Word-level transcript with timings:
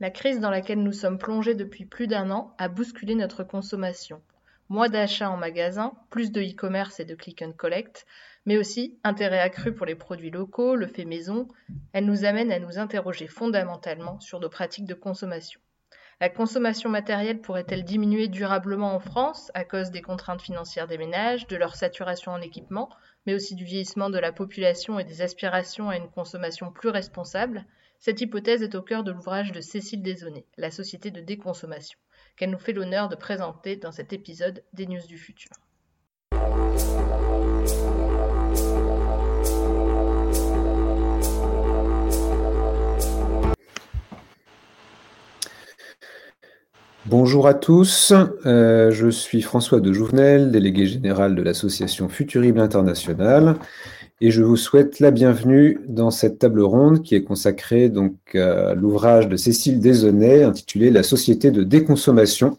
La 0.00 0.10
crise 0.10 0.38
dans 0.38 0.50
laquelle 0.50 0.80
nous 0.80 0.92
sommes 0.92 1.18
plongés 1.18 1.56
depuis 1.56 1.84
plus 1.84 2.06
d'un 2.06 2.30
an 2.30 2.54
a 2.58 2.68
bousculé 2.68 3.16
notre 3.16 3.42
consommation. 3.42 4.22
Moins 4.68 4.88
d'achats 4.88 5.28
en 5.28 5.36
magasin, 5.36 5.92
plus 6.08 6.30
de 6.30 6.40
e-commerce 6.40 7.00
et 7.00 7.04
de 7.04 7.16
click 7.16 7.42
and 7.42 7.50
collect, 7.56 8.06
mais 8.46 8.58
aussi 8.58 8.96
intérêt 9.02 9.40
accru 9.40 9.74
pour 9.74 9.86
les 9.86 9.96
produits 9.96 10.30
locaux, 10.30 10.76
le 10.76 10.86
fait 10.86 11.04
maison, 11.04 11.48
elle 11.92 12.04
nous 12.04 12.24
amène 12.24 12.52
à 12.52 12.60
nous 12.60 12.78
interroger 12.78 13.26
fondamentalement 13.26 14.20
sur 14.20 14.38
nos 14.38 14.48
pratiques 14.48 14.86
de 14.86 14.94
consommation. 14.94 15.60
La 16.20 16.28
consommation 16.28 16.90
matérielle 16.90 17.40
pourrait-elle 17.40 17.82
diminuer 17.82 18.28
durablement 18.28 18.94
en 18.94 19.00
France 19.00 19.50
à 19.54 19.64
cause 19.64 19.90
des 19.90 20.02
contraintes 20.02 20.42
financières 20.42 20.86
des 20.86 20.98
ménages, 20.98 21.48
de 21.48 21.56
leur 21.56 21.74
saturation 21.74 22.30
en 22.30 22.40
équipement, 22.40 22.88
mais 23.26 23.34
aussi 23.34 23.56
du 23.56 23.64
vieillissement 23.64 24.10
de 24.10 24.18
la 24.18 24.30
population 24.30 25.00
et 25.00 25.04
des 25.04 25.22
aspirations 25.22 25.88
à 25.88 25.96
une 25.96 26.10
consommation 26.10 26.70
plus 26.70 26.88
responsable? 26.88 27.66
Cette 28.00 28.20
hypothèse 28.20 28.62
est 28.62 28.76
au 28.76 28.82
cœur 28.82 29.02
de 29.02 29.10
l'ouvrage 29.10 29.50
de 29.50 29.60
Cécile 29.60 30.02
Desaunay, 30.02 30.46
La 30.56 30.70
société 30.70 31.10
de 31.10 31.20
déconsommation, 31.20 31.98
qu'elle 32.36 32.50
nous 32.50 32.58
fait 32.58 32.72
l'honneur 32.72 33.08
de 33.08 33.16
présenter 33.16 33.74
dans 33.74 33.90
cet 33.90 34.12
épisode 34.12 34.62
des 34.72 34.86
News 34.86 35.04
du 35.08 35.18
futur. 35.18 35.50
Bonjour 47.06 47.48
à 47.48 47.54
tous, 47.54 48.12
euh, 48.44 48.90
je 48.90 49.08
suis 49.08 49.40
François 49.40 49.80
de 49.80 49.92
Jouvenel, 49.94 50.50
délégué 50.50 50.86
général 50.86 51.34
de 51.34 51.42
l'association 51.42 52.08
Futurible 52.08 52.60
International 52.60 53.56
et 54.20 54.30
je 54.30 54.42
vous 54.42 54.56
souhaite 54.56 55.00
la 55.00 55.10
bienvenue 55.10 55.80
dans 55.86 56.10
cette 56.10 56.38
table 56.38 56.62
ronde 56.62 57.02
qui 57.02 57.14
est 57.14 57.22
consacrée 57.22 57.88
donc 57.88 58.14
à 58.34 58.74
l'ouvrage 58.74 59.28
de 59.28 59.36
Cécile 59.36 59.80
Desaunay 59.80 60.42
intitulé 60.42 60.90
La 60.90 61.02
société 61.02 61.50
de 61.50 61.62
déconsommation, 61.62 62.58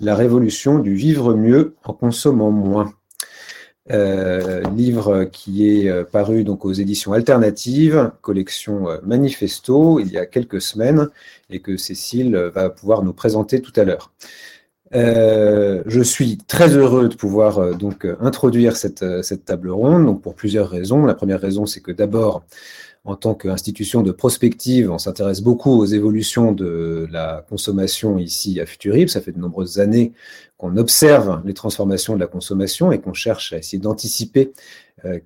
la 0.00 0.14
révolution 0.14 0.78
du 0.78 0.94
vivre 0.94 1.34
mieux 1.34 1.74
en 1.84 1.92
consommant 1.92 2.50
moins. 2.50 2.92
Euh, 3.90 4.60
livre 4.76 5.24
qui 5.24 5.66
est 5.66 5.88
euh, 5.88 6.04
paru 6.04 6.44
donc 6.44 6.66
aux 6.66 6.74
éditions 6.74 7.14
alternatives, 7.14 8.12
collection 8.20 8.90
euh, 8.90 8.98
Manifesto, 9.02 9.98
il 9.98 10.12
y 10.12 10.18
a 10.18 10.26
quelques 10.26 10.60
semaines, 10.60 11.08
et 11.48 11.60
que 11.60 11.78
Cécile 11.78 12.36
va 12.54 12.68
pouvoir 12.68 13.02
nous 13.02 13.14
présenter 13.14 13.62
tout 13.62 13.72
à 13.76 13.84
l'heure. 13.84 14.12
Euh, 14.94 15.82
je 15.86 16.00
suis 16.00 16.38
très 16.38 16.68
heureux 16.70 17.08
de 17.08 17.14
pouvoir 17.14 17.58
euh, 17.58 17.72
donc 17.74 18.06
euh, 18.06 18.16
introduire 18.20 18.74
cette, 18.76 19.04
table 19.44 19.70
ronde 19.70 20.06
donc 20.06 20.22
pour 20.22 20.34
plusieurs 20.34 20.70
raisons. 20.70 21.04
La 21.04 21.14
première 21.14 21.40
raison, 21.40 21.66
c'est 21.66 21.80
que 21.80 21.92
d'abord, 21.92 22.42
en 23.04 23.14
tant 23.14 23.34
qu'institution 23.34 24.02
de 24.02 24.12
prospective, 24.12 24.90
on 24.90 24.98
s'intéresse 24.98 25.42
beaucoup 25.42 25.70
aux 25.78 25.84
évolutions 25.84 26.52
de 26.52 27.06
la 27.10 27.44
consommation 27.48 28.18
ici 28.18 28.60
à 28.60 28.66
Futurib. 28.66 29.08
Ça 29.08 29.20
fait 29.20 29.32
de 29.32 29.38
nombreuses 29.38 29.78
années 29.78 30.12
qu'on 30.56 30.76
observe 30.76 31.42
les 31.44 31.54
transformations 31.54 32.14
de 32.14 32.20
la 32.20 32.26
consommation 32.26 32.90
et 32.90 32.98
qu'on 32.98 33.14
cherche 33.14 33.52
à 33.52 33.58
essayer 33.58 33.78
d'anticiper 33.78 34.52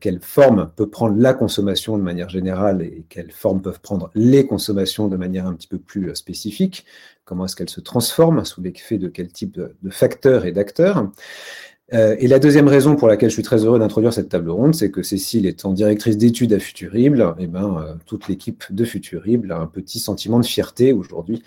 quelle 0.00 0.20
forme 0.20 0.70
peut 0.76 0.90
prendre 0.90 1.16
la 1.16 1.32
consommation 1.32 1.96
de 1.96 2.02
manière 2.02 2.28
générale 2.28 2.82
et 2.82 3.06
quelle 3.08 3.30
forme 3.30 3.62
peuvent 3.62 3.80
prendre 3.80 4.10
les 4.14 4.46
consommations 4.46 5.08
de 5.08 5.16
manière 5.16 5.46
un 5.46 5.54
petit 5.54 5.66
peu 5.66 5.78
plus 5.78 6.14
spécifique, 6.14 6.84
comment 7.24 7.44
est-ce 7.44 7.56
qu'elles 7.56 7.70
se 7.70 7.80
transforment, 7.80 8.44
sous 8.44 8.62
l'effet 8.62 8.98
de 8.98 9.08
quel 9.08 9.28
type 9.28 9.54
de, 9.54 9.90
facteurs 9.90 10.44
et 10.44 10.52
d'acteurs. 10.52 11.08
Euh, 11.92 12.16
et 12.18 12.26
la 12.26 12.38
deuxième 12.38 12.68
raison 12.68 12.96
pour 12.96 13.08
laquelle 13.08 13.28
je 13.28 13.34
suis 13.34 13.42
très 13.42 13.64
heureux 13.64 13.78
d'introduire 13.78 14.12
cette 14.12 14.30
table 14.30 14.50
ronde, 14.50 14.74
c'est 14.74 14.90
que 14.90 15.02
Cécile 15.02 15.46
étant 15.46 15.72
directrice 15.72 16.16
d'études 16.16 16.52
à 16.52 16.58
Futurible, 16.58 17.34
eh 17.38 17.46
ben, 17.46 17.98
toute 18.06 18.28
l'équipe 18.28 18.64
de 18.70 18.84
Futurible 18.84 19.52
a 19.52 19.58
un 19.58 19.66
petit 19.66 19.98
sentiment 19.98 20.40
de 20.40 20.46
fierté 20.46 20.92
aujourd'hui 20.92 21.42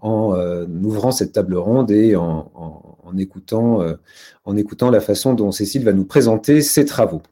en 0.00 0.36
ouvrant 0.84 1.10
cette 1.10 1.32
table 1.32 1.56
ronde 1.56 1.90
et 1.90 2.14
en, 2.14 2.52
en 2.54 3.16
écoutant, 3.18 3.82
en 4.44 4.56
écoutant 4.56 4.90
la 4.90 5.00
façon 5.00 5.34
dont 5.34 5.50
Cécile 5.50 5.82
va 5.82 5.92
nous 5.92 6.04
présenter 6.04 6.62
ses 6.62 6.84
travaux. 6.84 7.22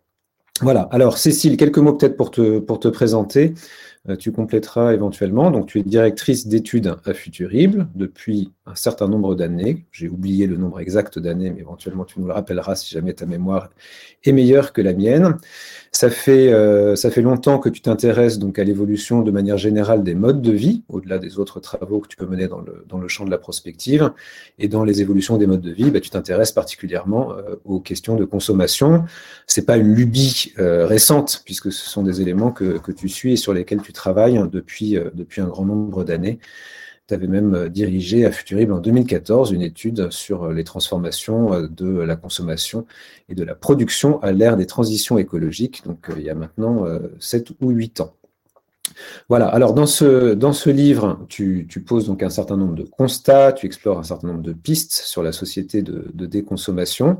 Voilà. 0.62 0.88
Alors, 0.90 1.18
Cécile, 1.18 1.56
quelques 1.56 1.78
mots 1.78 1.92
peut-être 1.92 2.16
pour 2.16 2.30
te, 2.30 2.58
pour 2.58 2.80
te 2.80 2.88
présenter. 2.88 3.54
Euh, 4.08 4.16
tu 4.16 4.32
compléteras 4.32 4.92
éventuellement. 4.92 5.50
Donc, 5.50 5.66
tu 5.66 5.78
es 5.78 5.82
directrice 5.82 6.46
d'études 6.46 6.94
à 7.04 7.14
Futurible 7.14 7.88
depuis 7.94 8.52
un 8.66 8.74
certain 8.74 9.08
nombre 9.08 9.34
d'années. 9.34 9.86
J'ai 9.92 10.08
oublié 10.08 10.46
le 10.46 10.56
nombre 10.56 10.80
exact 10.80 11.18
d'années, 11.18 11.50
mais 11.50 11.60
éventuellement 11.60 12.04
tu 12.04 12.20
nous 12.20 12.26
le 12.26 12.32
rappelleras 12.32 12.76
si 12.76 12.92
jamais 12.92 13.14
ta 13.14 13.26
mémoire 13.26 13.70
est 14.24 14.32
meilleure 14.32 14.72
que 14.72 14.82
la 14.82 14.92
mienne. 14.92 15.36
Ça 15.96 16.10
fait, 16.10 16.52
euh, 16.52 16.94
ça 16.94 17.10
fait 17.10 17.22
longtemps 17.22 17.58
que 17.58 17.70
tu 17.70 17.80
t'intéresses 17.80 18.38
donc 18.38 18.58
à 18.58 18.64
l'évolution 18.64 19.22
de 19.22 19.30
manière 19.30 19.56
générale 19.56 20.02
des 20.02 20.14
modes 20.14 20.42
de 20.42 20.52
vie, 20.52 20.82
au-delà 20.90 21.18
des 21.18 21.38
autres 21.38 21.58
travaux 21.58 22.00
que 22.00 22.08
tu 22.08 22.18
peux 22.18 22.26
mener 22.26 22.48
dans 22.48 22.60
le, 22.60 22.84
dans 22.86 22.98
le 22.98 23.08
champ 23.08 23.24
de 23.24 23.30
la 23.30 23.38
prospective. 23.38 24.12
Et 24.58 24.68
dans 24.68 24.84
les 24.84 25.00
évolutions 25.00 25.38
des 25.38 25.46
modes 25.46 25.62
de 25.62 25.70
vie, 25.70 25.90
bah, 25.90 26.00
tu 26.00 26.10
t'intéresses 26.10 26.52
particulièrement 26.52 27.32
euh, 27.32 27.56
aux 27.64 27.80
questions 27.80 28.14
de 28.14 28.26
consommation. 28.26 29.06
C'est 29.46 29.64
pas 29.64 29.78
une 29.78 29.94
lubie 29.94 30.52
récente, 30.58 31.40
puisque 31.46 31.72
ce 31.72 31.88
sont 31.88 32.02
des 32.02 32.20
éléments 32.20 32.50
que, 32.50 32.76
que 32.76 32.92
tu 32.92 33.08
suis 33.08 33.32
et 33.32 33.36
sur 33.36 33.54
lesquels 33.54 33.80
tu 33.80 33.94
travail 33.94 34.36
hein, 34.36 34.50
depuis, 34.52 34.98
euh, 34.98 35.08
depuis 35.14 35.40
un 35.40 35.46
grand 35.46 35.64
nombre 35.64 36.04
d'années. 36.04 36.38
Tu 37.06 37.14
avais 37.14 37.26
même 37.26 37.54
euh, 37.54 37.68
dirigé 37.68 38.26
à 38.26 38.32
Futurible 38.32 38.72
en 38.72 38.80
2014 38.80 39.52
une 39.52 39.62
étude 39.62 40.10
sur 40.10 40.44
euh, 40.44 40.52
les 40.52 40.64
transformations 40.64 41.68
de 41.68 41.98
la 42.00 42.16
consommation 42.16 42.86
et 43.28 43.34
de 43.34 43.44
la 43.44 43.54
production 43.54 44.20
à 44.22 44.32
l'ère 44.32 44.56
des 44.56 44.66
transitions 44.66 45.18
écologiques, 45.18 45.84
donc 45.84 46.10
il 46.16 46.22
y 46.22 46.30
a 46.30 46.34
maintenant 46.34 46.84
7 47.20 47.52
ou 47.60 47.70
8 47.70 48.00
ans. 48.00 48.14
Voilà, 49.28 49.46
alors 49.48 49.74
dans 49.74 49.86
ce, 49.86 50.34
dans 50.34 50.52
ce 50.52 50.70
livre, 50.70 51.24
tu, 51.28 51.66
tu, 51.68 51.80
poses 51.80 52.06
donc 52.06 52.22
un 52.22 52.30
certain 52.30 52.56
nombre 52.56 52.74
de 52.74 52.84
constats, 52.84 53.52
tu 53.52 53.66
explores 53.66 53.98
un 53.98 54.04
certain 54.04 54.28
nombre 54.28 54.42
de 54.42 54.52
pistes 54.52 54.92
sur 54.92 55.22
la 55.22 55.32
société 55.32 55.82
de 55.82 56.26
déconsommation. 56.26 57.18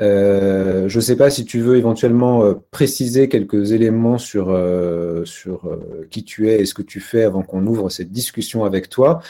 Euh, 0.00 0.88
je 0.88 0.96
ne 0.98 1.02
sais 1.02 1.16
pas 1.16 1.30
si 1.30 1.44
tu 1.44 1.60
veux 1.60 1.76
éventuellement 1.76 2.44
euh, 2.44 2.54
préciser 2.70 3.28
quelques 3.28 3.72
éléments 3.72 4.18
sur, 4.18 4.50
euh, 4.50 5.24
qui 6.10 6.24
tu 6.24 6.50
es 6.50 6.60
et 6.60 6.66
ce 6.66 6.74
que 6.74 6.82
tu 6.82 7.00
fais 7.00 7.22
avant 7.22 7.42
qu'on 7.42 7.66
ouvre 7.66 7.90
cette 7.90 8.10
discussion 8.10 8.64
avec 8.64 8.88
toi. 8.88 9.20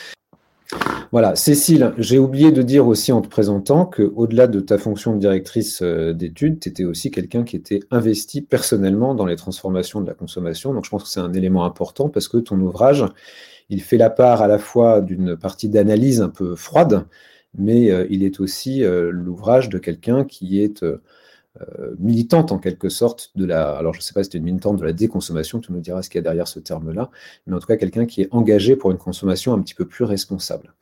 Voilà, 1.12 1.36
Cécile, 1.36 1.92
j'ai 1.98 2.18
oublié 2.18 2.50
de 2.50 2.62
dire 2.62 2.88
aussi 2.88 3.12
en 3.12 3.20
te 3.20 3.28
présentant 3.28 3.84
qu'au-delà 3.84 4.46
de 4.46 4.58
ta 4.58 4.78
fonction 4.78 5.14
de 5.14 5.20
directrice 5.20 5.82
d'études, 5.82 6.58
tu 6.58 6.70
étais 6.70 6.84
aussi 6.84 7.12
quelqu'un 7.12 7.44
qui 7.44 7.54
était 7.54 7.80
investi 7.92 8.40
personnellement 8.40 9.14
dans 9.14 9.26
les 9.26 9.36
transformations 9.36 10.00
de 10.00 10.06
la 10.06 10.14
consommation. 10.14 10.74
Donc 10.74 10.84
je 10.86 10.90
pense 10.90 11.04
que 11.04 11.08
c'est 11.08 11.20
un 11.20 11.32
élément 11.32 11.64
important 11.64 12.08
parce 12.08 12.26
que 12.26 12.38
ton 12.38 12.58
ouvrage, 12.58 13.04
il 13.68 13.80
fait 13.82 13.98
la 13.98 14.10
part 14.10 14.42
à 14.42 14.48
la 14.48 14.58
fois 14.58 15.00
d'une 15.00 15.36
partie 15.36 15.68
d'analyse 15.68 16.20
un 16.20 16.30
peu 16.30 16.56
froide, 16.56 17.04
mais 17.56 17.90
euh, 17.90 18.06
il 18.10 18.22
est 18.22 18.40
aussi 18.40 18.84
euh, 18.84 19.10
l'ouvrage 19.10 19.68
de 19.68 19.78
quelqu'un 19.78 20.24
qui 20.24 20.60
est 20.60 20.82
euh, 20.82 21.00
militante 21.98 22.52
en 22.52 22.58
quelque 22.58 22.88
sorte 22.88 23.30
de 23.36 23.44
la. 23.44 23.76
Alors 23.76 23.94
je 23.94 24.00
ne 24.00 24.02
sais 24.02 24.12
pas 24.12 24.24
si 24.24 24.30
c'est 24.32 24.38
une 24.38 24.44
militante 24.44 24.78
de 24.78 24.84
la 24.84 24.92
déconsommation, 24.92 25.60
tu 25.60 25.72
nous 25.72 25.80
diras 25.80 26.02
ce 26.02 26.10
qu'il 26.10 26.18
y 26.18 26.20
a 26.20 26.22
derrière 26.22 26.48
ce 26.48 26.58
terme-là, 26.58 27.10
mais 27.46 27.54
en 27.54 27.58
tout 27.58 27.66
cas 27.66 27.76
quelqu'un 27.76 28.06
qui 28.06 28.22
est 28.22 28.28
engagé 28.32 28.76
pour 28.76 28.90
une 28.90 28.98
consommation 28.98 29.54
un 29.54 29.60
petit 29.60 29.74
peu 29.74 29.84
plus 29.84 30.04
responsable. 30.04 30.74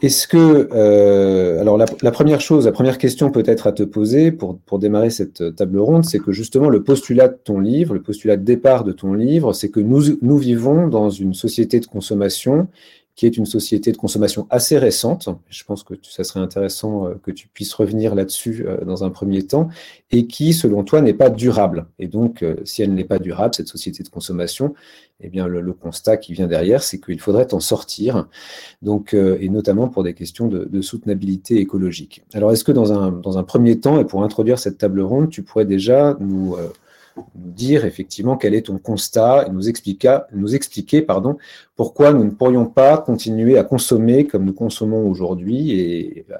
Est-ce 0.00 0.28
que, 0.28 1.58
alors 1.58 1.76
la, 1.76 2.12
première 2.12 2.40
chose, 2.40 2.66
la 2.66 2.70
première 2.70 2.98
question 2.98 3.32
peut-être 3.32 3.66
à 3.66 3.72
te 3.72 3.82
poser 3.82 4.30
pour, 4.30 4.78
démarrer 4.78 5.10
cette 5.10 5.56
table 5.56 5.80
ronde, 5.80 6.04
c'est 6.04 6.20
que 6.20 6.30
justement 6.30 6.68
le 6.68 6.84
postulat 6.84 7.26
de 7.26 7.36
ton 7.42 7.58
livre, 7.58 7.94
le 7.94 8.02
postulat 8.02 8.36
de 8.36 8.44
départ 8.44 8.84
de 8.84 8.92
ton 8.92 9.12
livre, 9.12 9.52
c'est 9.52 9.70
que 9.70 9.80
nous 9.80 10.38
vivons 10.38 10.86
dans 10.86 11.10
une 11.10 11.34
société 11.34 11.80
de 11.80 11.86
consommation 11.86 12.68
qui 13.18 13.26
est 13.26 13.36
une 13.36 13.46
société 13.46 13.90
de 13.90 13.96
consommation 13.96 14.46
assez 14.48 14.78
récente. 14.78 15.28
Je 15.48 15.64
pense 15.64 15.82
que 15.82 15.94
ça 16.02 16.22
serait 16.22 16.38
intéressant 16.38 17.08
euh, 17.08 17.14
que 17.20 17.32
tu 17.32 17.48
puisses 17.48 17.74
revenir 17.74 18.14
là-dessus 18.14 18.64
euh, 18.64 18.84
dans 18.84 19.02
un 19.02 19.10
premier 19.10 19.42
temps, 19.42 19.70
et 20.12 20.28
qui, 20.28 20.52
selon 20.52 20.84
toi, 20.84 21.00
n'est 21.00 21.14
pas 21.14 21.28
durable. 21.28 21.86
Et 21.98 22.06
donc, 22.06 22.44
euh, 22.44 22.54
si 22.62 22.80
elle 22.80 22.94
n'est 22.94 23.02
pas 23.02 23.18
durable, 23.18 23.56
cette 23.56 23.66
société 23.66 24.04
de 24.04 24.08
consommation, 24.08 24.72
eh 25.20 25.30
bien, 25.30 25.48
le, 25.48 25.72
constat 25.72 26.16
qui 26.16 26.32
vient 26.32 26.46
derrière, 26.46 26.80
c'est 26.84 27.00
qu'il 27.00 27.18
faudrait 27.18 27.52
en 27.52 27.58
sortir, 27.58 28.28
donc, 28.82 29.14
et 29.14 29.48
notamment 29.48 29.88
pour 29.88 30.04
des 30.04 30.14
questions 30.14 30.46
de, 30.46 30.80
soutenabilité 30.80 31.56
écologique. 31.58 32.22
Alors, 32.34 32.52
est-ce 32.52 32.62
que 32.62 32.70
dans 32.70 32.92
un, 32.92 33.10
dans 33.10 33.36
un 33.36 33.42
premier 33.42 33.80
temps, 33.80 33.98
et 33.98 34.04
pour 34.04 34.22
introduire 34.22 34.60
cette 34.60 34.78
table 34.78 35.00
ronde, 35.00 35.28
tu 35.28 35.42
pourrais 35.42 35.64
déjà 35.64 36.16
nous 36.20 36.54
dire 37.34 37.84
effectivement 37.84 38.36
quel 38.36 38.54
est 38.54 38.66
ton 38.66 38.78
constat 38.78 39.46
et 39.46 39.50
nous 39.50 39.68
expliquer, 39.68 41.06
pourquoi 41.76 42.12
nous 42.12 42.24
ne 42.24 42.30
pourrions 42.30 42.66
pas 42.66 42.98
continuer 42.98 43.58
à 43.58 43.64
consommer 43.64 44.26
comme 44.26 44.44
nous 44.44 44.52
consommons 44.52 45.08
aujourd'hui 45.08 45.72
et 45.72 46.26
euh, 46.30 46.36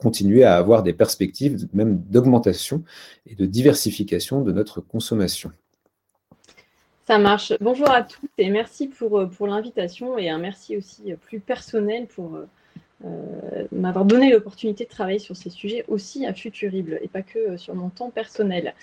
continuer 0.00 0.44
à 0.44 0.56
avoir 0.56 0.82
des 0.82 0.92
perspectives 0.92 1.68
même 1.72 1.98
d'augmentation 2.08 2.82
et 3.26 3.34
de 3.34 3.46
diversification 3.46 4.42
de 4.42 4.52
notre 4.52 4.80
consommation. 4.80 5.52
Ça 7.06 7.18
marche. 7.18 7.52
Bonjour 7.60 7.90
à 7.90 8.02
tous 8.02 8.28
et 8.38 8.50
merci 8.50 8.86
pour, 8.86 9.18
euh, 9.18 9.28
l'invitation 9.40 10.16
et 10.16 10.30
un 10.30 10.38
merci 10.38 10.76
aussi 10.76 11.12
plus 11.22 11.40
personnel 11.40 12.06
pour, 12.06 12.36
euh, 12.36 12.46
m'avoir 13.72 14.04
donné 14.04 14.30
l'opportunité 14.30 14.84
de 14.84 14.90
travailler 14.90 15.18
sur 15.18 15.34
ces 15.36 15.48
sujets 15.48 15.84
aussi 15.88 16.26
à 16.26 16.34
Futurible 16.34 16.98
et 17.02 17.08
pas 17.08 17.22
que 17.22 17.56
sur 17.56 17.74
mon 17.74 17.88
temps 17.88 18.10
personnel. 18.10 18.74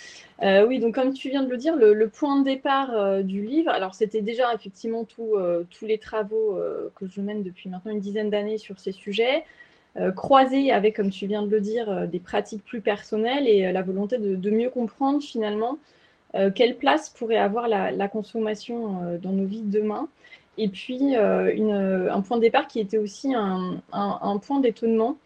oui, 0.42 0.80
donc 0.80 0.96
comme 0.96 1.14
tu 1.14 1.30
viens 1.30 1.44
de 1.44 1.50
le 1.50 1.58
dire, 1.58 1.76
le, 1.76 2.10
point 2.10 2.40
de 2.40 2.46
départ 2.46 3.24
du 3.24 3.44
livre, 3.46 3.70
alors 3.70 3.94
c'était 3.94 4.22
déjà 4.22 4.54
effectivement 4.56 5.04
tous 5.06 5.86
les 5.86 6.00
travaux 6.00 6.60
que 6.96 7.08
je 7.08 7.22
mène 7.22 7.44
depuis 7.44 7.70
maintenant 7.70 7.92
une 7.92 8.00
dizaine 8.00 8.32
d'années 8.32 8.58
sur 8.58 8.80
ces 8.80 8.92
sujets. 8.92 9.44
Euh, 10.00 10.12
croisé 10.12 10.72
avec, 10.72 10.96
comme 10.96 11.10
tu 11.10 11.26
viens 11.26 11.42
de 11.42 11.50
le 11.50 11.60
dire, 11.60 11.90
euh, 11.90 12.06
des 12.06 12.20
pratiques 12.20 12.64
plus 12.64 12.82
personnelles 12.82 13.48
et 13.48 13.66
euh, 13.66 13.72
la 13.72 13.82
volonté 13.82 14.20
de, 14.20 14.52
mieux 14.52 14.70
comprendre 14.70 15.22
finalement 15.22 15.78
quelle 16.54 16.78
place 16.78 17.10
pourrait 17.10 17.38
avoir 17.38 17.68
la, 17.68 18.08
consommation 18.10 19.18
dans 19.24 19.32
nos 19.32 19.46
vies 19.46 19.64
demain. 19.64 20.08
Et 20.58 20.70
puis, 20.70 21.16
un 21.16 22.22
point 22.22 22.38
de 22.38 22.42
départ 22.42 22.68
qui 22.68 22.80
était 22.80 22.98
aussi 22.98 23.34
un 23.36 24.40
point 24.40 24.60
d'étonnement 24.60 25.18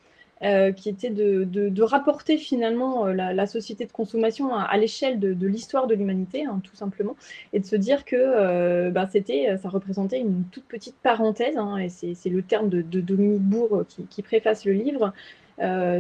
euh, 0.43 0.71
qui 0.71 0.89
était 0.89 1.11
de, 1.11 1.83
rapporter 1.83 2.37
finalement 2.37 3.05
euh, 3.05 3.13
la, 3.13 3.45
société 3.45 3.85
de 3.85 3.91
consommation 3.91 4.55
à, 4.55 4.75
l'échelle 4.75 5.19
de, 5.19 5.45
l'histoire 5.45 5.85
de 5.85 5.93
l'humanité, 5.93 6.45
hein, 6.45 6.59
tout 6.63 6.75
simplement, 6.75 7.15
et 7.53 7.59
de 7.59 7.65
se 7.65 7.75
dire 7.75 8.05
que 8.05 8.15
euh, 8.17 8.89
bah, 8.89 9.07
c'était, 9.11 9.55
ça 9.61 9.69
représentait 9.69 10.19
une 10.19 10.45
toute 10.51 10.63
petite 10.65 10.95
parenthèse, 11.03 11.57
hein, 11.57 11.77
et 11.77 11.89
c'est 11.89 12.29
le 12.31 12.41
terme 12.41 12.69
de, 12.69 12.81
Dominique 12.81 13.43
Bourg 13.43 13.83
qui, 14.09 14.21
préface 14.23 14.65
le 14.65 14.71
livre. 14.71 15.13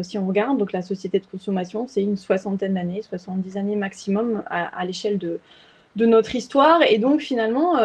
si 0.01 0.17
on 0.17 0.25
regarde, 0.25 0.57
donc 0.57 0.71
la 0.71 0.81
société 0.81 1.19
de 1.19 1.27
consommation, 1.27 1.87
c'est 1.87 2.01
une 2.01 2.17
soixantaine 2.17 2.73
d'années, 2.73 3.03
70 3.03 3.57
années 3.57 3.75
maximum 3.75 4.41
à, 4.47 4.83
l'échelle 4.85 5.19
de, 5.19 5.39
notre 5.95 6.35
histoire. 6.35 6.81
Et 6.81 6.97
donc 6.97 7.21
finalement, 7.21 7.75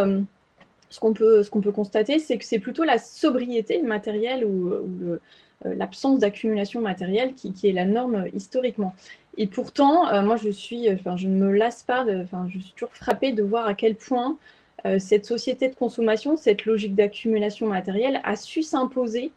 ce 0.90 1.00
qu'on 1.00 1.12
peut, 1.12 1.72
constater, 1.72 2.18
c'est 2.18 2.38
que 2.38 2.44
c'est 2.44 2.58
plutôt 2.58 2.84
la 2.84 2.98
sobriété 2.98 3.82
matérielle 3.82 4.44
ou, 4.44 5.18
euh, 5.64 5.74
l'absence 5.74 6.18
d'accumulation 6.18 6.82
matérielle 6.82 7.32
qui, 7.34 7.52
est 7.64 7.72
la 7.72 7.86
norme 7.86 8.26
historiquement. 8.34 8.94
Et 9.38 9.46
pourtant, 9.46 10.08
euh, 10.08 10.22
moi, 10.22 10.36
enfin, 10.36 11.16
je 11.16 11.28
ne 11.28 11.34
me 11.34 11.52
lasse 11.52 11.82
pas, 11.82 12.04
je 12.48 12.58
suis 12.58 12.72
toujours 12.72 12.92
frappée 12.94 13.32
de 13.32 13.42
voir 13.42 13.66
à 13.66 13.74
quel 13.74 13.94
point 13.94 14.36
euh, 14.84 14.98
cette 14.98 15.24
société 15.24 15.68
de 15.68 15.74
consommation, 15.74 16.36
cette 16.36 16.66
logique 16.66 16.94
d'accumulation 16.94 17.66
matérielle 17.66 18.20
a 18.24 18.36
su 18.36 18.62
s'imposer 18.62 19.32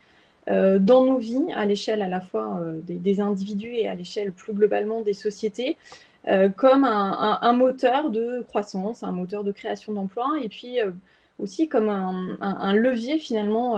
dans 0.48 1.06
nos 1.06 1.20
vies, 1.20 1.46
à 1.56 1.68
l'échelle 1.68 2.02
à 2.02 2.08
la 2.08 2.22
fois 2.22 2.60
des, 2.88 3.22
individus 3.22 3.76
et 3.76 3.88
à 3.88 3.94
l'échelle 3.94 4.32
plus 4.32 4.52
globalement 4.54 5.02
des 5.02 5.14
sociétés, 5.14 5.78
comme 6.56 6.86
un, 6.86 7.54
moteur 7.54 8.10
de 8.10 8.44
croissance, 8.48 9.04
un 9.04 9.12
moteur 9.12 9.44
de 9.44 9.52
création 9.52 9.94
d'emplois, 9.94 10.40
et 10.42 10.50
puis 10.50 10.80
aussi 11.40 11.68
comme 11.68 11.90
un, 11.90 12.74
levier 12.74 13.18
finalement 13.18 13.78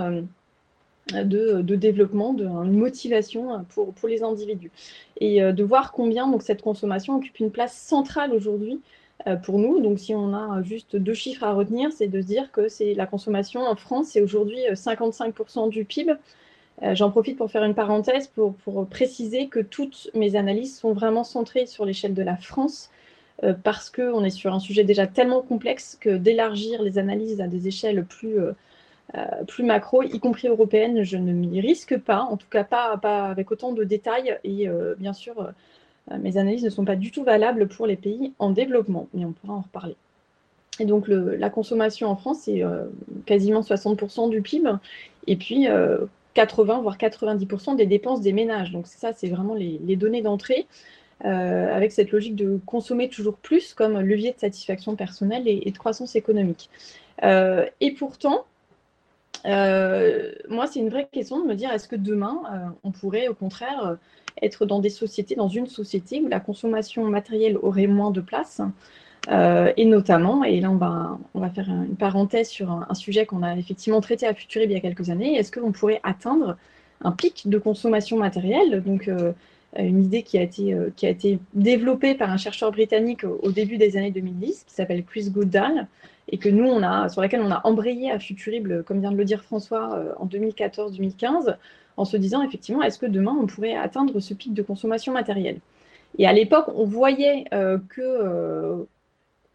de, 1.12 1.76
développement, 1.76 2.34
de 2.34 2.46
motivation 2.46 3.66
pour, 3.70 3.94
les 4.08 4.24
individus. 4.24 4.72
Et 5.20 5.42
euh, 5.42 5.52
de 5.52 5.64
voir 5.64 5.92
combien 5.92 6.28
donc, 6.28 6.44
cette 6.44 6.62
consommation 6.62 7.18
occupe 7.18 7.40
une 7.40 7.52
place 7.52 7.76
centrale 7.76 8.34
aujourd'hui 8.34 8.82
euh, 9.28 9.36
pour 9.36 9.60
nous. 9.60 9.80
Donc 9.80 10.00
si 10.00 10.14
on 10.16 10.34
a 10.34 10.62
juste 10.64 10.96
deux 10.96 11.14
chiffres 11.14 11.44
à 11.44 11.54
retenir, 11.54 11.92
c'est 11.92 12.08
de 12.08 12.22
se 12.22 12.26
dire 12.26 12.52
que 12.52 12.68
c'est 12.68 12.94
la 12.94 13.06
consommation 13.06 13.62
en 13.62 13.76
France, 13.76 14.08
c'est 14.12 14.22
aujourd'hui 14.22 14.60
55% 14.74 15.70
du 15.70 15.86
PIB. 15.86 16.14
Euh, 16.84 16.96
j'en 16.96 17.12
profite 17.12 17.38
pour 17.38 17.52
faire 17.52 17.64
une 17.64 17.76
parenthèse 17.76 18.28
pour, 18.28 18.56
préciser 18.90 19.48
que 19.48 19.60
toutes 19.60 20.10
mes 20.16 20.36
analyses 20.36 20.80
sont 20.80 20.94
vraiment 20.94 21.24
centrées 21.24 21.68
sur 21.68 21.86
l'échelle 21.86 22.14
de 22.14 22.24
la 22.24 22.38
France 22.38 22.90
parce 23.64 23.90
qu'on 23.90 24.24
est 24.24 24.30
sur 24.30 24.54
un 24.54 24.60
sujet 24.60 24.84
déjà 24.84 25.08
tellement 25.08 25.42
complexe 25.42 25.98
que 26.00 26.10
d'élargir 26.10 26.82
les 26.84 26.98
analyses 26.98 27.42
à 27.42 27.48
des 27.48 27.68
échelles 27.68 28.06
plus 28.06 28.38
euh, 29.16 29.44
plus 29.46 29.64
macro, 29.64 30.04
y 30.04 30.20
compris 30.20 30.48
européenne, 30.48 31.04
je 31.04 31.18
ne 31.18 31.34
m'y 31.34 31.60
risque 31.60 31.98
pas, 31.98 32.22
en 32.22 32.38
tout 32.38 32.48
cas 32.50 32.64
pas, 32.64 32.96
pas 32.98 33.26
avec 33.26 33.52
autant 33.52 33.74
de 33.74 33.84
détails. 33.84 34.40
Et 34.44 34.70
euh, 34.70 34.96
bien 34.98 35.12
sûr, 35.12 35.40
euh, 35.42 36.18
mes 36.18 36.38
analyses 36.38 36.64
ne 36.64 36.70
sont 36.70 36.86
pas 36.86 36.96
du 36.96 37.12
tout 37.12 37.24
valables 37.24 37.68
pour 37.68 37.88
les 37.88 37.98
pays 37.98 38.34
en 38.40 38.52
développement, 38.52 39.08
mais 39.14 39.26
on 39.26 39.34
pourra 39.34 39.54
en 39.54 39.62
reparler. 39.62 39.96
Et 40.80 40.86
donc 40.86 41.10
la 41.10 41.50
consommation 41.50 42.08
en 42.08 42.16
France, 42.16 42.44
c'est 42.46 42.64
quasiment 43.26 43.60
60% 43.60 44.30
du 44.30 44.42
PIB, 44.42 44.72
et 45.28 45.36
puis 45.36 45.68
80 46.34 46.82
voire 46.82 46.98
90% 46.98 47.76
des 47.76 47.86
dépenses 47.86 48.22
des 48.22 48.32
ménages. 48.32 48.72
Donc 48.72 48.88
ça, 48.88 49.12
c'est 49.14 49.28
vraiment 49.28 49.54
les, 49.54 49.96
données 49.96 50.22
d'entrée. 50.22 50.66
Avec 51.24 51.92
cette 51.92 52.12
logique 52.12 52.36
de 52.36 52.60
consommer 52.66 53.10
toujours 53.10 53.38
plus 53.38 53.74
comme 53.74 54.00
levier 54.00 54.34
de 54.34 54.40
satisfaction 54.40 54.96
personnelle 54.96 55.44
et, 55.48 55.70
de 55.70 55.78
croissance 55.78 56.16
économique. 56.16 56.70
et 57.24 57.92
pourtant, 57.98 58.46
euh, 59.46 60.32
moi, 60.50 60.68
c'est 60.68 60.80
une 60.80 60.90
vraie 60.90 61.08
question 61.12 61.42
de 61.42 61.48
me 61.48 61.56
dire 61.56 61.72
est-ce 61.72 61.88
que 61.88 61.96
demain, 61.96 62.42
euh, 62.54 62.58
on 62.84 62.92
pourrait 62.92 63.28
au 63.28 63.34
contraire 63.34 63.86
euh, 63.86 63.96
être 64.42 64.66
dans 64.66 64.80
des 64.80 64.90
sociétés, 64.90 65.36
dans 65.36 65.48
une 65.48 65.68
société 65.68 66.22
où 66.22 66.28
la 66.28 66.40
consommation 66.40 67.06
matérielle 67.06 67.58
aurait 67.62 67.88
moins 67.88 68.12
de 68.12 68.22
place 68.22 68.62
et 69.78 69.86
notamment, 69.86 70.44
et 70.44 70.60
là 70.62 70.72
on 70.72 70.78
va, 70.78 71.20
on 71.36 71.42
va 71.42 71.52
faire 71.52 71.70
une 71.70 71.96
parenthèse 71.96 72.50
sur 72.50 72.72
un, 72.72 72.96
sujet 72.96 73.28
qu'on 73.28 73.44
a 73.44 73.56
effectivement 73.56 74.02
traité 74.02 74.26
à 74.26 74.34
Futurib 74.34 74.72
il 74.72 74.74
y 74.74 74.78
a 74.78 74.80
quelques 74.80 75.12
années, 75.12 75.36
est-ce 75.36 75.52
qu'on 75.52 75.72
pourrait 75.72 76.00
atteindre 76.02 76.58
un 77.02 77.12
pic 77.12 77.48
de 77.48 77.60
consommation 77.60 78.18
matérielle? 78.18 78.82
Donc 78.82 79.12
une 79.78 80.04
idée 80.04 80.24
qui 80.24 80.38
a, 80.38 80.42
été, 80.42 80.76
qui 80.96 81.06
a 81.06 81.10
été 81.10 81.40
développée 81.54 82.14
par 82.16 82.30
un 82.30 82.38
chercheur 82.38 82.72
britannique 82.72 83.24
au, 83.24 83.52
début 83.52 83.78
des 83.78 83.96
années 83.96 84.12
2010 84.12 84.66
qui 84.68 84.74
s'appelle 84.74 85.04
Chris 85.06 85.30
Goodall 85.30 85.88
et 86.28 86.38
que 86.38 86.50
nous, 86.50 86.66
on 86.66 87.10
sur 87.10 87.22
laquelle 87.22 87.42
on 87.42 87.52
a 87.52 87.62
embrayé 87.66 88.12
à 88.12 88.20
Futurible, 88.20 88.84
comme 88.84 89.02
vient 89.02 89.12
de 89.12 89.18
le 89.18 89.26
dire 89.26 89.44
François, 89.44 89.96
euh, 89.96 90.14
en 90.18 90.26
2014-2015, 90.28 91.56
en 91.98 92.06
se 92.06 92.18
disant 92.18 92.42
effectivement, 92.42 92.82
est-ce 92.82 92.98
que 92.98 93.06
demain, 93.06 93.38
on 93.40 93.48
pourrait 93.48 93.76
atteindre 93.76 94.20
ce 94.20 94.34
pic 94.34 94.54
de 94.54 94.62
consommation 94.62 95.12
matérielle? 95.12 95.60
Et 96.18 96.28
à 96.28 96.34
l'époque, 96.34 96.66
on 96.76 96.86
voyait 96.86 97.46
euh, 97.54 97.78
que... 97.90 98.02
Euh, 98.02 98.84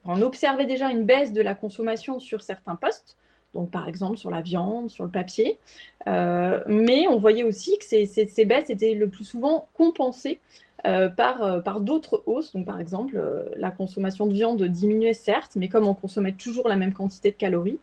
on 0.08 0.22
observait 0.22 0.66
déjà 0.66 0.88
une 0.90 1.04
baisse 1.04 1.32
de 1.32 1.42
la 1.42 1.56
consommation 1.56 2.20
sur 2.20 2.40
certains 2.40 2.76
postes, 2.76 3.16
donc 3.56 3.70
par 3.70 3.88
exemple 3.88 4.16
sur 4.16 4.30
la 4.30 4.42
viande, 4.42 4.90
sur 4.90 5.04
le 5.04 5.10
papier, 5.10 5.58
mais 6.06 7.08
on 7.08 7.18
voyait 7.18 7.42
aussi 7.42 7.76
que 7.78 7.84
ces, 7.84 8.44
baisses 8.44 8.70
étaient 8.70 8.94
le 8.94 9.08
plus 9.08 9.24
souvent 9.24 9.68
compensées 9.74 10.38
euh, 10.86 11.08
par, 11.08 11.42
euh, 11.42 11.60
par 11.60 11.80
d'autres 11.80 12.22
hausses. 12.26 12.52
Donc, 12.52 12.64
par 12.64 12.78
exemple, 12.78 13.16
euh, 13.16 13.44
la 13.56 13.72
consommation 13.72 14.26
de 14.26 14.32
viande 14.32 14.62
diminuait 14.62 15.14
certes, 15.14 15.52
mais 15.56 15.68
comme 15.68 15.88
on 15.88 15.94
consommait 15.94 16.32
toujours 16.32 16.68
la 16.68 16.76
même 16.76 16.92
quantité 16.92 17.30
de 17.30 17.36
calories, 17.36 17.78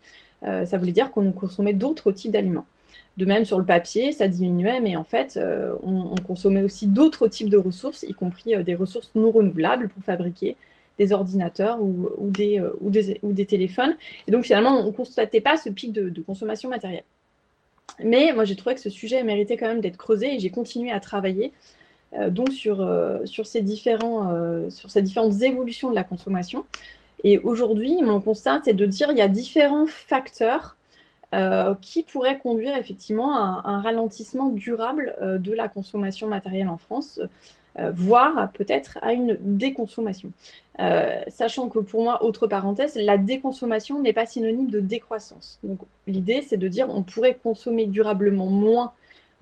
ça 0.65 0.77
voulait 0.77 0.91
dire 0.91 1.09
qu'on 1.11 1.31
consommait 1.31 1.71
d'autres 1.71 2.11
types 2.11 2.31
d'aliments. 2.31 2.65
De 3.15 3.23
même, 3.23 3.45
sur 3.45 3.59
le 3.59 3.63
papier, 3.63 4.11
ça 4.11 4.27
diminuait, 4.27 4.81
mais 4.81 4.97
en 4.97 5.05
fait, 5.05 5.39
on, 5.83 6.15
consommait 6.27 6.63
aussi 6.63 6.85
d'autres 6.85 7.29
types 7.29 7.47
de 7.47 7.55
ressources, 7.55 8.03
y 8.03 8.13
compris 8.13 8.61
des 8.61 8.75
ressources 8.75 9.09
non 9.15 9.31
renouvelables 9.31 9.87
pour 9.87 10.03
fabriquer 10.03 10.57
des 10.99 11.11
ordinateurs 11.11 11.81
ou, 11.81 12.09
ou, 12.17 12.29
des, 12.29 13.45
téléphones. 13.45 13.95
Et 14.27 14.31
donc, 14.31 14.45
finalement, 14.45 14.79
on 14.79 14.87
ne 14.87 14.91
constatait 14.91 15.41
pas 15.41 15.57
ce 15.57 15.69
pic 15.69 15.91
de, 15.91 16.21
consommation 16.21 16.69
matérielle. 16.69 17.03
Mais 18.03 18.31
moi, 18.33 18.45
j'ai 18.45 18.55
trouvé 18.55 18.75
que 18.75 18.81
ce 18.81 18.89
sujet 18.89 19.23
méritait 19.23 19.57
quand 19.57 19.67
même 19.67 19.81
d'être 19.81 19.97
creusé 19.97 20.35
et 20.35 20.39
j'ai 20.39 20.49
continué 20.49 20.91
à 20.91 20.99
travailler 20.99 21.51
euh, 22.13 22.29
donc 22.29 22.49
euh, 22.65 23.25
sur, 23.25 23.45
ces 23.45 23.61
différents, 23.61 24.31
euh, 24.31 24.69
sur 24.69 24.89
ces 24.89 25.01
différentes 25.01 25.41
évolutions 25.41 25.89
de 25.89 25.95
la 25.95 26.03
consommation. 26.03 26.65
Et 27.23 27.39
aujourd'hui, 27.39 28.01
mon 28.01 28.19
constat, 28.21 28.61
c'est 28.65 28.73
de 28.73 28.85
dire 28.85 29.09
qu'il 29.09 29.17
y 29.17 29.21
a 29.21 29.27
différents 29.27 29.87
facteurs 29.87 30.77
qui 31.81 32.03
pourraient 32.03 32.37
conduire 32.37 32.77
effectivement 32.77 33.35
à 33.35 33.63
un 33.65 33.81
ralentissement 33.81 34.49
durable 34.49 35.15
de 35.19 35.51
la 35.51 35.67
consommation 35.67 36.27
matérielle 36.27 36.67
en 36.67 36.77
France, 36.77 37.19
voire 37.75 38.51
peut-être 38.53 38.99
à 39.01 39.13
une 39.13 39.37
déconsommation. 39.39 40.31
sachant 41.27 41.69
que 41.69 41.79
pour 41.79 42.03
moi, 42.03 42.23
autre 42.23 42.47
parenthèse, 42.47 42.95
la 42.95 43.17
déconsommation 43.17 44.01
n'est 44.01 44.13
pas 44.13 44.25
synonyme 44.25 44.69
de 44.69 44.79
décroissance. 44.79 45.59
Donc 45.63 45.79
l'idée, 46.07 46.43
c'est 46.47 46.57
de 46.57 46.67
dire 46.67 46.87
on 46.89 47.03
pourrait 47.03 47.37
consommer 47.41 47.85
durablement 47.87 48.47
moins 48.47 48.93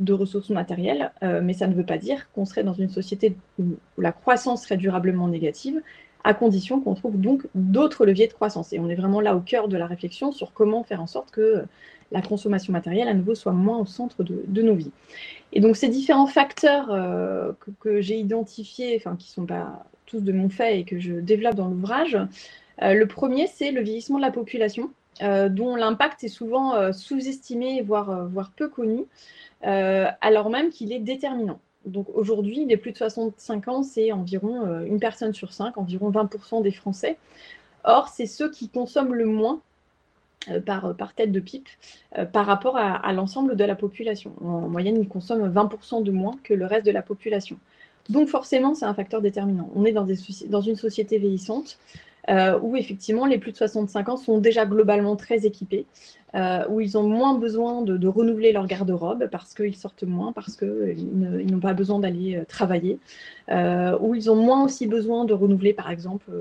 de 0.02 0.14
ressources 0.14 0.50
matérielles, 0.50 1.12
euh, 1.24 1.42
mais 1.42 1.54
ça 1.54 1.68
ne 1.68 1.76
veut 1.76 1.86
pas 1.86 1.98
dire 1.98 2.30
qu'on 2.34 2.46
serait 2.46 2.64
dans 2.64 2.74
une 2.74 2.90
société 2.90 3.38
où, 3.60 3.76
la 3.98 4.12
croissance 4.12 4.64
serait 4.64 4.78
durablement 4.78 5.28
négative, 5.28 5.82
à 6.24 6.34
condition 6.34 6.82
qu'on 6.82 6.96
trouve 6.96 7.20
donc 7.20 7.48
d'autres 7.56 8.06
leviers 8.06 8.28
de 8.28 8.34
croissance. 8.34 8.74
Et 8.74 8.80
on 8.80 8.90
est 8.90 8.96
vraiment 8.96 9.22
là 9.22 9.36
au 9.36 9.40
cœur 9.40 9.68
de 9.68 9.78
la 9.78 9.88
réflexion 9.88 10.32
sur 10.32 10.54
comment 10.54 10.84
faire 10.84 11.02
en 11.02 11.08
sorte 11.08 11.32
que 11.32 11.64
la 12.12 12.22
consommation 12.22 12.74
matérielle 12.74 13.08
à 13.08 13.14
nouveau 13.14 13.36
soit 13.36 13.54
moins 13.54 13.78
au 13.78 13.86
centre 13.86 14.24
de, 14.24 14.62
nos 14.62 14.76
vies. 14.76 14.92
Et 15.54 15.60
donc 15.60 15.76
ces 15.76 15.90
différents 15.90 16.28
facteurs 16.28 16.92
euh, 16.92 17.52
que, 17.80 18.02
j'ai 18.02 18.18
identifiés, 18.18 19.00
qui 19.00 19.08
ne 19.08 19.18
sont 19.20 19.46
pas 19.46 19.86
tous 20.06 20.22
de 20.22 20.32
mon 20.32 20.50
fait 20.50 20.80
et 20.80 20.84
que 20.84 21.00
je 21.00 21.14
développe 21.14 21.56
dans 21.56 21.68
l'ouvrage, 21.68 22.18
euh, 22.82 22.94
le 22.94 23.08
premier 23.08 23.48
c'est 23.48 23.72
le 23.72 23.82
vieillissement 23.82 24.18
de 24.18 24.24
la 24.24 24.32
population, 24.32 24.92
dont 25.22 25.76
l'impact 25.76 26.24
est 26.24 26.30
souvent 26.30 26.92
sous-estimé, 26.94 27.84
voire, 27.84 28.28
voire 28.28 28.52
peu 28.56 28.68
connu. 28.70 29.06
Euh, 29.66 30.08
alors 30.22 30.50
même 30.50 30.70
qu'il 30.70 30.92
est 30.92 31.00
déterminant. 31.00 31.60
Donc 31.86 32.08
aujourd'hui, 32.14 32.66
les 32.66 32.78
plus 32.78 32.92
de 32.92 32.98
65 32.98 33.68
ans, 33.68 33.84
c'est 33.84 34.12
environ 34.12 34.66
euh, 34.66 34.86
une 34.86 35.00
personne 35.00 35.34
sur 35.34 35.54
cinq, 35.54 35.78
environ 35.78 36.12
20% 36.12 36.62
des 36.62 36.72
Français. 36.72 37.18
Or, 37.84 38.10
c'est 38.10 38.28
ceux 38.28 38.52
qui 38.52 38.70
consomment 38.70 39.16
le 39.16 39.26
moins 39.26 39.62
par, 40.66 40.96
par, 40.96 41.14
tête 41.14 41.32
de 41.32 41.40
pipe 41.40 41.70
par 42.34 42.46
rapport 42.46 42.78
à, 42.78 43.14
l'ensemble 43.14 43.56
de 43.56 43.64
la 43.64 43.76
population. 43.76 44.34
En 44.44 44.68
moyenne, 44.68 44.98
ils 45.00 45.08
consomment 45.08 45.52
20% 45.52 46.04
de 46.04 46.12
moins 46.12 46.38
que 46.44 46.54
le 46.54 46.66
reste 46.66 46.86
de 46.86 46.92
la 46.92 47.02
population. 47.02 47.58
Donc 48.10 48.28
forcément, 48.28 48.74
c'est 48.74 48.86
un 48.86 48.94
facteur 48.94 49.22
déterminant. 49.22 49.70
On 49.76 49.86
est 49.86 49.92
dans 49.92 50.62
une 50.62 50.76
société 50.76 51.18
vieillissante 51.20 51.78
euh, 52.30 52.60
où 52.62 52.76
effectivement 52.76 53.26
les 53.26 53.40
plus 53.40 53.52
de 53.52 53.58
65 53.58 54.10
ans 54.10 54.18
sont 54.18 54.38
déjà 54.38 54.66
globalement 54.66 55.16
très 55.16 55.46
équipés, 55.46 55.86
euh, 56.36 56.64
où 56.70 56.80
ils 56.80 56.98
ont 56.98 57.04
moins 57.04 57.34
besoin 57.34 57.82
de, 57.82 58.08
renouveler 58.08 58.52
leur 58.52 58.68
garde-robe 58.68 59.28
parce 59.32 59.56
qu'ils 59.56 59.76
sortent 59.76 60.04
moins, 60.04 60.32
parce 60.32 60.56
qu'ils 60.56 61.08
n'ont 61.12 61.60
pas 61.60 61.74
besoin 61.74 62.00
d'aller 62.00 62.38
euh, 62.38 62.46
travailler, 62.46 63.00
où 64.00 64.16
ils 64.16 64.30
ont 64.30 64.36
moins 64.36 64.64
aussi 64.64 64.88
besoin 64.88 65.26
de 65.26 65.34
renouveler 65.34 65.74
par 65.74 65.90
exemple 65.90 66.32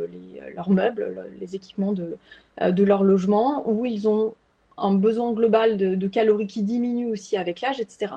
leurs 0.55 0.71
meubles, 0.71 1.27
les 1.41 1.57
équipements 1.57 1.93
de 1.93 2.85
leur 2.85 3.03
logement, 3.03 3.69
où 3.69 3.87
ils 3.87 4.07
ont 4.07 4.35
un 4.77 4.95
besoin 4.95 5.33
global 5.33 5.77
de, 5.77 6.07
calories 6.09 6.47
qui 6.47 6.63
diminue 6.63 7.11
aussi 7.11 7.37
avec 7.37 7.61
l'âge, 7.63 7.81
etc. 7.81 8.15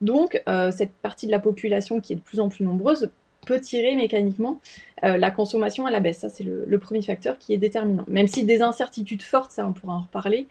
Donc, 0.00 0.42
cette 0.72 0.92
partie 1.02 1.26
de 1.26 1.30
la 1.30 1.38
population 1.38 2.00
qui 2.00 2.14
est 2.14 2.16
de 2.16 2.20
plus 2.20 2.40
en 2.40 2.48
plus 2.48 2.64
nombreuse 2.64 3.10
peut 3.46 3.60
tirer 3.60 3.96
mécaniquement 3.96 4.60
euh, 5.04 5.16
la 5.16 5.30
consommation 5.30 5.86
à 5.86 5.90
la 5.90 6.00
baisse. 6.00 6.18
Ça, 6.18 6.28
c'est 6.28 6.44
le, 6.44 6.78
premier 6.78 7.02
facteur 7.02 7.38
qui 7.38 7.52
est 7.52 7.58
déterminant. 7.58 8.04
Même 8.08 8.28
si 8.28 8.44
des 8.44 8.62
incertitudes 8.62 9.22
fortes, 9.22 9.52
ça, 9.52 9.66
on 9.66 9.72
pourra 9.72 9.94
en 9.94 10.00
reparler, 10.02 10.48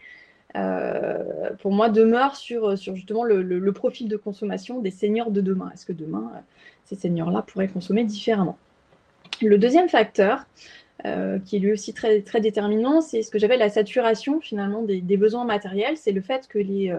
euh, 0.56 1.50
pour 1.60 1.72
moi, 1.72 1.88
demeure 1.88 2.36
sur, 2.36 2.76
sur 2.76 2.94
justement 2.94 3.24
le, 3.24 3.72
profil 3.72 4.08
de 4.08 4.16
consommation 4.16 4.80
des 4.80 4.90
seniors 4.90 5.30
de 5.30 5.40
demain. 5.40 5.70
Est-ce 5.72 5.86
que 5.86 5.92
demain, 5.92 6.30
euh, 6.34 6.38
ces 6.84 6.96
seniors-là 6.96 7.42
pourraient 7.42 7.68
consommer 7.68 8.04
différemment? 8.04 8.58
Le 9.40 9.58
deuxième 9.58 9.88
facteur, 9.88 10.46
qui 11.02 11.56
est 11.56 11.58
lui 11.58 11.72
aussi 11.72 11.92
très, 11.92 12.20
très 12.20 12.40
déterminant, 12.40 13.00
c'est 13.00 13.22
ce 13.22 13.30
que 13.32 13.40
j'appelle 13.40 13.58
la 13.58 13.70
saturation 13.70 14.40
finalement 14.40 14.82
des 14.82 15.16
besoins 15.16 15.44
matériels. 15.44 15.96
C'est 15.96 16.12
le 16.12 16.20
fait 16.20 16.46
que 16.46 16.58
les 16.58 16.94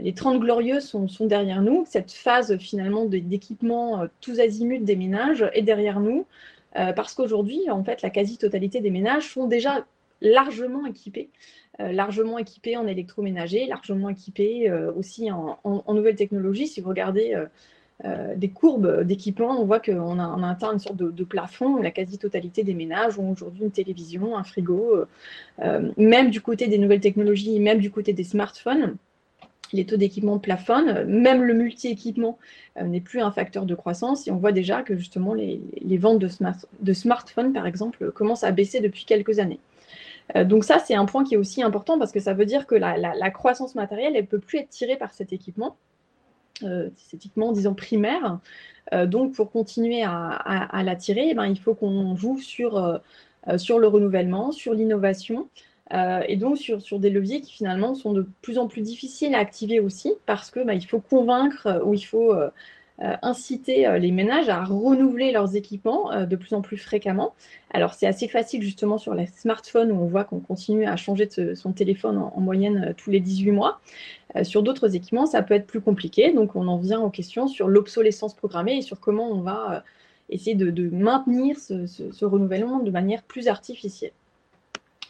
les 0.00 0.14
30 0.14 0.40
glorieux 0.40 0.80
sont, 0.80 1.06
derrière 1.20 1.62
nous. 1.62 1.84
Cette 1.86 2.12
phase 2.12 2.56
finalement 2.58 3.04
d'équipement 3.04 4.02
euh, 4.02 4.06
tous 4.20 4.40
azimuts 4.40 4.80
des 4.80 4.96
ménages 4.96 5.48
est 5.52 5.62
derrière 5.62 6.00
nous 6.00 6.26
euh, 6.76 6.92
parce 6.92 7.14
qu'aujourd'hui, 7.14 7.70
en 7.70 7.84
fait, 7.84 8.02
la 8.02 8.10
quasi-totalité 8.10 8.80
des 8.80 8.90
ménages 8.90 9.32
sont 9.32 9.46
déjà 9.46 9.84
largement 10.20 10.86
équipés, 10.86 11.28
euh, 11.80 11.92
largement 11.92 12.38
équipés 12.38 12.76
en 12.76 12.86
électroménager, 12.86 13.66
largement 13.66 14.08
équipés 14.08 14.72
aussi 14.96 15.30
en, 15.30 15.84
nouvelles 15.88 16.16
technologies. 16.16 16.66
Si 16.66 16.80
vous 16.80 16.88
regardez 16.88 17.36
des 18.36 18.48
courbes 18.48 19.02
d'équipement, 19.02 19.60
on 19.60 19.64
voit 19.64 19.78
qu'on 19.78 20.18
a, 20.18 20.50
atteint 20.50 20.72
une 20.72 20.80
sorte 20.80 20.96
de, 20.96 21.10
de 21.10 21.24
plafond. 21.24 21.76
La 21.76 21.92
quasi-totalité 21.92 22.64
des 22.64 22.74
ménages 22.74 23.18
ont 23.20 23.30
aujourd'hui 23.30 23.62
une 23.62 23.70
télévision, 23.70 24.36
un 24.36 24.42
frigo, 24.42 25.04
même 25.96 26.30
du 26.30 26.40
côté 26.40 26.66
des 26.66 26.78
nouvelles 26.78 27.00
technologies, 27.00 27.60
même 27.60 27.78
du 27.78 27.92
côté 27.92 28.12
des 28.12 28.24
smartphones 28.24 28.96
les 29.74 29.84
taux 29.84 29.96
d'équipement 29.96 30.38
plafonnent, 30.38 31.04
même 31.04 31.42
le 31.42 31.52
multi-équipement 31.52 32.38
euh, 32.78 32.84
n'est 32.84 33.00
plus 33.00 33.20
un 33.20 33.30
facteur 33.30 33.66
de 33.66 33.74
croissance 33.74 34.26
et 34.26 34.30
on 34.30 34.36
voit 34.36 34.52
déjà 34.52 34.82
que 34.82 34.96
justement 34.96 35.34
les, 35.34 35.60
ventes 35.98 36.20
de, 36.20 36.92
smartphones, 36.92 37.52
par 37.52 37.66
exemple, 37.66 38.12
commencent 38.12 38.44
à 38.44 38.52
baisser 38.52 38.80
depuis 38.80 39.04
quelques 39.04 39.38
années. 39.40 39.58
Euh, 40.36 40.44
donc 40.44 40.64
ça, 40.64 40.78
c'est 40.78 40.94
un 40.94 41.04
point 41.04 41.24
qui 41.24 41.34
est 41.34 41.36
aussi 41.36 41.62
important 41.62 41.98
parce 41.98 42.12
que 42.12 42.20
ça 42.20 42.34
veut 42.34 42.46
dire 42.46 42.66
que 42.66 42.74
la, 42.76 43.30
croissance 43.30 43.74
matérielle, 43.74 44.14
elle 44.14 44.22
ne 44.22 44.28
peut 44.28 44.38
plus 44.38 44.60
être 44.60 44.70
tirée 44.70 44.96
par 44.96 45.12
cet 45.12 45.32
équipement, 45.32 45.76
euh, 46.62 46.88
cet 46.96 47.14
équipement, 47.14 47.52
disons, 47.52 47.74
primaire. 47.74 48.38
donc 49.06 49.34
pour 49.34 49.50
continuer 49.50 50.04
à, 50.04 50.82
la 50.84 50.96
tirer, 50.96 51.30
eh 51.30 51.34
ben, 51.34 51.46
il 51.46 51.58
faut 51.58 51.74
qu'on 51.74 52.14
joue 52.14 52.38
sur 52.38 52.78
le 52.78 53.86
renouvellement, 53.86 54.52
sur 54.52 54.72
l'innovation, 54.72 55.48
euh, 55.92 56.22
et 56.28 56.36
donc 56.36 56.56
sur, 56.56 56.98
des 56.98 57.10
leviers 57.10 57.40
qui 57.42 57.52
finalement 57.52 57.94
sont 57.94 58.12
de 58.12 58.26
plus 58.40 58.58
en 58.58 58.68
plus 58.68 58.80
difficiles 58.80 59.34
à 59.34 59.38
activer 59.38 59.80
aussi 59.80 60.14
parce 60.24 60.50
que 60.50 60.60
bah, 60.60 60.74
il 60.74 60.84
faut 60.84 61.00
convaincre 61.00 61.66
euh, 61.66 61.84
ou 61.84 61.92
il 61.92 62.00
faut 62.00 62.32
euh, 62.32 62.50
inciter 63.22 63.98
les 63.98 64.12
ménages 64.12 64.48
à 64.48 64.62
renouveler 64.62 65.32
leurs 65.32 65.56
équipements 65.56 66.24
de 66.26 66.36
plus 66.36 66.54
en 66.54 66.62
plus 66.62 66.76
fréquemment. 66.76 67.34
Alors 67.70 67.92
c'est 67.92 68.06
assez 68.06 68.28
facile 68.28 68.62
justement 68.62 68.98
sur 68.98 69.14
les 69.14 69.26
smartphones 69.26 69.90
où 69.90 69.96
on 69.96 70.06
voit 70.06 70.22
qu'on 70.22 70.38
continue 70.38 70.86
à 70.86 70.94
changer 70.94 71.26
de 71.26 71.54
son 71.54 71.72
téléphone 71.72 72.16
en, 72.18 72.40
moyenne 72.40 72.94
tous 72.96 73.10
les 73.10 73.18
18 73.18 73.50
mois. 73.50 73.80
sur 74.44 74.62
d'autres 74.62 74.94
équipements, 74.94 75.26
ça 75.26 75.42
peut 75.42 75.54
être 75.54 75.66
plus 75.66 75.80
compliqué. 75.80 76.32
Donc 76.32 76.54
on 76.54 76.68
en 76.68 76.78
vient 76.78 77.00
aux 77.00 77.10
questions 77.10 77.48
sur 77.48 77.66
l'obsolescence 77.66 78.32
programmée 78.32 78.76
et 78.76 78.82
sur 78.82 79.00
comment 79.00 79.28
on 79.28 79.40
va 79.40 79.82
essayer 80.28 80.54
de, 80.54 80.88
maintenir 80.88 81.58
ce 81.58 82.24
renouvellement 82.24 82.78
de 82.78 82.92
manière 82.92 83.24
plus 83.24 83.48
artificielle. 83.48 84.12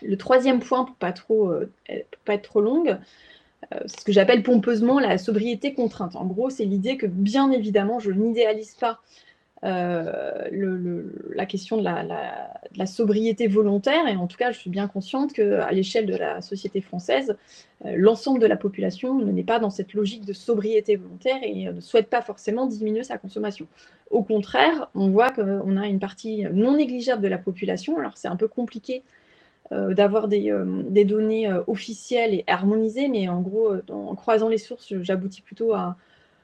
Le 0.05 0.17
troisième 0.17 0.61
point, 0.61 0.85
pour 0.85 0.97
pas 0.97 1.15
euh, 1.31 1.67
pas 2.25 2.35
être 2.35 2.43
trop 2.43 2.61
longue, 2.61 2.97
euh, 3.73 3.79
ce 3.87 4.05
que 4.05 4.13
j'appelle 4.13 4.43
pompeusement 4.43 4.99
la 5.01 5.19
sobriété 5.19 5.75
contrainte. 5.75 6.17
En 6.17 6.27
gros, 6.27 6.51
c'est 6.51 6.65
l'idée 6.65 6.97
que, 6.97 7.07
bien 7.07 7.51
évidemment, 7.51 7.99
je 7.99 8.11
n'idéalise 8.11 8.75
pas 8.75 9.01
euh, 9.65 11.09
la 11.35 11.47
question 11.47 11.79
de 11.79 11.85
la, 11.85 12.87
sobriété 12.87 13.47
volontaire, 13.47 14.07
et 14.09 14.17
en 14.17 14.27
tout 14.27 14.37
cas, 14.37 14.53
je 14.53 14.59
suis 14.59 14.69
bien 14.69 14.89
consciente 14.89 15.33
qu'à 15.33 15.71
l'échelle 15.73 16.05
de 16.05 16.17
la 16.17 16.43
société 16.43 16.83
française, 16.83 17.37
l'ensemble 17.83 18.41
de 18.41 18.47
la 18.47 18.57
population 18.57 19.19
n'est 19.19 19.43
pas 19.43 19.59
dans 19.59 19.71
cette 19.71 19.95
logique 19.95 20.27
de 20.27 20.35
sobriété 20.35 20.97
volontaire 20.97 21.39
et 21.43 21.73
ne 21.73 21.81
souhaite 21.81 22.11
pas 22.11 22.21
forcément 22.21 22.67
diminuer 22.67 23.05
sa 23.05 23.17
consommation. 23.17 23.67
Au 24.11 24.23
contraire, 24.23 24.91
on 24.95 25.09
voit 25.09 25.31
qu'on 25.31 25.79
a 25.79 25.87
une 25.87 25.99
partie 25.99 26.45
non 26.53 26.77
négligeable 26.77 27.23
de 27.23 27.29
la 27.29 27.39
population, 27.39 27.99
alors 27.99 28.19
c'est 28.19 28.29
un 28.29 28.37
peu 28.37 28.49
compliqué 28.49 29.03
d'avoir 29.95 30.29
des, 30.29 30.51
euh, 30.51 30.65
données 31.05 31.49
euh, 31.49 31.63
officielles 31.67 32.35
et 32.35 32.45
harmonisées, 32.47 33.09
mais 33.09 33.29
en 33.29 33.41
gros, 33.41 33.73
en 33.91 34.15
croisant 34.15 34.49
les 34.49 34.59
sources, 34.59 34.93
j'aboutis 35.03 35.43
plutôt 35.43 35.73
à, 35.73 35.97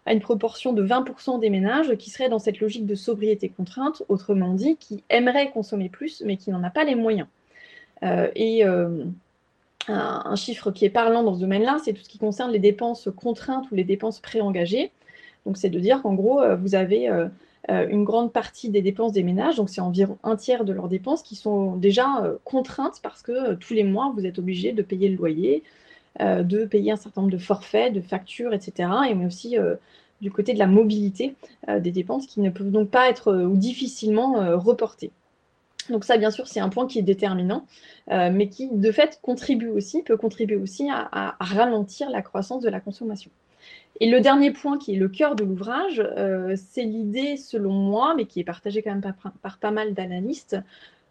une 0.06 0.20
proportion 0.20 0.72
de 0.72 0.82
20% 0.82 1.38
des 1.38 1.50
ménages 1.50 1.94
qui 1.96 2.10
seraient 2.10 2.28
dans 2.28 2.38
cette 2.38 2.60
logique 2.60 2.86
de 2.86 2.94
sobriété 2.94 3.48
contrainte, 3.48 4.02
autrement 4.08 4.54
dit, 4.54 4.76
qui 4.76 5.04
aimeraient 5.08 5.50
consommer 5.50 5.88
plus, 5.88 6.22
mais 6.24 6.36
qui 6.36 6.50
n'en 6.50 6.64
a 6.64 6.70
pas 6.70 6.84
les 6.84 6.94
moyens. 6.96 7.28
et 8.02 8.64
un, 9.88 10.36
chiffre 10.36 10.70
qui 10.70 10.84
est 10.84 10.90
parlant 10.90 11.22
dans 11.22 11.34
ce 11.34 11.40
domaine-là, 11.40 11.78
c'est 11.84 11.92
tout 11.92 12.02
ce 12.02 12.08
qui 12.08 12.18
concerne 12.18 12.50
les 12.50 12.58
dépenses 12.58 13.08
contraintes 13.14 13.70
ou 13.70 13.74
les 13.74 13.84
dépenses 13.84 14.20
préengagées. 14.20 14.90
Donc, 15.46 15.56
c'est 15.56 15.70
de 15.70 15.78
dire 15.78 16.02
qu'en 16.02 16.14
gros, 16.14 16.42
vous 16.56 16.74
avez 16.74 17.08
euh, 17.08 17.28
une 17.68 18.04
grande 18.04 18.32
partie 18.32 18.70
des 18.70 18.82
dépenses 18.82 19.12
des 19.12 19.22
ménages, 19.22 19.56
donc 19.56 19.68
c'est 19.68 19.80
environ 19.80 20.18
un 20.24 20.36
tiers 20.36 20.64
de 20.64 20.72
leurs 20.72 20.88
dépenses 20.88 21.22
qui 21.22 21.36
sont 21.36 21.76
déjà 21.76 22.22
euh, 22.24 22.36
contraintes 22.44 23.00
parce 23.02 23.22
que 23.22 23.32
euh, 23.32 23.54
tous 23.54 23.74
les 23.74 23.84
mois, 23.84 24.12
vous 24.14 24.26
êtes 24.26 24.38
obligé 24.38 24.72
de 24.72 24.82
payer 24.82 25.08
le 25.08 25.16
loyer, 25.16 25.62
de 26.18 26.64
payer 26.64 26.90
un 26.90 26.96
certain 26.96 27.20
nombre 27.20 27.32
de 27.32 27.38
forfaits, 27.38 27.92
de 27.92 28.00
factures, 28.00 28.52
etc. 28.52 28.90
Et 29.08 29.14
mais 29.14 29.26
aussi 29.26 29.56
du 30.20 30.32
côté 30.32 30.52
de 30.54 30.58
la 30.58 30.66
mobilité 30.66 31.36
des 31.68 31.92
dépenses 31.92 32.26
qui 32.26 32.40
ne 32.40 32.50
peuvent 32.50 32.72
donc 32.72 32.90
pas 32.90 33.08
être 33.08 33.32
ou 33.32 33.56
difficilement 33.56 34.58
reportées. 34.58 35.12
Donc 35.88 36.04
ça, 36.04 36.18
bien 36.18 36.32
sûr, 36.32 36.48
c'est 36.48 36.58
un 36.58 36.68
point 36.68 36.88
qui 36.88 36.98
est 36.98 37.02
déterminant, 37.02 37.64
mais 38.08 38.48
qui, 38.48 38.68
de 38.72 38.90
fait, 38.90 39.20
contribue 39.22 39.68
aussi, 39.68 40.02
peut 40.02 40.16
contribuer 40.16 40.56
aussi 40.56 40.88
à 40.90 41.36
ralentir 41.38 42.10
la 42.10 42.22
croissance 42.22 42.60
de 42.60 42.68
la 42.68 42.80
consommation. 42.80 43.30
Et 44.00 44.10
le 44.10 44.20
dernier 44.20 44.50
point 44.50 44.78
qui 44.78 44.94
est 44.94 44.98
le 44.98 45.08
cœur 45.08 45.36
de 45.36 45.44
l'ouvrage, 45.44 46.02
euh, 46.16 46.56
c'est 46.56 46.82
l'idée, 46.82 47.36
selon 47.36 47.72
moi, 47.72 48.14
mais 48.16 48.24
qui 48.24 48.40
est 48.40 48.44
partagée 48.44 48.82
quand 48.82 48.90
même 48.90 49.14
par, 49.42 49.58
pas 49.58 49.70
mal 49.70 49.92
d'analystes, 49.92 50.56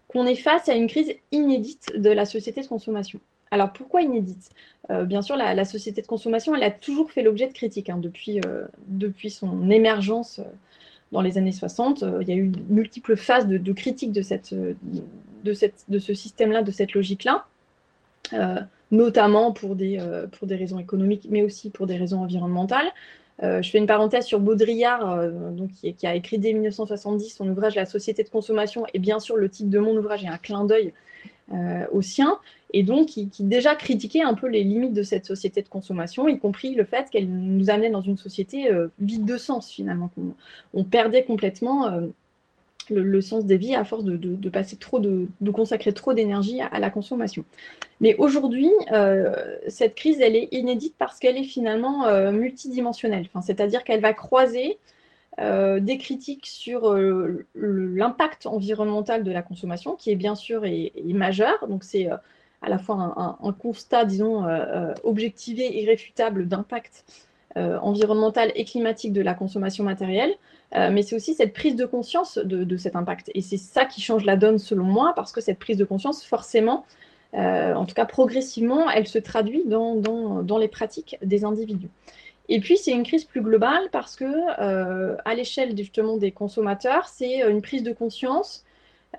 qu'on 0.08 0.26
est 0.26 0.36
face 0.36 0.68
à 0.70 0.74
une 0.74 0.88
crise 0.88 1.14
inédite 1.32 1.92
de 1.96 2.10
la 2.10 2.26
société 2.26 2.62
de 2.62 2.68
consommation. 2.68 3.20
Alors 3.52 3.72
pourquoi 3.74 4.02
inédite? 4.02 4.50
Euh, 4.90 5.06
Bien 5.06 5.22
sûr, 5.22 5.36
la, 5.36 5.66
société 5.66 6.02
de 6.02 6.08
consommation, 6.08 6.56
elle 6.56 6.64
a 6.64 6.72
toujours 6.72 7.12
fait 7.12 7.22
l'objet 7.22 7.48
de 7.48 7.54
critiques 7.54 7.92
hein, 7.92 7.98
depuis, 7.98 8.42
euh, 8.46 8.66
depuis 8.88 9.30
son 9.30 9.70
émergence 9.70 10.42
dans 11.12 11.22
les 11.22 11.38
années 11.38 11.52
60. 11.52 12.04
il 12.22 12.28
y 12.28 12.32
a 12.32 12.36
eu 12.36 12.52
multiples 12.70 13.16
phases 13.16 13.48
de, 13.48 13.58
de 13.58 13.74
critique 13.74 14.12
de, 14.12 14.22
cette, 14.24 14.54
de, 14.54 15.54
cette, 15.54 15.86
de 15.90 16.00
ce 16.00 16.14
système-là, 16.16 16.64
de 16.64 16.72
cette 16.72 16.94
logique-là 16.94 17.46
notamment 18.92 19.52
pour 19.52 19.76
des, 19.76 19.98
euh, 20.00 20.28
pour 20.28 20.48
des 20.48 20.56
raisons 20.56 20.80
économiques, 20.80 21.28
mais 21.30 21.42
aussi 21.42 21.70
pour 21.70 21.88
des 21.88 21.98
raisons 21.98 22.22
environnementales. 22.22 22.88
Euh, 23.42 23.62
je 23.62 23.70
fais 23.70 23.78
une 23.78 23.88
parenthèse 23.88 24.26
sur 24.26 24.40
Baudrillard, 24.40 25.10
euh, 25.12 25.52
donc, 25.52 25.70
qui, 25.72 26.08
a 26.08 26.16
écrit 26.16 26.40
dès 26.40 26.54
1970 26.54 27.30
son 27.30 27.48
ouvrage 27.48 27.76
La 27.76 27.86
société 27.86 28.24
de 28.24 28.30
consommation, 28.30 28.86
et 28.94 29.00
bien 29.00 29.20
sûr 29.20 29.38
le 29.38 29.50
titre 29.50 29.70
de 29.70 29.80
mon 29.80 29.96
ouvrage 29.96 30.24
est 30.24 30.30
un 30.30 30.38
clin 30.38 30.66
d'œil 30.66 30.94
au 31.92 32.04
sien, 32.04 32.38
et 32.74 32.84
donc 32.84 33.08
qui, 33.08 33.28
déjà 33.40 33.74
critiquait 33.74 34.22
un 34.22 34.36
peu 34.36 34.48
les 34.48 34.64
limites 34.64 34.94
de 34.94 35.02
cette 35.02 35.26
société 35.26 35.64
de 35.64 35.68
consommation, 35.68 36.28
y 36.28 36.38
compris 36.38 36.76
le 36.76 36.84
fait 36.84 37.10
qu'elle 37.10 37.28
nous 37.28 37.72
amenait 37.72 37.90
dans 37.90 38.04
une 38.04 38.18
société 38.18 38.70
vide 39.00 39.26
de 39.26 39.36
sens 39.36 39.72
finalement. 39.72 40.12
On, 40.76 40.84
perdait 40.84 41.24
complètement 41.24 41.90
le, 42.90 43.22
sens 43.22 43.46
des 43.46 43.58
vies 43.58 43.76
à 43.76 43.84
force 43.84 44.04
de, 44.04 44.50
passer 44.50 44.76
trop 44.78 45.00
de, 45.00 45.28
consacrer 45.52 45.94
trop 45.94 46.14
d'énergie 46.14 46.62
à, 46.62 46.80
la 46.80 46.90
consommation. 46.90 47.44
Mais 48.02 48.16
aujourd'hui, 48.18 48.72
euh, 48.92 49.34
cette 49.68 49.96
crise, 49.96 50.20
elle 50.22 50.36
est 50.36 50.50
inédite 50.52 50.96
parce 50.98 51.20
qu'elle 51.20 51.38
est 51.38 51.44
finalement 51.44 52.06
euh, 52.06 52.32
multidimensionnelle. 52.32 53.26
Enfin, 53.28 53.42
C'est-à-dire 53.42 53.84
qu'elle 53.84 54.02
va 54.02 54.14
croiser 54.14 54.78
euh, 55.40 55.80
des 55.80 55.98
critiques 55.98 56.46
sur 56.46 56.96
l'impact 57.56 58.46
environnemental 58.46 59.24
de 59.24 59.32
la 59.32 59.42
consommation, 59.42 59.96
qui 59.96 60.12
est 60.12 60.16
bien 60.16 60.36
sûr 60.36 60.66
est, 60.66 60.94
majeur. 61.06 61.68
Donc 61.68 61.84
c'est 61.84 62.08
à 62.62 62.70
la 62.70 62.78
fois 62.78 63.38
un, 63.42 63.54
constat, 63.54 64.06
disons, 64.06 64.46
objectivé, 65.04 65.82
irréfutable 65.82 66.48
d'impact 66.48 67.06
environnemental 67.56 68.52
et 68.56 68.64
climatique 68.64 69.12
de 69.12 69.22
la 69.22 69.34
consommation 69.34 69.84
matérielle, 69.84 70.34
mais 70.74 71.02
c'est 71.02 71.16
aussi 71.16 71.34
cette 71.34 71.54
prise 71.54 71.76
de 71.76 71.86
conscience 71.86 72.38
de, 72.38 72.78
cet 72.78 72.96
impact. 72.96 73.32
Et 73.34 73.42
c'est 73.42 73.58
ça 73.58 73.86
qui 73.86 74.02
change 74.02 74.24
la 74.24 74.38
donne 74.38 74.60
selon 74.60 74.84
moi, 74.84 75.14
parce 75.16 75.32
que 75.32 75.42
cette 75.42 75.60
prise 75.60 75.78
de 75.78 75.86
conscience, 75.86 76.24
forcément, 76.24 76.86
en 77.34 77.86
tout 77.86 77.96
cas 77.96 78.06
progressivement, 78.06 78.90
elle 78.90 79.08
se 79.08 79.18
traduit 79.18 79.64
dans, 79.66 80.58
les 80.60 80.68
pratiques 80.68 81.18
des 81.24 81.44
individus. 81.44 81.90
Et 82.50 82.60
puis, 82.60 82.78
c'est 82.78 82.92
une 82.92 83.04
crise 83.04 83.26
plus 83.26 83.42
globale 83.42 83.90
parce 83.92 84.16
que, 84.16 84.26
euh, 84.26 85.16
à 85.24 85.36
l'échelle 85.36 85.78
justement 85.78 86.18
des 86.18 86.32
consommateurs, 86.32 87.08
c'est 87.08 87.44
euh, 87.44 87.52
une 87.52 87.62
prise 87.62 87.84
de 87.84 87.94
conscience 87.94 88.66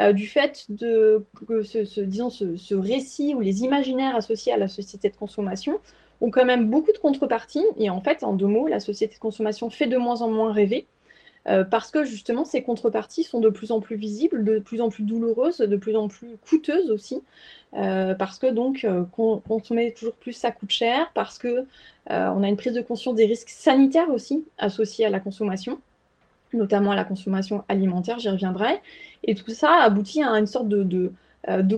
euh, 0.01 0.13
du 0.13 0.27
fait 0.27 0.67
de, 0.69 1.25
que 1.47 1.63
ce, 1.63 2.01
disons, 2.01 2.29
ce, 2.31 2.75
récit 2.75 3.35
ou 3.35 3.41
les 3.41 3.63
imaginaires 3.63 4.17
associés 4.17 4.53
à 4.53 4.57
la 4.57 4.67
société 4.67 5.09
de 5.09 5.17
consommation 5.17 5.81
ont 6.21 6.31
quand 6.31 6.45
même 6.45 6.69
beaucoup 6.69 6.93
de 6.93 6.99
contreparties. 6.99 7.65
Et 7.79 7.91
en 7.91 8.01
fait, 8.01 8.25
en 8.25 8.33
deux 8.35 8.47
mots, 8.47 8.67
la 8.67 8.81
société 8.81 9.15
de 9.15 9.21
consommation 9.21 9.71
fait 9.71 9.87
de 9.87 9.97
moins 9.97 10.23
en 10.23 10.31
moins 10.31 10.53
rêver. 10.53 10.87
parce 11.71 11.91
que 11.91 12.05
justement, 12.05 12.45
ces 12.45 12.63
contreparties 12.63 13.25
sont 13.25 13.41
de 13.41 13.49
plus 13.49 13.73
en 13.73 13.81
plus 13.81 13.97
visibles, 13.97 14.45
de 14.45 14.59
plus 14.59 14.81
en 14.81 14.91
plus 14.91 15.05
douloureuses, 15.05 15.59
de 15.59 15.77
plus 15.77 15.97
en 15.97 16.09
plus 16.09 16.37
coûteuses 16.49 16.91
aussi. 16.91 17.23
Euh, 17.75 18.15
parce 18.15 18.39
que 18.39 18.49
donc 18.49 18.85
euh, 18.85 19.05
consommer 19.47 19.93
toujours 19.93 20.15
plus 20.15 20.33
ça 20.33 20.51
coûte 20.51 20.71
cher, 20.71 21.11
parce 21.15 21.39
que 21.39 21.49
euh, 21.49 21.65
on 22.09 22.43
a 22.43 22.49
une 22.49 22.57
prise 22.57 22.73
de 22.73 22.81
conscience 22.81 23.15
des 23.15 23.27
risques 23.27 23.51
sanitaires 23.51 24.11
aussi 24.11 24.45
associés 24.59 25.07
à 25.07 25.11
la 25.11 25.21
consommation, 25.21 25.81
notamment 26.53 26.91
à 26.91 26.97
la 26.97 27.05
consommation 27.05 27.65
alimentaire, 27.69 28.19
j'y 28.19 28.29
reviendrai. 28.29 28.81
Et 29.23 29.35
tout 29.37 29.51
ça 29.53 29.83
aboutit 29.83 30.23
à 30.23 30.31
une 30.39 30.47
sorte 30.47 30.69
de, 30.69 31.13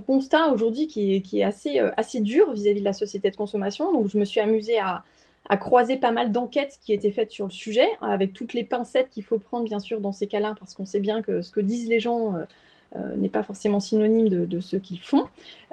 constat 0.07 0.53
aujourd'hui 0.53 0.87
qui 0.87 1.15
est, 1.15 1.35
est 1.35 1.43
assez, 1.43 2.21
dur 2.21 2.53
vis-à-vis 2.53 2.81
de 2.81 2.85
la 2.85 2.93
société 2.93 3.31
de 3.31 3.37
consommation. 3.37 3.93
Donc 3.93 4.09
je 4.09 4.19
me 4.19 4.25
suis 4.25 4.41
amusée 4.41 4.79
à, 4.79 5.05
croiser 5.59 5.97
pas 5.97 6.13
mal 6.13 6.33
d'enquêtes 6.33 6.79
qui 6.81 6.93
étaient 6.93 7.11
faites 7.11 7.31
sur 7.31 7.47
le 7.47 7.51
sujet, 7.51 7.89
avec 8.01 8.33
toutes 8.33 8.55
les 8.55 8.65
pincettes 8.65 9.11
qu'il 9.11 9.23
faut 9.25 9.39
prendre 9.39 9.65
bien 9.65 9.81
sûr 9.81 10.01
dans 10.01 10.13
ces 10.13 10.27
cas-là, 10.27 10.55
parce 10.59 10.75
qu'on 10.75 10.87
sait 10.87 11.01
bien 11.01 11.21
que 11.21 11.43
ce 11.43 11.51
que 11.51 11.61
disent 11.61 11.89
les 11.89 12.01
gens 12.01 12.35
euh, 12.97 13.17
n'est 13.17 13.31
pas 13.31 13.43
forcément 13.43 13.81
synonyme 13.81 14.29
de, 14.29 14.61
ce 14.61 14.77
qu'ils 14.77 15.01
font. 15.01 15.25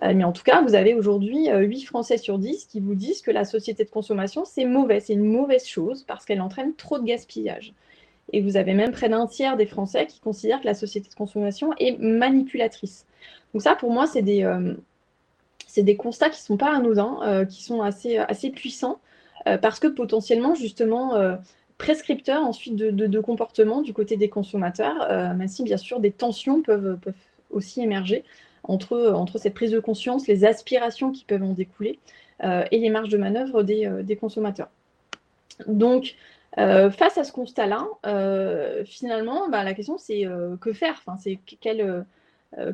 Euh, 0.04 0.14
mais 0.16 0.24
en 0.24 0.32
tout 0.32 0.44
cas, 0.44 0.62
vous 0.62 0.74
avez 0.74 0.94
aujourd'hui 0.94 1.50
8 1.50 1.52
euh, 1.52 1.86
Français 1.86 2.18
sur 2.18 2.40
10 2.40 2.66
qui 2.66 2.80
vous 2.80 2.96
disent 2.96 3.22
que 3.22 3.32
la 3.32 3.44
société 3.44 3.84
de 3.84 3.90
consommation, 3.90 4.46
c'est 4.46 4.64
mauvais, 4.64 5.02
c'est 5.02 5.14
une 5.14 5.26
mauvaise 5.26 5.66
chose 5.66 6.04
parce 6.04 6.24
qu'elle 6.24 6.42
entraîne 6.42 6.74
trop 6.76 6.98
de 6.98 7.04
gaspillage. 7.04 7.74
Et 8.32 8.42
vous 8.42 8.56
avez 8.56 8.74
même 8.74 8.92
près 8.92 9.10
d'un 9.10 9.28
tiers 9.28 9.58
des 9.58 9.66
Français 9.66 10.06
qui 10.06 10.22
considèrent 10.22 10.62
que 10.62 10.66
la 10.66 10.74
société 10.74 11.10
de 11.10 11.16
consommation 11.16 11.72
est 11.78 11.98
manipulatrice. 12.00 13.06
Donc 13.54 13.62
ça, 13.62 13.76
pour 13.76 13.92
moi, 13.92 14.08
c'est 14.08 14.22
des, 14.22 14.48
des 15.78 15.96
constats 15.96 16.30
qui 16.30 16.42
ne 16.42 16.46
sont 16.46 16.58
pas 16.58 16.76
anodins, 16.76 17.46
qui 17.46 17.64
sont 17.64 17.82
assez, 17.82 18.18
assez 18.18 18.50
puissants, 18.50 19.00
parce 19.46 19.80
que 19.80 19.88
potentiellement, 19.88 20.56
justement, 20.56 21.38
prescripteur 21.80 22.44
ensuite 22.44 22.76
de, 22.76 22.92
de, 22.92 23.20
comportement 23.20 23.82
du 23.82 23.94
côté 23.94 24.18
des 24.18 24.30
consommateurs, 24.30 25.08
euh, 25.10 25.34
même 25.34 25.48
si 25.48 25.64
bien 25.64 25.78
sûr 25.78 26.00
des 26.00 26.12
tensions 26.12 26.62
peuvent, 26.62 27.00
peuvent 27.02 27.14
aussi 27.50 27.82
émerger 27.82 28.24
entre, 28.64 29.12
entre 29.16 29.40
cette 29.40 29.54
prise 29.54 29.72
de 29.72 29.80
conscience, 29.80 30.28
les 30.28 30.44
aspirations 30.44 31.12
qui 31.12 31.24
peuvent 31.24 31.42
en 31.42 31.54
découler 31.54 31.98
euh, 32.44 32.66
et 32.70 32.80
les 32.80 32.90
marges 32.90 33.10
de 33.10 33.18
manœuvre 33.18 33.64
des, 33.64 33.88
euh, 33.88 34.04
des 34.04 34.18
consommateurs. 34.18 34.70
Donc, 35.68 36.16
face 36.56 37.18
à 37.18 37.24
ce 37.24 37.32
constat-là, 37.32 37.88
finalement, 38.86 39.48
bah, 39.50 39.64
la 39.64 39.74
question 39.74 39.98
c'est 39.98 40.26
que 40.60 40.74
faire? 40.74 41.02
C'est 41.18 41.40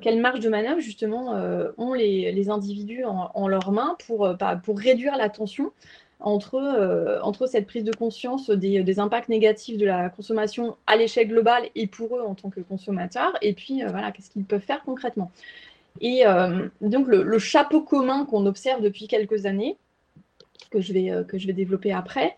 quelle 0.01 0.21
marge 0.21 0.39
de 0.39 0.49
manœuvre 0.49 0.79
justement 0.79 1.33
ont 1.77 1.93
les, 1.93 2.31
les 2.31 2.49
individus 2.49 3.03
en, 3.03 3.29
en, 3.33 3.47
leurs 3.47 3.71
mains 3.71 3.97
pour, 4.07 4.33
bah, 4.35 4.59
pour 4.63 4.79
réduire 4.79 5.17
la 5.17 5.29
tension 5.29 5.71
entre, 6.19 6.55
euh, 6.55 7.21
entre 7.21 7.47
cette 7.47 7.67
prise 7.67 7.83
de 7.83 7.93
conscience 7.93 8.49
des, 8.49 8.99
impacts 8.99 9.29
négatifs 9.29 9.77
de 9.77 9.85
la 9.85 10.09
consommation 10.09 10.77
à 10.87 10.95
l'échelle 10.95 11.27
globale 11.27 11.63
et 11.75 11.87
pour 11.87 12.17
eux 12.17 12.21
en 12.21 12.35
tant 12.35 12.49
que 12.49 12.61
consommateurs, 12.61 13.33
et 13.41 13.53
puis 13.53 13.83
euh, 13.83 13.89
voilà, 13.89 14.11
qu'est-ce 14.11 14.29
qu'ils 14.29 14.45
peuvent 14.45 14.61
faire 14.61 14.83
concrètement. 14.83 15.31
Et 16.01 16.25
euh, 16.25 16.67
donc 16.81 17.07
le, 17.07 17.39
chapeau 17.39 17.81
commun 17.81 18.25
qu'on 18.25 18.45
observe 18.45 18.81
depuis 18.81 19.07
quelques 19.07 19.45
années, 19.45 19.77
que 20.71 20.81
je 20.81 20.93
vais, 20.93 21.11
que 21.27 21.37
je 21.37 21.47
vais 21.47 21.53
développer 21.53 21.93
après, 21.93 22.35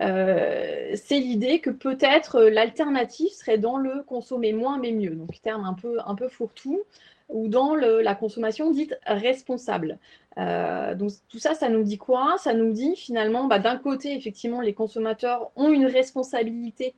c'est 0.00 1.18
l'idée 1.18 1.60
que 1.60 1.70
peut-être 1.70 2.40
l'alternative 2.42 3.28
serait 3.28 3.58
dans 3.58 3.76
le 3.76 4.02
consommer 4.02 4.52
moins 4.52 4.78
mais 4.78 4.92
mieux, 4.92 5.10
donc 5.10 5.40
terme 5.42 5.64
un 5.64 5.74
peu, 5.74 5.98
un 6.06 6.14
peu 6.14 6.28
fourre-tout, 6.28 6.80
ou 7.28 7.48
dans 7.48 7.74
la 7.74 8.14
consommation 8.14 8.70
dite 8.70 8.98
responsable. 9.06 9.98
Euh, 10.38 10.94
donc 10.94 11.12
tout 11.28 11.38
ça, 11.38 11.54
ça 11.54 11.68
nous 11.68 11.82
dit 11.82 11.98
quoi? 11.98 12.36
Ça 12.38 12.54
nous 12.54 12.72
dit 12.72 12.96
finalement, 12.96 13.46
bah, 13.46 13.58
d'un 13.58 13.76
côté, 13.76 14.14
effectivement, 14.14 14.60
les 14.60 14.74
consommateurs 14.74 15.50
ont 15.56 15.70
une 15.70 15.86
responsabilité 15.86 16.94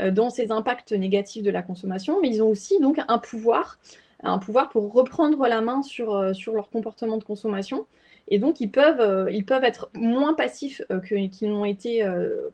euh, 0.00 0.10
dans 0.10 0.30
ces 0.30 0.50
impacts 0.50 0.92
négatifs 0.92 1.42
de 1.42 1.50
la 1.50 1.62
consommation, 1.62 2.20
mais 2.20 2.28
ils 2.28 2.42
ont 2.42 2.48
aussi 2.48 2.80
donc 2.80 3.00
un 3.06 3.18
pouvoir, 3.18 3.78
un 4.22 4.38
pouvoir 4.38 4.68
pour 4.70 4.92
reprendre 4.92 5.46
la 5.46 5.60
main 5.60 5.80
euh, 6.00 6.32
sur 6.34 6.54
leur 6.54 6.70
comportement 6.70 7.16
de 7.16 7.24
consommation. 7.24 7.86
Et 8.30 8.38
donc, 8.38 8.60
ils 8.60 8.70
peuvent, 8.70 9.28
ils 9.32 9.44
peuvent 9.44 9.64
être 9.64 9.90
moins 9.94 10.34
passifs 10.34 10.82
qu'ils 11.06 11.50
n'ont 11.50 11.64
été 11.64 12.04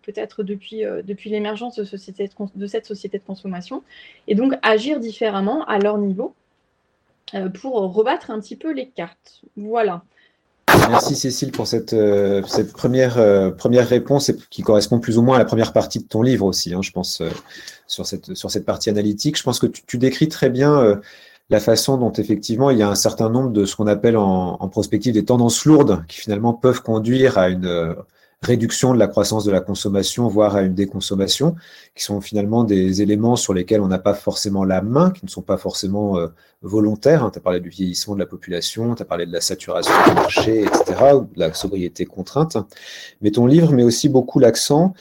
peut-être 0.02 0.42
depuis, 0.42 0.84
depuis 1.04 1.28
l'émergence 1.28 1.76
de, 1.76 1.84
cette 1.84 2.86
société 2.86 3.18
de 3.18 3.24
consommation, 3.24 3.82
et 4.26 4.34
donc 4.34 4.54
agir 4.62 5.00
différemment 5.00 5.64
à 5.66 5.78
leur 5.78 5.98
niveau 5.98 6.34
pour 7.60 7.74
rebattre 7.74 8.30
un 8.30 8.40
petit 8.40 8.56
peu 8.56 8.72
les 8.72 8.88
cartes. 8.88 9.42
Voilà. 9.56 10.02
Merci 10.88 11.16
Cécile 11.16 11.52
pour 11.52 11.66
cette, 11.66 11.92
euh, 11.92 12.42
cette 12.46 12.72
première, 12.72 13.18
euh, 13.18 13.50
première 13.50 13.88
réponse 13.88 14.32
qui 14.50 14.62
correspond 14.62 14.98
plus 14.98 15.18
ou 15.18 15.22
moins 15.22 15.36
à 15.36 15.38
la 15.38 15.44
première 15.44 15.72
partie 15.72 16.00
de 16.00 16.04
ton 16.04 16.22
livre 16.22 16.44
aussi, 16.44 16.74
hein, 16.74 16.82
je 16.82 16.90
pense, 16.90 17.20
euh, 17.20 17.30
sur, 17.86 18.06
cette, 18.06 18.34
sur 18.34 18.50
cette 18.50 18.64
partie 18.64 18.90
analytique. 18.90 19.36
Je 19.38 19.42
pense 19.42 19.58
que 19.58 19.66
tu, 19.66 19.98
décris 19.98 20.28
très 20.28 20.50
bien 20.50 21.00
la 21.50 21.60
façon 21.60 21.96
dont 21.96 22.12
effectivement 22.12 22.70
il 22.70 22.78
y 22.78 22.82
a 22.82 22.88
un 22.88 22.94
certain 22.96 23.30
nombre 23.30 23.50
de 23.50 23.64
ce 23.64 23.76
qu'on 23.76 23.86
appelle 23.86 24.16
en, 24.16 24.56
en, 24.60 24.68
prospective 24.68 25.14
des 25.14 25.24
tendances 25.24 25.64
lourdes 25.64 26.04
qui 26.08 26.20
finalement 26.20 26.54
peuvent 26.54 26.82
conduire 26.82 27.38
à 27.38 27.48
une 27.48 27.94
réduction 28.42 28.92
de 28.94 28.98
la 28.98 29.08
croissance 29.08 29.44
de 29.44 29.50
la 29.50 29.60
consommation, 29.60 30.28
voire 30.28 30.56
à 30.56 30.62
une 30.62 30.74
déconsommation, 30.74 31.56
qui 31.94 32.04
sont 32.04 32.20
finalement 32.20 32.64
des 32.64 33.02
éléments 33.02 33.36
sur 33.36 33.54
lesquels 33.54 33.80
on 33.80 33.88
n'a 33.88 33.98
pas 33.98 34.14
forcément 34.14 34.64
la 34.64 34.82
main, 34.82 35.10
qui 35.10 35.24
ne 35.24 35.30
sont 35.30 35.42
pas 35.42 35.56
forcément 35.56 36.18
euh, 36.18 36.28
volontaires. 36.62 37.24
Hein. 37.24 37.30
Tu 37.32 37.38
as 37.38 37.42
parlé 37.42 37.60
du 37.60 37.70
vieillissement 37.70 38.14
de 38.14 38.20
la 38.20 38.26
population, 38.26 38.94
tu 38.94 39.02
as 39.02 39.06
parlé 39.06 39.26
de 39.26 39.32
la 39.32 39.40
saturation 39.40 39.92
du 40.06 40.14
marché, 40.14 40.60
etc., 40.62 40.94
de 41.34 41.40
la 41.40 41.52
sobriété 41.54 42.04
contrainte. 42.04 42.56
Mais 43.20 43.30
ton 43.30 43.46
livre 43.46 43.72
met 43.72 43.82
aussi 43.82 44.08
beaucoup 44.08 44.38
l'accent 44.38 44.94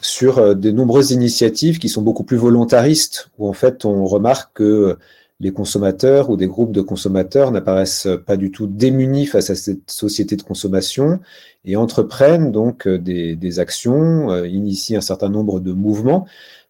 sur 0.00 0.38
euh, 0.38 0.54
de 0.54 0.70
nombreuses 0.70 1.10
initiatives 1.10 1.78
qui 1.78 1.88
sont 1.88 2.02
beaucoup 2.02 2.24
plus 2.24 2.36
volontaristes, 2.36 3.30
où 3.38 3.48
en 3.48 3.54
fait 3.54 3.84
on 3.84 4.04
remarque 4.04 4.54
que 4.54 4.98
les 5.40 5.52
consommateurs 5.52 6.30
ou 6.30 6.36
des 6.36 6.46
groupes 6.46 6.72
de 6.72 6.80
consommateurs 6.80 7.50
n'apparaissent 7.50 8.08
pas 8.24 8.36
du 8.36 8.50
tout 8.50 8.66
démunis 8.66 9.26
face 9.26 9.50
à 9.50 9.54
cette 9.54 9.90
société 9.90 10.36
de 10.36 10.42
consommation 10.42 11.20
et 11.64 11.76
entreprennent 11.76 12.52
donc 12.52 12.86
euh, 12.86 12.98
des, 12.98 13.58
actions, 13.58 14.30
euh, 14.30 14.46
initient 14.46 14.98
un 14.98 15.02
certain 15.02 15.28
nombre 15.28 15.60
de 15.60 15.72
mouvements 15.72 16.26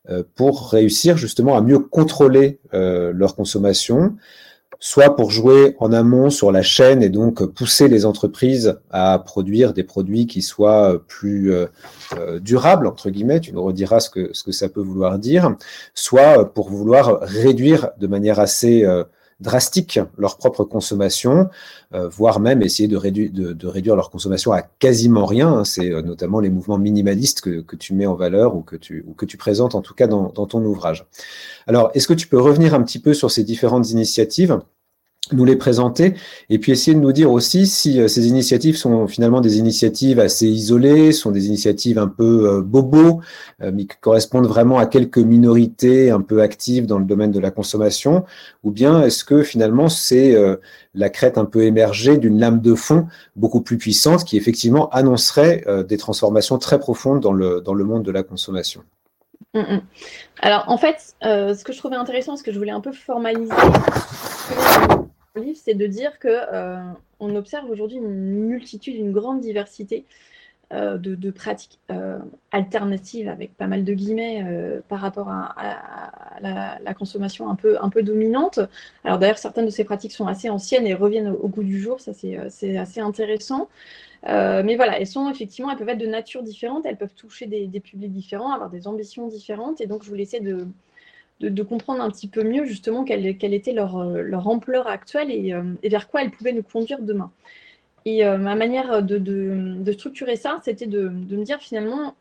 euh, 0.08 0.22
pour 0.34 0.70
réussir 0.70 1.16
justement 1.16 1.56
à 1.56 1.60
mieux 1.60 1.78
contrôler 1.78 2.58
leur 2.72 3.36
consommation, 3.36 4.16
soit 4.86 5.16
pour 5.16 5.30
jouer 5.30 5.76
en 5.78 5.94
amont 5.94 6.28
sur 6.28 6.52
la 6.52 6.60
chaîne 6.60 7.02
et 7.02 7.08
donc 7.08 7.42
pousser 7.42 7.88
les 7.88 8.04
entreprises 8.04 8.78
à 8.90 9.18
produire 9.18 9.72
des 9.72 9.82
produits 9.82 10.26
qui 10.26 10.42
soient 10.42 11.02
plus 11.08 11.54
durables, 12.42 12.86
entre 12.86 13.08
guillemets, 13.08 13.40
tu 13.40 13.54
nous 13.54 13.62
rediras 13.62 14.00
ce 14.00 14.10
que, 14.10 14.28
ce 14.34 14.44
que 14.44 14.52
ça 14.52 14.68
peut 14.68 14.82
vouloir 14.82 15.18
dire, 15.18 15.56
soit 15.94 16.52
pour 16.52 16.68
vouloir 16.68 17.20
réduire 17.22 17.92
de 17.98 18.06
manière 18.06 18.38
assez 18.40 18.84
drastique 19.40 20.00
leur 20.16 20.36
propre 20.36 20.64
consommation, 20.64 21.48
euh, 21.94 22.08
voire 22.08 22.40
même 22.40 22.62
essayer 22.62 22.88
de, 22.88 22.96
réduire, 22.96 23.30
de, 23.32 23.66
réduire 23.66 23.96
leur 23.96 24.10
consommation 24.10 24.52
à 24.52 24.62
quasiment 24.62 25.26
rien. 25.26 25.48
Hein. 25.48 25.64
C'est 25.64 25.92
euh, 25.92 26.02
notamment 26.02 26.40
les 26.40 26.50
mouvements 26.50 26.78
minimalistes 26.78 27.40
que, 27.40 27.60
que, 27.60 27.76
tu 27.76 27.94
mets 27.94 28.06
en 28.06 28.14
valeur 28.14 28.56
ou 28.56 28.62
que 28.62 28.76
tu, 28.76 29.04
ou 29.06 29.12
que 29.12 29.26
tu 29.26 29.36
présentes 29.36 29.74
en 29.74 29.82
tout 29.82 29.94
cas 29.94 30.06
dans 30.06 30.30
ton 30.30 30.64
ouvrage. 30.64 31.06
Alors, 31.66 31.90
est-ce 31.94 32.08
que 32.08 32.14
tu 32.14 32.26
peux 32.26 32.40
revenir 32.40 32.74
un 32.74 32.82
petit 32.82 32.98
peu 32.98 33.14
sur 33.14 33.30
ces 33.30 33.44
différentes 33.44 33.90
initiatives? 33.90 34.58
Nous 35.32 35.44
les 35.44 35.56
présenter 35.56 36.14
et 36.50 36.58
puis 36.58 36.72
essayer 36.72 36.94
de 36.94 37.00
nous 37.00 37.12
dire 37.12 37.32
aussi 37.32 37.66
si 37.66 38.00
euh, 38.00 38.08
ces 38.08 38.28
initiatives 38.28 38.76
sont 38.76 39.06
finalement 39.06 39.40
des 39.40 39.58
initiatives 39.58 40.20
assez 40.20 40.46
isolées, 40.46 41.12
sont 41.12 41.30
des 41.30 41.46
initiatives 41.46 41.98
un 41.98 42.08
peu 42.08 42.48
euh, 42.48 42.60
bobo, 42.60 43.20
euh, 43.62 43.70
mais 43.72 43.86
qui 43.86 43.96
correspondent 44.00 44.46
vraiment 44.46 44.78
à 44.78 44.86
quelques 44.86 45.18
minorités 45.18 46.10
un 46.10 46.20
peu 46.20 46.42
actives 46.42 46.86
dans 46.86 46.98
le 46.98 47.04
domaine 47.04 47.30
de 47.30 47.40
la 47.40 47.50
consommation, 47.50 48.24
ou 48.62 48.70
bien 48.70 49.02
est-ce 49.02 49.24
que 49.24 49.42
finalement 49.42 49.88
c'est 49.88 50.34
la 50.94 51.10
crête 51.10 51.38
un 51.38 51.44
peu 51.44 51.62
émergée 51.62 52.18
d'une 52.18 52.38
lame 52.38 52.60
de 52.60 52.74
fond 52.74 53.06
beaucoup 53.36 53.60
plus 53.60 53.78
puissante 53.78 54.24
qui 54.24 54.36
effectivement 54.36 54.88
annoncerait 54.90 55.64
des 55.88 55.96
transformations 55.96 56.58
très 56.58 56.78
profondes 56.78 57.20
dans 57.20 57.32
le, 57.32 57.60
dans 57.60 57.74
le 57.74 57.84
monde 57.84 58.02
de 58.02 58.10
la 58.10 58.22
consommation? 58.22 58.82
Mm, 59.54 59.60
mm. 59.60 59.82
Alors 60.40 60.64
en 60.68 60.76
fait, 60.76 61.14
ce 61.22 61.62
que 61.64 61.72
je 61.72 61.78
trouvais 61.78 61.96
intéressant, 61.96 62.36
ce 62.36 62.42
que 62.42 62.52
je 62.52 62.58
voulais 62.58 62.72
un 62.72 62.80
peu 62.80 62.92
formaliser, 62.92 63.54
livre, 65.40 65.58
c'est 65.62 65.74
de 65.74 65.86
dire 65.86 66.18
que 66.18 66.38
on 67.20 67.34
observe 67.36 67.70
aujourd'hui 67.70 67.96
une 67.98 68.46
multitude, 68.46 68.96
une 68.96 69.12
grande 69.12 69.40
diversité 69.40 70.04
euh, 70.72 70.96
de, 70.96 71.30
pratiques 71.30 71.78
euh, 71.90 72.18
alternatives, 72.50 73.28
avec 73.28 73.54
pas 73.54 73.66
mal 73.66 73.84
de 73.84 73.92
guillemets, 73.92 74.42
euh, 74.44 74.80
par 74.88 74.98
rapport 75.00 75.28
à, 75.28 75.54
la, 76.40 76.94
consommation 76.94 77.48
un 77.50 77.54
peu, 77.54 78.02
dominante. 78.02 78.60
Alors 79.04 79.18
d'ailleurs, 79.18 79.38
certaines 79.38 79.66
de 79.66 79.70
ces 79.70 79.84
pratiques 79.84 80.12
sont 80.12 80.26
assez 80.26 80.48
anciennes 80.48 80.86
et 80.86 80.94
reviennent 80.94 81.28
au, 81.28 81.48
goût 81.48 81.62
du 81.62 81.78
jour, 81.78 82.00
ça 82.00 82.12
c'est 82.12 82.76
assez 82.78 83.00
intéressant. 83.00 83.68
mais 84.26 84.74
voilà, 84.76 84.98
elles 84.98 85.06
sont 85.06 85.30
effectivement, 85.30 85.70
elles 85.70 85.76
peuvent 85.76 85.90
être 85.90 85.98
de 85.98 86.06
nature 86.06 86.42
différente, 86.42 86.86
elles 86.86 86.96
peuvent 86.96 87.14
toucher 87.14 87.46
des, 87.46 87.80
publics 87.80 88.12
différents, 88.12 88.52
avoir 88.52 88.70
des 88.70 88.88
ambitions 88.88 89.28
différentes, 89.28 89.80
et 89.80 89.86
donc 89.86 90.02
je 90.02 90.08
voulais 90.08 90.22
essayer 90.22 90.42
de, 90.42 90.66
de, 91.40 91.62
comprendre 91.62 92.02
un 92.02 92.10
petit 92.10 92.28
peu 92.28 92.42
mieux 92.42 92.64
justement 92.64 93.04
quelle, 93.04 93.36
quelle 93.36 93.54
était 93.54 93.72
leur, 93.72 94.02
leur, 94.04 94.48
ampleur 94.48 94.86
actuelle 94.86 95.30
et, 95.30 95.54
et, 95.82 95.88
vers 95.88 96.08
quoi 96.08 96.22
elles 96.22 96.30
pouvaient 96.30 96.52
nous 96.52 96.62
conduire 96.62 97.02
demain. 97.02 97.30
Et 98.04 98.24
euh, 98.24 98.36
ma 98.36 98.54
manière 98.54 99.02
de, 99.02 99.92
structurer 99.92 100.36
ça, 100.36 100.60
c'était 100.62 100.86
de, 100.86 101.08
me 101.08 101.44
dire 101.44 101.60
finalement, 101.60 102.14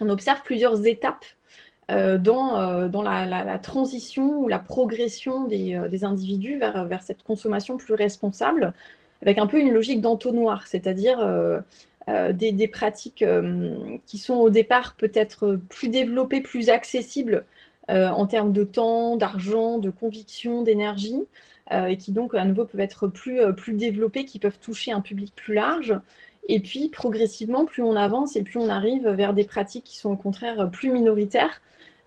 on 0.00 0.08
observe 0.08 0.42
plusieurs 0.42 0.86
étapes 0.86 1.24
euh, 1.90 2.18
dans, 2.18 2.60
euh, 2.60 2.88
dans 2.88 3.02
la, 3.02 3.58
transition 3.58 4.40
ou 4.40 4.48
la 4.48 4.58
progression 4.58 5.46
des, 5.46 6.04
individus 6.04 6.58
vers, 6.58 6.84
vers, 6.86 7.02
cette 7.02 7.22
consommation 7.22 7.78
plus 7.78 7.94
responsable, 7.94 8.74
avec 9.22 9.38
un 9.38 9.46
peu 9.46 9.58
une 9.58 9.72
logique 9.72 10.00
d'entonnoir, 10.00 10.66
c'est-à-dire 10.66 11.18
des, 12.08 12.52
des, 12.52 12.68
pratiques 12.68 13.24
qui 14.06 14.18
sont 14.18 14.34
au 14.34 14.50
départ 14.50 14.94
peut-être 14.96 15.58
plus 15.68 15.88
développées, 15.88 16.40
plus 16.40 16.68
accessibles 16.68 17.44
en 17.90 18.26
termes 18.26 18.52
de 18.52 18.64
temps, 18.64 19.16
d'argent, 19.16 19.78
de 19.78 19.90
conviction, 19.90 20.62
d'énergie, 20.62 21.26
euh, 21.72 21.86
et 21.86 21.96
qui 21.96 22.10
donc 22.10 22.34
à 22.34 22.44
nouveau 22.44 22.64
peuvent 22.64 22.80
être 22.80 23.06
plus, 23.06 23.40
euh, 23.40 23.52
plus 23.52 23.74
développés, 23.74 24.24
qui 24.24 24.40
peuvent 24.40 24.58
toucher 24.58 24.90
un 24.90 25.00
public 25.00 25.32
plus 25.36 25.54
large. 25.54 25.94
Et 26.48 26.58
puis 26.58 26.88
progressivement, 26.88 27.64
plus 27.64 27.82
on 27.82 27.94
avance 27.94 28.34
et 28.34 28.42
plus 28.42 28.58
on 28.58 28.68
arrive 28.68 29.08
vers 29.08 29.34
des 29.34 29.44
pratiques 29.44 29.84
qui 29.84 29.96
sont 29.96 30.10
au 30.10 30.16
contraire 30.16 30.68
plus 30.70 30.90
minoritaires, 30.90 31.60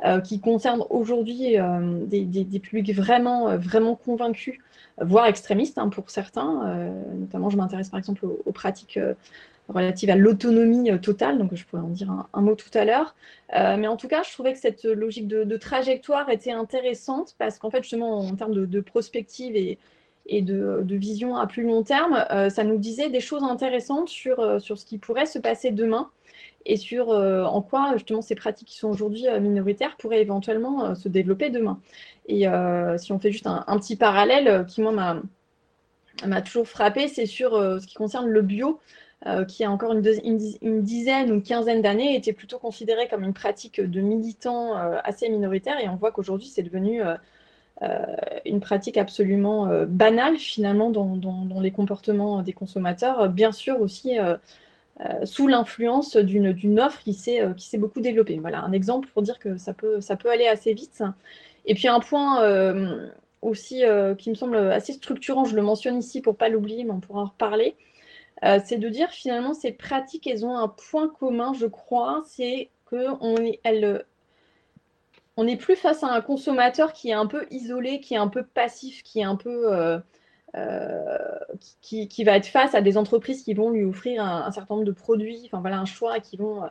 euh, 0.04 0.20
qui 0.20 0.42
concernent 0.42 0.84
aujourd'hui 0.90 1.56
des, 2.08 2.26
des, 2.26 2.60
publics 2.60 2.94
vraiment, 2.94 3.58
vraiment 3.58 3.96
convaincus, 3.96 4.60
voire 5.00 5.28
extrémistes 5.28 5.78
hein, 5.78 5.88
pour 5.88 6.10
certains. 6.10 6.94
notamment, 7.16 7.50
je 7.50 7.56
m'intéresse 7.56 7.90
par 7.90 8.00
exemple 8.00 8.26
aux 8.26 8.52
pratiques 8.52 9.00
relative 9.70 10.10
à 10.10 10.16
l'autonomie 10.16 10.92
euh, 10.92 10.98
totale, 10.98 11.38
donc 11.38 11.56
je 11.56 11.66
pourrais 11.66 11.82
en 11.82 11.90
dire 11.90 12.12
un, 12.34 12.42
mot 12.42 12.56
tout 12.56 12.70
à 12.74 12.86
l'heure. 12.86 13.16
Euh, 13.56 13.78
mais 13.78 13.88
en 13.88 13.98
tout 13.98 14.08
cas, 14.08 14.24
je 14.24 14.32
trouvais 14.32 14.54
que 14.54 14.60
cette 14.60 14.84
logique 14.84 15.28
de, 15.28 15.58
trajectoire 15.58 16.30
était 16.30 16.52
intéressante 16.52 17.36
parce 17.38 17.60
qu'en 17.60 17.70
fait, 17.70 17.84
justement, 17.84 18.20
en 18.20 18.36
termes 18.36 18.54
de, 18.54 18.82
prospective 18.82 19.56
et, 19.56 20.42
de, 20.42 20.96
vision 20.96 21.36
à 21.36 21.48
plus 21.48 21.64
long 21.64 21.84
terme, 21.84 22.26
euh, 22.32 22.50
ça 22.50 22.64
nous 22.64 22.78
disait 22.78 23.10
des 23.10 23.20
choses 23.20 23.44
intéressantes 23.44 24.10
sur, 24.10 24.62
sur 24.62 24.78
ce 24.78 24.86
qui 24.86 24.98
pourrait 24.98 25.26
se 25.26 25.40
passer 25.40 25.72
demain 25.72 26.10
et 26.66 26.78
sur 26.78 27.10
en 27.10 27.62
quoi 27.62 27.92
justement 27.94 28.22
ces 28.22 28.36
pratiques 28.36 28.70
qui 28.70 28.78
sont 28.78 28.90
aujourd'hui 28.90 29.26
minoritaires 29.42 29.98
pourraient 29.98 30.22
éventuellement 30.22 30.96
se 30.96 31.10
développer 31.10 31.50
demain. 31.50 31.80
Et 32.28 32.46
si 32.98 33.12
on 33.12 33.20
fait 33.20 33.32
juste 33.32 33.48
un, 33.48 33.78
petit 33.78 33.98
parallèle 33.98 34.66
qui, 34.66 34.82
moi, 34.82 35.22
m'a 36.26 36.42
toujours 36.42 36.68
frappé, 36.68 37.10
c'est 37.10 37.26
sur 37.26 37.52
ce 37.52 37.86
qui 37.86 37.96
concerne 37.96 38.28
le 38.28 38.42
bio. 38.42 38.80
Euh, 39.26 39.46
qui 39.46 39.64
a 39.64 39.72
encore 39.72 39.94
une, 39.94 40.02
dizaine 40.82 41.32
ou 41.32 41.36
une 41.36 41.44
quinzaine 41.44 41.82
d'années 41.82 42.18
était 42.18 42.34
plutôt 42.34 42.60
considéré 42.60 43.08
comme 43.08 43.24
une 43.24 43.34
pratique 43.34 43.80
de 43.80 44.02
militants 44.02 44.78
euh, 44.78 44.98
assez 45.06 45.30
minoritaire. 45.30 45.80
Et 45.80 45.88
on 45.88 45.96
voit 45.96 46.12
qu'aujourd'hui, 46.12 46.50
c'est 46.50 46.62
devenu 46.62 47.02
euh, 47.02 47.16
une 48.44 48.60
pratique 48.60 48.98
absolument 48.98 49.86
banale 49.88 50.36
finalement 50.36 50.90
dans, 50.90 51.62
les 51.62 51.72
comportements 51.72 52.42
des 52.42 52.52
consommateurs. 52.52 53.30
Bien 53.30 53.54
sûr 53.54 53.80
aussi 53.80 54.18
sous 55.24 55.48
l'influence 55.48 56.18
d'une 56.18 56.80
offre 56.80 57.02
qui 57.04 57.14
s'est 57.14 57.78
beaucoup 57.78 58.02
développée. 58.02 58.40
Voilà 58.40 58.62
un 58.62 58.74
exemple 58.74 59.08
pour 59.14 59.22
dire 59.22 59.40
que 59.40 59.56
ça 59.58 59.74
peut, 59.74 60.02
ça 60.02 60.18
peut 60.18 60.30
aller 60.30 60.48
assez 60.48 60.74
vite. 60.74 61.02
Et 61.66 61.76
puis 61.76 61.88
un 61.88 62.00
point 62.02 62.42
aussi 63.42 63.84
qui 64.18 64.30
me 64.30 64.36
semble 64.36 64.58
assez 64.58 64.94
structurant, 64.94 65.46
je 65.46 65.56
le 65.56 65.62
mentionne 65.62 65.98
ici 65.98 66.20
pour 66.22 66.34
ne 66.34 66.38
pas 66.38 66.50
l'oublier, 66.50 66.84
mais 66.84 66.92
on 66.92 67.00
pourra 67.00 67.22
en 67.22 67.26
reparler. 67.26 67.76
Euh, 68.44 68.60
c'est 68.66 68.78
de 68.78 68.90
dire 68.90 69.10
finalement 69.10 69.54
ces 69.54 69.72
pratiques, 69.72 70.28
elles 70.28 70.46
ont 70.46 70.58
un 70.58 70.68
point 70.68 71.08
commun, 71.08 71.54
je 71.54 71.66
crois, 71.66 72.24
c'est 72.28 72.70
qu'on 72.86 73.18
on 75.38 75.44
n'est 75.46 75.58
plus 75.58 75.76
face 75.76 76.04
à 76.04 76.08
un 76.08 76.22
consommateur 76.22 76.94
qui 76.94 77.10
est 77.10 77.14
un 77.14 77.26
peu 77.26 77.46
isolé, 77.52 78.00
qui 78.02 78.16
est 78.16 78.18
un 78.18 78.28
peu 78.28 78.44
passif, 78.44 79.02
qui 79.04 79.20
est 79.20 79.24
un 79.24 79.38
peu 79.38 79.74
euh, 79.74 79.98
euh, 80.56 81.18
va 82.26 82.38
être 82.38 82.48
face 82.48 82.76
à 82.76 82.82
des 82.82 82.98
entreprises 82.98 83.44
qui 83.44 83.54
vont 83.54 83.70
lui 83.70 83.86
offrir 83.86 84.24
un, 84.24 84.52
certain 84.52 84.76
nombre 84.76 84.86
de 84.86 84.92
produits, 84.92 85.42
enfin 85.46 85.62
voilà 85.62 85.80
un 85.80 85.86
choix 85.86 86.20
qui 86.20 86.36
vont. 86.38 86.64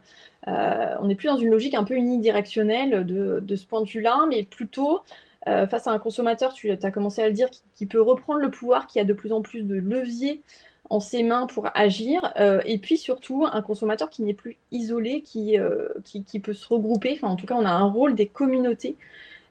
on 0.47 1.07
n'est 1.07 1.15
plus 1.15 1.29
dans 1.29 1.39
une 1.39 1.51
logique 1.51 1.75
un 1.75 1.85
peu 1.85 1.95
unidirectionnelle 1.95 3.07
de, 3.07 3.57
ce 3.57 3.67
point 3.67 3.81
de 3.81 3.89
vue-là, 3.89 4.27
mais 4.29 4.43
plutôt 4.45 5.01
face 5.45 5.87
à 5.87 5.91
un 5.91 5.99
consommateur, 5.99 6.53
tu 6.53 6.71
as 6.71 6.91
commencé 6.91 7.23
à 7.23 7.27
le 7.29 7.33
dire, 7.33 7.49
qui, 7.75 7.87
peut 7.87 8.01
reprendre 8.01 8.41
le 8.41 8.51
pouvoir, 8.51 8.87
qui 8.87 9.01
a 9.01 9.05
de 9.05 9.13
plus 9.15 9.33
en 9.33 9.43
plus 9.43 9.63
de 9.63 9.75
leviers 9.75 10.43
en 10.91 11.01
ses 11.01 11.23
mains 11.23 11.47
pour 11.47 11.69
agir, 11.75 12.33
euh, 12.39 12.61
et 12.65 12.79
puis 12.79 12.99
surtout 12.99 13.47
un 13.51 13.63
consommateur 13.63 14.11
qui 14.11 14.23
n'est 14.23 14.35
plus 14.35 14.57
isolé, 14.71 15.23
qui, 15.23 15.59
euh, 15.59 15.89
qui, 16.05 16.41
peut 16.41 16.53
se 16.53 16.69
regrouper. 16.69 17.19
En 17.23 17.37
tout 17.37 17.47
cas, 17.47 17.55
on 17.55 17.65
a 17.65 17.71
un 17.71 17.85
rôle 17.85 18.15
des 18.15 18.27
communautés 18.27 18.97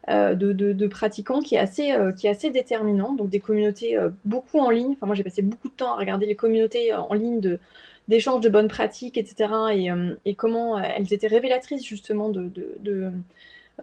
euh, 0.10 0.36
de, 0.36 0.54
de, 0.54 0.88
pratiquants 0.88 1.42
qui 1.42 1.56
est, 1.56 1.60
assez, 1.60 1.96
qui 2.18 2.28
est 2.28 2.30
assez 2.30 2.50
déterminant. 2.52 3.14
Donc 3.14 3.30
des 3.30 3.40
communautés 3.40 3.98
beaucoup 4.26 4.60
en 4.60 4.70
ligne. 4.70 4.94
Enfin, 4.94 5.08
moi, 5.08 5.16
j'ai 5.16 5.24
passé 5.24 5.42
beaucoup 5.42 5.70
de 5.70 5.74
temps 5.74 5.94
à 5.94 5.98
regarder 5.98 6.26
les 6.26 6.36
communautés 6.36 6.94
en 6.94 7.14
ligne 7.14 7.40
de 7.40 7.60
d'échanges 8.08 8.42
de 8.42 8.50
bonnes 8.50 8.68
pratiques, 8.68 9.18
etc. 9.18 9.54
Et, 9.74 9.90
et, 10.26 10.36
comment 10.36 10.78
elles 10.80 11.14
étaient 11.14 11.28
révélatrices 11.28 11.86
justement 11.86 12.30
de, 12.30 12.50
de, 12.80 13.12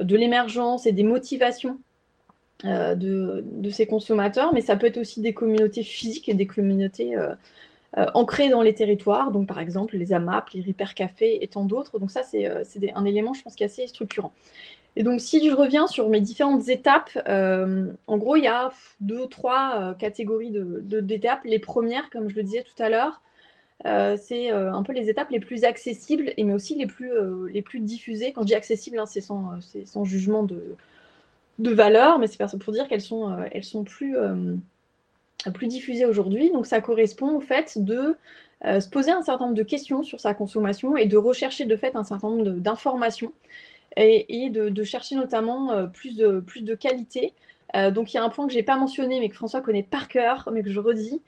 de 0.01 0.17
l'émergence 0.17 0.87
et 0.87 0.93
des 0.93 1.05
motivations 1.05 1.79
euh, 2.65 2.97
de, 2.97 3.71
ces 3.71 3.87
consommateurs, 3.87 4.53
mais 4.53 4.61
ça 4.61 4.75
peut 4.75 4.89
être 4.89 4.97
aussi 4.97 5.21
des 5.21 5.33
communautés 5.33 5.85
physiques 5.85 6.29
et 6.29 6.35
des 6.35 6.49
communautés 6.49 7.17
euh, 7.17 7.33
euh, 7.97 8.07
ancrées 8.15 8.49
dans 8.49 8.63
les 8.63 8.75
territoires, 8.75 9.31
donc 9.31 9.47
par 9.47 9.61
exemple 9.61 9.97
les 9.97 10.13
AMAP, 10.13 10.51
les 10.51 10.63
Repair 10.63 10.95
Café 10.95 11.39
et 11.41 11.47
tant 11.47 11.65
d'autres. 11.65 12.01
Donc 12.01 12.11
ça, 12.11 12.25
c'est 12.25 12.49
un 12.95 13.05
élément, 13.05 13.33
je 13.33 13.43
pense, 13.43 13.55
qui 13.55 13.63
est 13.63 13.67
assez 13.67 13.87
structurant. 13.87 14.33
Et 14.97 15.05
donc, 15.05 15.21
si 15.21 15.49
je 15.49 15.55
reviens 15.55 15.87
sur 15.87 16.09
mes 16.09 16.21
différentes 16.21 16.69
étapes, 16.69 17.17
en 17.29 18.19
gros, 18.19 18.35
il 18.35 18.43
y 18.43 18.49
a 18.49 18.73
deux, 19.01 19.21
ou 19.21 19.27
trois 19.27 19.95
catégories 19.97 20.51
d'étapes. 20.51 21.45
De, 21.45 21.51
les 21.51 21.61
premières, 21.61 22.11
comme 22.11 22.29
je 22.29 22.35
le 22.35 22.43
disais 22.43 22.65
tout 22.65 22.83
à 22.83 22.89
l'heure, 22.89 23.23
c'est 24.17 24.51
un 24.51 24.83
peu 24.83 24.93
les 24.93 25.09
étapes 25.09 25.31
les 25.31 25.39
plus 25.39 25.63
accessibles, 25.63 26.33
et 26.37 26.43
mais 26.43 26.55
aussi 26.55 26.75
les 26.75 26.89
plus, 26.89 27.13
les 27.53 27.63
plus 27.63 27.79
diffusées. 27.79 28.33
Quand 28.33 28.43
je 28.43 28.49
dis 28.49 28.55
accessible, 28.57 28.99
hein, 28.99 29.07
c'est 29.07 29.21
sans, 29.21 29.61
sans, 29.85 30.05
jugement 30.05 30.43
de, 30.43 30.77
de 31.59 31.71
valeur, 31.71 32.19
mais 32.19 32.27
c'est 32.27 32.59
pour 32.59 32.73
dire 32.73 32.89
qu'elles 32.89 33.01
sont, 33.01 33.31
euh, 33.31 33.45
elles 33.53 33.65
sont 33.65 33.85
plus, 33.85 34.17
euh, 34.17 34.57
plus 35.55 35.67
diffusées 35.67 36.07
aujourd'hui. 36.07 36.51
Donc 36.51 36.67
ça 36.67 36.81
correspond 36.81 37.37
au 37.37 37.41
fait 37.41 37.79
de 37.79 38.17
euh, 38.65 38.81
se 38.81 38.89
poser 38.89 39.11
un 39.11 39.23
certain 39.23 39.47
nombre 39.47 39.57
de 39.57 39.63
questions 39.63 40.03
sur 40.03 40.21
sa 40.21 40.35
consommation 40.35 40.97
et 40.97 41.07
de 41.07 41.17
rechercher 41.17 41.65
de 41.65 41.77
fait 41.77 41.97
un 41.97 42.05
certain 42.05 42.29
nombre 42.29 42.51
d'informations 42.51 43.33
et, 43.97 44.51
de, 44.51 44.85
chercher 44.85 45.17
notamment 45.17 45.89
plus, 45.89 46.17
de, 46.17 46.39
plus 46.39 46.63
de 46.63 46.77
qualité. 46.77 47.33
donc 47.75 48.13
il 48.13 48.17
y 48.17 48.21
a 48.21 48.23
un 48.23 48.29
point 48.29 48.47
que 48.47 48.53
je 48.53 48.59
n'ai 48.59 48.63
pas 48.63 48.77
mentionné 48.77 49.19
mais 49.19 49.29
que 49.29 49.35
François 49.35 49.61
connaît 49.61 49.83
par 49.83 50.07
cœur, 50.07 50.49
mais 50.53 50.63
que 50.63 50.71
je 50.71 50.79
redis, 50.79 51.21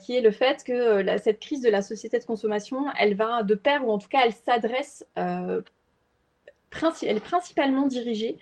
qui 0.00 0.14
est 0.14 0.20
le 0.20 0.30
fait 0.30 0.62
que 0.62 1.04
cette 1.18 1.40
crise 1.40 1.62
de 1.62 1.68
la 1.68 1.82
société 1.82 2.20
de 2.20 2.24
consommation, 2.24 2.84
elle 3.00 3.16
va 3.16 3.42
de 3.42 3.56
pair, 3.56 3.84
ou 3.84 3.90
en 3.90 3.98
tout 3.98 4.06
cas 4.06 4.20
elle 4.24 4.34
s'adresse 4.34 5.04
elle 7.02 7.16
est 7.16 7.20
principalement 7.20 7.86
dirigée 7.86 8.38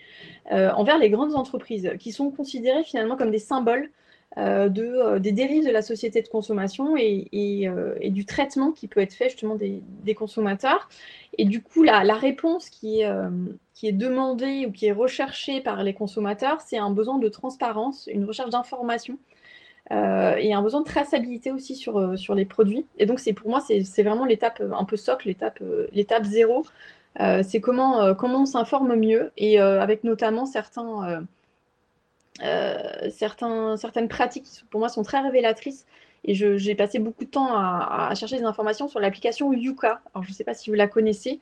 euh, 0.51 0.71
envers 0.71 0.97
les 0.97 1.09
grandes 1.09 1.35
entreprises 1.35 1.91
qui 1.99 2.11
sont 2.11 2.31
considérées 2.31 2.83
finalement 2.83 3.15
comme 3.17 3.31
des 3.31 3.39
symboles 3.39 3.89
euh, 4.37 4.67
de, 4.67 4.83
euh, 4.83 5.19
des 5.19 5.31
dérives 5.31 5.65
de 5.65 5.71
la 5.71 5.81
société 5.81 6.21
de 6.21 6.27
consommation 6.27 6.95
et, 6.97 7.69
du 8.03 8.25
traitement 8.25 8.71
qui 8.71 8.87
peut 8.87 8.99
être 8.99 9.13
fait 9.13 9.29
justement 9.29 9.55
des, 9.55 10.15
consommateurs. 10.15 10.89
Et 11.37 11.45
du 11.45 11.61
coup, 11.61 11.83
la, 11.83 12.01
réponse 12.13 12.69
qui 12.69 13.01
est, 13.01 13.91
demandée 13.91 14.65
ou 14.67 14.71
qui 14.71 14.87
est 14.87 14.91
recherchée 14.91 15.61
par 15.61 15.83
les 15.83 15.93
consommateurs, 15.93 16.61
c'est 16.61 16.77
un 16.77 16.91
besoin 16.91 17.17
de 17.17 17.29
transparence, 17.29 18.09
une 18.11 18.25
recherche 18.25 18.49
d'information. 18.49 19.17
et 19.91 20.53
un 20.53 20.61
besoin 20.61 20.81
de 20.81 20.85
traçabilité 20.85 21.51
aussi 21.51 21.75
sur, 21.75 22.17
sur 22.17 22.35
les 22.35 22.45
produits. 22.45 22.85
Et 22.97 23.05
donc, 23.05 23.21
pour 23.35 23.49
moi, 23.49 23.61
c'est 23.61 24.03
vraiment 24.03 24.25
l'étape 24.25 24.61
un 24.61 24.85
peu 24.85 24.97
socle, 24.97 25.27
l'étape 25.93 26.23
zéro 26.23 26.65
c'est 27.43 27.61
comment, 27.61 28.01
euh, 28.01 28.13
comment 28.13 28.41
on 28.41 28.45
s'informe 28.45 28.95
mieux 28.95 29.31
et 29.37 29.61
euh, 29.61 29.81
avec 29.81 30.03
notamment 30.03 30.45
certains, 30.45 31.25
certaines 33.07 34.07
pratiques 34.07 34.43
qui 34.43 34.63
pour 34.69 34.79
moi 34.79 34.89
sont 34.89 35.03
très 35.03 35.21
révélatrices. 35.21 35.85
Et 36.27 36.33
j'ai 36.33 36.73
passé 36.73 36.97
beaucoup 36.97 37.23
de 37.23 37.29
temps 37.29 37.49
à, 37.55 38.11
chercher 38.15 38.39
des 38.39 38.45
informations 38.45 38.87
sur 38.87 38.99
l'application 38.99 39.53
Yuka. 39.53 40.01
Alors, 40.13 40.23
je 40.23 40.31
ne 40.31 40.33
sais 40.33 40.43
pas 40.43 40.55
si 40.55 40.71
vous 40.71 40.75
la 40.75 40.87
connaissez. 40.87 41.39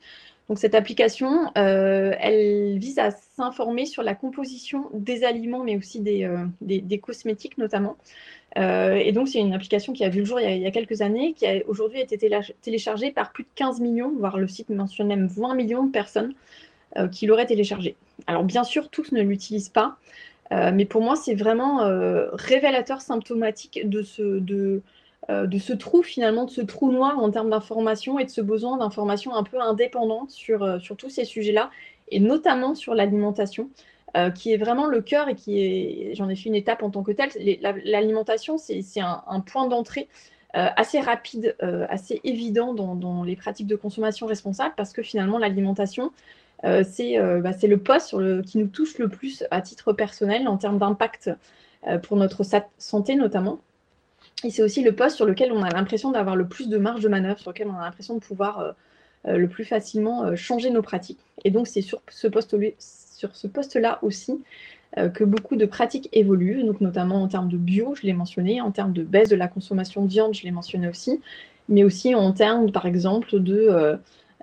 Donc, 0.50 0.58
cette 0.58 0.74
application, 0.74 1.50
elle 1.54 2.78
vise 2.78 2.98
à 2.98 3.10
s'informer 3.10 3.86
sur 3.86 4.02
la 4.02 4.14
composition 4.14 4.90
des 4.92 5.24
aliments, 5.24 5.64
mais 5.64 5.78
aussi 5.78 6.00
des 6.00 6.98
cosmétiques 7.02 7.56
notamment. 7.56 7.96
Et 8.56 9.12
donc, 9.12 9.28
c'est 9.28 9.40
une 9.40 9.52
application 9.52 9.92
qui 9.92 10.04
a 10.04 10.08
vu 10.08 10.20
le 10.20 10.24
jour 10.24 10.40
il 10.40 10.58
y 10.58 10.66
a, 10.66 10.70
quelques 10.70 11.02
années, 11.02 11.34
qui 11.34 11.46
a 11.46 11.56
aujourd'hui 11.66 12.00
été 12.00 12.18
téléchargée 12.62 13.10
par 13.10 13.32
plus 13.32 13.44
de 13.44 13.48
15 13.54 13.80
millions, 13.80 14.12
voire 14.16 14.38
le 14.38 14.46
site 14.48 14.70
mentionne 14.70 15.08
même 15.08 15.26
20 15.26 15.54
millions 15.54 15.84
de 15.84 15.90
personnes 15.90 16.34
qui 17.10 17.26
l'auraient 17.26 17.46
téléchargée. 17.46 17.96
Alors, 18.28 18.44
bien 18.44 18.62
sûr, 18.62 18.88
tous 18.88 19.10
ne 19.12 19.22
l'utilisent 19.22 19.70
pas, 19.70 19.96
mais 20.50 20.84
pour 20.84 21.02
moi, 21.02 21.16
c'est 21.16 21.34
vraiment 21.34 21.80
révélateur 22.32 23.00
symptomatique 23.00 23.88
de 23.88 24.02
ce, 24.02 25.72
trou, 25.72 26.02
finalement, 26.02 26.44
de 26.44 26.50
ce 26.50 26.60
trou 26.60 26.92
noir 26.92 27.18
en 27.18 27.30
termes 27.30 27.50
d'information 27.50 28.20
et 28.20 28.24
de 28.24 28.30
ce 28.30 28.40
besoin 28.40 28.76
d'information 28.76 29.34
un 29.34 29.42
peu 29.42 29.60
indépendante 29.60 30.30
sur, 30.30 30.80
sur 30.80 30.96
tous 30.96 31.10
ces 31.10 31.24
sujets-là, 31.24 31.70
et 32.10 32.20
notamment 32.20 32.74
sur 32.74 32.94
l'alimentation. 32.94 33.68
Euh, 34.16 34.30
qui 34.30 34.52
est 34.52 34.56
vraiment 34.56 34.86
le 34.86 35.00
cœur 35.00 35.28
et 35.28 35.34
qui 35.34 35.58
est, 35.58 36.14
j'en 36.14 36.28
ai 36.28 36.36
fait 36.36 36.48
une 36.48 36.54
étape 36.54 36.84
en 36.84 36.90
tant 36.90 37.02
que 37.02 37.10
telle. 37.10 37.30
L'alimentation, 37.84 38.58
c'est 38.58 39.00
un, 39.00 39.40
point 39.40 39.66
d'entrée 39.66 40.08
euh, 40.54 40.68
assez 40.76 41.00
rapide, 41.00 41.56
euh, 41.64 41.84
assez 41.88 42.20
évident 42.22 42.74
dans, 42.74 43.24
les 43.24 43.34
pratiques 43.34 43.66
de 43.66 43.74
consommation 43.74 44.28
responsable 44.28 44.74
parce 44.76 44.92
que 44.92 45.02
finalement, 45.02 45.36
l'alimentation, 45.38 46.12
c'est 46.62 47.18
bah, 47.18 47.50
le 47.60 47.76
poste 47.76 48.06
sur 48.06 48.20
le, 48.20 48.42
qui 48.42 48.58
nous 48.58 48.68
touche 48.68 48.98
le 48.98 49.08
plus 49.08 49.42
à 49.50 49.60
titre 49.60 49.92
personnel 49.92 50.46
en 50.46 50.58
termes 50.58 50.78
d'impact 50.78 51.30
pour 52.04 52.16
notre 52.16 52.44
santé 52.78 53.16
notamment. 53.16 53.58
Et 54.44 54.50
c'est 54.50 54.62
aussi 54.62 54.82
le 54.82 54.94
poste 54.94 55.16
sur 55.16 55.26
lequel 55.26 55.50
on 55.50 55.62
a 55.64 55.70
l'impression 55.70 56.12
d'avoir 56.12 56.36
le 56.36 56.46
plus 56.46 56.68
de 56.68 56.78
marge 56.78 57.02
de 57.02 57.08
manœuvre, 57.08 57.40
sur 57.40 57.50
lequel 57.50 57.66
on 57.66 57.76
a 57.76 57.82
l'impression 57.82 58.14
de 58.14 58.20
pouvoir 58.20 58.74
le 59.24 59.48
plus 59.48 59.64
facilement 59.64 60.36
changer 60.36 60.70
nos 60.70 60.82
pratiques. 60.82 61.20
Et 61.44 61.50
donc, 61.50 61.66
c'est 61.66 61.82
sur 61.82 62.00
ce 62.08 62.28
poste 62.28 62.54
sur 63.24 63.36
ce 63.36 63.46
poste-là 63.46 63.98
aussi 64.02 64.42
euh, 64.98 65.08
que 65.08 65.24
beaucoup 65.24 65.56
de 65.56 65.66
pratiques 65.66 66.08
évoluent, 66.12 66.62
donc 66.64 66.80
notamment 66.80 67.22
en 67.22 67.28
termes 67.28 67.48
de 67.48 67.56
bio, 67.56 67.94
je 67.94 68.02
l'ai 68.02 68.12
mentionné, 68.12 68.60
en 68.60 68.70
termes 68.70 68.92
de 68.92 69.02
baisse 69.02 69.28
de 69.28 69.36
la 69.36 69.48
consommation 69.48 70.04
de 70.04 70.08
viande, 70.08 70.34
je 70.34 70.42
l'ai 70.42 70.50
mentionné 70.50 70.88
aussi, 70.88 71.20
mais 71.68 71.84
aussi 71.84 72.14
en 72.14 72.32
termes, 72.32 72.70
par 72.70 72.86
exemple, 72.86 73.40
de, 73.40 73.66
euh, 73.70 73.96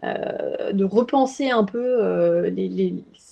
euh, 0.04 0.74
de 0.74 0.84
repenser 0.84 1.52
un 1.52 1.64
peu 1.64 2.48
les, 2.48 2.68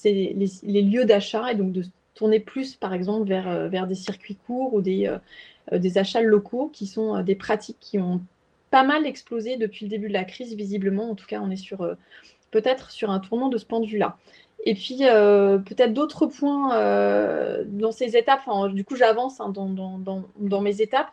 les, 0.06 0.82
lieux 0.82 1.06
d'achat 1.06 1.52
et 1.52 1.56
donc 1.56 1.72
de 1.72 1.84
tourner 2.14 2.40
plus, 2.40 2.76
par 2.76 2.94
exemple, 2.94 3.28
vers, 3.28 3.70
vers 3.70 3.88
des 3.88 3.96
circuits 3.96 4.38
courts 4.48 4.74
ou 4.74 4.82
des, 4.82 5.12
des 5.72 5.98
achats 5.98 6.22
locaux 6.22 6.70
qui 6.72 6.86
sont 6.86 7.22
des 7.24 7.36
pratiques 7.36 7.78
qui 7.80 7.98
ont 7.98 8.22
pas 8.72 8.84
mal 8.84 9.08
explosé 9.08 9.58
depuis 9.58 9.86
le 9.86 9.90
début 9.90 10.10
de 10.10 10.14
la 10.14 10.26
crise, 10.26 10.54
visiblement. 10.56 11.10
En 11.10 11.16
tout 11.16 11.26
cas, 11.26 11.42
on 11.42 11.50
est 11.50 11.56
sur 11.56 11.98
peut-être 12.52 12.92
sur 12.92 13.10
un 13.10 13.20
tournant 13.20 13.50
de 13.50 13.58
ce 13.58 13.66
point 13.66 13.80
de 13.80 13.88
vue-là. 13.88 14.18
Et 14.65 14.74
puis, 14.74 14.98
euh, 15.02 15.58
peut-être 15.58 15.93
d'autres 15.93 16.26
points 16.26 16.76
euh, 16.76 17.63
dans 17.65 17.91
ces 17.91 18.17
étapes, 18.17 18.41
du 18.74 18.84
coup, 18.84 18.95
j'avance 18.95 19.39
hein, 19.39 19.50
dans, 19.50 20.62
mes 20.62 20.82
étapes. 20.82 21.12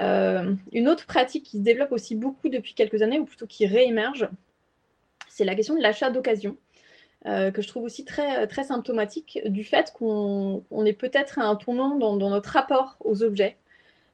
Euh, 0.00 0.54
une 0.72 0.88
autre 0.88 1.06
pratique 1.06 1.44
qui 1.44 1.58
se 1.58 1.62
développe 1.62 1.92
aussi 1.92 2.14
beaucoup 2.14 2.48
depuis 2.48 2.74
quelques 2.74 3.02
années, 3.02 3.18
ou 3.18 3.24
plutôt 3.24 3.46
qui 3.46 3.66
réémerge, 3.66 4.28
c'est 5.28 5.44
la 5.44 5.54
question 5.54 5.74
de 5.74 5.80
l'achat 5.80 6.10
d'occasion, 6.10 6.56
que 7.24 7.62
je 7.62 7.68
trouve 7.68 7.84
aussi 7.84 8.04
très, 8.04 8.46
très 8.48 8.64
symptomatique 8.64 9.40
du 9.46 9.64
fait 9.64 9.92
qu'on 9.94 10.64
est 10.84 10.92
peut-être 10.92 11.38
à 11.38 11.44
un 11.44 11.56
tournant 11.56 11.96
dans, 11.96 12.16
notre 12.16 12.50
rapport 12.50 12.96
aux 13.00 13.22
objets, 13.22 13.56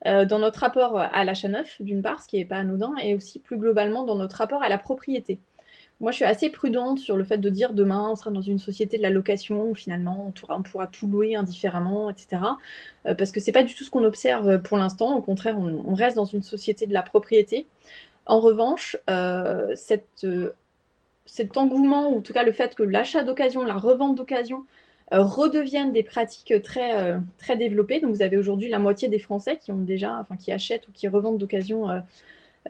dans 0.05 0.38
notre 0.38 0.61
rapport 0.61 0.99
à 0.99 1.25
l'achat 1.25 1.49
neuf, 1.49 1.81
d'une 1.81 2.03
part, 2.03 2.23
ce 2.23 2.29
qui 2.29 2.37
n'est 2.37 2.45
pas 2.45 2.59
anodin, 2.59 2.95
et 3.03 3.14
aussi 3.17 3.41
plus 3.41 3.57
globalement 3.57 4.05
dans 4.05 4.14
notre 4.14 4.37
rapport 4.37 4.62
à 4.62 4.69
la 4.69 4.79
propriété. 4.79 5.41
Moi, 6.01 6.13
je 6.13 6.17
suis 6.17 6.25
assez 6.25 6.49
prudente 6.49 7.01
sur 7.01 7.17
le 7.17 7.25
fait 7.25 7.39
de 7.39 7.51
dire 7.51 7.73
demain, 7.73 8.09
on 8.11 8.15
sera 8.15 8.31
dans 8.31 8.41
une 8.41 8.61
société 8.61 8.99
de 8.99 9.03
la 9.03 9.11
location 9.11 9.69
où 9.71 9.75
finalement, 9.75 10.33
on 10.49 10.63
pourra, 10.63 10.87
tout 10.87 11.09
louer 11.09 11.35
indifféremment, 11.35 12.09
etc. 12.09 12.43
Euh, 13.07 13.15
parce 13.15 13.33
que 13.33 13.41
ce 13.41 13.47
n'est 13.47 13.53
pas 13.53 13.65
du 13.65 13.75
tout 13.75 13.83
ce 13.83 13.91
qu'on 13.91 14.05
observe 14.05 14.63
pour 14.63 14.79
l'instant. 14.79 15.17
Au 15.17 15.23
contraire, 15.23 15.59
on, 15.59 15.95
reste 15.95 16.17
dans 16.17 16.25
une 16.25 16.43
société 16.43 16.87
de 16.87 16.93
la 16.93 17.03
propriété. 17.03 17.67
En 18.27 18.39
revanche, 18.41 18.97
euh, 19.11 19.75
euh, 20.25 20.51
cet 21.27 21.57
engouement, 21.57 22.11
ou 22.13 22.19
en 22.19 22.21
tout 22.21 22.33
cas 22.33 22.45
le 22.45 22.53
fait 22.53 22.77
que 22.77 22.85
l'achat 22.85 23.25
d'occasion, 23.25 23.65
la 23.65 23.75
revente 23.75 24.17
d'occasion, 24.17 24.65
redeviennent 25.11 25.93
des 25.93 26.03
pratiques 26.03 26.63
très, 26.63 27.19
très 27.39 27.57
développées. 27.57 28.01
Donc, 28.01 28.15
vous 28.15 28.23
avez 28.23 28.37
aujourd'hui 28.37 28.69
la 28.69 28.79
moitié 28.79 29.09
des 29.09 29.19
Français 29.19 29.57
qui 29.57 29.73
ont 29.73 29.79
déjà, 29.79 30.19
enfin, 30.21 30.37
qui 30.37 30.53
achètent 30.53 30.87
ou 30.89 30.93
qui 30.93 31.09
revendent 31.09 31.39
d'occasion 31.39 31.89
euh, 31.89 32.01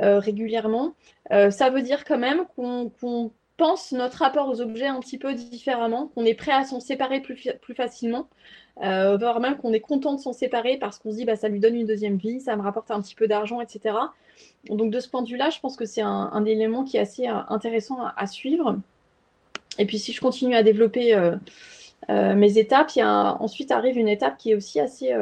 régulièrement, 0.00 0.94
euh, 1.32 1.50
ça 1.50 1.70
veut 1.70 1.82
dire 1.82 2.04
quand 2.04 2.18
même 2.18 2.44
qu'on 2.56 3.30
pense 3.56 3.92
notre 3.92 4.18
rapport 4.18 4.48
aux 4.48 4.60
objets 4.60 4.86
un 4.86 5.00
petit 5.00 5.18
peu 5.18 5.34
différemment, 5.34 6.08
qu'on 6.14 6.24
est 6.24 6.34
prêt 6.34 6.52
à 6.52 6.64
s'en 6.64 6.80
séparer 6.80 7.20
plus, 7.20 7.48
plus 7.60 7.74
facilement, 7.74 8.28
euh, 8.82 9.16
voire 9.16 9.40
même 9.40 9.56
qu'on 9.56 9.72
est 9.72 9.80
content 9.80 10.14
de 10.14 10.20
s'en 10.20 10.32
séparer 10.32 10.78
parce 10.78 10.98
qu'on 10.98 11.10
se 11.10 11.16
dit 11.16 11.24
bah, 11.24 11.36
ça 11.36 11.48
lui 11.48 11.58
donne 11.58 11.74
une 11.74 11.86
deuxième 11.86 12.16
vie, 12.16 12.40
ça 12.40 12.56
me 12.56 12.62
rapporte 12.62 12.90
un 12.90 13.02
petit 13.02 13.16
peu 13.16 13.26
d'argent, 13.26 13.60
etc. 13.60 13.96
Donc 14.70 14.92
de 14.92 15.00
ce 15.00 15.08
point 15.08 15.22
de 15.22 15.28
vue-là, 15.28 15.50
je 15.50 15.58
pense 15.60 15.76
que 15.76 15.84
c'est 15.84 16.02
un, 16.02 16.44
élément 16.44 16.84
qui 16.84 16.96
est 16.96 17.00
assez 17.00 17.26
intéressant 17.26 17.98
à, 18.16 18.26
suivre. 18.26 18.78
Et 19.78 19.86
puis 19.86 19.98
si 19.98 20.12
je 20.12 20.20
continue 20.20 20.54
à 20.54 20.62
développer 20.62 21.16
mes 22.08 22.58
étapes, 22.58 22.92
il 22.94 23.00
y 23.00 23.02
a, 23.02 23.36
ensuite 23.42 23.72
arrive 23.72 23.98
une 23.98 24.08
étape 24.08 24.38
qui 24.38 24.52
est 24.52 24.54
aussi 24.54 24.78
assez, 24.78 25.12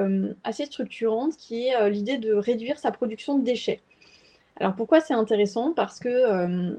assez 0.44 0.66
structurante, 0.66 1.36
qui 1.38 1.68
est 1.68 1.90
l'idée 1.90 2.18
de 2.18 2.34
réduire 2.34 2.78
sa 2.78 2.92
production 2.92 3.38
de 3.38 3.44
déchets. 3.44 3.80
Alors 4.58 4.74
pourquoi 4.74 5.00
c'est 5.00 5.14
intéressant? 5.14 5.72
Parce 5.72 6.00
que 6.00 6.08
euh, 6.08 6.74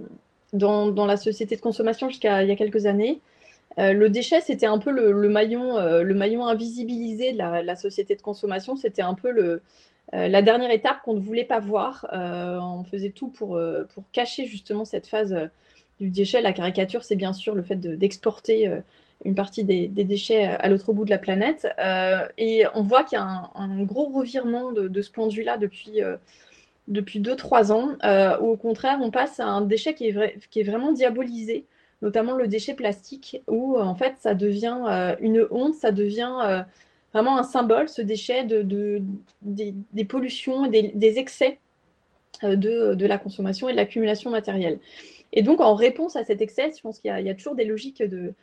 dans, 0.53 1.05
la 1.05 1.17
société 1.17 1.55
de 1.55 1.61
consommation 1.61 2.09
jusqu'à 2.09 2.43
il 2.43 2.49
y 2.49 2.51
a 2.51 2.55
quelques 2.55 2.85
années, 2.85 3.21
euh, 3.77 3.93
le 3.93 4.09
déchet, 4.09 4.41
c'était 4.41 4.65
un 4.65 4.79
peu 4.79 4.91
le, 4.91 5.29
maillon, 5.29 5.77
euh, 5.77 6.01
le 6.01 6.13
maillon 6.15 6.47
invisibilisé 6.47 7.33
de 7.33 7.37
la, 7.37 7.75
société 7.75 8.15
de 8.15 8.21
consommation. 8.21 8.75
C'était 8.75 9.03
un 9.03 9.13
peu 9.13 9.59
la 10.11 10.41
dernière 10.41 10.71
étape 10.71 11.01
qu'on 11.03 11.13
ne 11.13 11.19
voulait 11.19 11.45
pas 11.45 11.59
voir. 11.59 12.07
on 12.11 12.83
faisait 12.83 13.11
tout 13.11 13.27
pour, 13.27 13.59
cacher 14.11 14.45
justement 14.45 14.85
cette 14.85 15.07
phase 15.07 15.35
du 15.99 16.09
déchet. 16.09 16.41
La 16.41 16.53
caricature, 16.53 17.03
c'est 17.03 17.15
bien 17.15 17.33
sûr 17.33 17.53
le 17.53 17.61
fait 17.61 17.75
d'exporter 17.75 18.71
une 19.25 19.35
partie 19.35 19.63
des, 19.63 19.87
déchets 19.87 20.45
à 20.45 20.69
l'autre 20.69 20.93
bout 20.93 21.05
de 21.05 21.11
la 21.11 21.19
planète. 21.19 21.67
et 22.39 22.63
on 22.73 22.81
voit 22.81 23.03
qu'il 23.03 23.19
y 23.19 23.21
a 23.21 23.51
un, 23.53 23.83
gros 23.83 24.05
revirement 24.05 24.71
de, 24.71 24.87
de 24.87 25.01
ce 25.03 25.11
point 25.11 25.27
de 25.27 25.33
vue-là 25.33 25.57
depuis 25.57 26.01
depuis 26.87 27.19
2-3 27.19 27.71
ans, 27.71 27.89
euh, 28.03 28.37
au 28.37 28.55
contraire, 28.55 28.99
on 29.01 29.11
passe 29.11 29.39
à 29.39 29.47
un 29.47 29.61
déchet 29.61 29.93
qui 29.93 30.07
est, 30.07 30.63
vraiment 30.63 30.91
diabolisé, 30.91 31.65
notamment 32.01 32.35
le 32.35 32.47
déchet 32.47 32.73
plastique, 32.73 33.41
où 33.47 33.77
en 33.77 33.95
fait, 33.95 34.15
ça 34.19 34.33
devient 34.33 34.79
euh, 34.87 35.15
une 35.19 35.45
honte, 35.51 35.75
ça 35.75 35.91
devient 35.91 36.33
euh, 36.43 36.61
vraiment 37.13 37.37
un 37.37 37.43
symbole, 37.43 37.89
ce 37.89 38.01
déchet, 38.01 38.45
de, 38.45 39.01
des, 39.41 40.05
pollutions, 40.05 40.67
des, 40.67 41.19
excès 41.19 41.59
de, 42.43 42.93
de, 42.93 43.05
la 43.05 43.17
consommation 43.17 43.67
et 43.67 43.73
de 43.73 43.77
l'accumulation 43.77 44.29
matérielle. 44.29 44.79
Et 45.33 45.41
donc, 45.41 45.59
en 45.59 45.75
réponse 45.75 46.15
à 46.15 46.23
cet 46.23 46.41
excès, 46.41 46.71
je 46.75 46.81
pense 46.81 46.99
qu'il 46.99 47.11
y, 47.11 47.29
a 47.29 47.35
toujours 47.35 47.55
des 47.55 47.65
logiques 47.65 48.01
de, 48.01 48.33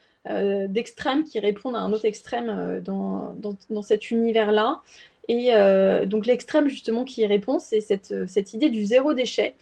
d'extrêmes 0.66 1.24
qui 1.24 1.38
répondent 1.38 1.76
à 1.76 1.80
un 1.80 1.92
autre 1.92 2.04
extrême 2.04 2.80
dans, 2.85 3.35
dans, 3.38 3.57
dans 3.70 3.83
cet 3.83 4.11
univers-là. 4.11 4.83
Et 5.28 5.54
euh, 5.54 6.06
donc 6.06 6.26
l'extrême 6.26 6.68
justement 6.68 7.04
qui 7.04 7.22
y 7.22 7.26
répond, 7.26 7.58
c'est 7.58 7.80
cette, 7.80 8.12
euh, 8.12 8.42
idée 8.52 8.68
du 8.68 8.84
zéro 8.84 9.14
déchet, 9.14 9.54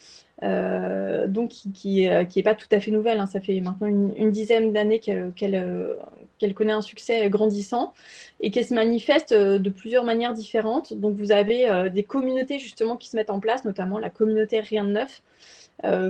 euh, 0.42 1.26
donc 1.28 1.50
qui 1.50 2.08
n'est 2.08 2.42
pas 2.42 2.54
tout 2.54 2.66
à 2.72 2.80
fait 2.80 2.90
nouvelle. 2.90 3.20
Hein. 3.20 3.26
Ça 3.26 3.40
fait 3.40 3.60
maintenant 3.60 3.86
une, 3.86 4.30
dizaine 4.30 4.72
d'années 4.72 4.98
qu'elle 4.98 6.54
connaît 6.54 6.72
un 6.72 6.82
succès 6.82 7.28
grandissant 7.30 7.92
et 8.40 8.50
qu'elle 8.50 8.66
se 8.66 8.74
manifeste 8.74 9.32
de 9.32 9.70
plusieurs 9.70 10.04
manières 10.04 10.34
différentes. 10.34 10.92
Donc 10.94 11.16
vous 11.16 11.30
avez 11.30 11.90
des 11.92 12.02
communautés 12.02 12.58
justement 12.58 12.96
qui 12.96 13.08
se 13.08 13.16
mettent 13.16 13.30
en 13.30 13.40
place, 13.40 13.64
notamment 13.64 13.98
la 13.98 14.10
communauté 14.10 14.60
Rien 14.60 14.84
de 14.84 14.90
Neuf. 14.90 15.22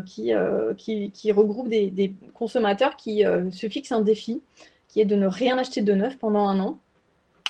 qui, 0.07 1.33
regroupe 1.33 1.69
des 1.69 2.15
consommateurs 2.33 2.97
qui 2.97 3.25
se 3.51 3.69
fixent 3.69 3.93
un 3.93 4.01
défi, 4.01 4.41
qui 4.89 5.01
est 5.01 5.07
de 5.07 5.17
ne 5.17 5.27
rien 5.27 5.59
acheter 5.59 5.83
de 5.83 5.93
neuf 5.93 6.17
pendant 6.19 6.47
un 6.49 6.59
an. 6.61 6.79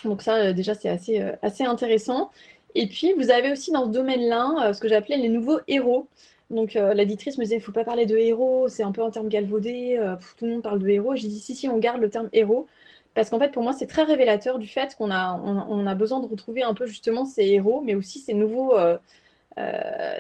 Donc 0.04 0.22
ça, 0.22 0.36
euh, 0.36 0.52
déjà, 0.52 0.74
c'est 0.74 0.88
assez, 0.88 1.20
euh, 1.20 1.32
assez 1.42 1.64
intéressant. 1.64 2.30
Et 2.74 2.86
puis, 2.86 3.12
vous 3.14 3.30
avez 3.30 3.52
aussi 3.52 3.70
dans 3.70 3.84
ce 3.86 3.90
domaine-là 3.90 4.68
euh, 4.68 4.72
ce 4.72 4.80
que 4.80 4.88
j'appelais 4.88 5.16
les 5.16 5.28
nouveaux 5.28 5.60
héros. 5.68 6.08
Donc, 6.50 6.74
l'éditrice 6.74 7.38
me 7.38 7.44
disait, 7.44 7.56
il 7.56 7.60
ne 7.60 7.64
faut 7.64 7.72
pas 7.72 7.84
parler 7.84 8.04
de 8.04 8.14
héros, 8.14 8.68
c'est 8.68 8.82
un 8.82 8.92
peu 8.92 9.02
un 9.02 9.10
terme 9.10 9.28
galvaudé, 9.30 9.98
tout 10.36 10.44
le 10.44 10.52
monde 10.52 10.62
parle 10.62 10.80
de 10.80 10.88
héros. 10.88 11.16
J'ai 11.16 11.28
dit, 11.28 11.40
si, 11.40 11.54
si, 11.54 11.66
on 11.66 11.78
garde 11.78 11.98
le 12.02 12.10
terme 12.10 12.28
héros. 12.34 12.66
Parce 13.14 13.30
qu'en 13.30 13.38
fait, 13.38 13.52
pour 13.52 13.62
moi, 13.62 13.72
c'est 13.72 13.86
très 13.86 14.02
révélateur 14.02 14.58
du 14.58 14.66
fait 14.66 14.94
qu'on 14.96 15.10
a, 15.10 15.40
on, 15.42 15.86
a 15.86 15.94
besoin 15.94 16.20
de 16.20 16.26
retrouver 16.26 16.62
un 16.62 16.74
peu 16.74 16.84
justement 16.84 17.24
ces 17.24 17.44
héros, 17.44 17.80
mais 17.80 17.94
aussi 17.94 18.18
ces 18.18 18.34
nouveaux, 18.34 18.74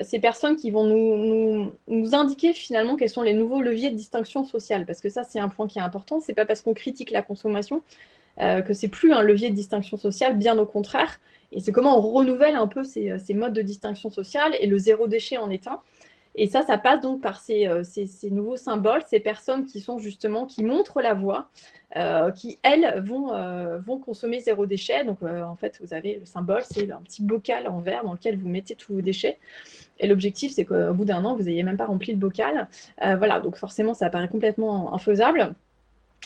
ces 0.00 0.20
personnes 0.20 0.56
qui 0.56 0.70
vont 0.70 0.84
nous, 0.84 1.18
nous, 1.18 1.72
nous, 1.88 2.14
indiquer 2.14 2.54
finalement 2.54 2.96
quels 2.96 3.10
sont 3.10 3.20
les 3.20 3.34
nouveaux 3.34 3.60
leviers 3.60 3.90
de 3.90 3.96
distinction 3.96 4.42
sociale. 4.46 4.86
Parce 4.86 5.02
que 5.02 5.10
ça, 5.10 5.24
c'est 5.24 5.38
un 5.38 5.50
point 5.50 5.68
qui 5.68 5.80
est 5.80 5.82
important. 5.82 6.20
C'est 6.20 6.32
pas 6.32 6.46
parce 6.46 6.62
qu'on 6.62 6.72
critique 6.72 7.10
la 7.10 7.20
consommation 7.20 7.82
euh, 8.40 8.62
que 8.62 8.72
c'est 8.72 8.88
plus 8.88 9.12
un 9.12 9.22
levier 9.22 9.50
de 9.50 9.54
distinction 9.54 9.96
sociale, 9.96 10.36
bien 10.38 10.58
au 10.58 10.66
contraire. 10.66 11.20
Et 11.52 11.60
c'est 11.60 11.72
comment 11.72 11.98
on 11.98 12.00
renouvelle 12.00 12.56
un 12.56 12.66
peu 12.66 12.82
ces, 12.82 13.18
ces, 13.18 13.34
modes 13.34 13.52
de 13.52 13.62
distinction 13.62 14.10
sociale, 14.10 14.52
et 14.60 14.66
le 14.66 14.78
zéro 14.78 15.06
déchet 15.06 15.36
en 15.36 15.50
est 15.50 15.66
un. 15.66 15.80
Et 16.34 16.46
ça, 16.46 16.62
ça 16.62 16.78
passe 16.78 17.02
donc 17.02 17.20
par 17.20 17.38
ces, 17.38 17.68
ces, 17.84 18.30
nouveaux 18.30 18.56
symboles, 18.56 19.02
ces 19.06 19.20
personnes 19.20 19.66
qui 19.66 19.80
sont 19.80 19.98
justement, 19.98 20.46
qui 20.46 20.64
montrent 20.64 21.02
la 21.02 21.12
voie, 21.12 21.50
qui, 22.34 22.58
elles, 22.62 23.02
vont, 23.04 23.32
vont 23.80 23.98
consommer 23.98 24.40
zéro 24.40 24.64
déchet. 24.64 25.04
Donc, 25.04 25.22
en 25.22 25.56
fait, 25.56 25.78
vous 25.82 25.92
avez 25.92 26.20
le 26.20 26.24
symbole, 26.24 26.62
c'est 26.64 26.90
un 26.90 27.02
petit 27.02 27.22
bocal 27.22 27.68
en 27.68 27.80
verre 27.80 28.02
dans 28.02 28.12
lequel 28.12 28.38
vous 28.38 28.48
mettez 28.48 28.74
tous 28.74 28.94
vos 28.94 29.02
déchets. 29.02 29.38
Et 29.98 30.06
l'objectif, 30.06 30.52
c'est 30.52 30.64
qu'au 30.64 30.94
bout 30.94 31.04
d'un 31.04 31.22
an, 31.26 31.36
vous 31.36 31.42
n'ayez 31.42 31.64
même 31.64 31.76
pas 31.76 31.84
rempli 31.84 32.12
le 32.12 32.18
bocal. 32.18 32.66
voilà, 32.98 33.38
donc 33.40 33.56
forcément, 33.56 33.92
ça 33.92 34.08
paraît 34.08 34.28
complètement 34.28 34.94
infaisable. 34.94 35.54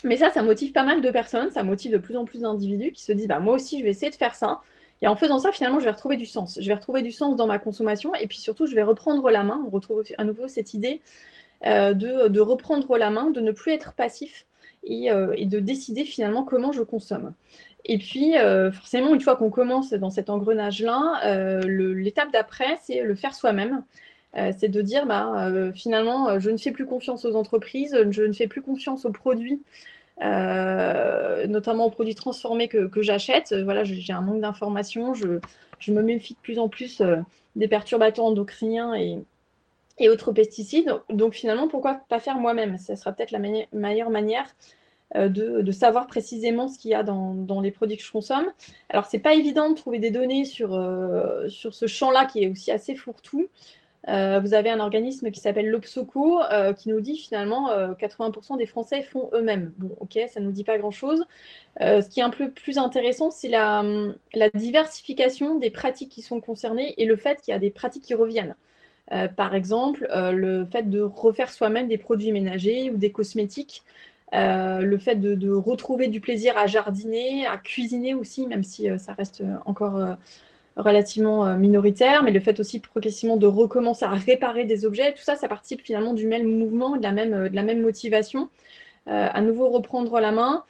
Mais 0.03 0.17
ça, 0.17 0.29
ça 0.29 0.43
motive 0.43 0.71
pas 0.71 0.83
mal 0.83 1.01
de 1.01 1.09
personnes, 1.09 1.49
ça 1.51 1.63
motive 1.63 1.91
de 1.91 1.97
plus 1.97 2.15
en 2.15 2.25
plus 2.25 2.41
d'individus 2.41 2.91
qui 2.91 3.03
se 3.03 3.11
disent 3.11 3.27
bah, 3.27 3.39
moi 3.39 3.55
aussi, 3.55 3.79
je 3.79 3.83
vais 3.83 3.89
essayer 3.89 4.11
de 4.11 4.15
faire 4.15 4.35
ça. 4.35 4.61
Et 5.01 5.07
en 5.07 5.15
faisant 5.15 5.39
ça, 5.39 5.51
finalement, 5.51 5.79
je 5.79 5.85
vais 5.85 5.91
retrouver 5.91 6.17
du 6.17 6.25
sens. 6.25 6.57
Je 6.61 6.67
vais 6.67 6.73
retrouver 6.73 7.01
du 7.01 7.11
sens 7.11 7.35
dans 7.35 7.47
ma 7.47 7.59
consommation 7.59 8.13
et 8.15 8.27
puis 8.27 8.37
surtout, 8.37 8.65
je 8.65 8.75
vais 8.75 8.83
reprendre 8.83 9.29
la 9.29 9.43
main. 9.43 9.61
On 9.65 9.69
retrouve 9.69 10.03
à 10.17 10.23
nouveau 10.23 10.47
cette 10.47 10.73
idée 10.73 11.01
euh, 11.65 11.93
de, 11.93 12.39
reprendre 12.39 12.97
la 12.97 13.09
main, 13.09 13.29
de 13.29 13.41
ne 13.41 13.51
plus 13.51 13.71
être 13.71 13.93
passif 13.93 14.45
et, 14.83 15.11
euh, 15.11 15.35
de 15.37 15.59
décider 15.59 16.03
finalement 16.03 16.43
comment 16.43 16.71
je 16.71 16.83
consomme. 16.83 17.33
Et 17.85 17.97
puis, 17.97 18.37
euh, 18.37 18.71
forcément, 18.71 19.13
une 19.13 19.21
fois 19.21 19.35
qu'on 19.35 19.49
commence 19.49 19.91
dans 19.91 20.09
cet 20.09 20.29
engrenage-là, 20.29 21.61
l'étape 21.65 22.31
d'après, 22.31 22.79
c'est 22.83 23.01
le 23.01 23.15
faire 23.15 23.33
soi-même. 23.33 23.83
C'est 24.33 24.69
de 24.69 24.81
dire, 24.81 25.05
bah, 25.05 25.51
finalement, 25.73 26.39
je 26.39 26.49
ne 26.49 26.57
fais 26.57 26.71
plus 26.71 26.85
confiance 26.85 27.25
aux 27.25 27.35
entreprises, 27.35 27.97
je 28.11 28.23
ne 28.23 28.33
fais 28.33 28.47
plus 28.47 28.61
confiance 28.61 29.05
aux 29.05 29.11
produits 29.11 29.61
euh, 30.21 31.45
notamment 31.45 31.85
aux 31.85 31.91
produits 31.91 32.15
transformés 32.15 32.67
que, 32.67 32.89
j'achète. 33.01 33.53
Voilà, 33.53 33.83
j'ai 33.83 34.13
un 34.13 34.21
manque 34.21 34.41
d'informations. 34.41 35.13
Je, 35.13 35.39
me 35.91 36.01
méfie 36.01 36.33
de 36.33 36.39
plus 36.39 36.59
en 36.59 36.69
plus 36.69 37.01
euh, 37.01 37.17
des 37.55 37.67
perturbateurs 37.67 38.25
endocriniens 38.25 38.95
et, 38.95 39.19
autres 40.09 40.31
pesticides. 40.31 40.93
Donc 41.09 41.33
finalement, 41.33 41.67
pourquoi 41.67 42.01
pas 42.09 42.19
faire 42.19 42.37
moi-même? 42.37 42.77
Ce 42.77 42.95
sera 42.95 43.11
peut-être 43.11 43.31
la 43.31 43.39
meilleure 43.39 44.09
manière 44.09 44.45
euh, 45.15 45.29
de, 45.29 45.71
savoir 45.71 46.07
précisément 46.07 46.67
ce 46.67 46.77
qu'il 46.79 46.91
y 46.91 46.95
a 46.95 47.03
dans, 47.03 47.61
les 47.61 47.71
produits 47.71 47.97
que 47.97 48.03
je 48.03 48.11
consomme. 48.11 48.47
Alors, 48.89 49.05
c'est 49.05 49.19
pas 49.19 49.33
évident 49.33 49.69
de 49.69 49.75
trouver 49.75 49.99
des 49.99 50.11
données 50.11 50.45
sur 50.45 50.69
ce 50.69 51.87
champ-là 51.87 52.25
qui 52.25 52.43
est 52.43 52.47
aussi 52.47 52.71
assez 52.71 52.95
fourre-tout. 52.95 53.47
Euh, 54.07 54.39
vous 54.39 54.53
avez 54.53 54.69
un 54.69 54.79
organisme 54.79 55.31
qui 55.31 55.39
s'appelle 55.39 55.69
l'Obsoco 55.69 56.41
euh, 56.51 56.71
qui 56.73 56.89
nous 56.89 57.01
dit 57.01 57.17
finalement 57.17 57.69
80% 57.69 58.53
euh, 58.53 58.57
des 58.57 58.65
Français 58.65 59.01
font 59.01 59.29
eux-mêmes. 59.33 59.73
Bon, 59.77 59.95
ok, 59.99 60.17
ça 60.29 60.39
ne 60.39 60.45
nous 60.45 60.51
dit 60.51 60.63
pas 60.63 60.77
grand-chose. 60.77 61.25
ce 61.79 62.07
qui 62.07 62.21
est 62.21 62.23
un 62.23 62.29
peu 62.29 62.51
plus 62.51 62.77
intéressant, 62.77 63.31
c'est 63.31 63.49
la, 63.49 63.83
diversification 64.53 65.55
des 65.55 65.69
pratiques 65.69 66.09
qui 66.09 66.21
sont 66.21 66.39
concernées 66.39 66.93
et 66.97 67.05
le 67.05 67.17
fait 67.17 67.41
qu'il 67.41 67.51
y 67.51 67.55
a 67.55 67.59
des 67.59 67.69
pratiques 67.69 68.03
qui 68.03 68.13
reviennent. 68.13 68.55
par 69.35 69.55
exemple, 69.55 70.07
le 70.11 70.65
fait 70.65 70.89
de 70.89 71.01
refaire 71.01 71.49
soi-même 71.51 71.87
des 71.87 71.97
produits 71.97 72.31
ménagers 72.31 72.91
ou 72.91 72.97
des 72.97 73.11
cosmétiques. 73.11 73.83
le 74.31 74.97
fait 74.97 75.15
de, 75.15 75.51
retrouver 75.51 76.07
du 76.07 76.21
plaisir 76.21 76.57
à 76.57 76.67
jardiner, 76.67 77.45
à 77.45 77.57
cuisiner 77.57 78.13
aussi, 78.13 78.47
même 78.47 78.63
si 78.63 78.87
ça 78.99 79.13
reste 79.13 79.43
encore 79.65 80.17
relativement 80.77 81.45
euh, 81.45 81.57
minoritaire, 81.57 82.23
mais 82.23 82.31
le 82.31 82.39
fait 82.39 82.59
aussi 82.59 82.79
progressivement 82.79 83.37
de 83.37 83.47
recommencer 83.47 84.05
à 84.05 84.11
réparer 84.11 84.65
des 84.65 84.85
objets, 84.85 85.13
tout 85.13 85.23
ça, 85.23 85.35
ça 85.35 85.47
participe 85.47 85.81
finalement 85.81 86.13
du 86.13 86.27
même 86.27 86.45
mouvement, 86.45 86.95
de 86.97 87.03
la 87.03 87.11
même, 87.11 87.33
euh, 87.33 87.81
motivation. 87.81 88.49
Euh, 89.07 89.27
à 89.31 89.41
nouveau 89.41 89.69
reprendre 89.69 90.19
la 90.19 90.31
main, 90.31 90.65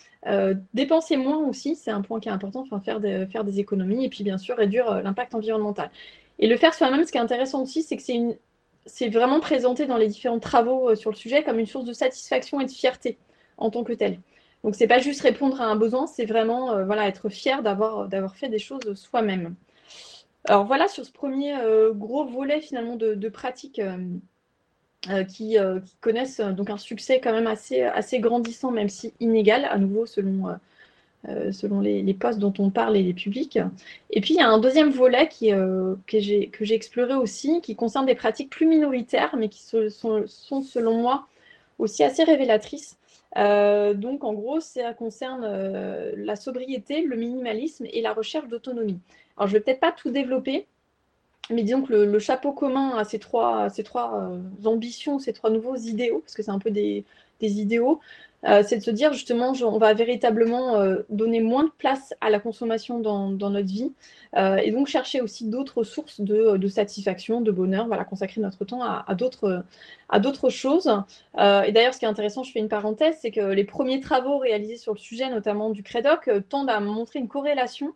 dépenser 0.73 1.17
moins 1.17 1.37
aussi, 1.37 1.75
c'est 1.75 1.89
un 1.89 2.01
point 2.01 2.19
qui 2.19 2.29
est 2.29 2.31
important, 2.31 2.65
faire, 2.83 2.99
des, 2.99 3.59
économies 3.59 4.05
et 4.05 4.09
puis 4.09 4.23
bien 4.23 4.37
sûr 4.37 4.57
réduire 4.57 5.01
l'impact 5.01 5.33
environnemental. 5.33 5.89
Et 6.37 6.47
le 6.47 6.57
faire 6.57 6.73
soi-même, 6.73 7.03
ce 7.05 7.11
qui 7.11 7.17
est 7.17 7.21
intéressant 7.21 7.63
aussi, 7.63 7.81
c'est 7.81 7.97
que 7.97 8.03
c'est 8.85 9.09
vraiment 9.09 9.39
présenté 9.39 9.87
dans 9.87 9.97
les 9.97 10.07
différents 10.07 10.39
travaux 10.39 10.93
sur 10.95 11.09
le 11.09 11.15
sujet 11.15 11.43
comme 11.43 11.57
une 11.59 11.65
source 11.65 11.85
de 11.85 11.93
satisfaction 11.93 12.59
et 12.59 12.65
de 12.65 12.71
fierté 12.71 13.17
en 13.57 13.71
tant 13.71 13.83
que 13.83 13.93
tel. 13.93 14.19
Donc 14.63 14.75
c'est 14.75 14.87
pas 14.87 14.99
juste 14.99 15.21
répondre 15.21 15.59
à 15.61 15.65
un 15.65 15.75
besoin, 15.75 16.05
c'est 16.05 16.25
vraiment 16.25 16.83
voilà 16.83 17.07
être 17.07 17.29
fier 17.29 17.63
d'avoir 17.63 18.35
fait 18.35 18.49
des 18.49 18.59
choses 18.59 18.93
soi-même. 18.95 19.55
Alors 20.47 20.65
voilà 20.65 20.87
sur 20.87 21.05
ce 21.05 21.11
premier 21.11 21.57
euh, 21.57 21.91
gros 21.93 22.25
volet 22.25 22.61
finalement 22.61 22.95
de, 22.95 23.29
pratiques 23.29 23.79
euh, 23.79 23.97
euh, 25.09 25.23
qui, 25.25 25.57
connaissent 25.99 26.39
donc 26.39 26.69
un 26.69 26.77
succès 26.77 27.19
quand 27.19 27.33
même 27.33 27.47
assez, 27.47 27.81
assez 27.81 28.19
grandissant, 28.19 28.71
même 28.71 28.89
si 28.89 29.13
inégal, 29.19 29.65
à 29.65 29.77
nouveau 29.77 30.05
selon, 30.05 30.57
les, 31.81 32.13
postes 32.13 32.39
dont 32.39 32.53
on 32.59 32.69
parle 32.69 32.95
et 32.95 33.03
les 33.03 33.13
publics. 33.13 33.59
Et 34.09 34.21
puis 34.21 34.35
il 34.35 34.37
y 34.37 34.41
a 34.41 34.47
un 34.47 34.59
deuxième 34.59 34.89
volet 34.89 35.27
qui, 35.27 35.49
que 35.51 36.19
j'ai 36.19 36.73
exploré 36.73 37.15
aussi, 37.15 37.61
qui 37.61 37.75
concerne 37.75 38.05
des 38.05 38.15
pratiques 38.15 38.49
plus 38.49 38.67
minoritaires, 38.67 39.35
mais 39.37 39.49
qui 39.49 39.61
sont 39.63 39.89
selon 40.63 41.01
moi 41.01 41.27
aussi 41.77 42.03
assez 42.03 42.23
révélatrices. 42.23 42.96
Donc 43.37 44.23
en 44.23 44.33
gros, 44.33 44.59
ça 44.59 44.93
concerne 44.93 45.45
la 46.15 46.35
sobriété, 46.35 47.01
le 47.01 47.15
minimalisme 47.15 47.85
et 47.91 48.01
la 48.01 48.13
recherche 48.13 48.47
d'autonomie. 48.47 48.99
Alors, 49.37 49.47
je 49.47 49.53
ne 49.53 49.59
vais 49.59 49.63
peut-être 49.63 49.79
pas 49.79 49.91
tout 49.91 50.09
développer, 50.09 50.67
mais 51.49 51.63
disons 51.63 51.83
que 51.83 51.93
le, 51.93 52.19
chapeau 52.19 52.51
commun 52.51 52.97
à 52.97 53.03
ces 53.03 53.19
trois, 53.19 53.69
ces 53.69 53.83
trois 53.83 54.13
euh, 54.15 54.39
ambitions, 54.65 55.19
ces 55.19 55.33
trois 55.33 55.49
nouveaux 55.49 55.75
idéaux, 55.75 56.19
parce 56.19 56.33
que 56.33 56.43
c'est 56.43 56.51
un 56.51 56.59
peu 56.59 56.71
des, 56.71 57.05
idéaux, 57.39 57.99
euh, 58.45 58.63
c'est 58.65 58.77
de 58.77 58.83
se 58.83 58.91
dire 58.91 59.13
justement, 59.13 59.53
on 59.63 59.77
va 59.77 59.93
véritablement 59.93 60.75
euh, 60.75 61.01
donner 61.09 61.39
moins 61.39 61.63
de 61.63 61.71
place 61.77 62.13
à 62.21 62.29
la 62.29 62.39
consommation 62.39 62.99
dans, 62.99 63.29
notre 63.29 63.67
vie, 63.67 63.91
et 64.35 64.71
donc 64.71 64.87
chercher 64.87 65.21
aussi 65.21 65.45
d'autres 65.45 65.83
sources 65.83 66.21
de, 66.21 66.67
satisfaction, 66.67 67.41
de 67.41 67.51
bonheur, 67.51 67.87
voilà, 67.87 68.03
consacrer 68.03 68.39
notre 68.39 68.65
temps 68.65 68.83
à, 68.83 69.15
d'autres 69.15 69.63
choses. 70.49 70.87
et 71.35 71.71
d'ailleurs, 71.71 71.93
ce 71.93 71.99
qui 71.99 72.05
est 72.05 72.09
intéressant, 72.09 72.43
je 72.43 72.51
fais 72.51 72.59
une 72.59 72.69
parenthèse, 72.69 73.17
c'est 73.21 73.31
que 73.31 73.41
les 73.41 73.63
premiers 73.63 73.99
travaux 73.99 74.37
réalisés 74.37 74.77
sur 74.77 74.93
le 74.93 74.99
sujet, 74.99 75.29
notamment 75.29 75.71
du 75.71 75.81
CREDOC, 75.81 76.47
tendent 76.49 76.69
à 76.69 76.79
montrer 76.79 77.19
une 77.19 77.27
corrélation 77.27 77.93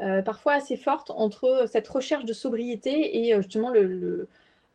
euh, 0.00 0.22
parfois 0.22 0.52
assez 0.52 0.76
forte 0.76 1.10
entre 1.10 1.64
cette 1.68 1.88
recherche 1.88 2.24
de 2.24 2.32
sobriété 2.32 3.26
et 3.26 3.34
euh, 3.34 3.38
justement 3.42 3.68
le, 3.70 3.80
euh, 3.80 4.28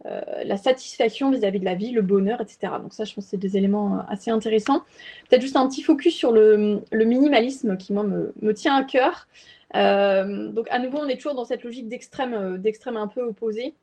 la 0.06 0.58
satisfaction 0.58 1.32
vis-à-vis 1.32 1.60
de 1.60 1.66
la 1.66 1.76
vie, 1.76 1.92
le 1.92 2.02
bonheur, 2.02 2.42
etc. 2.42 2.74
Donc 2.82 2.94
ça, 2.94 3.06
je 3.06 3.14
pense 3.14 3.26
que 3.26 3.32
c'est 3.32 3.38
des 3.38 3.58
éléments 3.58 4.06
assez 4.10 4.32
intéressants. 4.32 4.84
Peut-être 5.30 5.42
juste 5.42 5.56
un 5.56 5.68
petit 5.68 5.82
focus 5.82 6.14
sur 6.14 6.32
le, 6.32 6.82
minimalisme 6.92 7.78
qui, 7.78 7.94
moi, 7.94 8.04
me, 8.04 8.54
tient 8.54 8.76
à 8.76 8.84
cœur. 8.84 9.28
donc 9.74 10.68
à 10.70 10.80
nouveau, 10.80 11.00
on 11.00 11.08
est 11.08 11.16
toujours 11.16 11.36
dans 11.36 11.46
cette 11.46 11.64
logique 11.64 11.88
d'extrême, 11.88 12.34
un 12.34 13.08
peu 13.08 13.22
opposée. 13.22 13.76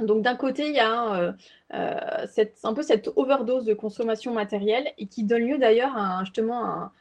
Donc 0.00 0.22
d'un 0.22 0.34
côté, 0.34 0.66
il 0.66 0.74
y 0.74 0.80
a 0.80 1.34
un 1.70 2.74
peu 2.74 2.82
cette 2.82 3.10
overdose 3.14 3.64
de 3.64 3.74
consommation 3.74 4.34
matérielle 4.34 4.88
et 4.98 5.06
qui 5.06 5.22
donne 5.22 5.42
lieu 5.42 5.58
d'ailleurs 5.58 5.96
à 5.96 6.24
justement 6.24 6.64
un, 6.64 6.92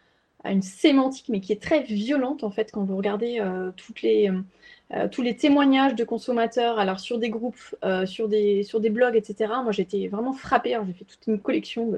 une 0.51 0.61
sémantique, 0.61 1.29
mais 1.29 1.39
qui 1.39 1.51
est 1.51 1.61
très 1.61 1.81
violente 1.81 2.43
en 2.43 2.51
fait 2.51 2.71
quand 2.71 2.83
vous 2.83 2.97
regardez 2.97 3.39
euh, 3.39 3.71
toutes 3.75 4.01
les, 4.01 4.31
euh, 4.93 5.07
tous 5.07 5.21
les 5.21 5.35
témoignages 5.35 5.95
de 5.95 6.03
consommateurs, 6.03 6.77
alors 6.77 6.99
sur 6.99 7.17
des 7.17 7.29
groupes, 7.29 7.75
euh, 7.83 8.05
sur, 8.05 8.27
des, 8.27 8.63
blogs, 8.89 9.15
etc. 9.15 9.51
Moi, 9.63 9.71
j'étais 9.71 10.07
vraiment 10.07 10.33
frappée. 10.33 10.77
J'ai 10.85 10.93
fait 10.93 11.05
toute 11.05 11.27
une 11.27 11.39
collection 11.39 11.91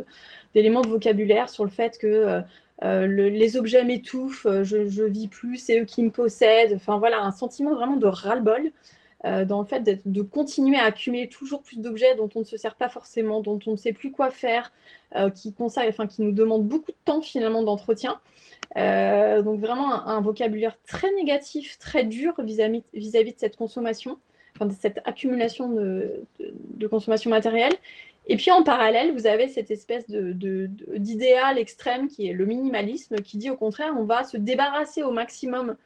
d'éléments 0.55 0.81
de, 0.81 0.87
vocabulaire 0.87 1.49
sur 1.49 1.63
le 1.65 1.69
fait 1.69 1.97
que 1.97 2.41
les 2.81 3.57
objets 3.57 3.83
m'étouffent, 3.83 4.47
je, 4.63 4.87
je 4.87 5.03
vis 5.03 5.27
plus, 5.27 5.57
c'est 5.57 5.81
eux 5.81 5.85
qui 5.85 6.03
me 6.03 6.11
possèdent. 6.11 6.73
Enfin 6.75 6.97
voilà, 6.97 7.21
un 7.21 7.31
sentiment 7.31 7.73
vraiment 7.73 7.97
de 7.97 8.07
ras-le-bol. 8.07 8.71
Dans 9.23 9.61
le 9.61 9.65
fait 9.65 10.01
de 10.05 10.21
continuer 10.21 10.77
à 10.77 10.85
accumuler 10.85 11.27
toujours 11.27 11.63
plus 11.63 11.79
d'objets 11.79 12.15
dont 12.15 12.29
on 12.35 12.39
ne 12.39 12.45
se 12.45 12.55
sert 12.55 12.75
pas 12.75 12.87
forcément, 12.87 13.41
dont 13.41 13.59
on 13.65 13.71
ne 13.71 13.75
sait 13.75 13.91
plus 13.91 14.11
quoi 14.11 14.29
faire, 14.29 14.71
qui, 15.33 15.55
enfin, 15.59 16.07
qui 16.07 16.21
nous 16.21 16.31
demandent 16.31 16.67
beaucoup 16.67 16.91
de 16.91 16.97
temps 17.03 17.21
finalement 17.21 17.63
d'entretien. 17.63 18.21
Euh, 18.75 19.41
donc 19.41 19.59
vraiment 19.59 20.07
un, 20.07 20.21
vocabulaire 20.21 20.77
très 20.85 21.11
négatif, 21.13 21.77
très 21.79 22.03
dur 22.03 22.33
vis-à-vis 22.39 22.83
de 22.93 23.37
cette 23.37 23.55
consommation, 23.55 24.19
enfin 24.55 24.65
de 24.65 24.73
cette 24.73 24.99
accumulation 25.05 25.69
de, 25.69 26.87
consommation 26.87 27.29
matérielle. 27.29 27.73
Et 28.27 28.35
puis 28.35 28.51
en 28.51 28.63
parallèle, 28.63 29.13
vous 29.13 29.25
avez 29.25 29.47
cette 29.47 29.71
espèce 29.71 30.05
d'idéal 30.09 31.57
extrême 31.57 32.09
qui 32.09 32.27
est 32.27 32.33
le 32.33 32.45
minimalisme, 32.45 33.15
qui 33.17 33.37
dit 33.37 33.49
au 33.49 33.55
contraire, 33.55 33.93
on 33.97 34.03
va 34.03 34.23
se 34.25 34.35
débarrasser 34.35 35.01
au 35.01 35.11
maximum 35.11 35.77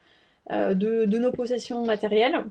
euh, 0.51 0.73
de, 0.73 1.05
nos 1.05 1.31
possessions 1.31 1.85
matérielles 1.85 2.43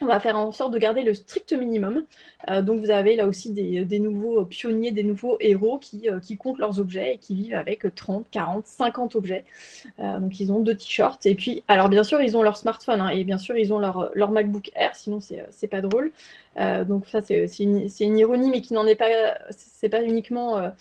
on 0.00 0.06
va 0.06 0.20
faire 0.20 0.36
en 0.36 0.52
sorte 0.52 0.72
de 0.72 0.78
garder 0.78 1.02
le 1.02 1.14
strict 1.14 1.52
minimum. 1.52 2.04
Euh, 2.50 2.62
donc 2.62 2.80
vous 2.80 2.90
avez 2.90 3.14
là 3.14 3.26
aussi 3.26 3.50
des, 3.52 3.98
nouveaux 3.98 4.44
pionniers, 4.44 4.90
des 4.90 5.04
nouveaux 5.04 5.36
héros 5.40 5.80
euh, 6.06 6.20
qui, 6.20 6.36
comptent 6.36 6.58
leurs 6.58 6.80
objets 6.80 7.14
et 7.14 7.18
qui 7.18 7.34
vivent 7.34 7.54
avec 7.54 7.84
30, 7.94 8.26
40, 8.30 8.66
50 8.66 9.16
objets. 9.16 9.44
Euh, 10.00 10.18
donc 10.18 10.40
ils 10.40 10.50
ont 10.52 10.60
deux 10.60 10.74
t-shirts. 10.74 11.24
Et 11.26 11.34
puis, 11.34 11.62
alors 11.68 11.88
bien 11.88 12.04
sûr, 12.04 12.20
ils 12.20 12.36
ont 12.36 12.42
leur 12.42 12.56
smartphone 12.56 13.00
hein, 13.00 13.08
et 13.08 13.24
bien 13.24 13.38
sûr, 13.38 13.56
ils 13.56 13.72
ont 13.72 13.78
leur, 13.78 14.30
MacBook 14.30 14.70
Air, 14.74 14.94
sinon 14.94 15.20
c'est 15.20 15.68
pas 15.68 15.80
drôle. 15.80 16.10
donc 16.56 17.06
ça, 17.06 17.22
c'est 17.22 17.46
une, 17.60 17.88
une, 18.00 18.18
ironie, 18.18 18.50
mais 18.50 18.60
qui 18.60 18.74
n'en 18.74 18.86
est 18.86 18.94
pas, 18.94 19.06
c'est 19.50 19.88
pas 19.88 20.02
uniquement 20.02 20.72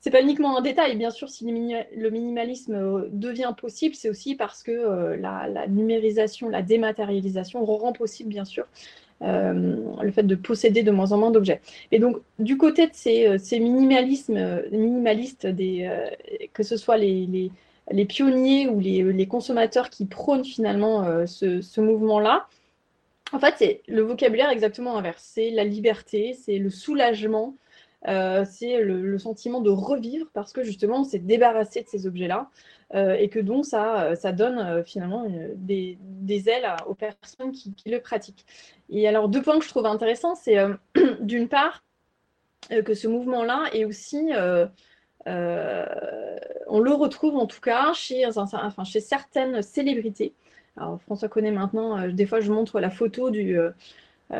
c'est 0.00 0.10
pas 0.10 0.22
uniquement 0.22 0.56
un 0.56 0.62
détail, 0.62 0.96
bien 0.96 1.10
sûr, 1.10 1.28
si 1.28 1.44
le 1.44 2.10
minimalisme 2.10 2.74
euh, 2.74 3.08
devient 3.12 3.52
possible, 3.56 3.94
c'est 3.94 4.08
aussi 4.08 4.34
parce 4.34 4.62
que 4.62 4.70
euh, 4.70 5.16
la, 5.16 5.66
numérisation, 5.68 6.48
la 6.48 6.62
dématérialisation 6.62 7.64
rend 7.64 7.92
possible, 7.92 8.30
bien 8.30 8.44
sûr, 8.44 8.66
le 9.20 10.10
fait 10.12 10.22
de 10.22 10.34
posséder 10.34 10.82
de 10.82 10.90
moins 10.90 11.12
en 11.12 11.18
moins 11.18 11.30
d'objets. 11.30 11.60
Et 11.92 11.98
donc, 11.98 12.16
du 12.38 12.56
côté 12.56 12.86
de 12.86 12.94
ces, 12.94 13.60
minimalismes, 13.60 14.62
minimalistes, 14.72 15.46
que 16.54 16.62
ce 16.62 16.76
soit 16.78 16.96
les, 16.96 17.50
les, 17.90 18.04
pionniers 18.06 18.66
ou 18.68 18.80
les, 18.80 19.26
consommateurs 19.26 19.90
qui 19.90 20.06
prônent 20.06 20.46
finalement 20.46 21.26
ce, 21.26 21.60
ce 21.60 21.80
mouvement-là, 21.82 22.46
en 23.32 23.38
fait, 23.38 23.54
c'est 23.58 23.82
le 23.86 24.02
vocabulaire 24.02 24.50
exactement 24.50 24.96
inverse. 24.96 25.22
C'est 25.22 25.50
la 25.50 25.64
liberté, 25.64 26.34
c'est 26.34 26.58
le 26.58 26.70
soulagement, 26.70 27.54
euh, 28.08 28.46
c'est 28.50 28.80
le, 28.80 29.18
sentiment 29.18 29.60
de 29.60 29.68
revivre 29.70 30.26
parce 30.32 30.52
que 30.52 30.62
justement 30.62 31.00
on 31.00 31.04
s'est 31.04 31.18
débarrassé 31.18 31.82
de 31.82 31.88
ces 31.88 32.06
objets-là 32.06 32.48
euh, 32.94 33.14
et 33.14 33.28
que 33.28 33.38
donc 33.38 33.66
ça, 33.66 34.04
euh, 34.04 34.14
ça 34.14 34.32
donne 34.32 34.82
finalement 34.86 35.26
des, 35.56 35.98
ailes 36.48 36.66
aux 36.86 36.94
personnes 36.94 37.52
qui, 37.52 37.74
le 37.86 37.98
pratiquent. 37.98 38.46
Et 38.88 39.06
alors 39.06 39.28
deux 39.28 39.42
points 39.42 39.58
que 39.58 39.64
je 39.64 39.68
trouve 39.68 39.86
intéressants, 39.86 40.34
c'est 40.34 40.56
d'une 41.20 41.48
part 41.48 41.84
que 42.70 42.94
ce 42.94 43.08
mouvement-là 43.08 43.64
est 43.72 43.84
aussi, 43.84 44.30
on 45.26 46.80
le 46.80 46.92
retrouve 46.92 47.36
en 47.36 47.46
tout 47.46 47.60
cas 47.60 47.92
chez, 47.92 48.24
enfin, 48.26 48.84
chez 48.84 49.00
certaines 49.00 49.60
célébrités. 49.60 50.34
Alors 50.76 51.00
François 51.02 51.28
connaît 51.28 51.50
maintenant, 51.50 52.08
des 52.08 52.26
fois 52.26 52.40
je 52.40 52.50
montre 52.50 52.80
la 52.80 52.90
photo 52.90 53.30
du 53.30 53.58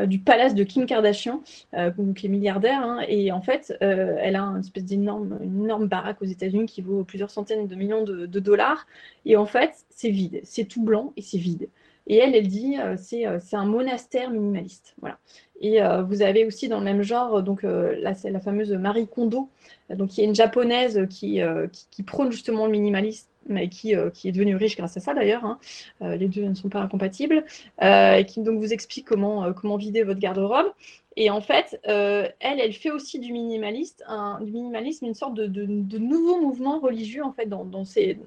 du 0.07 0.19
palace 0.19 0.55
de 0.55 0.65
Kim 0.65 0.87
Kardashian, 0.87 1.43
euh, 1.75 1.91
qui 2.15 2.27
est 2.27 2.29
milliardaire. 2.29 2.83
Hein, 2.83 3.01
et 3.09 3.33
en 3.33 3.41
fait, 3.41 3.77
euh, 3.83 4.17
elle 4.21 4.37
a 4.37 4.43
une 4.43 4.61
espèce 4.61 4.85
d'énorme 4.85 5.39
énorme 5.43 5.89
baraque 5.89 6.23
aux 6.23 6.27
États-Unis 6.27 6.67
qui 6.67 6.81
vaut 6.81 7.05
plusieurs 7.05 7.31
centaines 7.31 7.67
de 7.67 7.75
millions 7.75 8.05
de, 8.05 8.27
dollars. 8.27 8.87
Et 9.25 9.37
en 9.37 9.47
fait, 9.47 9.73
c'est 9.91 10.11
vide. 10.11 10.41
C'est 10.45 10.65
tout 10.65 10.83
blanc 10.83 11.13
et 11.17 11.23
c'est 11.23 11.39
vide. 11.39 11.69
Et 12.11 12.17
elle, 12.17 12.35
elle 12.35 12.49
dit, 12.49 12.77
c'est 12.99 13.25
un 13.25 13.65
monastère 13.65 14.31
minimaliste. 14.31 14.97
Voilà. 15.01 15.19
Et 15.61 15.79
vous 16.09 16.23
avez 16.23 16.45
aussi 16.45 16.69
dans 16.69 16.81
le 16.81 16.85
même 16.85 17.03
genre, 17.03 17.43
donc 17.43 17.63
là, 17.63 18.15
c'est 18.15 18.31
la 18.31 18.41
fameuse 18.41 18.73
Marie 18.73 19.07
Kondo, 19.07 19.49
donc 19.91 20.09
qui 20.09 20.21
est 20.21 20.25
une 20.25 20.35
japonaise 20.35 21.07
qui, 21.09 21.41
qui, 21.91 22.03
prône 22.03 22.33
justement 22.33 22.67
le 22.67 22.73
minimalisme 22.73 23.31
mais 23.47 23.69
qui, 23.69 23.95
euh, 23.95 24.11
qui, 24.11 24.29
est 24.29 24.33
devenu 24.33 24.57
riche 24.57 24.77
grâce 24.77 24.97
à 24.97 25.01
ça 25.01 25.15
d'ailleurs. 25.15 25.45
Hein. 25.45 25.59
Euh, 26.03 26.17
les 26.17 26.29
deux 26.29 26.45
ne 26.45 26.55
sont 26.55 26.69
pas 26.69 26.81
incompatibles. 26.81 27.45
Euh, 27.83 28.15
et 28.15 28.25
qui 28.25 28.41
donc 28.41 28.59
vous 28.59 28.73
explique 28.73 29.07
comment, 29.07 29.53
comment 29.53 29.77
vider 29.77 30.03
votre 30.03 30.21
garde-robe. 30.21 30.73
Et 31.17 31.29
en 31.31 31.41
fait, 31.41 31.81
elle, 31.85 32.33
elle 32.41 32.73
fait 32.73 32.91
aussi 32.91 33.19
du, 33.19 33.33
minimaliste, 33.33 34.05
du 34.41 34.53
minimalisme 34.53 35.07
une 35.07 35.15
sorte 35.15 35.35
de, 35.35 35.47
de, 35.47 35.99
nouveau 35.99 36.41
mouvement 36.41 36.79
religieux 36.79 37.25
en 37.25 37.33
fait 37.33 37.47
dans, 37.47 37.65
dans 37.65 37.85
ces, 37.85 38.19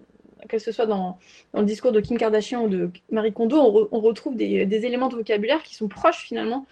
que 0.49 0.59
ce 0.59 0.71
soit 0.71 0.85
dans, 0.85 1.17
le 1.53 1.63
discours 1.63 1.91
de 1.91 1.99
Kim 1.99 2.17
Kardashian 2.17 2.63
ou 2.63 2.69
de 2.69 2.91
Marie 3.11 3.33
Kondo, 3.33 3.87
on, 3.91 3.99
retrouve 3.99 4.35
des, 4.35 4.85
éléments 4.85 5.09
de 5.09 5.15
vocabulaire 5.15 5.63
qui 5.63 5.75
sont 5.75 5.87
proches 5.87 6.23
finalement 6.23 6.65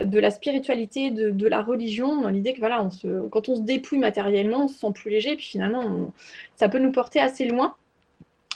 de 0.00 0.18
la 0.18 0.30
spiritualité, 0.30 1.10
de, 1.10 1.46
la 1.46 1.62
religion, 1.62 2.20
dans 2.20 2.28
l'idée 2.28 2.52
que 2.52 2.58
voilà, 2.58 2.88
quand 3.30 3.48
on 3.48 3.56
se 3.56 3.60
dépouille 3.60 3.98
matériellement, 3.98 4.64
on 4.64 4.68
se 4.68 4.78
sent 4.78 4.92
plus 4.94 5.10
léger, 5.10 5.36
puis 5.36 5.46
finalement, 5.46 6.12
ça 6.56 6.68
peut 6.68 6.78
nous 6.78 6.92
porter 6.92 7.20
assez 7.20 7.44
loin. 7.44 7.74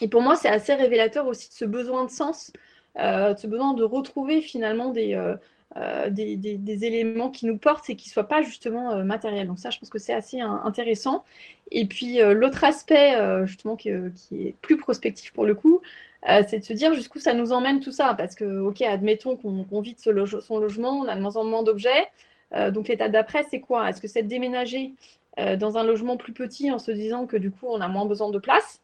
Et 0.01 0.09
pour 0.09 0.23
moi, 0.23 0.37
c'est 0.37 0.49
assez 0.49 0.75
révélateur 0.75 1.27
aussi 1.27 1.49
de 1.49 1.55
ce 1.55 1.65
besoin 1.65 2.05
de 2.05 2.11
sens, 2.11 2.53
euh, 2.99 3.35
de 3.35 3.39
ce 3.39 3.47
besoin 3.47 3.75
de 3.75 3.85
retrouver 3.85 4.41
finalement 4.41 4.91
des, 4.91 5.15
euh, 5.15 5.37
euh, 5.77 6.09
des, 6.11 6.85
éléments 6.85 7.31
qui 7.31 7.47
nous 7.47 7.59
portent 7.59 7.91
et 7.91 7.97
qui 7.97 8.09
ne 8.09 8.13
soient 8.13 8.29
pas 8.29 8.43
justement 8.43 9.05
matériels. 9.05 9.47
Donc 9.47 9.59
ça, 9.59 9.71
je 9.71 9.79
pense 9.79 9.91
que 9.91 9.99
c'est 9.99 10.15
assez 10.15 10.41
intéressant. 10.41 11.25
Et 11.71 11.87
puis 11.87 12.19
l'autre 12.21 12.65
aspect, 12.65 13.15
justement, 13.47 13.77
qui, 13.77 13.91
est 13.91 14.55
plus 14.63 14.77
prospectif 14.79 15.33
pour 15.33 15.45
le 15.45 15.55
coup, 15.55 15.81
c'est 16.49 16.61
de 16.61 16.65
se 16.65 16.73
dire 16.73 16.95
jusqu'où 16.95 17.19
ça 17.19 17.35
nous 17.35 17.53
emmène 17.53 17.81
tout 17.81 17.93
ça. 17.93 18.15
Parce 18.15 18.35
que, 18.35 18.61
ok, 18.61 18.83
admettons 18.83 19.37
qu'on 19.37 19.81
vide 19.81 19.99
son 19.99 20.13
logement, 20.13 21.01
on 21.01 21.09
a 21.09 21.15
de 21.15 21.21
moins 21.21 21.37
en 21.37 21.45
moins 21.45 21.63
d'objets. 21.63 22.09
donc 22.71 22.89
l'étape 22.89 23.13
d'après, 23.13 23.45
c'est 23.51 23.61
quoi? 23.61 23.91
Est-ce 23.91 24.01
que 24.01 24.09
c'est 24.09 24.23
de 24.23 24.29
déménager 24.29 24.93
dans 25.59 25.77
un 25.77 25.85
logement 25.85 26.17
plus 26.17 26.33
petit 26.33 26.71
en 26.71 26.79
se 26.79 26.91
disant 26.91 27.27
que 27.27 27.37
du 27.37 27.51
coup, 27.51 27.67
on 27.69 27.81
a 27.81 27.89
moins 27.89 28.07
besoin 28.07 28.31
de 28.31 28.39
place? 28.39 28.81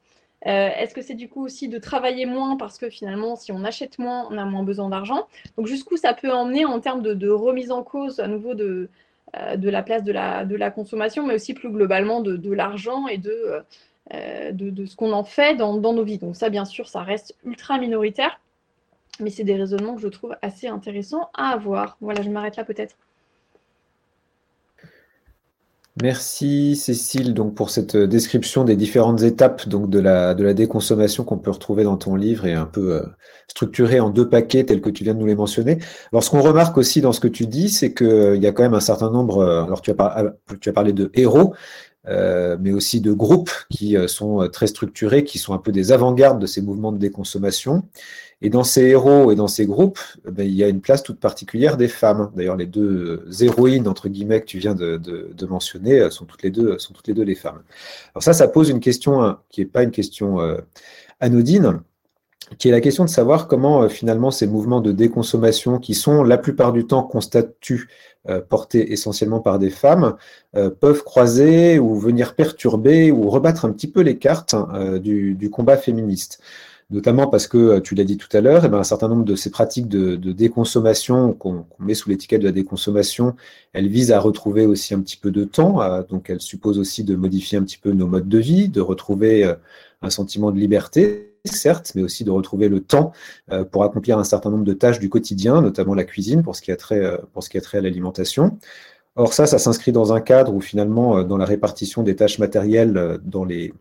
Euh, 0.46 0.68
est-ce 0.76 0.94
que 0.94 1.00
c'est 1.00 1.14
du 1.14 1.28
coup 1.28 1.42
aussi 1.42 1.68
de 1.68 1.78
travailler 1.78 2.26
moins 2.26 2.56
parce 2.56 2.76
que 2.76 2.90
finalement, 2.90 3.34
si 3.36 3.50
on 3.52 3.64
achète 3.64 3.98
moins, 3.98 4.28
on 4.30 4.36
a 4.36 4.44
moins 4.44 4.62
besoin 4.62 4.90
d'argent? 4.90 5.26
Donc 5.56 5.66
jusqu'où 5.66 5.96
ça 5.96 6.12
peut 6.12 6.32
emmener 6.32 6.64
en 6.66 6.80
termes 6.80 7.02
de, 7.02 7.28
remise 7.28 7.70
en 7.70 7.82
cause 7.82 8.20
à 8.20 8.26
nouveau 8.28 8.54
de, 8.54 8.88
euh, 9.36 9.56
la 9.56 9.82
place 9.82 10.04
de 10.04 10.12
la, 10.12 10.70
consommation, 10.70 11.26
mais 11.26 11.34
aussi 11.34 11.54
plus 11.54 11.70
globalement 11.70 12.20
de, 12.20 12.52
l'argent 12.52 13.06
et 13.08 13.16
de, 13.18 13.62
euh, 14.12 14.52
de, 14.52 14.84
ce 14.84 14.96
qu'on 14.96 15.12
en 15.12 15.24
fait 15.24 15.56
dans, 15.56 15.78
dans, 15.78 15.94
nos 15.94 16.04
vies? 16.04 16.18
Donc 16.18 16.36
ça, 16.36 16.50
bien 16.50 16.66
sûr, 16.66 16.88
ça 16.88 17.02
reste 17.02 17.34
ultra 17.44 17.78
minoritaire, 17.78 18.38
mais 19.20 19.30
c'est 19.30 19.44
des 19.44 19.56
raisonnements 19.56 19.94
que 19.94 20.02
je 20.02 20.08
trouve 20.08 20.36
assez 20.42 20.68
intéressants 20.68 21.30
à 21.34 21.50
avoir. 21.50 21.96
Voilà, 22.02 22.20
je 22.22 22.28
m'arrête 22.28 22.56
là 22.56 22.64
peut-être. 22.64 22.96
Merci 26.02 26.74
Cécile 26.74 27.34
donc 27.34 27.54
pour 27.54 27.70
cette 27.70 27.94
euh, 27.94 28.08
description 28.08 28.64
des 28.64 28.74
différentes 28.74 29.22
étapes 29.22 29.68
donc 29.68 29.88
de 29.90 30.00
la, 30.00 30.34
de 30.34 30.42
la 30.42 30.52
déconsommation 30.52 31.22
qu'on 31.22 31.38
peut 31.38 31.52
retrouver 31.52 31.84
dans 31.84 31.96
ton 31.96 32.16
livre 32.16 32.46
et 32.46 32.52
un 32.52 32.66
peu 32.66 32.94
euh, 32.94 33.02
structuré 33.46 34.00
en 34.00 34.10
deux 34.10 34.28
paquets 34.28 34.64
tels 34.64 34.80
que 34.80 34.90
tu 34.90 35.04
viens 35.04 35.14
de 35.14 35.20
nous 35.20 35.26
les 35.26 35.36
mentionner. 35.36 35.78
Alors 36.10 36.24
ce 36.24 36.30
qu'on 36.30 36.42
remarque 36.42 36.76
aussi 36.78 37.00
dans 37.00 37.12
ce 37.12 37.20
que 37.20 37.28
tu 37.28 37.46
dis, 37.46 37.68
c'est 37.68 37.94
qu'il 37.94 38.08
euh, 38.08 38.36
y 38.36 38.48
a 38.48 38.50
quand 38.50 38.64
même 38.64 38.74
un 38.74 38.80
certain 38.80 39.08
nombre, 39.08 39.44
alors 39.44 39.82
tu 39.82 39.92
as, 39.96 40.34
tu 40.60 40.68
as 40.68 40.72
parlé 40.72 40.92
de 40.92 41.12
héros, 41.14 41.54
mais 42.06 42.72
aussi 42.72 43.00
de 43.00 43.12
groupes 43.12 43.52
qui 43.70 43.96
sont 44.08 44.46
très 44.52 44.66
structurés, 44.66 45.24
qui 45.24 45.38
sont 45.38 45.54
un 45.54 45.58
peu 45.58 45.72
des 45.72 45.92
avant-gardes 45.92 46.40
de 46.40 46.46
ces 46.46 46.60
mouvements 46.60 46.92
de 46.92 46.98
déconsommation. 46.98 47.84
Et 48.44 48.50
dans 48.50 48.62
ces 48.62 48.82
héros 48.82 49.32
et 49.32 49.36
dans 49.36 49.48
ces 49.48 49.64
groupes, 49.64 49.98
eh 50.28 50.30
ben, 50.30 50.46
il 50.46 50.52
y 50.52 50.62
a 50.62 50.68
une 50.68 50.82
place 50.82 51.02
toute 51.02 51.18
particulière 51.18 51.78
des 51.78 51.88
femmes. 51.88 52.30
D'ailleurs, 52.36 52.58
les 52.58 52.66
deux 52.66 53.26
héroïnes, 53.40 53.88
entre 53.88 54.10
guillemets, 54.10 54.42
que 54.42 54.44
tu 54.44 54.58
viens 54.58 54.74
de, 54.74 55.46
mentionner, 55.46 56.10
sont 56.10 56.26
toutes, 56.26 56.42
les 56.42 56.50
deux, 56.50 56.78
sont 56.78 56.92
toutes 56.92 57.08
les 57.08 57.14
deux 57.14 57.22
les 57.22 57.36
femmes. 57.36 57.62
Alors 58.14 58.22
ça, 58.22 58.34
ça 58.34 58.46
pose 58.46 58.68
une 58.68 58.80
question 58.80 59.22
hein, 59.22 59.40
qui 59.48 59.62
n'est 59.62 59.66
pas 59.66 59.82
une 59.82 59.92
question 59.92 60.42
euh, 60.42 60.58
anodine, 61.20 61.80
qui 62.58 62.68
est 62.68 62.70
la 62.70 62.82
question 62.82 63.06
de 63.06 63.08
savoir 63.08 63.48
comment 63.48 63.84
euh, 63.84 63.88
finalement 63.88 64.30
ces 64.30 64.46
mouvements 64.46 64.82
de 64.82 64.92
déconsommation, 64.92 65.78
qui 65.78 65.94
sont 65.94 66.22
la 66.22 66.36
plupart 66.36 66.74
du 66.74 66.86
temps, 66.86 67.02
constate-tu, 67.02 67.88
euh, 68.28 68.42
portés 68.42 68.92
essentiellement 68.92 69.40
par 69.40 69.58
des 69.58 69.70
femmes, 69.70 70.16
peuvent 70.52 71.02
croiser 71.02 71.78
ou 71.78 71.94
venir 71.94 72.34
perturber 72.34 73.10
ou 73.10 73.30
rebattre 73.30 73.64
un 73.64 73.72
petit 73.72 73.88
peu 73.88 74.02
les 74.02 74.18
cartes 74.18 74.52
hein, 74.52 74.98
du, 74.98 75.48
combat 75.50 75.78
féministe 75.78 76.42
notamment 76.90 77.26
parce 77.26 77.46
que, 77.46 77.58
euh, 77.58 77.80
tu 77.80 77.94
l'as 77.94 78.04
dit 78.04 78.16
tout 78.16 78.34
à 78.36 78.40
l'heure, 78.40 78.64
eh 78.64 78.68
ben, 78.68 78.78
un 78.78 78.84
certain 78.84 79.08
nombre 79.08 79.24
de 79.24 79.36
ces 79.36 79.50
pratiques 79.50 79.88
de, 79.88 80.16
déconsommation 80.32 81.32
qu'on 81.32 81.66
met 81.78 81.94
sous 81.94 82.10
l'étiquette 82.10 82.40
de 82.40 82.46
la 82.46 82.52
déconsommation, 82.52 83.34
elles 83.72 83.88
visent 83.88 84.12
à 84.12 84.20
retrouver 84.20 84.66
aussi 84.66 84.94
un 84.94 85.00
petit 85.00 85.16
peu 85.16 85.30
de 85.30 85.44
temps, 85.44 85.80
donc 86.08 86.30
elles 86.30 86.40
supposent 86.40 86.78
aussi 86.78 87.04
de 87.04 87.14
modifier 87.16 87.58
un 87.58 87.62
petit 87.62 87.78
peu 87.78 87.92
nos 87.92 88.06
modes 88.06 88.28
de 88.28 88.38
vie, 88.38 88.68
de 88.68 88.80
retrouver 88.80 89.44
euh, 89.44 89.54
un 90.02 90.10
sentiment 90.10 90.50
de 90.50 90.58
liberté, 90.58 91.30
certes, 91.44 91.92
mais 91.94 92.02
aussi 92.02 92.24
de 92.24 92.30
retrouver 92.30 92.68
le 92.68 92.80
temps 92.80 93.12
euh, 93.52 93.64
pour 93.64 93.84
accomplir 93.84 94.18
un 94.18 94.24
certain 94.24 94.50
nombre 94.50 94.64
de 94.64 94.72
tâches 94.72 94.98
du 94.98 95.08
quotidien, 95.08 95.60
notamment 95.60 95.94
la 95.94 96.04
cuisine 96.04 96.42
pour 96.42 96.56
ce 96.56 96.62
qui 96.62 96.72
a 96.72 96.76
trait, 96.76 97.18
pour 97.32 97.42
ce 97.42 97.50
qui 97.50 97.58
a 97.58 97.60
trait 97.60 97.78
à 97.78 97.80
l'alimentation. 97.80 98.58
Or 99.16 99.32
ça, 99.32 99.46
ça 99.46 99.58
s'inscrit 99.60 99.92
dans 99.92 100.12
un 100.12 100.20
cadre 100.20 100.52
où 100.52 100.60
finalement, 100.60 101.18
euh, 101.18 101.22
dans 101.22 101.36
la 101.36 101.44
répartition 101.44 102.02
des 102.02 102.16
tâches 102.16 102.40
matérielles 102.40 102.96
euh, 102.96 103.18
dans 103.22 103.44
les, 103.44 103.72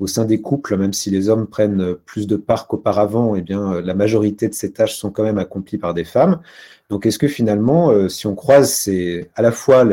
au 0.00 0.08
sein 0.08 0.24
des 0.24 0.40
couples, 0.40 0.76
même 0.76 0.92
si 0.92 1.10
les 1.10 1.28
hommes 1.28 1.46
prennent 1.46 1.80
euh, 1.80 2.00
plus 2.06 2.26
de 2.26 2.34
part 2.34 2.66
qu'auparavant, 2.66 3.36
eh 3.36 3.42
bien, 3.42 3.80
la 3.80 3.94
majorité 3.94 4.48
de 4.48 4.54
ces 4.54 4.72
tâches 4.72 4.96
sont 4.96 5.12
quand 5.12 5.22
même 5.22 5.38
accomplies 5.38 5.78
par 5.78 5.94
des 5.94 6.02
femmes. 6.04 6.40
Donc, 6.88 7.06
est-ce 7.06 7.20
que 7.20 7.28
finalement, 7.28 8.08
si 8.08 8.26
on 8.26 8.34
croise 8.34 8.72
c'est 8.72 9.30
à 9.36 9.42
la 9.42 9.52
fois 9.52 9.84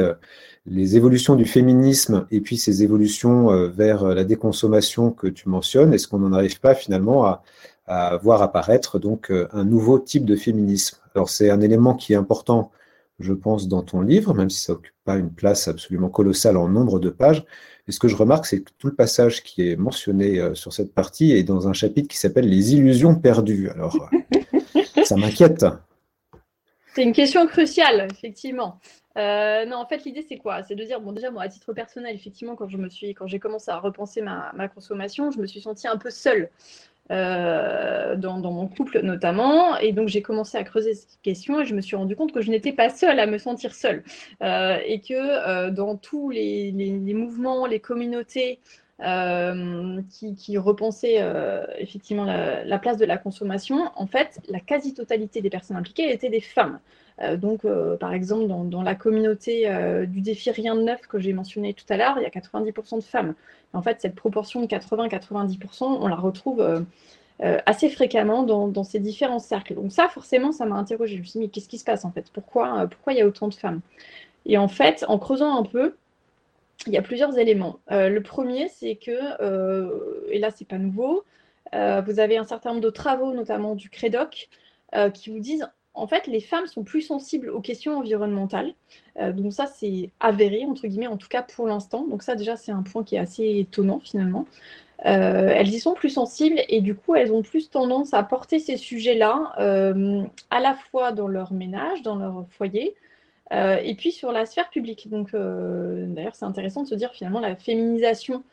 les 0.65 0.95
évolutions 0.97 1.35
du 1.35 1.45
féminisme 1.45 2.25
et 2.31 2.41
puis 2.41 2.57
ces 2.57 2.81
évolutions 2.81 3.67
vers 3.67 4.03
la 4.03 4.23
déconsommation 4.23 5.11
que 5.11 5.27
tu 5.27 5.47
mentionnes, 5.47 5.93
est-ce 5.93 6.07
qu'on 6.07 6.17
n'en 6.17 6.33
arrive 6.33 6.59
pas 6.59 6.73
finalement 6.73 7.25
à, 7.27 7.43
à 7.85 8.17
voir 8.17 8.41
apparaître 8.41 8.97
donc 8.97 9.31
un 9.31 9.63
nouveau 9.63 9.99
type 9.99 10.25
de 10.25 10.35
féminisme? 10.35 10.97
Alors, 11.13 11.29
c'est 11.29 11.51
un 11.51 11.61
élément 11.61 11.93
qui 11.93 12.13
est 12.13 12.15
important 12.15 12.71
je 13.19 13.33
pense, 13.33 13.67
dans 13.67 13.81
ton 13.81 14.01
livre, 14.01 14.33
même 14.33 14.49
si 14.49 14.61
ça 14.61 14.73
n'occupe 14.73 14.93
pas 15.03 15.17
une 15.17 15.33
place 15.33 15.67
absolument 15.67 16.09
colossale 16.09 16.57
en 16.57 16.67
nombre 16.67 16.99
de 16.99 17.09
pages. 17.09 17.43
Et 17.87 17.91
ce 17.91 17.99
que 17.99 18.07
je 18.07 18.15
remarque, 18.15 18.45
c'est 18.45 18.61
que 18.61 18.71
tout 18.77 18.87
le 18.87 18.95
passage 18.95 19.43
qui 19.43 19.69
est 19.69 19.75
mentionné 19.75 20.39
euh, 20.39 20.53
sur 20.53 20.73
cette 20.73 20.93
partie 20.93 21.31
est 21.31 21.43
dans 21.43 21.67
un 21.67 21.73
chapitre 21.73 22.07
qui 22.07 22.17
s'appelle 22.17 22.47
Les 22.47 22.73
illusions 22.75 23.15
perdues. 23.15 23.69
Alors, 23.69 24.09
euh, 24.13 24.81
ça 25.03 25.15
m'inquiète. 25.15 25.65
C'est 26.93 27.03
une 27.03 27.13
question 27.13 27.47
cruciale, 27.47 28.07
effectivement. 28.11 28.79
Euh, 29.17 29.65
non, 29.65 29.77
en 29.77 29.85
fait, 29.85 30.03
l'idée, 30.03 30.25
c'est 30.27 30.37
quoi? 30.37 30.63
C'est 30.63 30.75
de 30.75 30.83
dire, 30.83 30.99
bon, 30.99 31.11
déjà, 31.11 31.31
moi, 31.31 31.43
à 31.43 31.47
titre 31.47 31.73
personnel, 31.73 32.15
effectivement, 32.15 32.55
quand 32.55 32.67
je 32.67 32.77
me 32.77 32.89
suis, 32.89 33.13
quand 33.15 33.25
j'ai 33.25 33.39
commencé 33.39 33.71
à 33.71 33.79
repenser 33.79 34.21
ma, 34.21 34.51
ma, 34.55 34.67
consommation, 34.67 35.31
je 35.31 35.39
me 35.39 35.47
suis 35.47 35.61
sentie 35.61 35.87
un 35.87 35.97
peu 35.97 36.11
seule. 36.11 36.49
Euh, 37.09 38.17
dans, 38.17 38.39
mon 38.39 38.67
couple 38.67 38.99
notamment. 39.01 39.77
Et 39.77 39.93
donc 39.93 40.09
j'ai 40.09 40.21
commencé 40.21 40.57
à 40.57 40.63
creuser 40.63 40.93
cette 40.93 41.21
question 41.21 41.61
et 41.61 41.65
je 41.65 41.73
me 41.73 41.81
suis 41.81 41.95
rendu 41.95 42.15
compte 42.17 42.33
que 42.33 42.41
je 42.41 42.51
n'étais 42.51 42.73
pas 42.73 42.89
seule 42.89 43.19
à 43.19 43.27
me 43.27 43.37
sentir 43.37 43.73
seule. 43.73 44.03
Euh, 44.43 44.77
et 44.85 44.99
que 44.99 45.13
euh, 45.13 45.71
dans 45.71 45.95
tous 45.95 46.29
les, 46.29 46.73
mouvements, 47.13 47.65
les 47.65 47.79
communautés 47.79 48.59
qui, 48.99 50.57
repensaient 50.57 51.23
effectivement 51.77 52.25
la, 52.25 52.79
place 52.79 52.97
de 52.97 53.05
la 53.05 53.17
consommation, 53.17 53.91
en 53.95 54.07
fait, 54.07 54.39
la 54.49 54.59
quasi-totalité 54.59 55.41
des 55.41 55.49
personnes 55.49 55.77
impliquées 55.77 56.11
étaient 56.11 56.29
des 56.29 56.41
femmes. 56.41 56.79
Donc, 57.37 57.61
par 57.99 58.13
exemple, 58.13 58.47
dans, 58.47 58.81
la 58.83 58.95
communauté 58.95 59.69
du 60.07 60.21
défi 60.21 60.51
Rien 60.51 60.75
de 60.75 60.81
neuf 60.81 61.07
que 61.07 61.19
j'ai 61.19 61.33
mentionné 61.33 61.73
tout 61.73 61.85
à 61.89 61.97
l'heure, 61.97 62.17
il 62.17 62.23
y 62.23 62.25
a 62.25 62.29
90% 62.29 62.97
de 62.97 63.03
femmes. 63.03 63.33
En 63.73 63.81
fait, 63.81 64.01
cette 64.01 64.15
proportion 64.15 64.61
de 64.61 64.67
80-90%, 64.67 65.83
on 65.83 66.07
la 66.07 66.15
retrouve 66.15 66.85
assez 67.39 67.89
fréquemment 67.89 68.43
dans, 68.43 68.83
ces 68.83 68.99
différents 68.99 69.39
cercles. 69.39 69.75
Donc 69.75 69.91
ça, 69.91 70.07
forcément, 70.07 70.51
ça 70.51 70.65
m'a 70.65 70.75
interrogée. 70.75 71.15
Je 71.15 71.21
me 71.21 71.25
suis 71.25 71.39
dit, 71.39 71.45
mais 71.45 71.47
qu'est-ce 71.49 71.69
qui 71.69 71.79
se 71.79 71.85
passe 71.85 72.05
en 72.05 72.11
fait? 72.11 72.29
Pourquoi, 72.31 72.87
pourquoi 72.87 73.13
il 73.13 73.19
y 73.19 73.21
a 73.21 73.25
autant 73.25 73.47
de 73.47 73.53
femmes? 73.53 73.81
Et 74.45 74.57
en 74.57 74.67
fait, 74.67 75.03
en 75.07 75.17
creusant 75.19 75.57
un 75.57 75.63
peu, 75.63 75.95
il 76.85 76.93
y 76.93 76.97
a 76.97 77.01
plusieurs 77.01 77.37
éléments. 77.37 77.79
le 77.89 78.19
premier, 78.19 78.69
c'est 78.69 78.95
que, 78.95 80.29
et 80.31 80.39
là, 80.39 80.51
c'est 80.51 80.67
pas 80.67 80.77
nouveau, 80.77 81.23
vous 81.73 82.19
avez 82.19 82.37
un 82.37 82.45
certain 82.45 82.69
nombre 82.69 82.81
de 82.81 82.89
travaux, 82.89 83.33
notamment 83.33 83.75
du 83.75 83.89
CREDOC, 83.89 84.49
qui 85.13 85.31
vous 85.31 85.39
disent 85.39 85.67
en 85.97 86.05
fait, 86.07 86.27
les 86.27 86.39
femmes 86.39 86.67
sont 86.67 86.83
plus 86.83 87.01
sensibles 87.01 87.49
aux 87.49 87.59
questions 87.59 87.97
environnementales. 87.97 88.73
Euh, 89.19 89.33
donc 89.33 89.51
ça, 89.51 89.65
c'est 89.65 90.11
avéré, 90.19 90.63
entre 90.65 90.87
guillemets, 90.87 91.07
en 91.07 91.17
tout 91.17 91.27
cas 91.27 91.41
pour 91.41 91.67
l'instant. 91.67 92.05
Donc 92.05 92.21
ça, 92.21 92.35
déjà, 92.35 92.55
c'est 92.55 92.71
un 92.71 92.83
point 92.83 93.03
qui 93.03 93.15
est 93.15 93.19
assez 93.19 93.59
étonnant, 93.59 93.99
finalement. 93.99 94.45
Euh, 95.05 95.49
elles 95.53 95.69
y 95.69 95.79
sont 95.79 95.93
plus 95.93 96.09
sensibles 96.09 96.59
et 96.69 96.81
du 96.81 96.95
coup, 96.95 97.15
elles 97.15 97.31
ont 97.31 97.41
plus 97.41 97.69
tendance 97.69 98.13
à 98.13 98.21
porter 98.23 98.59
ces 98.59 98.77
sujets-là 98.77 99.53
euh, 99.59 100.23
à 100.51 100.59
la 100.59 100.75
fois 100.75 101.11
dans 101.11 101.27
leur 101.27 101.51
ménage, 101.51 102.03
dans 102.03 102.15
leur 102.15 102.45
foyer, 102.51 102.95
et 103.51 103.95
puis 103.95 104.11
sur 104.11 104.31
la 104.31 104.45
sphère 104.45 104.69
publique. 104.69 105.09
Donc 105.09 105.31
d'ailleurs, 105.31 106.35
c'est 106.35 106.45
intéressant 106.45 106.83
de 106.83 106.87
se 106.87 106.95
dire 106.95 107.11
finalement 107.13 107.39
la 107.39 107.55
féminisation 107.55 108.43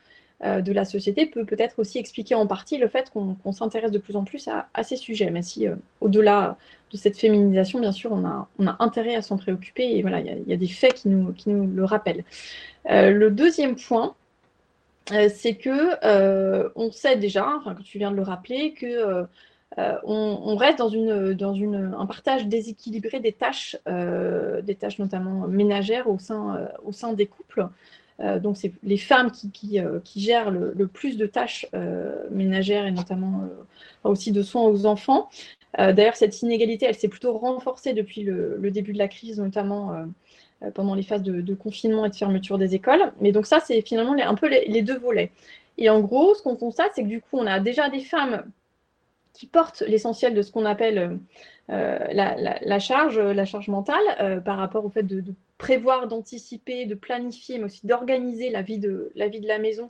de 0.42 0.72
la 0.72 0.84
société 0.84 1.26
peut 1.26 1.44
peut-être 1.44 1.78
aussi 1.78 1.98
expliquer 1.98 2.34
en 2.34 2.46
partie 2.46 2.76
le 2.76 2.88
fait 2.88 3.10
qu'on 3.10 3.52
s'intéresse 3.52 3.92
de 3.92 3.98
plus 3.98 4.16
en 4.16 4.24
plus 4.24 4.48
à, 4.48 4.82
ces 4.82 4.96
sujets, 4.96 5.30
mais 5.30 5.42
si 5.42 5.66
euh, 5.66 5.76
au-delà 6.00 6.58
de 6.92 6.96
cette 6.96 7.16
féminisation, 7.16 7.80
bien 7.80 7.92
sûr, 7.92 8.12
on 8.12 8.24
a, 8.26 8.76
intérêt 8.78 9.14
à 9.14 9.22
s'en 9.22 9.38
préoccuper, 9.38 9.96
et 9.96 10.02
voilà, 10.02 10.20
il 10.20 10.44
y, 10.46 10.52
a 10.52 10.56
des 10.56 10.66
faits 10.66 10.94
qui 10.94 11.08
nous, 11.08 11.34
le 11.46 11.84
rappellent. 11.84 12.24
Euh, 12.90 13.10
le 13.10 13.30
deuxième 13.30 13.76
point, 13.76 14.14
c'est 15.08 15.54
que 15.54 16.70
on 16.76 16.90
sait 16.90 17.16
déjà, 17.16 17.56
enfin, 17.56 17.74
tu 17.82 17.98
viens 17.98 18.10
de 18.10 18.16
le 18.16 18.22
rappeler, 18.22 18.72
que 18.74 19.26
on, 19.76 20.56
reste 20.56 20.78
dans, 20.78 20.92
un 20.92 22.06
partage 22.06 22.46
déséquilibré 22.46 23.20
des 23.20 23.32
tâches, 23.32 23.76
des 23.86 24.74
tâches 24.74 24.98
notamment 24.98 25.46
ménagères 25.48 26.08
au 26.08 26.18
sein 26.18 27.12
des 27.14 27.26
couples. 27.26 27.66
Euh, 28.20 28.38
donc, 28.38 28.56
c'est 28.56 28.72
les 28.82 28.96
femmes 28.96 29.30
qui, 29.30 29.80
euh, 29.80 29.98
gèrent 30.16 30.50
le, 30.50 30.86
plus 30.86 31.16
de 31.16 31.26
tâches 31.26 31.66
euh, 31.74 32.28
ménagères 32.30 32.86
et 32.86 32.92
notamment 32.92 33.48
aussi 34.04 34.32
de 34.32 34.42
soins 34.42 34.62
aux 34.62 34.86
enfants. 34.86 35.28
D'ailleurs, 35.76 36.14
cette 36.14 36.40
inégalité, 36.42 36.86
elle 36.86 36.94
s'est 36.94 37.08
plutôt 37.08 37.36
renforcée 37.36 37.94
depuis 37.94 38.22
le, 38.22 38.70
début 38.70 38.92
de 38.92 38.98
la 38.98 39.08
crise, 39.08 39.40
notamment 39.40 40.06
pendant 40.74 40.94
les 40.94 41.02
phases 41.02 41.22
de, 41.24 41.54
confinement 41.54 42.04
et 42.04 42.10
de 42.10 42.14
fermeture 42.14 42.58
des 42.58 42.76
écoles. 42.76 43.12
Mais 43.20 43.32
donc 43.32 43.46
ça, 43.46 43.58
c'est 43.58 43.80
finalement 43.80 44.14
un 44.16 44.34
peu 44.36 44.48
les, 44.48 44.82
deux 44.82 44.98
volets. 44.98 45.32
Et 45.76 45.90
en 45.90 46.00
gros, 46.00 46.34
ce 46.36 46.42
qu'on 46.42 46.54
constate, 46.54 46.92
c'est 46.94 47.02
que 47.02 47.08
du 47.08 47.20
coup, 47.20 47.38
on 47.38 47.46
a 47.46 47.58
déjà 47.58 47.88
des 47.88 48.00
femmes 48.00 48.44
qui 49.34 49.46
portent 49.46 49.82
l'essentiel 49.82 50.32
de 50.32 50.40
ce 50.40 50.50
qu'on 50.50 50.64
appelle 50.64 51.18
la, 51.68 52.78
charge, 52.78 53.18
la 53.18 53.44
charge 53.44 53.68
mentale 53.68 54.42
par 54.44 54.56
rapport 54.56 54.84
au 54.84 54.90
fait 54.90 55.02
de, 55.02 55.22
prévoir, 55.58 56.08
d'anticiper, 56.08 56.86
de 56.86 56.94
planifier, 56.94 57.58
mais 57.58 57.64
aussi 57.64 57.86
d'organiser 57.86 58.50
la, 58.50 58.62
vie 58.62 58.78
de, 58.78 59.12
la 59.14 59.28
vie 59.28 59.40
de 59.40 59.48
la 59.48 59.58
maison 59.58 59.86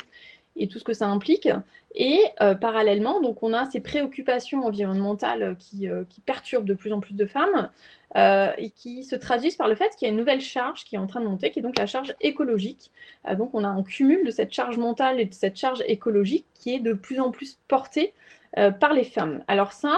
et 0.56 0.68
tout 0.68 0.78
ce 0.78 0.84
que 0.84 0.92
ça 0.92 1.08
implique. 1.08 1.48
Et 1.94 2.20
euh, 2.40 2.54
parallèlement, 2.54 3.20
donc 3.20 3.42
on 3.42 3.52
a 3.52 3.68
ces 3.70 3.80
préoccupations 3.80 4.64
environnementales 4.64 5.56
qui, 5.58 5.88
euh, 5.88 6.04
perturbent 6.26 6.66
de 6.66 6.74
plus 6.74 6.92
en 6.92 7.00
plus 7.00 7.14
de 7.14 7.26
femmes 7.26 7.70
euh, 8.16 8.52
et 8.56 8.70
qui 8.70 9.02
se 9.02 9.16
traduisent 9.16 9.56
par 9.56 9.68
le 9.68 9.74
fait 9.74 9.90
qu'il 9.96 10.06
y 10.06 10.08
a 10.08 10.12
une 10.12 10.18
nouvelle 10.18 10.40
charge 10.40 10.84
qui 10.84 10.94
est 10.94 10.98
en 10.98 11.08
train 11.08 11.20
de 11.20 11.26
monter, 11.26 11.50
qui 11.50 11.58
est 11.58 11.62
donc 11.62 11.78
la 11.78 11.86
charge 11.86 12.14
écologique. 12.20 12.92
donc 13.36 13.50
on 13.54 13.64
a 13.64 13.68
un 13.68 13.82
cumul 13.82 14.24
de 14.24 14.30
cette 14.30 14.52
charge 14.52 14.78
mentale 14.78 15.18
et 15.18 15.24
de 15.24 15.34
cette 15.34 15.56
charge 15.56 15.82
écologique 15.88 16.46
qui 16.54 16.74
est 16.74 16.80
de 16.80 16.92
plus 16.92 17.18
en 17.18 17.32
plus 17.32 17.58
portée 17.66 18.14
par 18.54 18.92
les 18.92 19.04
femmes. 19.04 19.42
Alors 19.48 19.72
ça, 19.72 19.96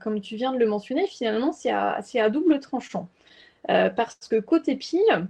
comme 0.00 0.20
tu 0.20 0.36
viens 0.36 0.52
de 0.52 0.58
le 0.58 0.66
mentionner, 0.66 1.06
finalement, 1.06 1.52
c'est 1.52 1.70
à, 1.70 2.30
double 2.30 2.60
tranchant. 2.60 3.08
Euh, 3.70 3.90
parce 3.90 4.28
que 4.28 4.40
côté 4.40 4.76
pile, 4.76 5.28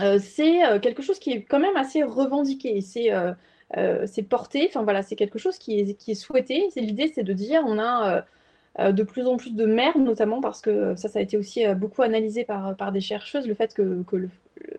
euh, 0.00 0.18
c'est 0.18 0.64
euh, 0.66 0.78
quelque 0.78 1.02
chose 1.02 1.18
qui 1.18 1.32
est 1.32 1.42
quand 1.42 1.60
même 1.60 1.76
assez 1.76 2.02
revendiqué. 2.02 2.80
C'est 2.80 4.22
porté, 4.28 4.66
enfin 4.68 4.82
voilà, 4.82 5.02
c'est 5.02 5.16
quelque 5.16 5.38
chose 5.38 5.58
qui 5.58 5.80
est, 5.80 5.94
qui 5.94 6.12
est 6.12 6.14
souhaité. 6.14 6.68
L'idée, 6.76 7.10
c'est 7.14 7.22
de 7.22 7.32
dire, 7.32 7.62
on 7.66 7.78
a 7.78 8.24
de 8.78 9.02
plus 9.02 9.26
en 9.26 9.36
plus 9.36 9.54
de 9.54 9.66
mères, 9.66 9.98
notamment 9.98 10.40
parce 10.40 10.60
que 10.60 10.94
ça, 10.96 11.08
ça 11.08 11.18
a 11.18 11.22
été 11.22 11.36
aussi 11.36 11.66
beaucoup 11.74 12.02
analysé 12.02 12.44
par, 12.44 12.74
par 12.76 12.90
des 12.90 13.00
chercheuses, 13.00 13.46
le 13.46 13.54
fait 13.54 13.74
que, 13.74 14.02
que 14.04 14.28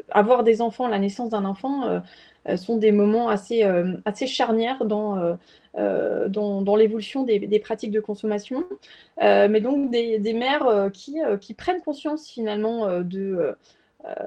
avoir 0.09 0.43
des 0.43 0.61
enfants, 0.61 0.87
la 0.87 0.99
naissance 0.99 1.29
d'un 1.29 1.45
enfant, 1.45 2.01
sont 2.55 2.77
des 2.77 2.91
moments 2.91 3.29
assez, 3.29 3.63
assez 4.05 4.25
charnières 4.25 4.85
dans, 4.85 5.37
euh, 5.75 6.29
dans, 6.29 6.75
l'évolution 6.75 7.23
des, 7.23 7.59
pratiques 7.59 7.89
de 7.89 7.99
consommation, 7.99 8.63
euh, 9.23 9.47
mais 9.49 9.59
donc 9.59 9.89
des, 9.89 10.33
mères 10.33 10.67
euh, 10.67 10.89
qui, 10.91 11.17
qui, 11.41 11.55
prennent 11.55 11.81
conscience 11.81 12.27
finalement 12.27 13.01
de, 13.01 13.55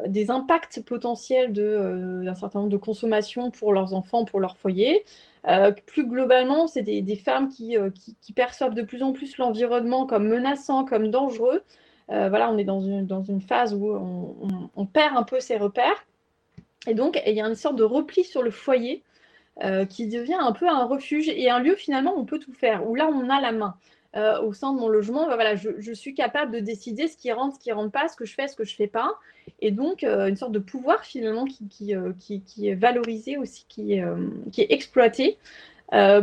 des 0.09 0.31
impacts 0.33 0.85
potentiels 0.85 1.53
d'un 1.53 2.35
certain 2.35 2.61
nombre 2.61 2.73
de 2.73 2.77
consommations 2.77 3.53
pour 3.53 3.73
leurs 3.73 3.95
enfants, 3.95 4.25
pour 4.25 4.41
leur 4.41 4.57
foyer. 4.57 5.05
Plus 5.87 6.07
globalement, 6.07 6.67
c'est 6.67 6.83
des, 6.83 7.17
femmes 7.17 7.49
qui, 7.49 7.77
qui, 8.21 8.33
perçoivent 8.33 8.75
de 8.75 8.83
plus 8.83 9.03
en 9.03 9.13
plus 9.13 9.39
l'environnement 9.39 10.07
comme 10.07 10.29
menaçant, 10.29 10.85
comme 10.85 11.11
dangereux. 11.11 11.63
voilà, 12.09 12.51
on 12.51 12.59
est 12.59 12.65
dans 12.65 12.81
une, 12.81 13.41
phase 13.41 13.75
où 13.75 13.89
on, 14.75 14.87
perd 14.87 15.17
un 15.17 15.23
peu 15.23 15.41
ses 15.41 15.57
repères. 15.57 16.05
Et 16.89 16.95
donc, 16.95 17.21
il 17.27 17.35
y 17.35 17.41
a 17.41 17.47
une 17.47 17.55
sorte 17.55 17.77
de 17.77 17.85
repli 17.85 18.25
sur 18.25 18.43
le 18.43 18.51
foyer 18.51 19.05
euh, 19.65 19.87
qui 19.87 20.07
devient 20.07 20.37
un 20.39 20.53
peu 20.53 20.69
un 20.69 20.85
refuge 20.85 21.31
et 21.31 21.49
un 21.49 21.61
lieu 21.61 21.77
finalement 21.77 22.15
où 22.15 22.21
on 22.21 22.27
peut 22.27 22.39
tout 22.39 22.53
faire, 22.53 22.87
où 22.87 22.95
là 22.95 23.09
on 23.09 23.31
a 23.31 23.41
la 23.41 23.53
main. 23.53 23.75
Euh, 24.17 24.41
au 24.41 24.53
sein 24.53 24.73
de 24.73 24.79
mon 24.79 24.89
logement, 24.89 25.27
bah, 25.27 25.35
voilà, 25.35 25.57
je, 25.57 25.93
suis 25.93 26.15
capable 26.15 26.53
de 26.53 26.61
décider 26.61 27.07
ce 27.07 27.17
qui 27.17 27.31
rentre, 27.33 27.57
ce 27.57 27.61
qui 27.61 27.71
rentre 27.71 27.93
pas, 27.93 28.09
ce 28.09 28.17
que 28.17 28.25
je 28.25 28.35
fais, 28.35 28.49
ce 28.49 28.57
que 28.57 28.65
je 28.65 28.75
fais 28.75 28.87
pas. 28.87 29.15
Et 29.61 29.71
donc, 29.71 30.05
euh, 30.05 30.27
une 30.27 30.37
sorte 30.37 30.53
de 30.53 30.59
pouvoir 30.59 31.05
finalement 31.05 31.45
qui, 31.45 31.69
qui, 31.69 32.41
qui, 32.43 32.69
est 32.69 32.75
valorisé 32.75 33.37
aussi, 33.37 33.67
qui 33.69 33.95
est, 33.95 34.05
qui 34.53 34.63
est 34.63 34.73
exploité 34.73 35.39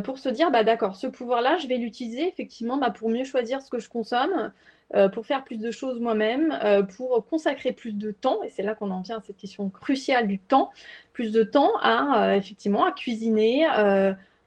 pour 0.04 0.18
se 0.18 0.28
dire, 0.28 0.52
bah, 0.52 0.64
d'accord, 0.64 0.96
ce 0.96 1.08
pouvoir-là, 1.08 1.58
je 1.58 1.68
vais 1.68 1.78
l'utiliser 1.78 2.28
effectivement 2.28 2.78
bah, 2.78 2.92
pour 2.92 3.10
mieux 3.10 3.24
choisir 3.24 3.62
ce 3.62 3.70
que 3.70 3.80
je 3.80 3.90
consomme, 3.90 4.52
euh, 4.96 5.10
pour 5.10 5.26
faire 5.26 5.44
plus 5.44 5.58
de 5.58 5.72
choses 5.72 6.00
moi-même, 6.00 6.56
euh, 6.64 6.84
pour 6.84 7.26
consacrer 7.26 7.72
plus 7.72 7.94
de 7.94 8.12
temps, 8.12 8.44
et 8.44 8.50
c'est 8.50 8.62
là 8.62 8.76
qu'on 8.76 8.92
en 8.92 9.02
vient 9.02 9.18
à 9.18 9.22
cette 9.22 9.38
question 9.38 9.68
cruciale 9.72 10.28
du 10.28 10.38
temps, 10.38 10.70
plus 11.14 11.32
de 11.32 11.42
temps 11.42 11.72
à 11.82 12.28
euh, 12.28 12.36
effectivement 12.36 12.86
à 12.86 12.92
cuisiner, 12.92 13.66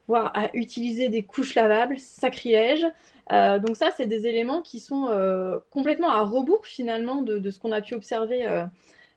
voire 0.07 0.31
à 0.37 0.55
utiliser 0.55 1.09
des 1.09 1.25
couches 1.25 1.57
lavables, 1.57 1.99
sacrilège. 1.99 2.87
Donc 3.31 3.77
ça, 3.77 3.91
c'est 3.97 4.07
des 4.07 4.27
éléments 4.27 4.63
qui 4.63 4.81
sont 4.81 5.09
complètement 5.71 6.11
à 6.11 6.23
rebours 6.23 6.67
finalement 6.67 7.23
de, 7.23 7.51
ce 7.51 7.59
qu'on 7.59 7.73
a 7.73 7.81
pu 7.81 7.95
observer 7.95 8.47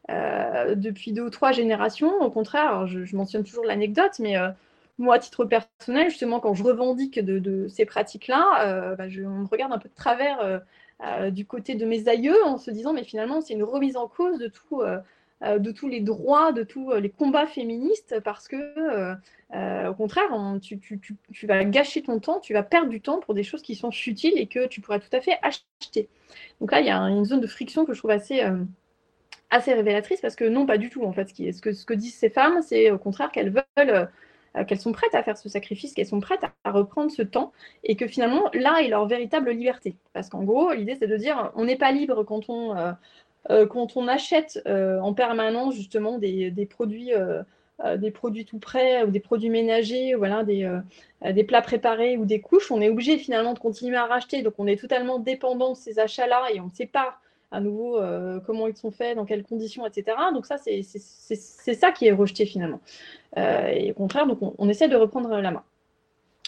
depuis 0.10 1.12
deux 1.12 1.24
ou 1.24 1.30
trois 1.30 1.51
générations. 1.51 2.22
Au 2.22 2.32
contraire, 2.32 2.88
je, 2.88 3.16
mentionne 3.16 3.43
toujours 3.43 3.66
l'anecdote, 3.66 4.20
mais 4.20 4.36
moi, 4.97 5.16
à 5.16 5.20
titre 5.20 5.45
personnel, 5.45 6.10
justement, 6.10 6.39
quand 6.39 6.53
je 6.53 6.64
revendique 6.64 7.20
de, 7.20 7.68
ces 7.68 7.86
pratiques-là, 7.86 8.95
bah, 8.95 9.05
on 9.26 9.41
me 9.41 9.47
regarde 9.47 9.74
un 9.74 9.80
peu 9.80 9.89
de 9.89 9.95
travers 9.95 10.62
euh, 11.01 11.32
du 11.32 11.45
côté 11.45 11.76
de 11.76 11.86
mes 11.86 12.10
aïeux 12.10 12.43
en 12.43 12.57
se 12.57 12.72
disant 12.72 12.91
mais 12.91 13.05
finalement 13.05 13.39
c'est 13.39 13.53
une 13.53 13.64
remise 13.64 13.95
en 13.95 14.10
cause 14.10 14.38
de 14.38 14.47
tout. 14.47 14.82
Euh, 15.42 15.46
euh, 15.50 15.60
de 15.60 15.72
tous 15.72 15.88
les 15.88 16.02
droits, 16.02 16.52
de 16.52 16.64
tous 16.64 16.94
les 16.96 17.10
combats 17.10 17.48
féministes, 17.48 18.20
parce 18.24 18.48
que, 18.48 19.16
au 19.88 19.94
contraire, 19.94 20.30
tu, 20.62 21.48
vas 21.48 21.64
gâcher 21.64 22.02
ton 22.02 22.20
temps, 22.20 22.40
tu 22.40 22.54
vas 22.54 22.64
perdre 22.64 22.90
du 22.90 23.02
temps 23.02 23.20
pour 23.20 23.34
des 23.34 23.44
choses 23.44 23.62
qui 23.62 23.76
sont 23.76 23.92
futiles 23.92 24.38
et 24.38 24.48
que 24.48 24.68
tu 24.68 24.82
pourrais 24.82 25.00
tout 25.00 25.16
à 25.16 25.22
fait 25.22 25.38
acheter. 25.42 26.10
Donc 26.60 26.72
là, 26.72 26.82
il 26.82 26.88
y 26.88 26.90
a 26.90 26.98
une 26.98 27.26
zone 27.26 27.40
de 27.42 27.48
friction 27.48 27.86
que 27.86 27.94
je 27.94 28.00
trouve 28.00 28.12
assez, 28.12 28.44
révélatrice, 29.52 30.22
parce 30.22 30.36
que 30.36 30.46
non, 30.46 30.66
pas 30.66 30.78
du 30.78 30.90
tout, 30.90 31.04
en 31.04 31.14
fait. 31.14 31.30
Ce, 31.30 31.62
que, 31.86 31.94
disent 31.94 32.16
ces 32.16 32.30
femmes, 32.30 32.62
c'est 32.62 32.92
au 32.92 32.98
contraire 32.98 33.32
qu'elles 33.32 33.52
veulent 33.52 34.10
euh, 34.58 34.64
qu'elles 34.64 34.80
sont 34.80 34.92
prêtes 34.92 35.14
à 35.14 35.22
faire 35.22 35.38
ce 35.38 35.48
sacrifice, 35.48 35.94
qu'elles 35.94 36.08
sont 36.08 36.20
prêtes 36.20 36.44
à 36.64 36.72
reprendre 36.72 37.12
ce 37.12 37.22
temps 37.22 37.52
et 37.84 37.96
que 37.96 38.08
finalement 38.08 38.50
là 38.54 38.82
est 38.82 38.88
leur 38.88 39.06
véritable 39.08 39.52
liberté. 39.52 39.96
Parce 40.14 40.30
qu'en 40.30 40.44
gros, 40.44 40.74
l'idée 40.74 40.96
c'est 41.00 41.08
de 41.08 41.18
dire 41.18 41.52
on 41.56 41.66
n'est 41.66 41.76
pas 41.78 41.92
libre 41.92 42.24
quand 42.24 42.50
on, 42.50 42.76
euh, 42.76 42.92
euh, 42.92 42.94
quand 43.70 43.97
on 43.97 44.08
achète 44.08 44.62
en 44.66 45.14
permanence 45.14 45.76
justement 45.76 46.18
des, 46.20 46.68
produits. 46.70 47.12
des 47.97 48.12
produits 48.12 48.45
tout 48.45 48.60
prêts 48.60 49.04
ou 49.04 49.12
des 49.12 49.20
produits 49.20 49.50
ménagers, 49.50 50.14
voilà, 50.16 50.43
des, 50.43 51.43
plats 51.43 51.62
préparés 51.62 52.18
ou 52.18 52.26
des 52.26 52.41
couches, 52.41 52.72
on 52.72 52.82
est 52.82 52.89
obligé 52.89 53.18
finalement 53.18 53.54
de 53.54 53.60
continuer 53.60 53.97
à 53.97 54.06
racheter. 54.06 54.43
Donc 54.43 54.54
on 54.58 54.68
est 54.68 54.80
totalement 54.80 55.20
dépendant 55.20 55.72
de 55.72 55.78
ces 55.78 56.00
achats-là 56.00 56.47
et 56.54 56.60
on 56.60 56.66
ne 56.66 56.72
sait 56.72 56.86
pas 56.86 57.20
à 57.52 57.60
nouveau 57.60 57.97
euh, 57.97 58.39
comment 58.45 58.68
ils 58.68 58.76
sont 58.76 58.91
faits, 58.91 59.16
dans 59.16 59.26
quelles 59.26 59.43
conditions, 59.43 59.86
etc. 59.86 60.18
Donc 60.34 60.45
ça, 60.45 60.58
c'est 60.58 60.84
ça 61.74 61.91
qui 61.91 62.08
est 62.08 62.12
rejeté 62.12 62.45
finalement. 62.45 62.80
Euh, 63.38 63.68
et 63.68 63.91
au 63.91 63.93
contraire, 63.93 64.28
donc 64.28 64.39
on, 64.41 64.70
essaie 64.70 64.88
de 64.88 64.95
reprendre 64.95 65.30
la 65.30 65.52
main. 65.52 65.64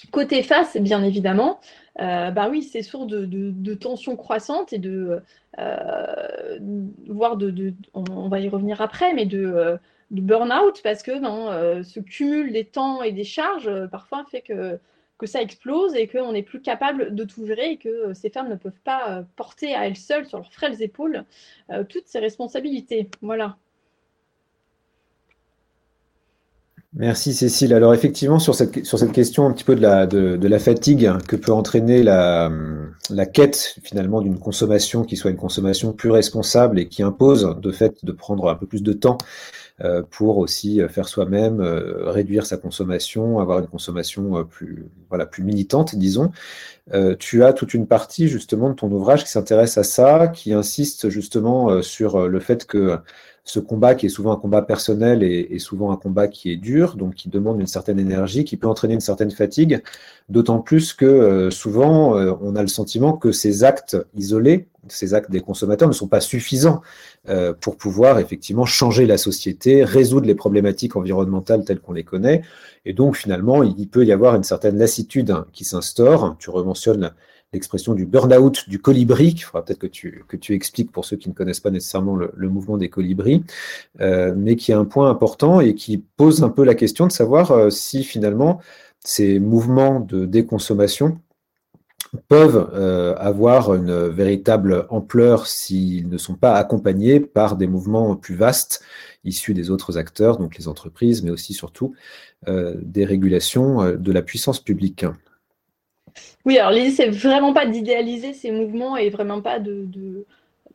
Côté 0.10 0.42
face, 0.42 0.78
bien 0.78 1.04
évidemment, 1.04 1.60
bah 1.98 2.50
oui, 2.50 2.64
c'est 2.64 2.82
source 2.82 3.08
de, 3.08 3.74
tensions 3.76 4.16
croissantes 4.16 4.74
et 4.74 4.80
de, 4.80 5.22
voire 7.08 7.38
de, 7.38 7.74
on, 7.94 8.28
va 8.28 8.40
y 8.40 8.50
revenir 8.50 8.82
après, 8.82 9.14
mais 9.14 9.26
de, 9.26 9.78
burn-out 10.10 10.82
parce 10.84 11.04
que 11.04 11.20
ben, 11.20 11.84
ce 11.84 12.00
cumul 12.00 12.52
des 12.52 12.66
temps 12.66 13.04
et 13.04 13.12
des 13.12 13.24
charges 13.24 13.70
parfois 13.92 14.26
fait 14.30 14.42
que 14.42 14.80
que 15.22 15.28
ça 15.28 15.40
explose 15.40 15.94
et 15.96 16.08
qu'on 16.08 16.32
n'est 16.32 16.42
plus 16.42 16.62
capable 16.62 17.14
de 17.14 17.24
tout 17.24 17.46
gérer 17.46 17.74
et 17.74 17.78
que 17.78 18.12
ces 18.16 18.32
femmes 18.32 18.50
ne 18.50 18.56
peuvent 18.56 18.82
pas 18.84 19.20
euh, 19.20 19.24
porter 19.36 19.76
à 19.76 19.86
elles 19.86 19.96
seules, 19.96 20.26
sur 20.26 20.40
leurs 20.40 20.52
frêles 20.52 20.82
épaules, 20.82 21.26
euh, 21.70 21.84
toutes 21.84 22.08
ces 22.08 22.18
responsabilités. 22.18 23.08
Voilà. 23.22 23.56
Merci 26.94 27.34
Cécile. 27.34 27.74
Alors 27.74 27.94
effectivement, 27.94 28.38
sur 28.38 28.54
cette, 28.54 28.86
sur 28.86 29.00
cette 29.00 29.14
question 29.14 29.46
un 29.46 29.54
petit 29.54 29.64
peu 29.64 29.76
de 29.76 29.82
la, 29.82 30.06
de, 30.06 30.48
la 30.48 30.60
fatigue 30.60 31.10
que 31.26 31.38
peut 31.38 31.54
entraîner 31.54 32.04
la, 32.04 32.52
la 33.10 33.26
quête 33.26 33.78
finalement 33.82 34.20
d'une 34.20 34.38
consommation 34.38 35.04
qui 35.06 35.16
soit 35.16 35.32
une 35.32 35.38
consommation 35.38 35.94
plus 35.94 36.12
responsable 36.12 36.80
et 36.80 36.90
qui 36.90 37.02
impose 37.02 37.56
de 37.62 37.72
fait 37.72 38.04
de 38.04 38.12
prendre 38.12 38.50
un 38.50 38.56
peu 38.56 38.66
plus 38.66 38.84
de 38.84 38.92
temps 38.92 39.18
euh, 39.84 40.04
pour 40.04 40.38
aussi 40.38 40.82
euh, 40.82 40.90
faire 40.90 41.08
soi-même, 41.08 41.60
euh, 41.62 42.12
réduire 42.12 42.46
sa 42.46 42.58
consommation, 42.58 43.40
avoir 43.40 43.60
une 43.60 43.68
consommation 43.68 44.44
plus, 44.44 44.86
voilà, 45.10 45.26
plus 45.26 45.44
militante, 45.44 45.96
disons. 45.96 46.32
tu 47.20 47.44
as 47.44 47.54
toute 47.54 47.74
une 47.74 47.88
partie 47.88 48.28
justement 48.28 48.70
de 48.70 48.76
ton 48.76 48.92
ouvrage 48.92 49.24
qui 49.24 49.32
s'intéresse 49.32 49.78
à 49.78 49.84
ça, 49.84 50.28
qui 50.28 50.54
insiste 50.54 51.10
justement 51.10 51.82
sur 51.82 52.28
le 52.28 52.40
fait 52.42 52.66
que 52.66 53.00
ce 53.44 53.60
combat 53.60 53.96
qui 53.96 54.06
est 54.06 54.10
souvent 54.10 54.32
un 54.32 54.38
combat 54.38 54.62
personnel 54.62 55.24
et, 55.24 55.60
souvent 55.60 55.92
un 55.92 55.98
combat 55.98 56.28
qui 56.28 56.52
est 56.52 56.58
dur, 56.58 56.96
donc 56.96 57.16
qui 57.16 57.30
demande 57.30 57.60
une 57.60 57.68
certaine 57.68 58.00
énergie, 58.00 58.44
qui 58.46 58.56
peut 58.56 58.68
entraîner 58.68 58.94
une 58.94 59.00
certaine 59.00 59.32
fatigue, 59.32 59.82
d'autant 60.30 60.60
plus 60.60 60.94
que 60.94 61.50
souvent 61.50 62.14
on 62.42 62.56
a 62.56 62.62
le 62.62 62.68
sentiment 62.68 63.14
que 63.14 63.32
ces 63.32 63.64
actes 63.64 63.98
isolés, 64.16 64.68
ces 64.88 65.14
actes 65.14 65.32
des 65.32 65.42
consommateurs 65.42 65.88
ne 65.88 65.94
sont 65.94 66.08
pas 66.08 66.22
suffisants 66.22 66.82
euh, 67.30 67.54
pour 67.54 67.78
pouvoir 67.78 68.20
effectivement 68.20 68.66
changer 68.66 69.06
la 69.06 69.18
société, 69.18 69.84
résoudre 69.84 70.26
les 70.26 70.36
problématiques 70.36 70.96
environnementales 70.96 71.64
telles 71.64 71.80
qu'on 71.80 71.94
les 71.94 72.04
connaît. 72.04 72.42
Et 72.86 72.94
donc 72.94 73.16
finalement, 73.16 73.64
il 73.64 73.88
peut 73.88 74.06
y 74.06 74.12
avoir 74.12 74.36
une 74.36 74.44
certaine 74.44 74.78
lassitude 74.78 75.34
qui 75.54 75.66
s'instaure. 75.66 76.36
Tu 76.40 76.50
rementionnes 76.50 77.12
l'expression 77.54 77.94
du 77.94 78.06
burn-out 78.06 78.70
du 78.70 78.80
colibri, 78.80 79.28
il 79.36 79.40
faudra 79.40 79.66
peut-être 79.66 79.80
que 79.80 79.88
tu, 79.88 80.24
que 80.28 80.38
tu 80.38 80.54
expliques 80.54 80.92
pour 80.92 81.04
ceux 81.04 81.18
qui 81.18 81.28
ne 81.28 81.34
connaissent 81.34 81.60
pas 81.60 81.70
nécessairement 81.70 82.16
le, 82.16 82.50
mouvement 82.50 82.78
des 82.78 82.90
colibris, 82.90 83.44
euh, 84.00 84.34
mais 84.36 84.56
qui 84.56 84.72
est 84.72 84.76
un 84.76 84.86
point 84.86 85.10
important 85.10 85.60
et 85.60 85.76
qui 85.76 85.98
pose 85.98 86.44
un 86.44 86.50
peu 86.50 86.64
la 86.64 86.76
question 86.76 87.08
de 87.08 87.12
savoir 87.12 87.52
euh, 87.52 87.70
si 87.70 88.04
finalement 88.04 88.62
ces 89.04 89.40
mouvements 89.40 90.00
de 90.00 90.26
déconsommation 90.26 91.20
peuvent 92.28 92.70
euh, 92.74 93.16
avoir 93.18 93.74
une 93.74 94.08
véritable 94.08 94.86
ampleur 94.90 95.48
s'ils 95.48 96.10
ne 96.10 96.18
sont 96.18 96.36
pas 96.36 96.56
accompagnés 96.56 97.20
par 97.20 97.58
des 97.58 97.68
mouvements 97.68 98.16
plus 98.16 98.36
vastes 98.36 98.82
issus 99.24 99.54
des 99.54 99.70
autres 99.70 99.98
acteurs, 99.98 100.38
donc 100.38 100.58
les 100.58 100.68
entreprises, 100.68 101.22
mais 101.22 101.32
aussi 101.32 101.54
surtout 101.54 101.94
des 102.48 103.06
régulations 103.06 103.94
de 103.94 104.12
la 104.12 104.24
puissance 104.24 104.60
publique. 104.60 105.06
Oui, 106.46 106.58
alors 106.58 106.72
l'idée, 106.72 106.92
c'est 106.92 107.10
vraiment 107.10 107.54
pas 107.54 107.66
d'idéaliser 107.66 108.34
ces 108.34 108.52
mouvements 108.52 108.98
et 108.98 109.10
vraiment 109.10 109.42
pas 109.42 109.60
de, 109.60 109.88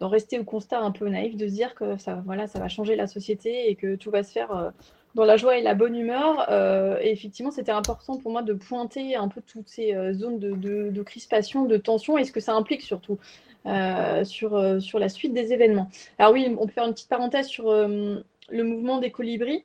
d'en 0.00 0.08
rester 0.08 0.38
au 0.38 0.44
constat 0.44 0.80
un 0.80 0.90
peu 0.90 1.08
naïf, 1.08 1.36
de 1.36 1.46
se 1.48 1.52
dire 1.52 1.74
que 1.74 1.96
ça, 1.98 2.22
voilà, 2.24 2.46
ça 2.46 2.58
va 2.58 2.68
changer 2.68 2.96
la 2.96 3.06
société 3.06 3.70
et 3.70 3.74
que 3.74 3.96
tout 3.96 4.10
va 4.10 4.22
se 4.22 4.32
faire 4.32 4.72
dans 5.16 5.24
la 5.24 5.36
joie 5.36 5.56
et 5.56 5.62
la 5.62 5.74
bonne 5.74 5.96
humeur. 5.96 6.46
Euh, 6.50 6.98
et 7.00 7.10
effectivement, 7.10 7.50
c'était 7.50 7.72
important 7.72 8.18
pour 8.18 8.30
moi 8.30 8.42
de 8.42 8.52
pointer 8.52 9.16
un 9.16 9.28
peu 9.28 9.40
toutes 9.40 9.68
ces 9.68 9.94
euh, 9.94 10.12
zones 10.12 10.38
de, 10.38 11.02
crispation, 11.02 11.64
de 11.64 11.76
tension 11.78 12.18
et 12.18 12.24
ce 12.24 12.30
que 12.30 12.40
ça 12.40 12.54
implique 12.54 12.82
surtout 12.82 13.18
euh, 13.64 14.24
sur, 14.24 14.80
sur 14.80 14.98
la 15.00 15.08
suite 15.08 15.32
des 15.32 15.52
événements. 15.52 15.90
Alors 16.18 16.32
oui, 16.32 16.54
on 16.60 16.66
peut 16.66 16.72
faire 16.72 16.86
une 16.86 16.92
petite 16.92 17.08
parenthèse 17.08 17.48
sur 17.48 17.72
le 17.72 18.62
mouvement 18.62 18.98
des 18.98 19.10
colibris. 19.10 19.64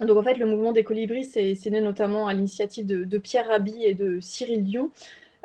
Donc 0.00 0.16
en 0.16 0.22
fait, 0.22 0.34
le 0.34 0.46
mouvement 0.46 0.72
des 0.72 0.84
colibris, 0.84 1.24
c'est 1.24 1.70
né 1.70 1.80
notamment 1.80 2.26
à 2.26 2.34
l'initiative 2.34 2.86
de, 2.86 3.18
Pierre 3.18 3.48
Rabhi 3.48 3.84
et 3.84 3.94
de 3.94 4.18
Cyril 4.20 4.64
Dion. 4.64 4.90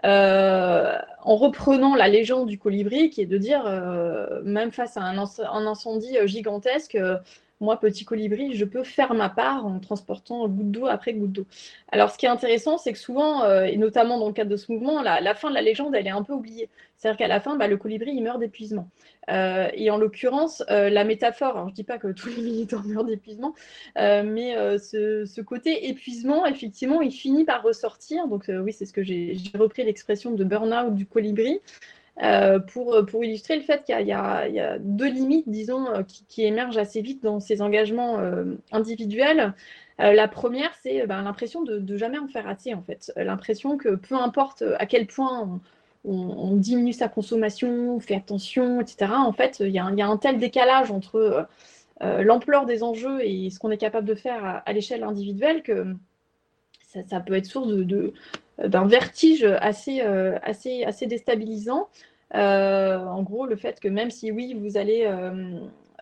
en 0.04 1.36
reprenant 1.36 1.96
la 1.96 2.08
légende 2.08 2.48
du 2.48 2.58
colibri, 2.58 3.10
qui 3.10 3.22
est 3.22 3.26
de 3.26 3.38
dire, 3.38 3.64
même 4.44 4.72
face 4.72 4.98
à 4.98 5.02
un, 5.02 5.18
un 5.18 5.68
incendie 5.68 6.18
gigantesque, 6.26 6.98
moi, 7.62 7.80
petit 7.80 8.06
colibri, 8.06 8.56
je 8.56 8.66
peux 8.66 8.84
faire 8.84 9.14
ma 9.14 9.30
part 9.30 9.66
en 9.66 9.80
transportant 9.80 10.48
goutte 10.48 10.72
d'eau 10.72 10.86
après 10.88 11.14
goutte 11.14 11.32
d'eau. 11.32 11.46
Alors, 11.92 12.10
ce 12.10 12.18
qui 12.18 12.26
est 12.26 12.30
intéressant, 12.30 12.78
c'est 12.78 12.94
que 12.94 13.00
souvent, 13.00 13.44
euh, 13.44 13.64
et 13.64 13.78
notamment 13.78 14.18
dans 14.18 14.28
le 14.28 14.34
cadre 14.34 14.50
de 14.50 14.56
ce 14.56 14.72
mouvement, 14.72 15.02
la, 15.02 15.36
fin 15.36 15.50
de 15.50 15.56
la 15.56 15.62
légende, 15.62 15.94
elle 15.96 16.08
est 16.08 16.12
un 16.12 16.24
peu 16.24 16.34
oubliée. 16.34 16.70
C'est-à-dire 16.98 17.18
qu'à 17.18 17.28
la 17.28 17.40
fin, 17.40 17.56
bah, 17.56 17.68
le 17.68 17.78
colibri, 17.78 18.12
il 18.12 18.24
meurt 18.24 18.40
d'épuisement. 18.40 18.90
Euh, 19.30 19.68
et 19.74 19.90
en 19.90 19.98
l'occurrence, 19.98 20.64
euh, 20.70 20.90
la 20.90 21.04
métaphore, 21.04 21.52
alors 21.52 21.68
je 21.68 21.74
ne 21.74 21.76
dis 21.76 21.84
pas 21.84 21.98
que 21.98 22.08
tous 22.08 22.30
les 22.30 22.42
militants 22.42 22.82
meurent 22.86 23.06
d'épuisement, 23.06 23.54
mais 23.96 24.56
ce, 24.78 25.42
côté 25.42 25.90
épuisement, 25.90 26.46
effectivement, 26.46 27.02
il 27.02 27.12
finit 27.12 27.46
par 27.46 27.64
ressortir. 27.64 28.28
Donc, 28.28 28.50
oui, 28.50 28.72
c'est 28.72 28.86
ce 28.86 28.94
que 28.94 29.04
j'ai 29.04 29.36
repris 29.58 29.84
l'expression 29.84 30.32
de 30.32 30.44
burn-out 30.44 30.96
du 30.96 31.06
colibri. 31.06 31.60
Euh, 32.22 32.60
pour, 32.60 33.06
pour, 33.06 33.24
illustrer 33.24 33.56
le 33.56 33.62
fait 33.62 33.86
qu'il 33.86 34.06
y, 34.06 34.12
a 34.12 34.78
deux 34.80 35.10
limites, 35.10 35.48
disons, 35.48 35.88
euh, 35.88 36.04
qui, 36.28 36.44
émergent 36.44 36.78
assez 36.78 37.02
vite 37.02 37.24
dans 37.24 37.40
ces 37.40 37.62
engagements 37.62 38.20
euh, 38.20 38.56
individuels. 38.74 39.54
la 40.00 40.28
première, 40.28 40.72
c'est 40.84 41.08
ben, 41.08 41.22
l'impression 41.22 41.64
de, 41.64 41.78
de, 41.78 41.98
jamais 41.98 42.20
en 42.20 42.28
faire 42.28 42.48
assez, 42.48 42.74
en 42.74 42.82
fait. 42.82 43.14
L'impression 43.16 43.78
que 43.78 43.96
peu 43.96 44.16
importe 44.16 44.64
à 44.80 44.86
quel 44.86 45.08
point 45.08 45.62
on, 46.04 46.56
diminue 46.58 46.92
sa 46.92 47.08
consommation, 47.08 47.96
on 47.96 48.00
fait 48.02 48.16
attention, 48.16 48.82
etc., 48.82 49.14
en 49.14 49.32
fait, 49.32 49.62
il 49.62 49.70
y, 49.70 49.80
a 49.80 49.86
un 49.86 50.18
tel 50.18 50.40
décalage 50.40 50.92
entre 50.92 51.48
l'ampleur 52.02 52.66
des 52.66 52.84
enjeux 52.84 53.22
et 53.22 53.50
ce 53.50 53.60
qu'on 53.60 53.72
est 53.72 53.78
capable 53.78 54.08
de 54.08 54.16
faire 54.16 54.62
à, 54.66 54.74
l'échelle 54.74 55.04
individuelle 55.04 55.64
que 55.64 55.96
ça, 56.82 57.20
peut 57.22 57.34
être 57.34 57.46
source 57.46 57.70
d'un 58.58 58.88
vertige 58.88 59.44
assez, 59.44 60.02
assez, 60.02 60.84
assez 60.84 61.08
déstabilisant. 61.08 61.90
Euh, 62.36 62.98
en 62.98 63.24
gros, 63.24 63.46
le 63.46 63.56
fait 63.56 63.80
que 63.80 63.88
même 63.88 64.12
si 64.12 64.32
oui, 64.32 64.54
vous 64.54 64.78
allez, 64.78 65.06
euh, 65.06 65.60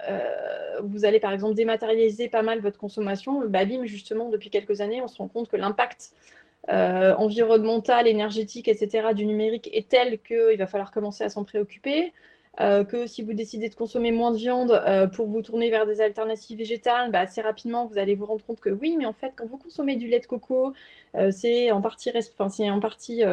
euh, 0.10 0.82
vous 0.84 1.06
allez 1.06 1.20
par 1.20 1.32
exemple 1.32 1.56
dématérialiser 1.56 2.28
pas 2.30 2.42
mal 2.42 2.60
votre 2.60 2.78
consommation, 2.78 3.40
le 3.40 3.48
BABIM, 3.48 3.86
justement, 3.86 4.30
depuis 4.30 4.50
quelques 4.50 4.82
années, 4.82 5.02
on 5.02 5.08
se 5.08 5.18
rend 5.18 5.28
compte 5.28 5.50
que 5.50 5.58
l'impact 5.58 6.12
environnemental, 6.70 8.08
énergétique, 8.08 8.68
etc. 8.68 9.14
du 9.14 9.26
numérique 9.26 9.70
est 9.72 9.88
tel 9.88 10.20
qu'il 10.20 10.58
va 10.58 10.68
falloir 10.68 10.92
commencer 10.92 11.24
à 11.24 11.30
s'en 11.30 11.46
préoccuper. 11.46 12.12
que 12.60 13.08
si 13.08 13.22
vous 13.22 13.32
décidez 13.32 13.70
de 13.70 13.76
consommer 13.76 14.12
moins 14.12 14.32
de 14.32 14.38
viande 14.38 15.10
pour 15.14 15.28
vous 15.28 15.42
tourner 15.42 15.70
vers 15.70 15.86
des 15.86 16.02
alternatives 16.02 16.58
végétales, 16.58 17.10
bah, 17.12 17.22
assez 17.22 17.40
rapidement, 17.40 17.86
vous 17.86 17.98
allez 17.98 18.16
vous 18.16 18.26
rendre 18.26 18.44
compte 18.44 18.60
que 18.60 18.70
oui, 18.70 18.98
mais 18.98 19.06
en 19.06 19.14
fait, 19.14 19.32
quand 19.38 19.46
vous 19.46 19.58
consommez 19.58 19.96
du 19.96 20.08
lait 20.08 20.20
de 20.20 20.26
coco, 20.26 20.74
c'est 21.32 21.72
en 21.72 21.82
partie, 21.82 22.12
enfin, 22.38 22.50
en 22.70 22.80
partie 22.82 23.24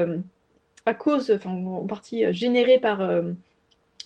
à 0.87 0.95
cause, 0.95 1.39
en 1.45 1.87
partie 1.87 2.25
euh, 2.25 2.33
générée 2.33 2.79
par, 2.79 3.01
euh, 3.01 3.33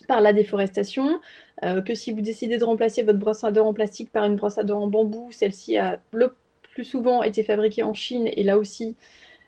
par 0.07 0.20
la 0.20 0.33
déforestation, 0.33 1.20
euh, 1.64 1.83
que 1.83 1.95
si 1.95 2.12
vous 2.12 2.20
décidez 2.20 2.59
de 2.59 2.64
remplacer 2.64 3.03
votre 3.03 3.18
brosse 3.18 3.45
à 3.45 3.51
dents 3.51 3.68
en 3.68 3.74
plastique 3.74 4.12
par 4.12 4.24
une 4.24 4.37
brosse 4.37 4.59
à 4.59 4.64
dents 4.64 4.83
en 4.83 4.87
bambou, 4.87 5.31
celle-ci 5.33 5.76
a 5.76 5.99
le 6.12 6.35
plus 6.72 6.85
souvent 6.85 7.22
été 7.22 7.43
fabriquée 7.43 7.83
en 7.83 7.95
Chine 7.95 8.29
et 8.33 8.45
là 8.45 8.59
aussi 8.59 8.97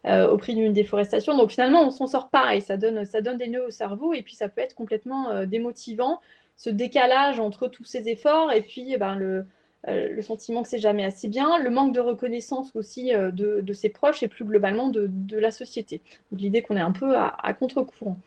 au 0.02 0.38
prix 0.38 0.54
d'une 0.54 0.72
déforestation. 0.72 1.36
Donc 1.36 1.50
finalement, 1.50 1.82
on 1.82 1.90
s'en 1.90 2.06
sort 2.06 2.30
pas 2.30 2.56
et 2.56 2.62
ça 2.62 2.78
donne, 2.78 3.04
ça 3.04 3.20
donne 3.20 3.36
des 3.36 3.48
nœuds 3.48 3.66
au 3.66 3.70
cerveau 3.70 4.14
et 4.14 4.22
puis 4.22 4.34
ça 4.34 4.48
peut 4.48 4.62
être 4.62 4.74
complètement 4.74 5.44
démotivant, 5.44 6.22
ce 6.56 6.70
décalage 6.70 7.38
entre 7.38 7.68
tous 7.68 7.84
ces 7.84 8.08
efforts 8.08 8.50
et 8.50 8.62
puis 8.62 8.94
eh 8.94 8.96
ben, 8.96 9.14
le, 9.14 9.44
le 9.86 10.22
sentiment 10.22 10.62
que 10.62 10.68
c'est 10.68 10.78
jamais 10.78 11.04
assez 11.04 11.28
bien, 11.28 11.58
le 11.58 11.70
manque 11.70 11.94
de 11.94 12.00
reconnaissance 12.00 12.74
aussi 12.74 13.14
euh, 13.14 13.30
de, 13.30 13.72
ses 13.72 13.88
proches 13.88 14.22
et 14.22 14.28
plus 14.28 14.44
globalement 14.44 14.88
de, 14.88 15.36
la 15.36 15.50
société. 15.50 16.02
L'idée 16.32 16.62
qu'on 16.62 16.76
est 16.76 16.80
un 16.80 16.92
peu 16.92 17.16
à, 17.16 17.54
contre-courant. 17.58 18.18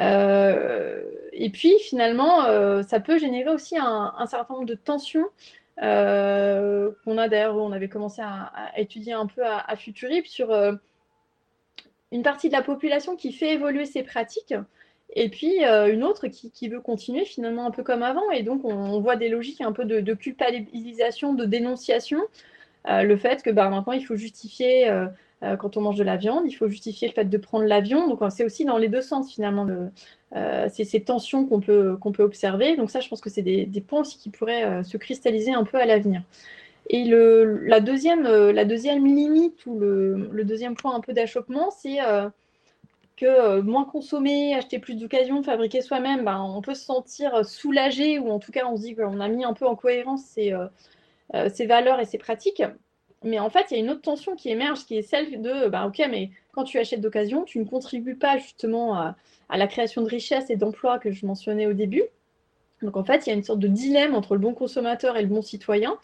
Euh, 0.00 1.02
et 1.32 1.50
puis 1.50 1.74
finalement, 1.80 2.42
ça 2.82 3.00
peut 3.00 3.18
générer 3.18 3.50
aussi 3.50 3.76
un, 3.78 4.26
certain 4.26 4.54
nombre 4.54 4.66
de 4.66 4.74
tensions 4.74 5.26
qu'on 5.76 7.18
a 7.18 7.28
d'ailleurs, 7.28 7.56
on 7.56 7.72
avait 7.72 7.88
commencé 7.88 8.20
à, 8.22 8.50
étudier 8.76 9.12
un 9.12 9.26
peu 9.26 9.44
à, 9.44 9.58
à 9.58 9.76
Futurip 9.76 10.26
sur 10.26 10.52
une 12.10 12.22
partie 12.22 12.48
de 12.48 12.54
la 12.54 12.62
population 12.62 13.16
qui 13.16 13.32
fait 13.32 13.52
évoluer 13.52 13.86
ses 13.86 14.02
pratiques 14.02 14.54
et 15.14 15.28
puis 15.28 15.64
euh, 15.64 15.92
une 15.92 16.04
autre 16.04 16.28
qui, 16.28 16.68
veut 16.68 16.80
continuer 16.80 17.24
finalement 17.24 17.66
un 17.66 17.70
peu 17.70 17.82
comme 17.82 18.02
avant. 18.02 18.30
Et 18.30 18.42
donc 18.42 18.64
on, 18.64 19.00
voit 19.00 19.16
des 19.16 19.28
logiques 19.28 19.60
un 19.60 19.72
peu 19.72 19.84
de, 19.84 20.14
culpabilisation, 20.14 21.34
de 21.34 21.44
dénonciation. 21.44 22.20
Euh, 22.88 23.02
le 23.02 23.16
fait 23.16 23.42
que 23.42 23.50
bah, 23.50 23.68
maintenant 23.68 23.92
il 23.92 24.04
faut 24.04 24.16
justifier 24.16 24.88
euh, 24.88 25.06
quand 25.58 25.76
on 25.76 25.80
mange 25.80 25.96
de 25.96 26.04
la 26.04 26.16
viande, 26.16 26.44
il 26.46 26.52
faut 26.52 26.68
justifier 26.68 27.08
le 27.08 27.14
fait 27.14 27.24
de 27.24 27.38
prendre 27.38 27.64
l'avion. 27.64 28.08
Donc 28.08 28.20
c'est 28.30 28.44
aussi 28.44 28.64
dans 28.64 28.78
les 28.78 28.88
deux 28.88 29.02
sens 29.02 29.32
finalement 29.32 29.66
c'est 30.70 30.84
ces 30.84 31.00
tensions 31.00 31.46
qu'on 31.46 31.60
peut, 31.60 31.96
qu'on 31.96 32.12
peut 32.12 32.22
observer. 32.22 32.76
Donc 32.76 32.90
ça 32.90 33.00
je 33.00 33.08
pense 33.08 33.20
que 33.20 33.30
c'est 33.30 33.42
des, 33.42 33.84
points 33.86 34.00
aussi 34.00 34.18
qui 34.18 34.30
pourraient 34.30 34.84
se 34.84 34.96
cristalliser 34.96 35.52
un 35.52 35.64
peu 35.64 35.78
à 35.78 35.86
l'avenir. 35.86 36.22
Et 36.90 37.04
le, 37.04 37.58
la, 37.66 37.80
deuxième, 37.80 38.22
la 38.24 38.64
deuxième 38.64 39.06
limite 39.06 39.64
ou 39.66 39.78
le 39.78 40.42
deuxième 40.44 40.74
point 40.74 40.94
un 40.94 41.00
peu 41.00 41.12
d'achoppement, 41.12 41.70
c'est 41.70 41.98
que 43.18 43.60
moins 43.60 43.84
consommer, 43.84 44.54
acheter 44.54 44.78
plus 44.78 44.94
d'occasions, 44.94 45.42
fabriquer 45.42 45.80
soi-même, 45.80 46.24
ben, 46.24 46.40
on 46.40 46.60
peut 46.60 46.74
se 46.74 46.84
sentir 46.84 47.44
soulagé 47.44 48.18
ou 48.18 48.30
en 48.30 48.38
tout 48.38 48.52
cas 48.52 48.66
on 48.66 48.76
se 48.76 48.82
dit 48.82 48.94
qu'on 48.94 49.20
a 49.20 49.28
mis 49.28 49.44
un 49.44 49.54
peu 49.54 49.66
en 49.66 49.76
cohérence 49.76 50.22
ses, 50.22 50.54
ses 51.52 51.66
valeurs 51.66 52.00
et 52.00 52.04
ses 52.04 52.18
pratiques. 52.18 52.62
Mais 53.24 53.38
en 53.38 53.50
fait, 53.50 53.66
il 53.70 53.74
y 53.74 53.76
a 53.80 53.80
une 53.80 53.90
autre 53.90 54.02
tension 54.02 54.36
qui 54.36 54.48
émerge, 54.50 54.84
qui 54.86 54.96
est 54.96 55.02
celle 55.02 55.42
de, 55.42 55.68
bah, 55.68 55.86
ok, 55.86 56.02
mais 56.10 56.30
quand 56.52 56.64
tu 56.64 56.78
achètes 56.78 57.00
d'occasion, 57.00 57.44
tu 57.44 57.58
ne 57.58 57.64
contribues 57.64 58.14
pas 58.16 58.38
justement 58.38 58.96
à, 58.96 59.16
la 59.50 59.66
création 59.66 60.02
de 60.02 60.08
richesses 60.08 60.50
et 60.50 60.56
d'emplois 60.56 60.98
que 60.98 61.10
je 61.10 61.26
mentionnais 61.26 61.66
au 61.66 61.72
début. 61.72 62.04
Donc 62.82 62.96
en 62.96 63.04
fait, 63.04 63.26
il 63.26 63.30
y 63.30 63.32
a 63.32 63.36
une 63.36 63.42
sorte 63.42 63.58
de 63.58 63.66
dilemme 63.66 64.14
entre 64.14 64.34
le 64.34 64.40
bon 64.40 64.54
consommateur 64.54 65.16
et 65.16 65.22
le 65.22 65.28
bon 65.28 65.42
citoyen, 65.42 65.92
euh, 65.92 65.96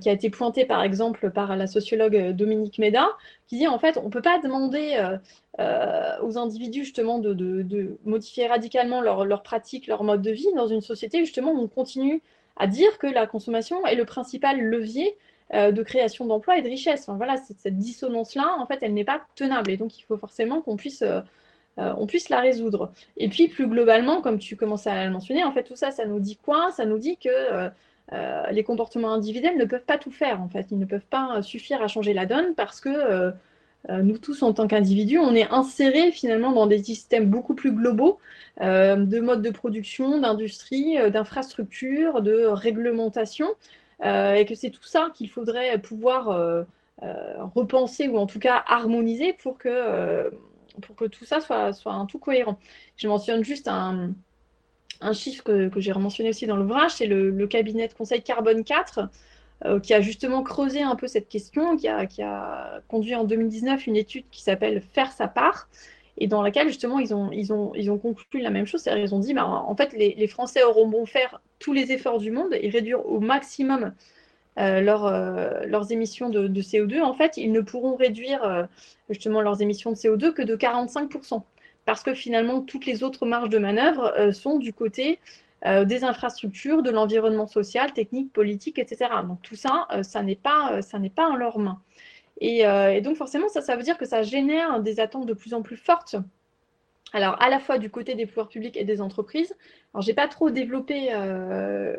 qui 0.00 0.08
a 0.08 0.12
été 0.12 0.28
pointé 0.30 0.64
par 0.64 0.82
exemple 0.82 1.30
par 1.30 1.56
la 1.56 1.66
sociologue 1.66 2.16
euh, 2.16 2.32
Dominique 2.32 2.78
Méda, 2.78 3.08
qui 3.46 3.58
dit 3.58 3.66
en 3.66 3.78
fait, 3.78 3.96
on 3.96 4.04
ne 4.04 4.10
peut 4.10 4.22
pas 4.22 4.38
demander 4.38 5.18
euh, 5.58 6.16
aux 6.22 6.38
individus 6.38 6.84
justement 6.84 7.18
de, 7.18 7.98
modifier 8.04 8.46
radicalement 8.46 9.00
leur 9.00 9.42
pratiques, 9.42 9.86
leur 9.86 10.04
mode 10.04 10.22
de 10.22 10.30
vie 10.30 10.48
dans 10.54 10.66
une 10.66 10.82
société 10.82 11.20
justement 11.20 11.52
où 11.52 11.60
on 11.60 11.68
continue 11.68 12.22
à 12.56 12.66
dire 12.66 12.98
que 12.98 13.06
la 13.06 13.26
consommation 13.26 13.84
est 13.86 13.94
le 13.94 14.04
principal 14.04 14.60
levier 14.60 15.16
euh, 15.52 15.72
de 15.72 15.82
création 15.82 16.26
d'emplois 16.26 16.58
et 16.58 16.62
de 16.62 16.68
richesse. 16.68 17.06
voilà, 17.08 17.36
cette 17.36 17.76
dissonance-là, 17.76 18.54
en 18.60 18.66
fait, 18.66 18.78
elle 18.82 18.94
n'est 18.94 19.04
pas 19.04 19.20
tenable. 19.34 19.72
Et 19.72 19.76
donc, 19.76 19.98
il 19.98 20.02
faut 20.02 20.16
forcément 20.16 20.60
qu'on 20.60 20.76
puisse, 20.76 21.02
euh, 21.02 21.22
euh, 21.78 21.92
on 21.98 22.06
puisse 22.06 22.28
la 22.28 22.38
résoudre. 22.38 22.92
Et 23.16 23.28
puis, 23.28 23.48
plus 23.48 23.66
globalement, 23.66 24.20
comme 24.20 24.38
tu 24.38 24.54
commençais 24.54 24.90
à 24.90 25.04
le 25.04 25.10
mentionner, 25.10 25.42
en 25.42 25.50
fait, 25.50 25.64
tout 25.64 25.74
ça, 25.74 25.90
ça 25.90 26.04
nous 26.04 26.20
dit 26.20 26.36
quoi? 26.36 26.70
Ça 26.70 26.84
nous 26.84 26.98
dit 26.98 27.16
que 27.16 27.70
les 28.50 28.64
comportements 28.64 29.12
individuels 29.12 29.56
ne 29.56 29.64
peuvent 29.64 29.84
pas 29.84 29.98
tout 29.98 30.10
faire, 30.10 30.40
en 30.40 30.48
fait. 30.48 30.66
Ils 30.70 30.78
ne 30.78 30.84
peuvent 30.84 31.06
pas 31.08 31.42
suffire 31.42 31.80
à 31.82 31.88
changer 31.88 32.12
la 32.12 32.26
donne 32.26 32.54
parce 32.56 32.80
que 32.80 33.32
nous 33.88 34.18
tous, 34.18 34.42
en 34.42 34.52
tant 34.52 34.66
qu'individus, 34.66 35.18
on 35.18 35.34
est 35.34 35.48
insérés 35.50 36.10
finalement 36.10 36.52
dans 36.52 36.66
des 36.66 36.82
systèmes 36.82 37.26
beaucoup 37.26 37.54
plus 37.54 37.70
globaux 37.70 38.18
de 38.60 39.20
modes 39.20 39.42
de 39.42 39.50
production, 39.50 40.18
d'industrie, 40.18 40.96
d'infrastructures, 41.10 42.20
de 42.20 42.46
réglementation, 42.46 43.46
euh, 44.04 44.34
et 44.34 44.46
que 44.46 44.54
c'est 44.54 44.70
tout 44.70 44.82
ça 44.82 45.10
qu'il 45.14 45.28
faudrait 45.28 45.78
pouvoir 45.78 46.30
euh, 46.30 46.62
euh, 47.02 47.44
repenser 47.54 48.08
ou 48.08 48.16
en 48.16 48.26
tout 48.26 48.38
cas 48.38 48.64
harmoniser 48.66 49.34
pour 49.34 49.58
que, 49.58 50.30
pour 50.80 50.96
que 50.96 51.04
tout 51.04 51.24
ça 51.26 51.40
soit, 51.40 51.72
soit 51.72 51.92
un 51.92 52.06
tout 52.06 52.18
cohérent. 52.18 52.58
Je 52.96 53.08
mentionne 53.08 53.44
juste 53.44 53.68
un, 53.68 54.12
un 55.00 55.12
chiffre 55.12 55.42
que, 55.42 55.70
j'ai 55.80 55.92
mentionné 55.92 56.30
aussi 56.30 56.46
dans 56.46 56.56
l'ouvrage, 56.56 56.92
c'est 56.92 57.06
le, 57.06 57.46
cabinet 57.46 57.88
de 57.88 57.94
conseil 57.94 58.22
Carbone 58.22 58.64
4, 58.64 59.08
qui 59.82 59.92
a 59.92 60.00
justement 60.00 60.42
creusé 60.42 60.82
un 60.82 60.96
peu 60.96 61.06
cette 61.06 61.28
question, 61.28 61.76
qui 61.76 61.88
a, 61.88 62.80
conduit 62.88 63.14
en 63.14 63.24
2019 63.24 63.86
une 63.86 63.96
étude 63.96 64.24
qui 64.30 64.42
s'appelle 64.42 64.80
Faire 64.80 65.12
sa 65.12 65.28
part, 65.28 65.68
et 66.20 66.26
dans 66.26 66.42
laquelle 66.42 66.68
justement 66.68 66.98
ils 66.98 67.12
ont, 67.14 67.98
conclu 67.98 68.40
la 68.40 68.50
même 68.50 68.66
chose, 68.66 68.82
c'est-à-dire 68.82 69.04
ils 69.04 69.14
ont 69.14 69.20
dit, 69.20 69.34
bah, 69.34 69.46
en 69.46 69.74
fait 69.74 69.92
les, 69.94 70.26
Français 70.26 70.62
auront 70.62 70.86
bon 70.86 71.06
faire 71.06 71.40
tous 71.58 71.72
les 71.72 71.92
efforts 71.92 72.18
du 72.18 72.30
monde 72.30 72.54
et 72.60 72.68
réduire 72.68 73.04
au 73.06 73.20
maximum 73.20 73.92
euh, 74.58 74.86
euh, 74.86 75.66
leurs 75.66 75.92
émissions 75.92 76.28
de, 76.28 76.48
CO2, 76.60 77.00
en 77.02 77.14
fait 77.14 77.36
ils 77.36 77.52
ne 77.52 77.60
pourront 77.60 77.96
réduire 77.96 78.44
euh, 78.44 78.64
justement 79.08 79.40
leurs 79.40 79.62
émissions 79.62 79.90
de 79.90 79.96
CO2 79.96 80.32
que 80.32 80.42
de 80.42 80.56
45%, 80.56 81.42
parce 81.84 82.02
que 82.02 82.14
finalement 82.14 82.60
toutes 82.60 82.86
les 82.86 83.02
autres 83.02 83.26
marges 83.26 83.48
de 83.48 83.58
manœuvre 83.58 84.32
sont 84.32 84.58
du 84.58 84.72
côté 84.72 85.18
des 85.64 86.04
infrastructures, 86.04 86.82
de 86.82 86.90
l'environnement 86.90 87.46
social, 87.46 87.92
technique, 87.92 88.32
politique, 88.32 88.78
etc. 88.78 89.10
Donc 89.26 89.42
tout 89.42 89.56
ça, 89.56 89.88
ça 90.02 90.22
n'est 90.22 90.36
pas, 90.36 90.80
pas 91.14 91.28
en 91.28 91.36
leurs 91.36 91.58
mains. 91.58 91.80
Euh, 92.42 92.88
et, 92.88 93.00
donc 93.00 93.16
forcément, 93.16 93.48
ça, 93.48 93.60
ça 93.60 93.76
veut 93.76 93.82
dire 93.82 93.98
que 93.98 94.06
ça 94.06 94.22
génère 94.22 94.80
des 94.80 95.00
attentes 95.00 95.26
de 95.26 95.34
plus 95.34 95.54
en 95.54 95.62
plus 95.62 95.76
fortes. 95.76 96.16
Alors, 97.12 97.40
à 97.42 97.48
la 97.48 97.58
fois 97.58 97.78
du 97.78 97.90
côté 97.90 98.14
des 98.14 98.24
pouvoirs 98.24 98.48
publics 98.48 98.76
et 98.76 98.84
des 98.84 99.00
entreprises. 99.00 99.54
Alors, 99.92 100.02
j'ai 100.02 100.14
pas 100.14 100.28
trop 100.28 100.50
développé 100.50 101.08
euh, 101.12 101.96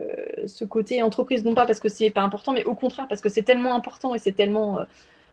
ce 0.47 0.63
côté 0.63 1.03
entreprise, 1.03 1.43
non 1.43 1.53
pas 1.53 1.65
parce 1.65 1.81
que 1.81 1.89
c'est 1.89 2.09
pas 2.09 2.21
important, 2.21 2.53
mais 2.53 2.63
au 2.63 2.75
contraire 2.75 3.07
parce 3.09 3.19
que 3.19 3.27
c'est 3.27 3.43
tellement 3.43 3.75
important 3.75 4.15
et 4.15 4.19
c'est 4.19 4.31
tellement 4.31 4.79
euh, 4.79 4.83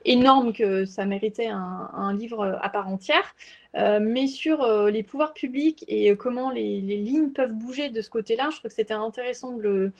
énorme 0.04 0.52
que 0.52 0.84
ça 0.84 1.04
méritait 1.04 1.48
un, 1.48 2.14
livre 2.14 2.58
à 2.60 2.68
part 2.68 2.88
entière. 2.88 3.34
mais 3.74 4.26
sur 4.26 4.66
les 4.88 5.02
pouvoirs 5.02 5.34
publics 5.34 5.84
et 5.88 6.14
comment 6.16 6.50
les, 6.50 6.80
lignes 6.80 7.30
peuvent 7.30 7.52
bouger 7.52 7.88
de 7.90 8.00
ce 8.00 8.10
côté-là, 8.10 8.48
je 8.50 8.58
trouve 8.58 8.70
que 8.70 8.74
c'était 8.74 8.94
intéressant 8.94 9.52
de 9.52 9.92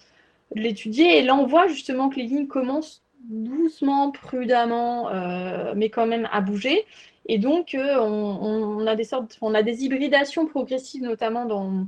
l'étudier. 0.54 1.18
Et 1.18 1.22
là, 1.22 1.34
on 1.34 1.46
voit 1.46 1.68
justement 1.68 2.08
que 2.08 2.16
les 2.16 2.24
lignes 2.24 2.46
commencent 2.46 3.02
doucement, 3.28 4.10
prudemment, 4.10 5.10
euh, 5.10 5.72
mais 5.76 5.90
quand 5.90 6.06
même 6.06 6.28
à 6.32 6.40
bouger. 6.40 6.84
Et 7.26 7.38
donc, 7.38 7.74
euh, 7.74 7.98
on, 7.98 8.86
a 8.86 8.96
des 8.96 9.04
sortes, 9.04 9.36
on 9.42 9.54
a 9.54 9.62
des 9.62 9.84
hybridations 9.84 10.46
progressives, 10.46 11.02
notamment 11.02 11.44
dans, 11.44 11.86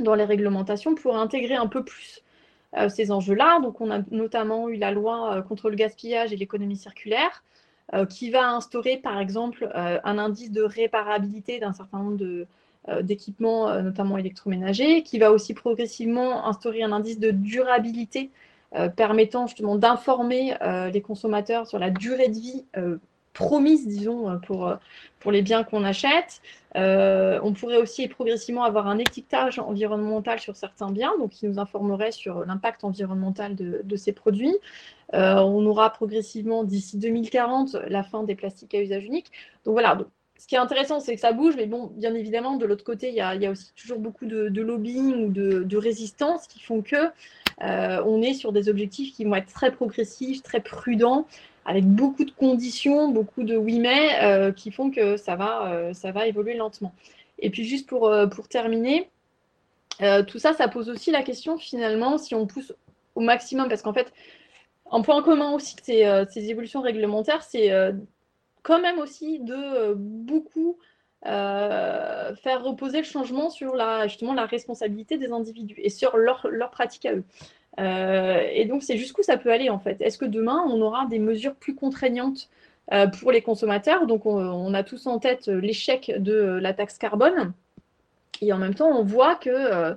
dans 0.00 0.14
les 0.14 0.24
réglementations, 0.24 0.94
pour 0.94 1.16
intégrer 1.16 1.54
un 1.54 1.68
peu 1.68 1.84
plus 1.84 2.20
euh, 2.20 2.27
ces 2.88 3.10
enjeux-là. 3.10 3.60
Donc, 3.60 3.80
on 3.80 3.90
a 3.90 4.00
notamment 4.10 4.68
eu 4.68 4.76
la 4.76 4.90
loi 4.90 5.42
contre 5.48 5.70
le 5.70 5.76
gaspillage 5.76 6.32
et 6.32 6.36
l'économie 6.36 6.76
circulaire, 6.76 7.42
qui 8.10 8.30
va 8.30 8.50
instaurer, 8.50 8.98
par 8.98 9.18
exemple, 9.18 9.70
un 9.74 10.18
indice 10.18 10.52
de 10.52 10.62
réparabilité 10.62 11.60
d'un 11.60 11.72
certain 11.72 11.98
nombre 11.98 12.18
de, 12.18 12.46
d'équipements, 13.00 13.80
notamment 13.80 14.18
électroménagers, 14.18 15.02
qui 15.02 15.18
va 15.18 15.32
aussi 15.32 15.54
progressivement 15.54 16.46
instaurer 16.46 16.82
un 16.82 16.92
indice 16.92 17.18
de 17.18 17.30
durabilité 17.30 18.30
euh, 18.74 18.90
permettant 18.90 19.46
justement 19.46 19.76
d'informer 19.76 20.54
euh, 20.60 20.90
les 20.90 21.00
consommateurs 21.00 21.66
sur 21.66 21.78
la 21.78 21.88
durée 21.88 22.28
de 22.28 22.38
vie 22.38 22.66
euh, 22.76 22.98
promise, 23.38 23.86
disons, 23.86 24.38
pour, 24.46 24.72
pour 25.20 25.32
les 25.32 25.42
biens 25.42 25.64
qu'on 25.64 25.84
achète. 25.84 26.40
on 26.74 27.52
pourrait 27.58 27.78
aussi 27.78 28.08
progressivement 28.08 28.64
avoir 28.64 28.88
un 28.88 28.98
étiquetage 28.98 29.58
environnemental 29.58 30.40
sur 30.40 30.56
certains 30.56 30.90
biens, 30.90 31.12
donc 31.18 31.30
qui 31.30 31.46
nous 31.46 31.58
informerait 31.58 32.12
sur 32.12 32.44
l'impact 32.44 32.84
environnemental 32.84 33.54
de, 33.54 33.80
de, 33.84 33.96
ces 33.96 34.12
produits. 34.12 34.56
on 35.12 35.64
aura 35.66 35.90
progressivement 35.90 36.64
d'ici 36.64 36.98
2040 36.98 37.76
la 37.88 38.02
fin 38.02 38.24
des 38.24 38.34
plastiques 38.34 38.74
à 38.74 38.82
usage 38.82 39.04
unique. 39.04 39.30
Donc 39.64 39.72
voilà, 39.74 39.98
ce 40.38 40.46
qui 40.46 40.54
est 40.54 40.58
intéressant, 40.58 41.00
c'est 41.00 41.14
que 41.16 41.20
ça 41.20 41.32
bouge, 41.32 41.54
mais 41.56 41.66
bon, 41.66 41.90
bien 41.96 42.14
évidemment, 42.14 42.56
de 42.56 42.64
l'autre 42.64 42.84
côté, 42.84 43.08
il 43.08 43.14
y, 43.14 43.20
a, 43.20 43.34
il 43.34 43.42
y, 43.42 43.46
a, 43.46 43.50
aussi 43.50 43.72
toujours 43.74 43.98
beaucoup 43.98 44.24
de, 44.24 44.60
lobbying 44.60 45.26
ou 45.26 45.32
de, 45.32 45.76
résistance 45.76 46.46
qui 46.46 46.60
font 46.60 46.80
que 46.80 46.96
euh, 47.60 48.02
on 48.06 48.22
est 48.22 48.34
sur 48.34 48.52
des 48.52 48.68
objectifs 48.68 49.14
qui 49.14 49.24
vont 49.24 49.34
être 49.34 49.52
très 49.52 49.72
progressifs, 49.72 50.42
très 50.44 50.60
prudents, 50.60 51.26
avec 51.68 51.84
beaucoup 51.84 52.24
de 52.24 52.30
conditions, 52.30 53.08
beaucoup 53.08 53.42
de 53.44 53.56
oui 53.56 53.78
mais 53.78 54.22
euh, 54.22 54.52
qui 54.52 54.72
font 54.72 54.90
que 54.90 55.16
ça 55.16 55.36
va, 55.36 55.70
euh, 55.70 55.92
ça 55.92 56.12
va 56.12 56.26
évoluer 56.26 56.54
lentement. 56.54 56.94
Et 57.38 57.50
puis 57.50 57.64
juste 57.64 57.88
pour, 57.88 58.12
pour 58.32 58.48
terminer, 58.48 59.10
tout 60.26 60.38
ça, 60.38 60.54
ça 60.54 60.66
pose 60.66 60.88
aussi 60.88 61.10
la 61.10 61.22
question 61.22 61.58
finalement 61.58 62.18
si 62.18 62.34
on 62.34 62.46
pousse 62.46 62.72
au 63.14 63.20
maximum, 63.20 63.68
parce 63.68 63.82
qu'en 63.82 63.92
fait, 63.92 64.12
un 64.90 65.02
point 65.02 65.22
commun 65.22 65.52
aussi 65.52 65.76
de 65.76 65.80
ces, 65.82 66.24
ces 66.30 66.50
évolutions 66.50 66.80
réglementaires, 66.80 67.44
c'est 67.44 67.70
quand 68.62 68.80
même 68.80 68.98
aussi 68.98 69.38
de 69.38 69.94
beaucoup 69.94 70.78
euh, 71.26 72.36
faire 72.36 72.62
reposer 72.62 72.98
le 72.98 73.04
changement 73.04 73.50
sur 73.50 73.74
la, 73.74 74.06
justement 74.06 74.34
la 74.34 74.46
responsabilité 74.46 75.18
des 75.18 75.32
individus 75.32 75.74
et 75.78 75.90
sur 75.90 76.16
leur 76.16 76.70
pratique 76.70 77.06
à 77.06 77.14
eux. 77.14 77.24
Euh, 77.78 78.42
et 78.52 78.64
donc, 78.64 78.82
c'est 78.82 78.96
jusqu'où 78.96 79.22
ça 79.22 79.36
peut 79.36 79.52
aller 79.52 79.70
en 79.70 79.78
fait? 79.78 80.00
Est-ce 80.00 80.18
que 80.18 80.24
demain, 80.24 80.64
on 80.68 80.80
aura 80.80 81.06
des 81.06 81.18
mesures 81.18 81.54
plus 81.54 81.74
contraignantes 81.74 82.48
euh, 82.92 83.06
pour 83.06 83.32
les 83.32 83.42
consommateurs? 83.42 84.06
Donc, 84.06 84.26
on, 84.26 84.74
a 84.74 84.82
tous 84.82 85.06
en 85.06 85.18
tête 85.18 85.48
l'échec 85.48 86.12
de 86.18 86.58
la 86.60 86.72
taxe 86.74 86.98
carbone. 86.98 87.52
Et 88.40 88.52
en 88.52 88.58
même 88.58 88.74
temps, 88.74 88.88
on 88.88 89.04
voit 89.04 89.34
que 89.34 89.96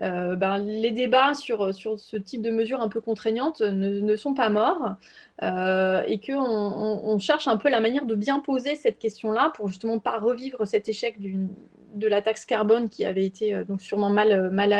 ben, 0.00 0.58
les 0.58 0.92
débats 0.92 1.34
sur, 1.34 1.74
ce 1.74 2.16
type 2.16 2.42
de 2.42 2.50
mesures 2.50 2.80
un 2.80 2.88
peu 2.88 3.00
contraignantes 3.00 3.60
ne, 3.60 4.16
sont 4.16 4.34
pas 4.34 4.48
morts. 4.48 4.96
Euh, 5.42 6.02
et 6.08 6.18
qu'on 6.18 6.34
on, 6.36 7.18
cherche 7.20 7.46
un 7.46 7.56
peu 7.58 7.68
la 7.68 7.78
manière 7.80 8.06
de 8.06 8.16
bien 8.16 8.40
poser 8.40 8.74
cette 8.74 8.98
question-là 8.98 9.52
pour 9.54 9.68
justement 9.68 10.00
pas 10.00 10.18
revivre 10.18 10.66
cet 10.66 10.88
échec 10.88 11.16
de 11.20 12.08
la 12.08 12.22
taxe 12.22 12.44
carbone 12.44 12.88
qui 12.88 13.04
avait 13.04 13.24
été 13.24 13.54
euh, 13.54 13.62
donc 13.62 13.80
sûrement 13.80 14.10
mal, 14.10 14.32
euh, 14.32 14.50
mal 14.50 14.72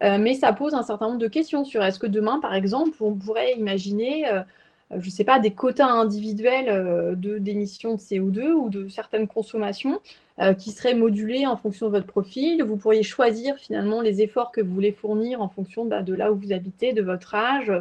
amené. 0.00 0.22
mais 0.22 0.34
ça 0.34 0.52
pose 0.52 0.74
un 0.74 0.82
certain 0.82 1.06
nombre 1.06 1.18
de 1.18 1.28
questions 1.28 1.64
sur 1.64 1.82
est-ce 1.82 1.98
que 1.98 2.06
demain, 2.06 2.40
par 2.40 2.54
exemple, 2.54 2.96
on 3.00 3.14
pourrait 3.14 3.54
imaginer, 3.54 4.24
je 4.90 5.06
ne 5.06 5.10
sais 5.10 5.24
pas, 5.24 5.38
des 5.38 5.52
quotas 5.52 5.88
individuels 5.88 7.16
d'émissions 7.16 7.94
de 7.94 8.00
CO2 8.00 8.52
ou 8.52 8.68
de 8.70 8.88
certaines 8.88 9.28
consommations 9.28 10.00
qui 10.58 10.72
seraient 10.72 10.94
modulés 10.94 11.46
en 11.46 11.56
fonction 11.56 11.86
de 11.86 11.92
votre 11.92 12.06
profil. 12.06 12.62
Vous 12.62 12.76
pourriez 12.76 13.02
choisir 13.02 13.56
finalement 13.56 14.00
les 14.00 14.20
efforts 14.20 14.52
que 14.52 14.60
vous 14.60 14.74
voulez 14.74 14.92
fournir 14.92 15.40
en 15.40 15.48
fonction 15.48 15.84
bah, 15.84 16.02
de 16.02 16.14
là 16.14 16.32
où 16.32 16.36
vous 16.36 16.52
habitez, 16.52 16.92
de 16.92 17.02
votre 17.02 17.34
âge, 17.34 17.72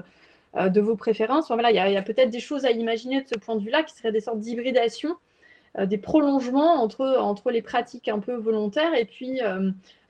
euh, 0.56 0.70
de 0.70 0.82
vos 0.82 0.96
préférences. 0.96 1.48
voilà, 1.48 1.72
il 1.72 1.76
y 1.76 1.98
a, 1.98 2.02
peut-être 2.04 2.30
des 2.30 2.40
choses 2.40 2.64
à 2.64 2.70
imaginer 2.70 3.22
de 3.24 3.28
ce 3.28 3.40
point 3.40 3.56
de 3.56 3.62
vue-là 3.62 3.82
qui 3.82 3.96
seraient 3.96 4.12
des 4.12 4.20
sortes 4.20 4.40
d'hybridation 4.40 5.16
des 5.88 5.98
prolongements 5.98 6.84
entre, 6.84 7.18
entre 7.18 7.50
les 7.50 7.64
pratiques 7.64 8.08
un 8.08 8.20
peu 8.20 8.36
volontaires 8.36 8.94
et 8.94 9.06
puis 9.06 9.40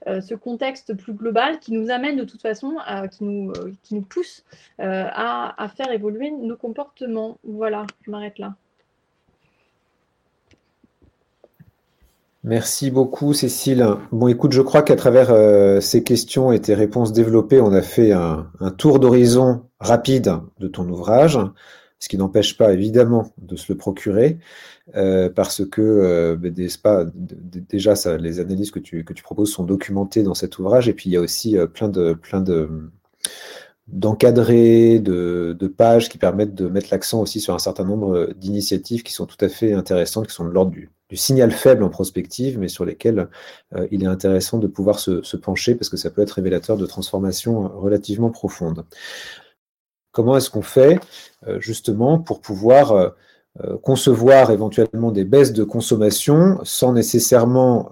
ce 0.06 0.36
contexte 0.36 0.93
plus 0.95 1.14
global 1.14 1.60
qui 1.60 1.72
nous 1.72 1.89
amène 1.89 2.18
de 2.18 2.24
toute 2.24 2.41
façon, 2.41 2.78
qui, 3.12 3.24
nous, 3.24 3.54
qui 3.84 3.95
nous 3.95 4.01
pousse 4.01 4.43
à, 4.80 5.64
à 5.64 5.68
faire 5.70 5.91
évoluer 5.91 6.32
nos 6.32 6.58
comportements. 6.58 7.38
Voilà, 7.43 7.86
je 8.06 8.12
m'arrête 8.12 8.39
là. 8.39 8.56
Merci 12.45 12.91
beaucoup, 12.91 13.34
Cécile. 13.34 13.88
Bon, 14.12 14.28
écoute, 14.28 14.51
je 14.51 14.62
crois 14.62 14.82
qu'à 14.82 14.97
travers 14.97 15.32
euh, 15.32 15.80
ces 15.80 16.04
questions 16.04 16.51
et 16.51 16.60
tes 16.60 16.74
réponses 16.74 17.14
développées, 17.14 17.62
on 17.62 17.72
a 17.72 17.82
fait 17.82 18.12
un, 18.12 18.49
tour 18.78 18.99
d'horizon 18.99 19.64
rapide 19.80 20.34
de 20.60 20.68
ton 20.68 20.89
ouvrage, 20.89 21.39
ce 22.04 22.10
qui 22.10 22.18
n'empêche 22.18 22.58
pas 22.58 22.74
évidemment 22.74 23.32
de 23.38 23.56
se 23.56 23.72
le 23.72 23.78
procurer, 23.78 24.38
euh, 24.95 25.30
parce 25.30 25.66
que 25.66 25.82
euh, 25.82 26.36
ben, 26.36 26.54
déjà 26.54 27.93
les 28.18 28.39
analyses 28.41 28.72
que 28.72 28.80
tu, 28.80 29.06
proposes 29.24 29.54
sont 29.54 29.64
documentées 29.64 30.22
dans 30.22 30.34
cet 30.34 30.60
ouvrage, 30.60 30.89
et 30.89 30.93
puis 30.93 31.10
il 31.10 31.14
y 31.14 31.18
a 31.18 31.22
aussi 31.22 31.56
plein 31.74 31.88
de 31.88 32.14
plein 32.14 32.41
de 32.41 32.70
de, 33.88 35.68
pages 35.68 36.10
qui 36.10 36.18
permettent 36.18 36.56
de 36.56 36.68
mettre 36.68 36.89
l'accent 36.91 37.22
aussi 37.22 37.39
sur 37.39 37.54
un 37.54 37.60
certain 37.60 37.86
nombre 37.86 38.34
d'initiatives 38.36 39.04
qui 39.04 39.14
sont 39.14 39.26
tout 39.26 39.38
à 39.39 39.49
fait 39.49 39.74
intéressantes, 39.74 40.28
qui 40.28 40.34
sont 40.34 40.45
de 40.45 40.51
l'ordre 40.51 40.72
du, 40.72 40.89
signal 41.16 41.51
faible 41.51 41.84
en 41.84 41.89
prospective, 41.89 42.58
mais 42.58 42.68
sur 42.68 42.86
lesquelles 42.86 43.30
euh, 43.76 43.88
il 43.91 44.04
est 44.04 44.08
intéressant 44.08 44.58
de 44.58 44.66
pouvoir 44.66 44.97
se, 44.97 45.38
pencher 45.38 45.76
parce 45.76 45.89
que 45.89 45.97
ça 45.97 46.10
peut 46.10 46.24
être 46.24 46.32
révélateur 46.32 46.76
de 46.76 46.88
transformations 46.88 47.70
relativement 47.70 48.32
profondes. 48.32 48.84
Comment 50.14 50.38
est-ce 50.38 50.51
qu'on 50.51 50.61
fait 50.61 50.99
euh, 51.47 51.59
justement 51.59 52.20
pour 52.20 52.39
pouvoir 52.39 52.91
euh, 52.91 53.09
euh, 53.64 53.78
concevoir 53.78 54.51
éventuellement 54.51 55.11
des 55.11 55.26
baisses 55.26 55.53
de 55.53 55.64
consommation 55.64 56.59
sans 56.64 56.93
nécessairement 56.93 57.89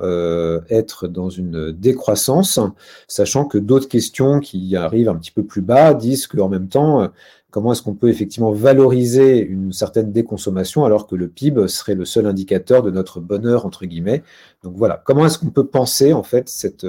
être 0.70 1.08
dans 1.08 1.30
une 1.30 1.72
décroissance, 1.72 2.60
sachant 3.08 3.46
que 3.46 3.58
d'autres 3.58 3.88
questions 3.88 4.40
qui 4.40 4.76
arrivent 4.76 5.10
un 5.10 5.16
petit 5.16 5.32
peu 5.32 5.44
plus 5.44 5.62
bas 5.62 5.94
disent 5.94 6.28
qu'en 6.28 6.50
même 6.50 6.68
temps, 6.68 7.10
comment 7.52 7.74
est-ce 7.74 7.84
qu'on 7.84 7.94
peut 7.94 8.10
effectivement 8.10 8.52
valoriser 8.52 9.40
une 9.40 9.72
certaine 9.72 10.12
déconsommation 10.12 10.84
alors 10.86 11.06
que 11.06 11.16
le 11.16 11.28
PIB 11.28 11.68
serait 11.68 11.96
le 11.96 12.06
seul 12.06 12.26
indicateur 12.26 12.82
de 12.82 12.90
notre 12.90 13.20
bonheur, 13.20 13.66
entre 13.68 13.86
guillemets. 13.86 14.24
Donc 14.64 14.74
voilà, 14.76 15.02
comment 15.06 15.28
est-ce 15.28 15.38
qu'on 15.38 15.52
peut 15.52 15.68
penser 15.68 16.14
en 16.14 16.24
fait 16.24 16.50
cette 16.50 16.88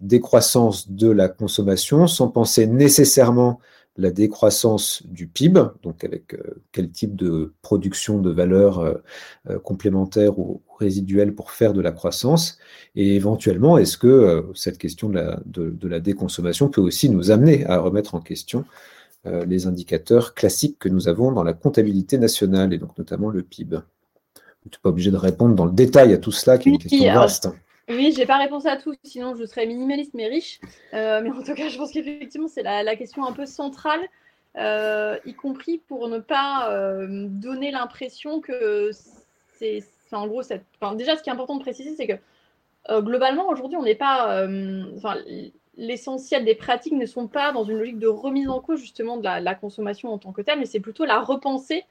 décroissance 0.00 0.90
de 0.90 1.10
la 1.10 1.28
consommation 1.28 2.06
sans 2.06 2.28
penser 2.28 2.66
nécessairement 2.66 3.60
la 3.96 4.10
décroissance 4.10 5.02
du 5.04 5.26
PIB, 5.26 5.60
donc 5.82 6.04
avec 6.04 6.34
euh, 6.34 6.62
quel 6.72 6.90
type 6.90 7.16
de 7.16 7.52
production 7.62 8.20
de 8.20 8.30
valeur 8.30 8.78
euh, 8.78 8.94
euh, 9.48 9.58
complémentaire 9.58 10.38
ou 10.38 10.62
résiduelle 10.78 11.34
pour 11.34 11.50
faire 11.50 11.72
de 11.72 11.80
la 11.80 11.92
croissance, 11.92 12.58
et 12.94 13.16
éventuellement, 13.16 13.78
est-ce 13.78 13.98
que 13.98 14.46
cette 14.54 14.78
question 14.78 15.08
de 15.08 15.16
la, 15.16 15.40
de, 15.44 15.88
la, 15.88 16.00
déconsommation 16.00 16.68
peut 16.68 16.80
aussi 16.80 17.10
nous 17.10 17.30
amener 17.30 17.66
à 17.66 17.78
remettre 17.78 18.14
en 18.14 18.20
question 18.20 18.64
les 19.26 19.66
indicateurs 19.66 20.32
classiques 20.32 20.78
que 20.78 20.88
nous 20.88 21.06
avons 21.06 21.30
dans 21.32 21.42
la 21.42 21.52
comptabilité 21.52 22.16
nationale, 22.16 22.72
et 22.72 22.78
donc 22.78 22.96
notamment 22.96 23.28
le 23.28 23.42
PIB 23.42 23.76
Tu 24.62 24.68
n'es 24.68 24.78
pas 24.82 24.88
obligé 24.88 25.10
de 25.10 25.18
répondre 25.18 25.54
dans 25.54 25.66
le 25.66 25.72
détail 25.72 26.14
à 26.14 26.18
tout 26.18 26.32
cela, 26.32 26.56
qui 26.56 26.70
est 26.70 26.72
une 26.72 26.78
question 26.78 27.12
vaste. 27.12 27.50
Oui, 27.88 28.12
j'ai 28.16 28.26
pas 28.26 28.38
réponse 28.38 28.66
à 28.66 28.76
tout, 28.76 28.94
sinon 29.02 29.34
je 29.34 29.44
serais 29.44 29.66
minimaliste 29.66 30.14
mais 30.14 30.28
riche. 30.28 30.60
Euh, 30.94 31.20
mais 31.22 31.30
en 31.30 31.42
tout 31.42 31.54
cas, 31.54 31.68
je 31.68 31.76
pense 31.76 31.90
qu'effectivement, 31.92 32.48
c'est 32.48 32.62
la, 32.62 32.96
question 32.96 33.24
un 33.24 33.32
peu 33.32 33.46
centrale, 33.46 34.00
euh, 34.56 35.18
y 35.26 35.34
compris 35.34 35.78
pour 35.78 36.08
ne 36.08 36.18
pas 36.18 36.70
euh, 36.70 37.26
donner 37.28 37.70
l'impression 37.70 38.40
que 38.40 38.90
c'est. 39.58 39.82
En 40.12 40.26
gros, 40.26 40.42
déjà, 40.94 41.16
ce 41.16 41.22
qui 41.22 41.30
est 41.30 41.32
important 41.32 41.54
de 41.54 41.62
préciser, 41.62 41.94
c'est 41.94 42.08
que 42.08 43.00
globalement, 43.00 43.48
aujourd'hui, 43.48 43.76
on 43.76 43.84
n'est 43.84 43.94
pas. 43.94 44.46
L'essentiel 45.76 46.44
des 46.44 46.56
pratiques 46.56 46.92
ne 46.92 47.06
sont 47.06 47.28
pas 47.28 47.52
dans 47.52 47.64
une 47.64 47.78
logique 47.78 47.98
de 47.98 48.08
remise 48.08 48.48
en 48.48 48.60
cause 48.60 48.80
justement 48.80 49.16
de 49.16 49.22
la, 49.22 49.54
consommation 49.54 50.12
en 50.12 50.18
tant 50.18 50.32
que 50.32 50.42
telle, 50.42 50.58
mais 50.58 50.66
c'est 50.66 50.80
plutôt 50.80 51.04
la 51.04 51.20
repenser 51.20 51.84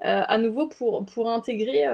à 0.00 0.38
nouveau 0.38 0.68
pour, 0.68 1.04
pour, 1.06 1.30
intégrer, 1.30 1.84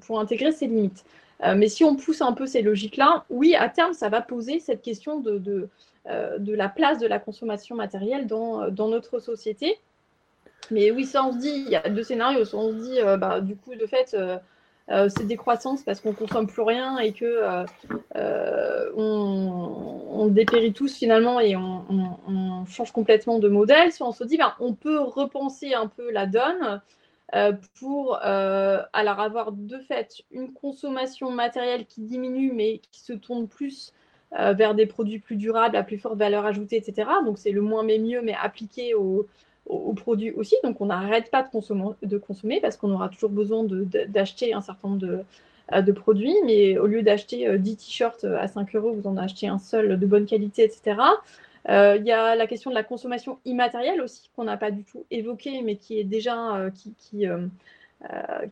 pour 0.00 0.20
intégrer 0.20 0.52
ces 0.52 0.66
limites. 0.66 1.04
Euh, 1.42 1.54
mais 1.56 1.68
si 1.68 1.84
on 1.84 1.96
pousse 1.96 2.22
un 2.22 2.32
peu 2.32 2.46
ces 2.46 2.62
logiques-là, 2.62 3.24
oui, 3.28 3.54
à 3.54 3.68
terme, 3.68 3.92
ça 3.92 4.08
va 4.08 4.20
poser 4.20 4.60
cette 4.60 4.82
question 4.82 5.20
de, 5.20 5.38
de, 5.38 5.68
euh, 6.08 6.38
la 6.40 6.68
place 6.68 6.98
de 6.98 7.06
la 7.06 7.18
consommation 7.18 7.74
matérielle 7.74 8.26
dans, 8.26 8.70
dans, 8.70 8.88
notre 8.88 9.18
société. 9.18 9.78
Mais 10.70 10.90
oui, 10.90 11.04
ça, 11.04 11.24
on 11.24 11.32
se 11.32 11.38
dit, 11.38 11.64
il 11.66 11.68
y 11.68 11.76
a 11.76 11.88
deux 11.90 12.04
scénarios. 12.04 12.44
Soit 12.44 12.60
on 12.60 12.70
se 12.70 12.84
dit, 12.84 13.00
euh, 13.00 13.16
bah, 13.16 13.40
du 13.40 13.56
coup, 13.56 13.74
de 13.74 13.86
fait, 13.86 14.16
c'est 15.08 15.26
décroissance 15.26 15.82
parce 15.82 16.00
qu'on 16.00 16.10
ne 16.10 16.14
consomme 16.14 16.46
plus 16.46 16.62
rien 16.62 16.98
et 16.98 17.12
que 17.12 17.64
on, 18.96 20.28
dépérit 20.28 20.72
tous 20.72 20.96
finalement 20.96 21.38
et 21.38 21.54
on, 21.54 22.64
change 22.66 22.92
complètement 22.92 23.38
de 23.38 23.48
modèle. 23.48 23.92
Soit 23.92 24.08
on 24.08 24.12
se 24.12 24.24
dit, 24.24 24.38
bah, 24.38 24.56
on 24.60 24.72
peut 24.72 25.00
repenser 25.00 25.74
un 25.74 25.86
peu 25.86 26.10
la 26.10 26.26
donne 26.26 26.62
euh, 26.62 26.78
pour 27.78 28.18
euh, 28.24 28.82
alors 28.92 29.20
avoir 29.20 29.52
de 29.52 29.78
fait 29.78 30.22
une 30.30 30.52
consommation 30.52 31.30
matérielle 31.30 31.86
qui 31.86 32.02
diminue 32.02 32.52
mais 32.52 32.80
qui 32.92 33.00
se 33.00 33.12
tourne 33.12 33.48
plus 33.48 33.92
euh, 34.38 34.52
vers 34.52 34.74
des 34.74 34.86
produits 34.86 35.18
plus 35.18 35.36
durables, 35.36 35.76
à 35.76 35.82
plus 35.82 35.98
forte 35.98 36.16
valeur 36.16 36.44
ajoutée, 36.44 36.76
etc. 36.76 37.08
Donc 37.24 37.38
c'est 37.38 37.50
le 37.50 37.60
moins 37.60 37.82
mais 37.82 37.98
mieux, 37.98 38.22
mais 38.22 38.34
appliqué 38.40 38.94
aux, 38.94 39.26
produits 39.96 40.32
aussi. 40.32 40.56
Donc 40.62 40.80
on 40.80 40.86
n'arrête 40.86 41.30
pas 41.30 41.42
de 41.42 41.48
consommer, 41.48 41.94
de 42.02 42.18
consommer 42.18 42.60
parce 42.60 42.76
qu'on 42.76 42.90
aura 42.92 43.08
toujours 43.08 43.30
besoin 43.30 43.64
d'acheter 43.64 44.52
un 44.52 44.60
certain 44.60 44.88
nombre 44.88 45.00
de, 45.00 45.80
de, 45.80 45.92
produits, 45.92 46.36
mais 46.44 46.76
au 46.76 46.86
lieu 46.86 47.02
d'acheter 47.02 47.58
10 47.58 47.76
t-shirts 47.76 48.24
à 48.24 48.46
5 48.46 48.74
euros, 48.76 48.92
vous 48.92 49.06
en 49.06 49.16
achetez 49.16 49.48
un 49.48 49.58
seul 49.58 49.98
de 49.98 50.06
bonne 50.06 50.26
qualité, 50.26 50.64
etc. 50.64 50.96
Euh, 51.68 51.96
il 51.98 52.06
y 52.06 52.12
a 52.12 52.34
la 52.34 52.46
question 52.46 52.70
de 52.70 52.74
la 52.74 52.82
consommation 52.82 53.38
immatérielle 53.44 54.00
aussi, 54.02 54.30
qu'on 54.36 54.44
n'a 54.44 54.56
pas 54.56 54.70
du 54.70 54.84
tout 54.84 55.04
évoquée, 55.10 55.62
mais 55.62 55.76
qui 55.76 55.98
est 55.98 56.04
déjà 56.04 56.56
euh, 56.56 56.70
qui, 56.98 57.26
euh, 57.26 57.46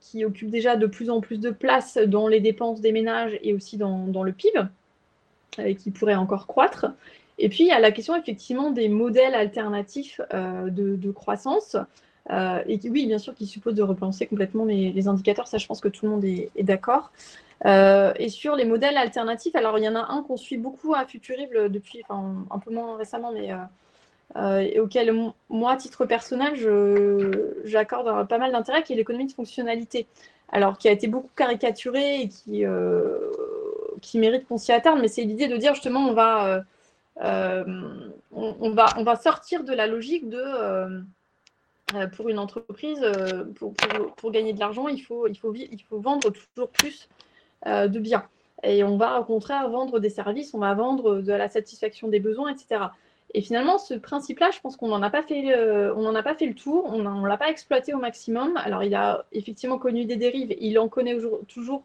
qui, 0.00 0.24
occupe 0.24 0.50
déjà 0.50 0.76
de 0.76 0.86
plus 0.86 1.10
en 1.10 1.20
plus 1.20 1.38
de 1.38 1.50
place 1.50 1.98
dans 1.98 2.26
les 2.26 2.40
dépenses 2.40 2.80
des 2.80 2.92
ménages 2.92 3.38
et 3.42 3.52
aussi 3.52 3.76
dans, 3.76 4.22
le 4.22 4.32
PIB, 4.32 4.60
et 5.58 5.74
qui 5.74 5.90
pourrait 5.90 6.14
encore 6.14 6.46
croître. 6.46 6.86
Et 7.38 7.48
puis, 7.48 7.64
il 7.64 7.66
y 7.66 7.72
a 7.72 7.80
la 7.80 7.92
question 7.92 8.16
effectivement 8.16 8.70
des 8.70 8.88
modèles 8.88 9.34
alternatifs 9.34 10.20
de, 10.32 11.10
croissance. 11.12 11.76
Et 12.30 12.78
qui, 12.78 12.88
oui, 12.90 13.06
bien 13.06 13.18
sûr, 13.18 13.34
qui 13.34 13.46
suppose 13.46 13.74
de 13.74 13.82
repenser 13.82 14.26
complètement 14.26 14.64
les, 14.64 15.08
indicateurs. 15.08 15.48
Ça, 15.48 15.58
je 15.58 15.66
pense 15.66 15.80
que 15.80 15.88
tout 15.88 16.06
le 16.06 16.12
monde 16.12 16.24
est, 16.24 16.50
d'accord. 16.62 17.10
Euh, 17.64 18.12
et 18.16 18.28
sur 18.28 18.56
les 18.56 18.64
modèles 18.64 18.96
alternatifs, 18.96 19.54
alors 19.54 19.78
il 19.78 19.84
y 19.84 19.88
en 19.88 19.94
a 19.94 20.12
un 20.12 20.22
qu'on 20.22 20.36
suit 20.36 20.56
beaucoup 20.56 20.94
à 20.94 21.06
Futurible 21.06 21.70
depuis, 21.70 22.02
enfin 22.08 22.44
un 22.50 22.58
peu 22.58 22.72
moins 22.72 22.96
récemment, 22.96 23.30
mais 23.32 23.52
euh, 23.52 23.56
euh, 24.36 24.58
et 24.58 24.80
auquel 24.80 25.14
moi, 25.48 25.72
à 25.72 25.76
titre 25.76 26.04
personnel, 26.06 26.54
j'accorde 27.64 28.26
pas 28.28 28.38
mal 28.38 28.52
d'intérêt, 28.52 28.82
qui 28.82 28.94
est 28.94 28.96
l'économie 28.96 29.26
de 29.26 29.32
fonctionnalité. 29.32 30.06
Alors 30.50 30.76
qui 30.76 30.88
a 30.88 30.92
été 30.92 31.06
beaucoup 31.06 31.30
caricaturé 31.34 32.22
et 32.22 32.28
qui, 32.28 32.64
qui 34.02 34.18
mérite 34.18 34.46
qu'on 34.46 34.58
s'y 34.58 34.72
attarde, 34.72 35.00
mais 35.00 35.08
c'est 35.08 35.22
l'idée 35.22 35.48
de 35.48 35.56
dire 35.56 35.74
justement 35.74 36.00
on 36.00 36.12
va, 36.12 36.62
on, 37.20 38.70
va, 38.70 38.86
on 38.98 39.04
va 39.04 39.16
sortir 39.16 39.64
de 39.64 39.72
la 39.72 39.86
logique 39.86 40.28
de 40.28 41.02
pour 42.16 42.28
une 42.28 42.38
entreprise, 42.38 43.00
pour, 43.56 43.74
pour, 44.16 44.30
gagner 44.30 44.52
de 44.52 44.60
l'argent, 44.60 44.88
il 44.88 45.00
faut, 45.00 45.26
il, 45.26 45.36
faut, 45.36 45.98
vendre 45.98 46.30
toujours 46.30 46.70
plus 46.70 47.08
euh, 47.66 47.86
de 47.86 47.98
biens. 48.00 48.24
Et 48.64 48.82
on 48.82 48.96
va 48.96 49.20
au 49.20 49.24
contraire 49.24 49.68
vendre 49.68 50.00
des 50.00 50.10
services, 50.10 50.54
on 50.54 50.58
va 50.58 50.74
vendre 50.74 51.20
de 51.20 51.32
la 51.32 51.48
satisfaction 51.48 52.08
des 52.08 52.20
besoins, 52.20 52.52
etc. 52.52 52.86
Et 53.34 53.40
finalement, 53.40 53.78
ce 53.78 53.94
principe-là, 53.94 54.50
je 54.52 54.60
pense 54.60 54.76
qu'on 54.76 54.88
n'en 54.88 55.02
a 55.02 55.10
pas 55.10 55.22
fait, 55.22 55.54
euh, 55.56 56.14
a 56.14 56.22
pas 56.22 56.34
fait 56.34 56.46
le 56.46 56.54
tour, 56.54 56.84
on 56.86 56.98
ne 56.98 57.28
l'a 57.28 57.36
pas 57.36 57.48
exploité 57.48 57.94
au 57.94 57.98
maximum. 57.98 58.56
Alors, 58.56 58.82
il 58.82 58.94
a 58.94 59.24
effectivement 59.32 59.78
connu 59.78 60.04
des 60.04 60.16
dérives, 60.16 60.54
il 60.60 60.78
en 60.78 60.88
connaît 60.88 61.16
toujours 61.48 61.82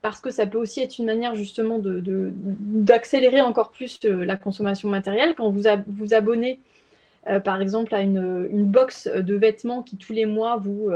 parce 0.00 0.20
que 0.20 0.30
ça 0.30 0.46
peut 0.46 0.58
aussi 0.58 0.80
être 0.80 0.98
une 0.98 1.06
manière 1.06 1.36
justement 1.36 1.80
d'accélérer 1.80 3.40
encore 3.40 3.70
plus 3.70 4.00
euh, 4.04 4.24
la 4.24 4.36
consommation 4.36 4.88
matérielle. 4.88 5.34
Quand 5.36 5.50
vous 5.50 5.62
vous 5.86 6.14
abonnez, 6.14 6.60
par 7.44 7.60
exemple, 7.60 7.94
à 7.94 8.00
une, 8.00 8.48
une, 8.50 8.64
box 8.64 9.06
de 9.06 9.34
vêtements 9.34 9.82
qui 9.82 9.96
tous 9.96 10.12
les 10.12 10.26
mois 10.26 10.56
vous 10.56 10.90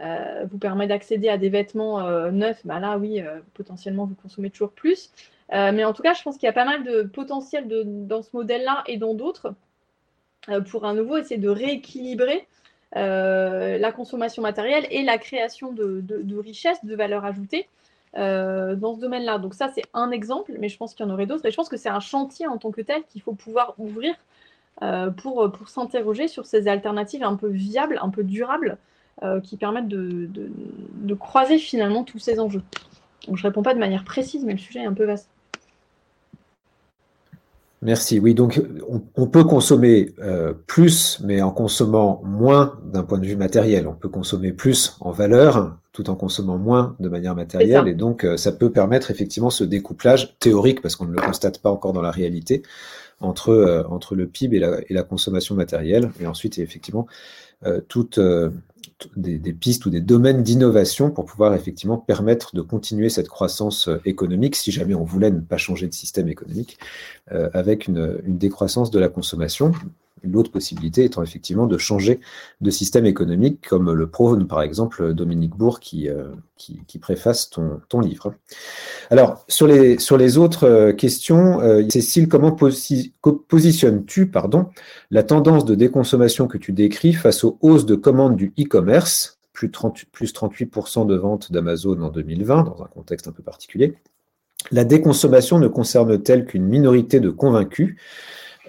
euh, 0.00 0.44
vous 0.50 0.58
permet 0.58 0.86
d'accéder 0.86 1.30
à 1.30 1.38
des 1.38 1.48
vêtements 1.48 2.00
euh, 2.00 2.30
neufs, 2.30 2.60
bah 2.66 2.80
là 2.80 2.98
oui, 2.98 3.22
euh, 3.22 3.38
potentiellement 3.54 4.04
vous 4.04 4.14
consommez 4.14 4.50
toujours 4.50 4.72
plus. 4.72 5.10
mais 5.50 5.84
en 5.84 5.92
tout 5.94 6.02
cas, 6.02 6.12
je 6.12 6.22
pense 6.22 6.36
qu'il 6.36 6.46
y 6.46 6.50
a 6.50 6.52
pas 6.52 6.66
mal 6.66 6.84
de 6.84 7.02
potentiel 7.02 7.66
de, 7.66 7.82
dans 7.84 8.22
ce 8.22 8.30
modèle-là 8.34 8.84
et 8.86 8.98
dans 8.98 9.14
d'autres 9.14 9.54
pour 10.70 10.84
à 10.84 10.92
nouveau 10.92 11.16
essayer 11.16 11.40
de 11.40 11.48
rééquilibrer 11.48 12.46
la 12.92 13.92
consommation 13.92 14.42
matérielle 14.42 14.86
et 14.90 15.02
la 15.02 15.18
création 15.18 15.72
de, 15.72 16.00
de, 16.00 16.22
de 16.22 16.36
richesses, 16.36 16.84
de 16.84 16.94
valeur 16.94 17.24
ajoutée 17.24 17.68
dans 18.14 18.94
ce 18.94 19.00
domaine-là. 19.00 19.38
Donc 19.38 19.54
ça, 19.54 19.68
c'est 19.74 19.84
un 19.94 20.10
exemple, 20.10 20.52
mais 20.58 20.68
je 20.68 20.76
pense 20.76 20.94
qu'il 20.94 21.06
y 21.06 21.08
en 21.08 21.12
aurait 21.12 21.26
d'autres. 21.26 21.46
Et 21.46 21.50
je 21.50 21.56
pense 21.56 21.68
que 21.68 21.76
c'est 21.76 21.88
un 21.88 22.00
chantier 22.00 22.46
en 22.46 22.58
tant 22.58 22.70
que 22.70 22.80
tel 22.80 23.04
qu'il 23.04 23.22
faut 23.22 23.34
pouvoir 23.34 23.74
ouvrir 23.78 24.14
pour, 25.16 25.50
pour 25.52 25.68
s'interroger 25.68 26.28
sur 26.28 26.46
ces 26.46 26.68
alternatives 26.68 27.22
un 27.22 27.36
peu 27.36 27.48
viables, 27.48 27.98
un 28.02 28.10
peu 28.10 28.24
durables 28.24 28.78
qui 29.42 29.56
permettent 29.56 29.88
de, 29.88 30.28
de, 30.28 31.14
croiser 31.14 31.56
finalement 31.56 32.04
tous 32.04 32.18
ces 32.18 32.38
enjeux. 32.38 32.62
Donc, 33.26 33.36
je 33.36 33.42
ne 33.42 33.48
réponds 33.48 33.62
pas 33.62 33.72
de 33.72 33.78
manière 33.78 34.04
précise, 34.04 34.44
mais 34.44 34.52
le 34.52 34.58
sujet 34.58 34.80
est 34.80 34.86
un 34.86 34.92
peu 34.92 35.06
vaste. 35.06 35.30
Merci. 37.82 38.18
Oui, 38.18 38.34
donc 38.34 38.60
on, 39.16 39.26
peut 39.26 39.44
consommer 39.44 40.14
euh, 40.18 40.54
plus, 40.66 41.20
mais 41.22 41.42
en 41.42 41.50
consommant 41.50 42.22
moins 42.24 42.80
d'un 42.84 43.02
point 43.02 43.18
de 43.18 43.26
vue 43.26 43.36
matériel. 43.36 43.86
On 43.86 43.92
peut 43.92 44.08
consommer 44.08 44.52
plus 44.52 44.96
en 45.00 45.12
valeur, 45.12 45.76
tout 45.92 46.08
en 46.08 46.14
consommant 46.14 46.56
moins 46.56 46.96
de 47.00 47.08
manière 47.08 47.36
matérielle. 47.36 47.86
Et 47.86 47.94
donc, 47.94 48.24
euh, 48.24 48.38
ça 48.38 48.50
peut 48.50 48.72
permettre 48.72 49.10
effectivement 49.10 49.50
ce 49.50 49.62
découplage 49.62 50.38
théorique, 50.38 50.80
parce 50.80 50.96
qu'on 50.96 51.04
ne 51.04 51.12
le 51.12 51.20
constate 51.20 51.60
pas 51.60 51.70
encore 51.70 51.92
dans 51.92 52.02
la 52.02 52.10
réalité, 52.10 52.62
entre, 53.20 53.50
euh, 53.50 53.82
entre 53.88 54.14
le 54.14 54.26
PIB 54.26 54.56
et 54.56 54.94
la, 54.94 55.02
consommation 55.02 55.54
matérielle. 55.54 56.10
Et 56.20 56.26
ensuite, 56.26 56.58
effectivement, 56.58 57.06
toute 57.88 58.18
des, 59.16 59.52
pistes 59.52 59.86
ou 59.86 59.90
des 59.90 60.00
domaines 60.00 60.42
d'innovation 60.42 61.10
pour 61.10 61.24
pouvoir 61.26 61.54
effectivement 61.54 61.98
permettre 61.98 62.54
de 62.54 62.62
continuer 62.62 63.08
cette 63.08 63.28
croissance 63.28 63.88
euh, 63.88 64.00
économique, 64.04 64.56
si 64.56 64.70
jamais 64.70 64.94
on 64.94 65.04
voulait 65.04 65.30
ne 65.30 65.40
pas 65.40 65.56
changer 65.56 65.86
de 65.86 65.94
système 65.94 66.28
économique, 66.28 66.78
euh, 67.32 67.50
avec 67.52 67.88
une, 67.88 68.20
décroissance 68.26 68.90
de 68.90 68.98
la 68.98 69.08
consommation. 69.08 69.72
L'autre 70.22 70.50
possibilité 70.50 71.04
étant 71.04 71.22
effectivement 71.22 71.66
de 71.66 71.76
changer 71.76 72.20
de 72.60 72.70
système 72.70 73.04
économique, 73.04 73.66
comme 73.68 73.92
le 73.92 74.08
prône 74.08 74.46
par 74.46 74.62
exemple 74.62 75.12
Dominique 75.12 75.54
Bourg 75.54 75.78
qui, 75.78 76.08
euh, 76.08 76.28
qui, 76.56 76.98
préface 76.98 77.50
ton, 77.50 77.80
ton, 77.88 78.00
livre. 78.00 78.34
Alors, 79.10 79.44
sur 79.48 79.66
les, 79.66 79.98
sur 79.98 80.16
les 80.16 80.38
autres 80.38 80.64
euh, 80.64 80.92
questions, 80.92 81.60
euh, 81.60 81.86
Cécile, 81.90 82.28
comment 82.28 82.56
positionnes-tu 83.48 84.30
la 85.10 85.22
tendance 85.22 85.64
de 85.64 85.74
déconsommation 85.74 86.48
que 86.48 86.58
tu 86.58 86.72
décris 86.72 87.12
face 87.12 87.44
aux 87.44 87.58
hausses 87.60 87.86
de 87.86 87.94
commandes 87.94 88.36
du 88.36 88.52
e-commerce, 88.58 89.38
plus, 89.52 89.70
plus 90.12 90.32
38% 90.32 91.06
de 91.06 91.14
ventes 91.14 91.52
d'Amazon 91.52 92.00
en 92.00 92.10
2020, 92.10 92.64
dans 92.64 92.82
un 92.82 92.88
contexte 92.88 93.28
un 93.28 93.32
peu 93.32 93.42
particulier? 93.42 93.94
La 94.72 94.84
déconsommation 94.84 95.58
ne 95.58 95.68
concerne-t-elle 95.68 96.46
qu'une 96.46 96.64
minorité 96.64 97.20
de 97.20 97.30
convaincus? 97.30 97.96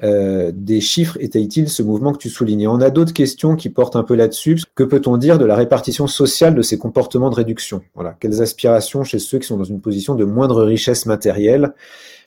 Euh, 0.04 0.52
des 0.54 0.82
chiffres 0.82 1.18
étaient-ils 1.20 1.70
ce 1.70 1.84
mouvement 1.84 2.14
que 2.14 2.18
tu 2.18 2.30
soulignais? 2.30 2.68
On 2.68 2.82
a 2.82 2.90
d'autres 2.90 3.14
questions 3.14 3.56
qui 3.56 3.70
portent 3.70 3.96
un 3.96 4.04
peu 4.04 4.16
là-dessus. 4.16 4.62
Que 4.76 4.84
peut-on 4.84 5.18
dire 5.18 5.38
de 5.38 5.46
la 5.46 5.56
répartition 5.56 6.08
sociale 6.08 6.56
de 6.56 6.62
ces 6.62 6.78
comportements 6.78 7.30
de 7.30 7.36
réduction? 7.36 7.82
Voilà, 7.96 8.16
quelles 8.20 8.42
aspirations 8.42 9.04
chez 9.04 9.20
ceux 9.20 9.40
qui 9.40 9.48
sont 9.48 9.58
dans 9.58 9.64
une 9.64 9.82
position 9.82 10.16
de 10.16 10.26
moindre 10.26 10.64
richesse 10.64 11.06
matérielle? 11.06 11.74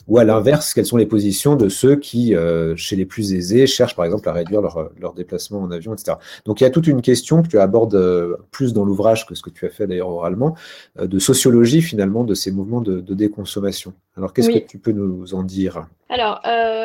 Ou 0.08 0.18
à 0.18 0.24
l'inverse, 0.24 0.74
quelles 0.74 0.86
sont 0.86 0.96
les 0.96 1.06
positions 1.06 1.56
de 1.56 1.68
ceux 1.68 1.96
qui, 1.96 2.34
euh, 2.34 2.74
chez 2.76 2.96
les 2.96 3.06
plus 3.06 3.32
aisés, 3.32 3.66
cherchent 3.66 3.94
par 3.94 4.04
exemple 4.04 4.28
à 4.28 4.32
réduire 4.32 4.60
leur, 4.60 4.90
leur, 4.98 5.14
déplacement 5.14 5.60
en 5.60 5.70
avion, 5.70 5.92
etc. 5.92 6.16
Donc 6.44 6.60
il 6.60 6.64
y 6.64 6.66
a 6.66 6.70
toute 6.70 6.86
une 6.86 7.02
question 7.02 7.42
que 7.42 7.48
tu 7.48 7.58
abordes 7.58 7.94
euh, 7.94 8.36
plus 8.50 8.72
dans 8.72 8.84
l'ouvrage 8.84 9.26
que 9.26 9.34
ce 9.34 9.42
que 9.42 9.50
tu 9.50 9.66
as 9.66 9.70
fait 9.70 9.86
d'ailleurs 9.86 10.08
oralement, 10.08 10.56
euh, 10.98 11.06
de 11.06 11.18
sociologie 11.18 11.82
finalement 11.82 12.24
de 12.24 12.34
ces 12.34 12.50
mouvements 12.50 12.80
de, 12.80 13.00
de 13.00 13.14
déconsommation. 13.14 13.94
Alors 14.16 14.32
qu'est-ce 14.32 14.50
que 14.50 14.58
tu 14.58 14.78
peux 14.78 14.92
nous 14.92 15.34
en 15.34 15.42
dire? 15.42 15.86
Alors 16.08 16.40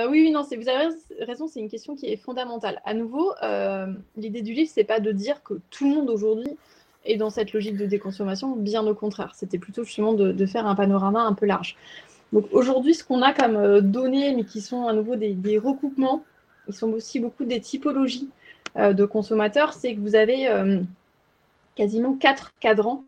oui, 0.10 0.22
oui, 0.22 0.32
non, 0.32 0.44
vous 0.44 0.70
avez 0.70 0.94
raison, 1.22 1.48
c'est 1.48 1.60
une 1.60 1.70
question 1.70 1.96
qui 1.96 2.06
est 2.06 2.18
fondamentale. 2.18 2.82
À 2.86 2.94
nouveau, 2.94 3.32
l'idée 4.16 4.42
du 4.42 4.54
livre, 4.54 4.70
c'est 4.74 4.84
pas 4.84 5.00
de 5.00 5.12
dire 5.12 5.42
que 5.44 5.56
tout 5.72 5.90
le 5.90 5.96
monde 5.96 6.10
aujourd'hui 6.10 6.52
est 7.06 7.18
dans 7.18 7.30
cette 7.30 7.54
logique 7.54 7.78
de 7.78 7.86
déconsommation, 7.86 8.56
bien 8.56 8.86
au 8.86 8.94
contraire. 8.94 9.34
C'était 9.36 9.58
plutôt 9.58 9.84
justement 9.84 10.14
de, 10.14 10.32
de 10.32 10.46
faire 10.46 10.66
un 10.66 10.76
panorama 10.76 11.22
un 11.22 11.34
peu 11.34 11.46
large. 11.46 11.76
Donc 12.36 12.48
aujourd'hui, 12.52 12.94
ce 12.94 13.04
qu'on 13.06 13.22
a 13.22 13.32
comme 13.32 13.56
euh, 13.56 13.80
données, 13.80 14.36
mais 14.36 14.44
qui 14.44 14.60
sont 14.60 14.88
à 14.88 14.94
nouveau 14.94 15.16
des, 15.16 15.58
recoupements, 15.58 16.26
ils 16.68 16.74
sont 16.74 16.92
aussi 16.92 17.22
beaucoup 17.22 17.46
des 17.46 17.62
typologies 17.62 18.30
euh, 18.76 18.92
de 18.92 19.06
consommateurs, 19.06 19.72
c'est 19.72 19.96
que 19.96 20.02
vous 20.02 20.16
avez 20.16 20.50
euh, 20.50 20.82
quasiment 21.76 22.14
quatre 22.14 22.52
cadrans 22.60 23.04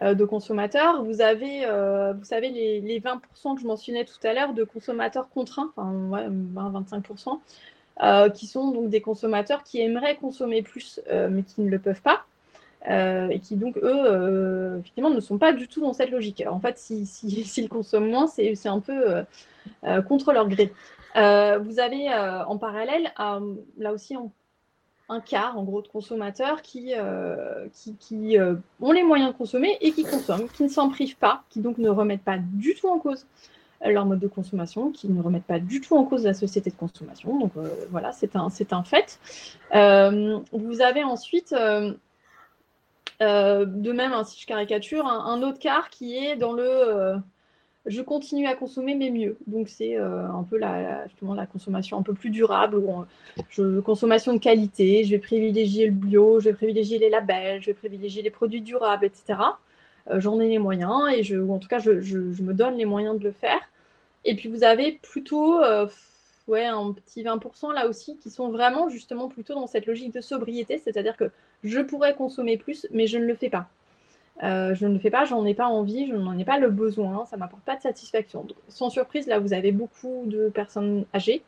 de 0.00 0.24
consommateurs. 0.24 1.02
Vous 1.02 1.20
avez, 1.20 1.66
vous 2.16 2.24
savez, 2.24 2.50
les, 2.50 3.00
20% 3.00 3.56
que 3.56 3.60
je 3.60 3.66
mentionnais 3.66 4.04
tout 4.04 4.24
à 4.24 4.32
l'heure 4.32 4.54
de 4.54 4.62
consommateurs 4.62 5.28
contraints, 5.28 5.72
enfin 5.74 5.92
20-25%, 6.54 8.30
qui 8.32 8.46
sont 8.46 8.70
donc 8.70 8.90
des 8.90 9.00
consommateurs 9.00 9.64
qui 9.64 9.80
aimeraient 9.80 10.14
consommer 10.14 10.62
plus, 10.62 11.00
mais 11.10 11.42
qui 11.42 11.62
ne 11.62 11.68
le 11.68 11.80
peuvent 11.80 12.00
pas. 12.00 12.27
Euh, 12.88 13.28
et 13.28 13.40
qui 13.40 13.56
donc, 13.56 13.76
eux, 13.78 13.82
euh, 13.84 14.78
effectivement, 14.78 15.10
ne 15.10 15.20
sont 15.20 15.38
pas 15.38 15.52
du 15.52 15.66
tout 15.68 15.80
dans 15.80 15.92
cette 15.92 16.10
logique. 16.10 16.44
en 16.48 16.60
fait, 16.60 16.78
s'ils 16.78 17.06
si, 17.06 17.68
consomment 17.68 18.10
moins, 18.10 18.26
c'est 18.26 18.66
un 18.66 18.80
peu 18.80 19.24
euh, 19.84 20.02
contre 20.02 20.32
leur 20.32 20.48
gré. 20.48 20.72
vous 21.14 21.80
avez 21.80 22.08
en 22.46 22.58
parallèle, 22.58 23.12
là 23.78 23.92
aussi, 23.92 24.16
un 25.10 25.20
quart, 25.20 25.58
en 25.58 25.64
gros, 25.64 25.82
de 25.82 25.88
consommateurs 25.88 26.62
qui, 26.62 26.94
ont 28.80 28.92
les 28.92 29.02
moyens 29.02 29.32
de 29.32 29.36
consommer 29.36 29.76
et 29.80 29.92
qui 29.92 30.04
consomment, 30.04 30.48
qui 30.48 30.62
ne 30.62 30.68
s'en 30.68 30.88
privent 30.88 31.16
pas, 31.16 31.42
qui 31.50 31.60
donc 31.60 31.78
ne 31.78 31.88
remettent 31.88 32.24
pas 32.24 32.38
du 32.38 32.74
tout 32.74 32.88
en 32.88 32.98
cause 32.98 33.26
leur 33.80 34.06
mode 34.06 34.18
de 34.18 34.26
consommation, 34.26 34.90
qui 34.90 35.08
ne 35.08 35.22
remettent 35.22 35.44
pas 35.44 35.60
du 35.60 35.80
tout 35.80 35.96
en 35.96 36.02
cause 36.02 36.24
la 36.24 36.34
société 36.34 36.68
de 36.68 36.74
consommation. 36.74 37.38
Donc 37.38 37.52
voilà, 37.90 38.12
c'est 38.12 38.34
un 38.36 38.82
fait. 38.84 39.20
vous 39.72 40.80
avez 40.80 41.04
ensuite 41.04 41.54
euh, 43.20 43.64
de 43.64 43.92
même, 43.92 44.12
hein, 44.12 44.24
si 44.24 44.40
je 44.40 44.46
caricature, 44.46 45.06
un, 45.06 45.42
autre 45.42 45.58
quart 45.58 45.90
qui 45.90 46.16
est 46.16 46.36
dans 46.36 46.52
le 46.52 46.62
euh, 46.64 47.16
je 47.86 48.02
continue 48.02 48.46
à 48.46 48.54
consommer 48.54 48.94
mais 48.94 49.10
mieux. 49.10 49.36
Donc 49.46 49.68
c'est 49.68 49.96
euh, 49.96 50.28
un 50.28 50.44
peu 50.44 50.58
la, 50.58 51.06
justement, 51.08 51.34
la 51.34 51.46
consommation 51.46 51.98
un 51.98 52.02
peu 52.02 52.14
plus 52.14 52.30
durable, 52.30 52.82
je, 53.50 53.80
consommation 53.80 54.34
de 54.34 54.38
qualité, 54.38 55.04
je 55.04 55.10
vais 55.10 55.18
privilégier 55.18 55.86
le 55.86 55.92
bio, 55.92 56.38
je 56.40 56.50
vais 56.50 56.54
privilégier 56.54 56.98
les 56.98 57.10
labels, 57.10 57.60
je 57.62 57.66
vais 57.66 57.74
privilégier 57.74 58.22
les 58.22 58.30
produits 58.30 58.60
durables, 58.60 59.06
etc. 59.06 59.38
J'en 60.10 60.40
ai 60.40 60.48
les 60.48 60.58
moyens, 60.58 61.12
et 61.14 61.22
je, 61.22 61.36
ou 61.36 61.52
en 61.52 61.58
tout 61.58 61.68
cas 61.68 61.80
je, 61.80 62.00
je, 62.00 62.18
me 62.18 62.54
donne 62.54 62.76
les 62.76 62.86
moyens 62.86 63.18
de 63.18 63.24
le 63.24 63.32
faire. 63.32 63.60
Et 64.24 64.36
puis 64.36 64.48
vous 64.48 64.64
avez 64.64 64.92
plutôt 65.02 65.60
ouais, 66.48 66.64
un 66.66 66.92
petit 66.92 67.22
20% 67.22 67.74
là 67.74 67.88
aussi 67.88 68.16
qui 68.16 68.30
sont 68.30 68.48
vraiment 68.50 68.88
justement 68.88 69.28
plutôt 69.28 69.54
dans 69.54 69.66
cette 69.66 69.86
logique 69.86 70.14
de 70.14 70.20
sobriété, 70.20 70.78
c'est-à-dire 70.78 71.16
que 71.16 71.30
je 71.64 71.80
pourrais 71.80 72.14
consommer 72.14 72.56
plus, 72.56 72.86
mais 72.90 73.06
je 73.06 73.18
ne 73.18 73.24
le 73.24 73.34
fais 73.34 73.50
pas. 73.50 73.68
Euh, 74.42 74.74
je 74.74 74.86
ne 74.86 74.94
le 74.94 74.98
fais 75.00 75.10
pas, 75.10 75.24
j'en 75.24 75.44
ai 75.44 75.54
pas 75.54 75.66
envie, 75.66 76.06
je 76.06 76.14
n'en 76.14 76.38
ai 76.38 76.44
pas 76.44 76.58
le 76.58 76.70
besoin, 76.70 77.26
ça 77.26 77.36
m'apporte 77.36 77.62
pas 77.62 77.76
de 77.76 77.82
satisfaction. 77.82 78.46
sans 78.68 78.90
surprise, 78.90 79.26
là, 79.26 79.38
vous 79.40 79.52
avez 79.52 79.72
beaucoup 79.72 80.24
de 80.26 80.48
personnes 80.48 81.04
âgées, 81.14 81.42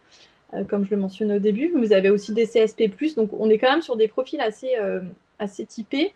euh, 0.54 0.64
comme 0.64 0.84
je 0.84 0.90
le 0.90 0.96
mentionnais 0.96 1.36
au 1.36 1.38
début. 1.38 1.72
Vous 1.76 1.92
avez 1.92 2.10
aussi 2.10 2.32
des 2.32 2.46
CSP+, 2.46 2.90
donc 3.16 3.30
on 3.32 3.48
est 3.48 3.58
quand 3.58 3.70
même 3.70 3.82
sur 3.82 3.96
des 3.96 4.08
profils 4.08 4.40
assez, 4.40 4.76
euh, 4.78 5.00
assez 5.38 5.66
typés. 5.66 6.12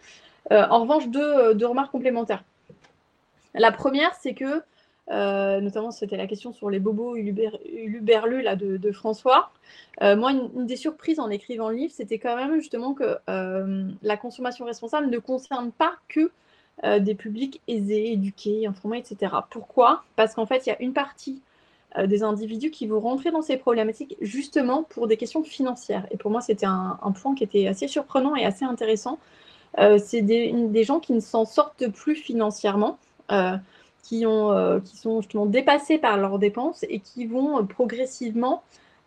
en 0.51 0.81
revanche, 0.81 1.09
deux, 1.09 1.67
remarques 1.67 1.93
complémentaires. 1.93 2.45
La 3.55 3.71
première, 3.71 4.15
c'est 4.15 4.35
que 4.35 4.63
euh, 5.11 5.61
notamment, 5.61 5.91
c'était 5.91 6.17
la 6.17 6.27
question 6.27 6.53
sur 6.53 6.71
les 6.71 6.81
bobos 6.81 7.17
uluberlus 7.17 8.43
là, 8.43 8.57
de, 8.57 8.93
François. 8.93 9.51
Euh, 10.03 10.17
moi, 10.17 10.33
une, 10.33 10.67
des 10.67 10.77
surprises 10.77 11.21
en 11.21 11.31
écrivant 11.31 11.69
le 11.69 11.77
livre, 11.77 11.93
c'était 11.95 12.19
quand 12.19 12.37
même 12.37 12.55
justement 12.55 12.95
que 12.95 13.19
euh, 13.29 13.89
la 14.03 14.17
consommation 14.17 14.65
responsable 14.65 15.11
ne 15.11 15.19
concerne 15.19 15.73
pas 15.73 15.95
que 16.09 16.31
des 16.99 17.15
publics 17.15 17.63
aisés, 17.69 18.11
éduqués, 18.15 18.67
informés, 18.67 18.99
etc. 18.99 19.33
Pourquoi? 19.49 20.03
Parce 20.17 20.35
qu'en 20.35 20.45
fait, 20.45 20.67
il 20.67 20.71
y 20.71 20.73
a 20.73 20.83
une 20.83 20.93
partie 20.93 21.41
des 21.97 22.25
individus 22.25 22.73
qui 22.73 22.89
vont 22.89 22.99
rentrer 22.99 23.31
dans 23.31 23.43
ces 23.43 23.57
problématiques 23.57 24.17
justement 24.21 24.83
pour 24.83 25.07
des 25.07 25.17
questions 25.17 25.45
financières. 25.45 26.05
Et 26.11 26.17
pour 26.17 26.33
moi, 26.33 26.41
c'était 26.41 26.67
un, 26.67 26.99
point 27.15 27.37
qui 27.37 27.45
était 27.45 27.69
assez 27.69 27.87
surprenant 27.87 28.35
et 28.35 28.45
assez 28.45 28.65
intéressant. 28.65 29.21
C'est 29.79 30.23
des, 30.23 30.51
des, 30.53 30.83
gens 30.83 30.99
qui 30.99 31.13
ne 31.13 31.21
s'en 31.21 31.45
sortent 31.45 31.87
plus 31.93 32.17
financièrement 32.17 32.99
euh, 34.13 34.81
qui 34.81 34.97
sont 34.97 35.21
justement 35.23 35.47
dépassés 35.47 35.99
par 35.99 36.19
leurs 36.19 36.39
dépenses 36.39 36.85
et 36.89 37.01
qui 37.01 37.27
vont 37.27 37.59
euh, 37.59 37.63
progressivement 37.63 38.63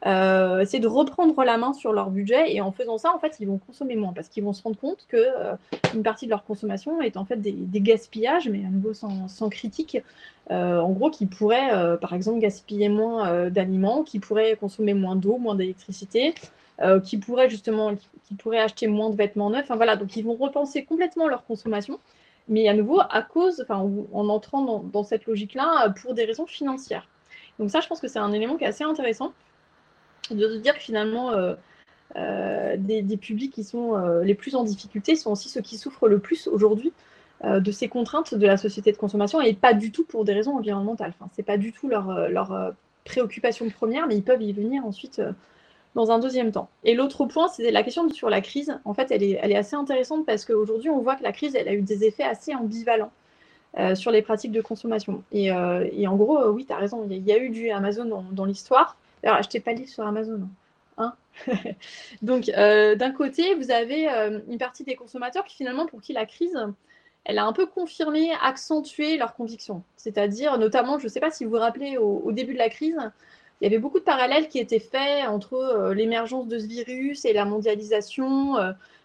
euh, 0.05 0.59
essayer 0.59 0.79
de 0.79 0.87
reprendre 0.87 1.43
la 1.43 1.57
main 1.57 1.73
sur 1.73 1.93
leur 1.93 2.09
budget. 2.09 2.53
Et 2.53 2.61
en 2.61 2.71
faisant 2.71 2.97
ça, 2.97 3.13
en 3.13 3.19
fait, 3.19 3.37
ils 3.39 3.47
vont 3.47 3.59
consommer 3.59 3.95
moins 3.95 4.13
parce 4.13 4.27
qu'ils 4.27 4.43
vont 4.43 4.53
se 4.53 4.63
rendre 4.63 4.77
compte 4.77 5.05
que 5.07 5.23
une 5.93 6.03
partie 6.03 6.25
de 6.25 6.31
leur 6.31 6.43
consommation 6.45 7.01
est 7.01 7.17
en 7.17 7.25
fait 7.25 7.37
des, 7.37 7.81
gaspillages, 7.81 8.49
mais 8.49 8.65
à 8.65 8.69
nouveau 8.69 8.93
sans, 8.93 9.49
critique. 9.49 9.97
en 10.49 10.89
gros, 10.91 11.09
qui 11.09 11.25
pourraient, 11.25 11.97
par 11.99 12.13
exemple, 12.13 12.39
gaspiller 12.39 12.89
moins 12.89 13.49
d'aliments, 13.49 14.03
qui 14.03 14.19
pourraient 14.19 14.55
consommer 14.55 14.93
moins 14.93 15.15
d'eau, 15.15 15.37
moins 15.37 15.55
d'électricité. 15.55 16.35
qui 17.03 17.17
pourraient 17.17 17.49
justement 17.49 17.91
pourraient 18.37 18.59
acheter 18.59 18.85
moins 18.85 19.09
de 19.09 19.15
vêtements 19.15 19.49
neufs. 19.49 19.63
Enfin, 19.63 19.77
voilà, 19.77 19.95
donc 19.95 20.15
ils 20.15 20.23
vont 20.23 20.35
repenser 20.35 20.83
complètement 20.85 21.27
leur 21.27 21.43
consommation 21.45 21.99
mais 22.49 22.67
à 22.67 22.73
nouveau 22.73 22.99
à 23.09 23.21
cause, 23.21 23.65
en 23.69 24.29
entrant 24.29 24.81
dans, 24.81 25.03
cette 25.03 25.25
logique-là 25.25 25.93
pour 26.01 26.13
des 26.13 26.25
raisons 26.25 26.45
financières. 26.45 27.07
Donc 27.59 27.71
ça, 27.71 27.81
je 27.81 27.87
pense 27.87 27.99
que 27.99 28.07
c'est 28.07 28.19
un 28.19 28.31
élément 28.33 28.57
qui 28.57 28.63
est 28.63 28.67
assez 28.67 28.83
intéressant 28.83 29.33
de 30.31 30.47
se 30.49 30.57
dire 30.57 30.75
que 30.75 30.81
finalement, 30.81 31.31
euh, 31.31 31.55
euh, 32.15 32.75
des, 32.77 33.17
publics 33.17 33.53
qui 33.53 33.63
sont 33.63 33.95
euh, 33.95 34.23
les 34.23 34.35
plus 34.35 34.55
en 34.55 34.63
difficulté 34.63 35.15
sont 35.15 35.31
aussi 35.31 35.49
ceux 35.49 35.61
qui 35.61 35.77
souffrent 35.77 36.07
le 36.07 36.19
plus 36.19 36.47
aujourd'hui 36.47 36.93
de 37.43 37.71
ces 37.71 37.87
contraintes 37.87 38.33
de 38.33 38.47
la 38.47 38.57
société 38.57 38.91
de 38.91 38.97
consommation 38.97 39.39
et 39.41 39.53
pas 39.53 39.75
du 39.75 39.91
tout 39.91 40.03
pour 40.03 40.25
des 40.25 40.33
raisons 40.33 40.55
environnementales. 40.57 41.13
Enfin, 41.19 41.29
c'est 41.35 41.43
pas 41.43 41.57
du 41.57 41.71
tout 41.71 41.87
leur, 41.87 42.29
leur 42.29 42.73
préoccupation 43.05 43.69
première, 43.69 44.07
mais 44.07 44.15
ils 44.15 44.23
peuvent 44.23 44.41
y 44.41 44.51
venir 44.53 44.83
ensuite 44.83 45.21
dans 45.97 46.11
un 46.11 46.19
deuxième 46.19 46.51
temps. 46.51 46.69
Et 46.83 46.93
l'autre 46.93 47.25
point, 47.25 47.47
c'est 47.47 47.71
la 47.71 47.81
question 47.81 48.07
sur 48.09 48.29
la 48.29 48.39
crise. 48.39 48.77
En 48.85 48.93
fait, 48.93 49.09
elle 49.09 49.23
est, 49.23 49.55
assez 49.55 49.75
intéressante 49.75 50.27
parce 50.27 50.45
qu'aujourd'hui, 50.45 50.91
on 50.91 50.99
voit 50.99 51.15
que 51.15 51.23
la 51.23 51.31
crise, 51.31 51.55
elle 51.55 51.67
a 51.67 51.73
eu 51.73 51.81
des 51.81 52.03
effets 52.03 52.23
assez 52.23 52.53
ambivalents 52.53 53.11
euh, 53.79 53.95
sur 53.95 54.11
les 54.11 54.21
pratiques 54.21 54.51
de 54.51 54.61
consommation. 54.61 55.23
Et, 55.31 55.51
euh, 55.51 55.89
en 56.05 56.15
gros, 56.15 56.37
euh, 56.37 56.51
oui, 56.51 56.67
tu 56.67 56.71
as 56.71 56.75
raison, 56.75 57.07
il 57.09 57.27
y, 57.27 57.31
a 57.31 57.39
eu 57.39 57.49
du 57.49 57.71
Amazon 57.71 58.23
dans, 58.31 58.45
l'histoire. 58.45 58.95
Alors, 59.23 59.37
achetez 59.37 59.59
pas 59.59 59.71
le 59.71 59.79
livre 59.79 59.89
sur 59.89 60.05
Amazon. 60.05 60.47
Hein, 60.99 61.15
hein? 61.47 61.57
Donc, 62.21 62.45
d'un 62.45 63.11
côté, 63.11 63.55
vous 63.55 63.71
avez 63.71 64.07
une 64.47 64.59
partie 64.59 64.83
des 64.83 64.95
consommateurs 64.95 65.45
qui, 65.45 65.55
finalement, 65.55 65.87
pour 65.87 65.99
qui 65.99 66.13
la 66.13 66.27
crise, 66.27 66.55
elle 67.25 67.39
a 67.39 67.45
un 67.45 67.53
peu 67.53 67.65
confirmé, 67.65 68.33
accentué 68.43 69.17
leurs 69.17 69.33
convictions. 69.33 69.81
C'est-à-dire, 69.95 70.59
notamment, 70.59 70.99
je 70.99 71.05
ne 71.05 71.09
sais 71.09 71.19
pas 71.19 71.31
si 71.31 71.43
vous 71.43 71.49
vous 71.49 71.57
rappelez, 71.57 71.97
au, 71.97 72.31
début 72.31 72.53
de 72.53 72.59
la 72.59 72.69
crise, 72.69 72.97
il 73.59 73.63
y 73.63 73.67
avait 73.67 73.79
beaucoup 73.79 73.99
de 73.99 74.03
parallèles 74.03 74.49
qui 74.49 74.59
étaient 74.59 74.79
faits 74.79 75.27
entre 75.27 75.91
l'émergence 75.95 76.47
de 76.47 76.59
ce 76.59 76.67
virus 76.67 77.25
et 77.25 77.33
la 77.33 77.45
mondialisation, 77.45 78.55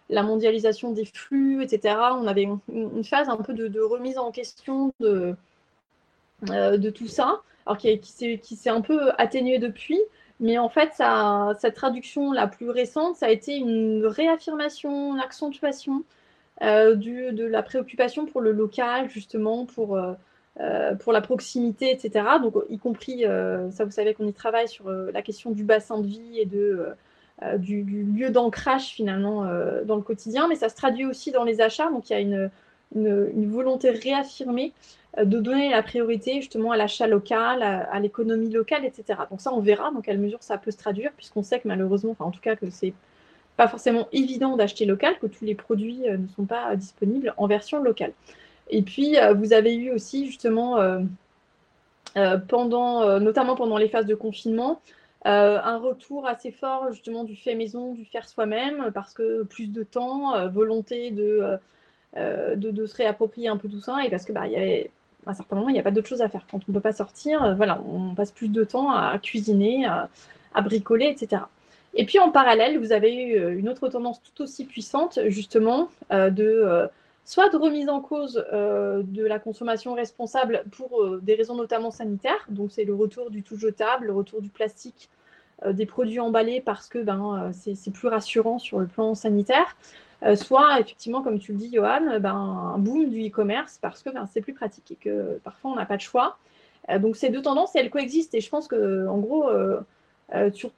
la 0.09 0.23
mondialisation 0.23 0.91
des 0.91 1.05
flux, 1.05 1.63
etc. 1.63 1.95
On 2.13 2.27
avait 2.27 2.47
une, 2.71 3.03
phase 3.03 3.29
un 3.29 3.37
peu 3.37 3.53
de, 3.53 3.79
remise 3.79 4.17
en 4.17 4.31
question 4.31 4.93
de, 4.99 5.35
euh, 6.49 6.91
tout 6.91 7.07
ça, 7.07 7.41
alors 7.65 7.77
qui, 7.77 7.99
s'est 8.03 8.69
un 8.69 8.81
peu 8.81 9.11
atténué 9.17 9.59
depuis. 9.59 9.99
Mais 10.39 10.57
en 10.57 10.69
fait, 10.69 10.91
ça, 10.93 11.53
cette 11.59 11.75
traduction 11.75 12.31
la 12.31 12.47
plus 12.47 12.69
récente, 12.69 13.15
ça 13.15 13.27
a 13.27 13.29
été 13.29 13.55
une 13.55 14.05
réaffirmation, 14.05 15.13
une 15.13 15.21
accentuation 15.21 16.03
euh, 16.61 16.95
de 16.95 17.45
la 17.45 17.63
préoccupation 17.63 18.25
pour 18.25 18.41
le 18.41 18.51
local, 18.51 19.09
justement, 19.09 19.65
pour, 19.65 19.97
euh, 20.59 20.95
pour 20.95 21.13
la 21.13 21.21
proximité, 21.21 21.91
etc. 21.91 22.25
Donc, 22.41 22.55
y 22.69 22.77
compris, 22.77 23.23
ça 23.71 23.85
vous 23.85 23.91
savez 23.91 24.13
qu'on 24.13 24.27
y 24.27 24.33
travaille 24.33 24.67
sur 24.67 24.89
la 24.89 25.21
question 25.21 25.51
du 25.51 25.63
bassin 25.63 25.99
de 25.99 26.07
vie 26.07 26.39
et 26.39 26.45
de 26.45 26.95
euh, 27.41 27.57
du, 27.57 27.83
lieu 27.83 28.29
d'ancrage 28.29 28.89
finalement 28.89 29.45
euh, 29.45 29.83
dans 29.83 29.95
le 29.95 30.03
quotidien, 30.03 30.47
mais 30.47 30.55
ça 30.55 30.69
se 30.69 30.75
traduit 30.75 31.05
aussi 31.05 31.31
dans 31.31 31.43
les 31.43 31.61
achats. 31.61 31.89
Donc 31.89 32.09
il 32.09 32.13
y 32.13 32.15
a 32.15 32.19
une, 32.19 32.49
volonté 33.49 33.89
réaffirmée 33.89 34.71
euh, 35.17 35.25
de 35.25 35.39
donner 35.39 35.71
la 35.71 35.81
priorité 35.81 36.35
justement 36.35 36.71
à 36.71 36.77
l'achat 36.77 37.07
local, 37.07 37.63
à, 37.63 37.99
l'économie 37.99 38.51
locale, 38.51 38.85
etc. 38.85 39.19
Donc 39.31 39.41
ça, 39.41 39.51
on 39.51 39.61
verra 39.61 39.89
dans 39.91 40.01
quelle 40.01 40.19
mesure 40.19 40.43
ça 40.43 40.59
peut 40.59 40.69
se 40.69 40.77
traduire, 40.77 41.11
puisqu'on 41.17 41.41
sait 41.41 41.59
que 41.59 41.67
malheureusement, 41.67 42.11
enfin 42.11 42.25
en 42.25 42.31
tout 42.31 42.41
cas 42.41 42.55
que 42.55 42.69
c'est 42.69 42.93
pas 43.57 43.67
forcément 43.67 44.07
évident 44.11 44.55
d'acheter 44.55 44.85
local, 44.85 45.15
que 45.19 45.27
tous 45.27 45.43
les 45.43 45.55
produits 45.55 46.01
ne 46.07 46.27
sont 46.35 46.45
pas 46.45 46.75
disponibles 46.75 47.33
en 47.37 47.47
version 47.47 47.81
locale. 47.81 48.13
Et 48.69 48.81
puis, 48.81 49.15
vous 49.35 49.53
avez 49.53 49.75
eu 49.75 49.91
aussi 49.91 50.25
justement, 50.25 50.77
pendant, 52.47 53.19
notamment 53.19 53.55
pendant 53.55 53.77
les 53.77 53.89
phases 53.89 54.05
de 54.05 54.15
confinement, 54.15 54.79
euh, 55.25 55.57
un 55.63 55.77
retour 55.77 56.27
assez 56.27 56.51
fort 56.51 56.91
justement 56.91 57.23
du 57.23 57.37
fait 57.37 57.55
maison, 57.55 57.93
du 57.93 58.03
faire 58.03 58.27
soi-même, 58.27 58.91
parce 58.93 59.13
que 59.13 59.43
plus 59.43 59.67
de 59.67 59.83
temps, 59.83 60.35
euh, 60.35 60.49
volonté 60.49 61.13
euh, 61.17 61.57
de, 62.55 62.71
de, 62.71 62.85
se 62.85 62.95
réapproprier 62.97 63.47
un 63.47 63.55
peu 63.55 63.69
tout 63.69 63.79
ça, 63.79 64.03
et 64.03 64.09
parce 64.09 64.25
que 64.25 64.33
bah, 64.33 64.47
y 64.47 64.57
avait, 64.57 64.91
à 65.25 65.31
un 65.31 65.33
certain 65.33 65.55
moment, 65.55 65.69
il 65.69 65.73
n'y 65.73 65.79
a 65.79 65.83
pas 65.83 65.91
d'autre 65.91 66.09
chose 66.09 66.21
à 66.21 66.27
faire. 66.27 66.45
Quand 66.51 66.57
on 66.67 66.71
ne 66.71 66.73
peut 66.73 66.81
pas 66.81 66.91
sortir, 66.91 67.55
voilà, 67.55 67.81
on 67.87 68.13
passe 68.15 68.33
plus 68.33 68.49
de 68.49 68.65
temps 68.65 68.91
à 68.91 69.17
cuisiner, 69.17 69.85
à, 69.85 70.09
bricoler, 70.61 71.07
etc. 71.07 71.43
Et 71.93 72.05
puis 72.05 72.19
en 72.19 72.29
parallèle, 72.29 72.77
vous 72.77 72.91
avez 72.91 73.15
eu 73.15 73.57
une 73.57 73.69
autre 73.69 73.87
tendance 73.87 74.21
tout 74.21 74.43
aussi 74.43 74.65
puissante, 74.65 75.19
justement, 75.27 75.89
de 76.11 76.89
soit 77.25 77.49
de 77.49 77.57
remise 77.57 77.89
en 77.89 78.01
cause 78.01 78.35
de 78.51 79.25
la 79.25 79.39
consommation 79.39 79.93
responsable 79.93 80.63
pour 80.71 81.17
des 81.21 81.35
raisons 81.35 81.55
notamment 81.55 81.91
sanitaires, 81.91 82.45
donc 82.49 82.71
c'est 82.71 82.83
le 82.83 82.93
retour 82.93 83.29
du 83.29 83.43
tout 83.43 83.57
jetable, 83.57 84.07
le 84.07 84.13
retour 84.13 84.41
du 84.41 84.49
plastique 84.49 85.09
euh, 85.65 85.73
des 85.73 85.85
produits 85.85 86.19
emballés 86.19 86.61
parce 86.61 86.87
que 86.87 86.99
ben, 86.99 87.51
euh, 87.53 87.73
c'est 87.75 87.91
plus 87.91 88.07
rassurant 88.07 88.59
sur 88.59 88.79
le 88.79 88.87
plan 88.87 89.15
sanitaire, 89.15 89.77
euh, 90.23 90.35
soit 90.35 90.79
effectivement, 90.79 91.21
comme 91.21 91.39
tu 91.39 91.51
le 91.53 91.57
dis, 91.57 91.71
Johan, 91.71 92.19
ben, 92.19 92.35
un 92.35 92.77
boom 92.79 93.09
du 93.09 93.27
e-commerce 93.27 93.77
parce 93.81 94.01
que 94.03 94.09
ben, 94.09 94.27
c'est 94.31 94.41
plus 94.41 94.53
pratique 94.53 94.91
et 94.91 94.95
que 94.95 95.39
parfois 95.43 95.71
on 95.71 95.75
n'a 95.75 95.85
pas 95.85 95.97
de 95.97 96.01
choix. 96.01 96.37
donc 96.99 97.15
ces 97.15 97.29
deux 97.29 97.41
tendances, 97.41 97.75
elles 97.75 97.89
coexistent 97.89 98.33
et 98.33 98.41
je 98.41 98.49
pense 98.49 98.67
que 98.67 99.07
en 99.07 99.19
gros, 99.19 99.49
sur, 100.53 100.71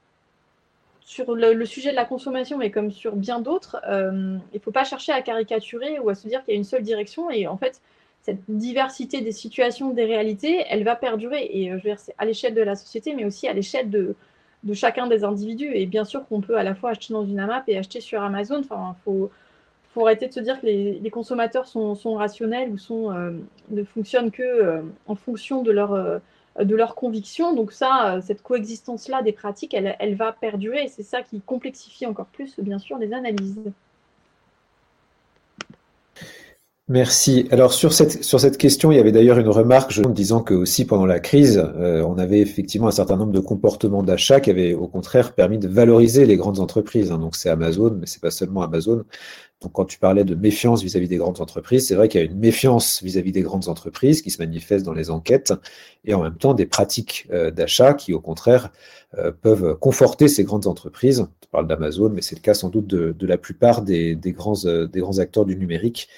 sur 1.06 1.36
le, 1.36 1.66
sujet 1.66 1.91
de 1.91 1.95
la 1.95 2.03
consommation, 2.03 2.58
mais 2.58 2.72
comme 2.72 2.91
sur 2.91 3.16
bien 3.16 3.39
d'autres, 3.39 3.78
il 3.88 4.39
ne 4.53 4.60
faut 4.60 4.72
pas 4.72 4.84
chercher 4.84 5.12
à 5.12 5.22
caricaturer 5.22 5.99
ou 5.99 6.10
à 6.10 6.16
se 6.16 6.28
dire 6.28 6.43
qu'il 6.43 6.53
y 6.53 6.58
a 6.58 6.58
une 6.58 6.66
seule 6.66 6.82
direction 6.82 7.30
et 7.30 7.47
en 7.47 7.58
fait, 7.58 7.80
cette 8.26 8.41
diversité 8.49 9.22
des 9.22 9.32
situations, 9.32 9.91
des 9.91 10.06
réalités, 10.06 10.66
elle 10.68 10.84
va 10.84 10.95
perdurer. 10.95 11.47
Et 11.51 11.70
je 11.70 11.74
veux 11.76 11.82
dire, 11.82 11.99
c'est 11.99 12.16
à 12.18 12.26
l'échelle 12.26 12.56
de 12.56 12.62
la 12.62 12.76
société, 12.76 13.14
mais 13.14 13.24
aussi 13.24 13.47
à 13.47 13.53
l'échelle 13.53 13.91
de, 13.91 14.16
chacun 14.74 15.06
des 15.06 15.24
individus. 15.24 15.70
Et 15.76 15.86
bien 15.86 16.06
sûr 16.06 16.28
qu'on 16.28 16.41
peut 16.41 16.58
à 16.58 16.64
la 16.64 16.74
fois 16.74 16.89
acheter 16.89 17.14
dans 17.14 17.24
une 17.24 17.39
AMAP 17.39 17.70
et 17.70 17.78
acheter 17.78 18.01
sur 18.01 18.24
Amazon. 18.24 18.62
Enfin, 18.62 18.95
faut, 19.06 19.30
faut 19.93 20.08
arrêter 20.08 20.28
de 20.28 20.34
se 20.34 20.39
dire 20.39 20.60
que 20.60 20.66
les, 20.66 21.10
consommateurs 21.12 21.68
sont, 21.68 22.16
rationnels 22.16 22.72
ou 22.72 22.80
sont, 22.80 23.12
euh, 23.12 23.32
ne 23.70 23.84
fonctionnent 23.84 24.32
que 24.32 24.41
euh, 24.41 24.82
en 25.06 25.14
fonction 25.14 25.62
de 25.62 25.72
leur, 25.72 25.93
euh, 25.93 26.18
de 26.60 26.76
leur 26.76 26.95
conviction. 26.95 27.53
Donc 27.53 27.72
ça, 27.72 28.20
cette 28.26 28.41
coexistence-là 28.41 29.22
des 29.22 29.34
pratiques, 29.34 29.74
elle, 29.74 30.16
va 30.16 30.32
perdurer. 30.32 30.88
C'est 30.88 31.03
ça 31.03 31.22
qui 31.22 31.41
complexifie 31.41 32.06
encore 32.06 32.28
plus, 32.28 32.60
bien 32.60 32.80
sûr, 32.80 32.97
les 32.97 33.14
analyses. 33.14 33.60
Merci. 36.88 37.47
Alors 37.49 37.74
sur 37.74 37.93
cette, 37.93 38.58
question, 38.58 38.91
il 38.91 38.97
y 38.97 38.99
avait 38.99 39.12
d'ailleurs 39.12 39.39
une 39.39 39.49
remarque 39.49 39.91
je, 39.91 40.03
disant 40.03 40.43
que 40.43 40.53
aussi 40.53 40.86
pendant 40.86 41.08
la 41.08 41.20
crise, 41.20 41.58
euh, 41.58 42.03
on 42.03 42.20
avait 42.20 42.39
effectivement 42.39 42.88
un 42.88 42.91
certain 42.91 43.18
nombre 43.18 43.32
de 43.32 43.39
comportements 43.39 44.03
d'achat 44.03 44.39
qui 44.39 44.51
avaient 44.51 44.76
au 44.76 44.88
contraire 44.88 45.34
permis 45.34 45.58
de 45.58 45.68
valoriser 45.68 46.28
les 46.28 46.38
grandes 46.38 46.60
entreprises. 46.60 47.12
Hein. 47.12 47.18
Donc 47.18 47.36
c'est 47.36 47.49
Amazon, 47.49 47.97
mais 47.99 48.06
c'est 48.06 48.22
pas 48.22 48.30
seulement 48.30 48.62
Amazon. 48.62 49.03
Donc 49.66 49.72
quand 49.74 49.86
tu 49.86 49.97
parlais 49.97 50.24
de 50.24 50.36
méfiance 50.36 50.84
vis-à-vis 50.84 51.07
des 51.07 51.18
grandes 51.18 51.41
entreprises, 51.41 51.88
c'est 51.88 51.95
vrai 51.95 52.07
qu'il 52.07 52.22
y 52.22 52.24
a 52.24 52.28
une 52.28 52.38
méfiance 52.38 53.01
vis-à-vis 53.01 53.32
des 53.32 53.41
grandes 53.41 53.68
entreprises 53.68 54.22
qui 54.22 54.30
se 54.30 54.38
manifeste 54.38 54.86
dans 54.86 54.93
les 54.93 55.09
enquêtes 55.09 55.53
et 56.05 56.13
en 56.13 56.22
même 56.22 56.38
temps 56.38 56.53
des 56.53 56.68
pratiques 56.68 57.28
euh, 57.32 57.49
d'achat 57.49 57.95
qui 57.95 58.13
au 58.13 58.22
contraire 58.22 58.70
peuvent 59.41 59.78
conforter 59.80 60.28
ces 60.28 60.43
grandes 60.43 60.68
entreprises. 60.68 61.28
Tu 61.41 61.49
parles 61.49 61.68
d'Amazon, 61.68 62.09
mais 62.09 62.22
c'est 62.22 62.36
le 62.36 62.41
cas 62.41 62.53
sans 62.53 62.70
doute 62.70 62.88
de, 62.88 63.16
de 63.18 63.28
la 63.28 63.38
plupart 63.38 63.82
des, 63.82 64.16
des, 64.16 64.32
grands, 64.32 64.55
des 64.63 64.99
grands 64.99 65.20
acteurs 65.20 65.45
du 65.45 65.55
numérique 65.55 66.09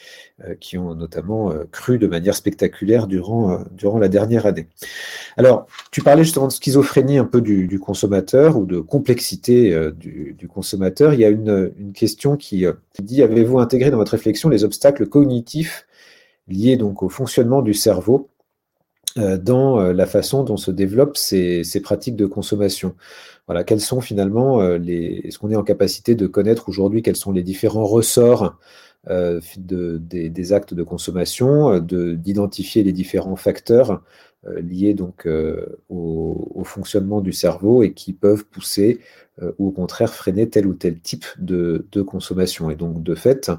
euh, 0.45 0.53
qui 0.53 0.77
ont 0.77 0.93
notamment 0.93 1.51
euh, 1.51 1.63
cru 1.71 1.97
de 1.97 2.05
manière 2.05 2.35
spectaculaire 2.35 3.07
durant, 3.07 3.53
euh, 3.53 3.57
durant 3.71 3.97
la 3.97 4.07
dernière 4.07 4.45
année. 4.45 4.67
Alors, 5.35 5.65
tu 5.89 6.03
parlais 6.03 6.23
justement 6.23 6.45
de 6.45 6.51
schizophrénie 6.51 7.17
un 7.17 7.25
peu 7.25 7.41
du, 7.41 7.79
consommateur 7.79 8.55
ou 8.55 8.67
de 8.67 8.79
complexité 8.79 9.75
du, 9.95 10.47
consommateur. 10.47 11.15
Il 11.15 11.19
y 11.21 11.25
a 11.25 11.29
une, 11.29 11.73
une 11.79 11.91
question 11.91 12.37
qui, 12.37 12.65
dit 12.99 13.23
avez-vous 13.23 13.57
intégré 13.57 13.89
dans 13.89 13.97
votre 13.97 14.11
réflexion 14.11 14.47
les 14.49 14.63
obstacles 14.63 15.07
cognitifs 15.07 15.87
liés 16.47 16.77
donc 16.77 17.01
au 17.01 17.09
fonctionnement 17.09 17.63
du 17.63 17.73
cerveau? 17.73 18.29
Dans 19.18 19.80
la 19.80 20.05
façon 20.05 20.43
dont 20.43 20.57
se 20.57 20.72
développent 20.72 21.18
ces, 21.18 21.63
pratiques 21.84 22.15
de 22.15 22.26
consommation. 22.26 22.95
Voilà, 23.47 23.63
quels 23.63 23.82
sont 23.82 24.01
finalement 24.01 24.61
les. 24.78 25.22
Est-ce 25.24 25.39
qu'on 25.39 25.51
est 25.51 25.55
en 25.55 25.63
capacité 25.63 26.15
de 26.15 26.28
connaître 26.28 26.70
aujourd'hui 26.70 27.01
quels 27.01 27.15
sont 27.15 27.32
les 27.32 27.43
différents 27.43 27.86
ressorts 27.86 28.57
euh, 29.09 29.39
de, 29.57 29.97
des, 29.97 30.53
actes 30.53 30.74
de 30.74 30.84
consommation, 30.84 31.72
euh, 31.76 32.15
d'identifier 32.15 32.84
les 32.84 32.91
différents 32.91 33.38
facteurs 33.38 34.01
euh, 34.45 34.59
liés 34.59 34.93
donc 34.93 35.28
au, 35.89 36.63
fonctionnement 36.65 37.22
du 37.22 37.32
cerveau 37.32 37.84
et 37.84 37.93
qui 37.93 38.11
peuvent 38.11 38.45
pousser 38.45 38.99
ou 39.59 39.68
au 39.68 39.72
contraire 39.72 40.13
freiner 40.13 40.49
tel 40.49 40.68
ou 40.68 40.74
tel 40.74 40.99
type 40.99 41.26
de, 41.38 41.86
consommation? 42.05 42.70
Et 42.70 42.76
donc 42.76 43.01
de 43.01 43.15
fait 43.15 43.49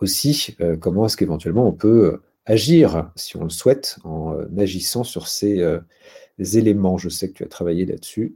aussi 0.00 0.56
comment 0.80 1.06
est-ce 1.06 1.16
qu'éventuellement 1.16 1.68
on 1.68 1.72
peut 1.72 2.20
agir, 2.46 3.10
si 3.16 3.36
on 3.36 3.44
le 3.44 3.50
souhaite, 3.50 3.98
en 4.04 4.36
agissant 4.58 5.04
sur 5.04 5.28
ces 5.28 5.62
éléments. 6.38 6.98
Je 6.98 7.08
sais 7.08 7.28
que 7.28 7.34
tu 7.34 7.44
as 7.44 7.48
travaillé 7.48 7.86
là-dessus. 7.86 8.34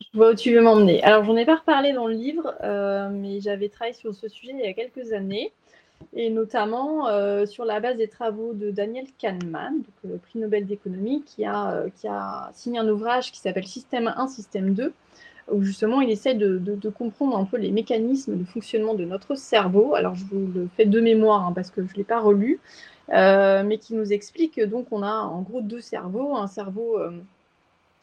Je 0.00 0.18
vois 0.18 0.32
où 0.32 0.34
tu 0.34 0.52
veux 0.52 0.60
m'emmener. 0.60 1.02
Alors, 1.02 1.24
j'en 1.24 1.36
ai 1.36 1.44
pas 1.44 1.56
reparlé 1.56 1.92
dans 1.92 2.06
le 2.06 2.14
livre, 2.14 2.54
mais 3.10 3.40
j'avais 3.40 3.68
travaillé 3.68 3.94
sur 3.94 4.14
ce 4.14 4.28
sujet 4.28 4.52
il 4.52 4.60
y 4.60 4.68
a 4.68 4.74
quelques 4.74 5.12
années 5.12 5.52
et 6.14 6.30
notamment 6.30 7.08
euh, 7.08 7.46
sur 7.46 7.64
la 7.64 7.80
base 7.80 7.96
des 7.96 8.08
travaux 8.08 8.52
de 8.52 8.70
Daniel 8.70 9.06
Kahneman, 9.18 9.82
le 10.04 10.18
prix 10.18 10.38
Nobel 10.38 10.66
d'économie, 10.66 11.22
qui 11.24 11.44
a, 11.44 11.72
euh, 11.72 11.88
qui 11.94 12.08
a 12.08 12.50
signé 12.54 12.78
un 12.78 12.88
ouvrage 12.88 13.32
qui 13.32 13.38
s'appelle 13.38 13.66
Système 13.66 14.12
1, 14.16 14.28
Système 14.28 14.74
2, 14.74 14.92
où 15.50 15.62
justement 15.62 16.00
il 16.00 16.10
essaie 16.10 16.34
de, 16.34 16.58
de, 16.58 16.88
comprendre 16.88 17.36
un 17.36 17.44
peu 17.44 17.56
les 17.56 17.70
mécanismes 17.70 18.36
de 18.36 18.44
fonctionnement 18.44 18.94
de 18.94 19.04
notre 19.04 19.34
cerveau. 19.34 19.94
Alors 19.94 20.14
je 20.14 20.24
vous 20.24 20.46
le 20.54 20.68
fais 20.76 20.86
de 20.86 21.00
mémoire 21.00 21.46
hein, 21.46 21.52
parce 21.54 21.70
que 21.70 21.84
je 21.86 21.92
ne 21.92 21.96
l'ai 21.96 22.04
pas 22.04 22.20
relu, 22.20 22.60
euh, 23.10 23.62
mais 23.64 23.78
qui 23.78 23.94
nous 23.94 24.12
explique 24.12 24.56
que 24.56 24.64
donc 24.64 24.86
on 24.90 25.02
a 25.02 25.12
en 25.12 25.42
gros 25.42 25.60
deux 25.60 25.80
cerveaux, 25.80 26.36
un 26.36 26.46
cerveau 26.46 26.98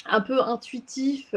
un 0.05 0.21
peu 0.21 0.41
intuitif, 0.41 1.33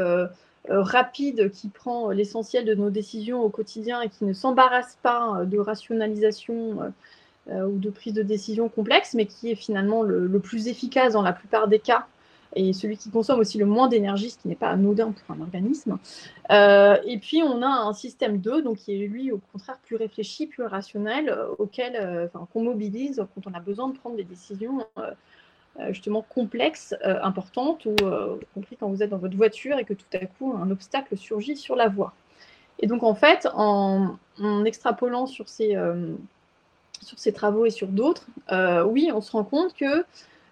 euh, 0.70 0.80
rapide 0.80 1.50
qui 1.50 1.68
prend 1.68 2.10
l'essentiel 2.10 2.64
de 2.64 2.74
nos 2.76 2.88
décisions 2.88 3.42
au 3.42 3.48
quotidien 3.48 4.00
et 4.00 4.08
qui 4.08 4.24
ne 4.24 4.32
s'embarrasse 4.32 4.96
pas 5.02 5.40
euh, 5.40 5.44
de 5.44 5.58
rationalisation 5.58 6.92
euh, 7.50 7.66
ou 7.66 7.78
de 7.78 7.90
prise 7.90 8.14
de 8.14 8.22
décision 8.22 8.68
complexe, 8.68 9.14
mais 9.14 9.26
qui 9.26 9.50
est 9.50 9.56
finalement 9.56 10.02
le, 10.02 10.38
plus 10.38 10.68
efficace 10.68 11.14
dans 11.14 11.22
la 11.22 11.32
plupart 11.32 11.66
des 11.66 11.80
cas 11.80 12.06
et 12.54 12.72
celui 12.72 12.96
qui 12.96 13.10
consomme 13.10 13.40
aussi 13.40 13.58
le 13.58 13.66
moins 13.66 13.88
d'énergie, 13.88 14.30
ce 14.30 14.38
qui 14.38 14.48
n'est 14.48 14.56
pas 14.56 14.68
anodin 14.68 15.12
pour 15.12 15.36
un 15.36 15.40
organisme. 15.40 15.98
Euh, 16.50 16.96
et 17.04 17.18
puis, 17.18 17.42
on 17.42 17.62
a 17.62 17.66
un 17.66 17.92
système 17.92 18.38
2, 18.38 18.62
donc 18.62 18.78
qui 18.78 18.94
est 18.94 19.06
lui, 19.06 19.32
au 19.32 19.40
contraire, 19.52 19.78
plus 19.84 19.96
réfléchi, 19.96 20.46
plus 20.46 20.64
rationnel, 20.64 21.28
euh, 21.28 21.48
auquel, 21.58 21.96
euh, 21.96 22.28
qu'on 22.52 22.62
mobilise 22.62 23.24
quand 23.34 23.46
on 23.46 23.54
a 23.54 23.60
besoin 23.60 23.88
de 23.88 23.96
prendre 23.96 24.16
des 24.16 24.24
décisions 24.24 24.86
justement 25.88 26.20
complexes, 26.20 26.94
importantes, 27.02 27.86
ou 27.86 27.96
compris 28.52 28.76
quand 28.76 28.88
vous 28.88 29.02
êtes 29.02 29.08
dans 29.08 29.16
votre 29.16 29.38
voiture 29.38 29.78
et 29.78 29.84
que 29.84 29.94
tout 29.94 30.04
à 30.12 30.18
coup, 30.26 30.54
un 30.54 30.70
obstacle 30.70 31.16
surgit 31.16 31.56
sur 31.56 31.76
la 31.76 31.88
voie. 31.88 32.12
Et 32.80 32.86
donc, 32.86 33.02
en 33.02 33.14
fait, 33.14 33.48
en, 33.54 34.18
extrapolant 34.66 35.26
sur 35.26 35.48
ces, 35.48 35.74
sur 37.00 37.18
ces 37.18 37.32
travaux 37.32 37.64
et 37.64 37.70
sur 37.70 37.88
d'autres, 37.88 38.26
oui, 38.84 39.10
on 39.14 39.22
se 39.22 39.32
rend 39.32 39.44
compte 39.44 39.74
que 39.74 40.04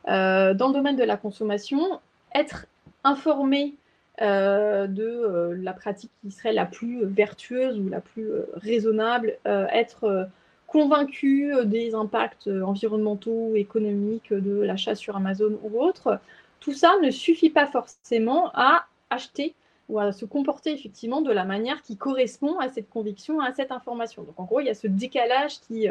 euh, 0.08 0.54
dans 0.54 0.68
le 0.68 0.74
domaine 0.74 0.96
de 0.96 1.04
la 1.04 1.16
consommation, 1.16 2.00
être 2.34 2.66
informé 3.04 3.74
euh, 4.22 4.86
de 4.86 5.02
euh, 5.02 5.56
la 5.60 5.72
pratique 5.72 6.10
qui 6.22 6.30
serait 6.30 6.52
la 6.52 6.66
plus 6.66 7.04
vertueuse 7.04 7.78
ou 7.78 7.88
la 7.88 8.00
plus 8.00 8.30
raisonnable, 8.54 9.38
être 9.44 10.28
convaincu 10.66 11.52
des 11.64 11.94
impacts 11.94 12.48
environnementaux, 12.48 13.56
économiques 13.56 14.32
de 14.32 14.60
l'achat 14.60 14.94
sur 14.94 15.16
Amazon 15.16 15.58
ou 15.64 15.80
autre, 15.80 16.20
tout 16.60 16.72
ça 16.72 16.92
ne 17.02 17.10
suffit 17.10 17.50
pas 17.50 17.66
forcément 17.66 18.50
à 18.54 18.86
acheter 19.08 19.54
ou 19.88 19.98
à 19.98 20.12
se 20.12 20.24
comporter 20.24 20.72
effectivement 20.72 21.22
de 21.22 21.32
la 21.32 21.44
manière 21.44 21.82
qui 21.82 21.96
correspond 21.96 22.58
à 22.60 22.68
cette 22.68 22.88
conviction, 22.88 23.40
à 23.40 23.52
cette 23.52 23.72
information. 23.72 24.22
Donc 24.22 24.38
en 24.38 24.44
gros, 24.44 24.60
il 24.60 24.66
y 24.66 24.70
a 24.70 24.74
ce 24.74 24.86
décalage 24.86 25.58
qui, 25.62 25.88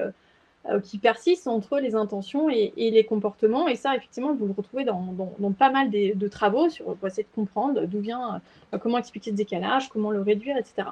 qui 0.83 0.97
persiste 0.99 1.47
entre 1.47 1.79
les 1.79 1.95
intentions 1.95 2.49
et, 2.49 2.73
les 2.77 3.03
comportements. 3.03 3.67
Et 3.67 3.75
ça, 3.75 3.95
effectivement, 3.95 4.33
vous 4.33 4.45
le 4.45 4.53
retrouvez 4.53 4.83
dans, 4.83 5.15
pas 5.57 5.69
mal 5.69 5.89
de, 5.89 6.27
travaux 6.27 6.69
sur, 6.69 6.95
pour 6.95 7.07
essayer 7.07 7.23
de 7.23 7.33
comprendre 7.33 7.85
d'où 7.85 7.99
vient, 7.99 8.41
euh, 8.73 8.77
comment 8.77 8.97
expliquer 8.97 9.31
ce 9.31 9.35
décalage, 9.35 9.89
comment 9.89 10.11
le 10.11 10.21
réduire, 10.21 10.57
etc. 10.57 10.89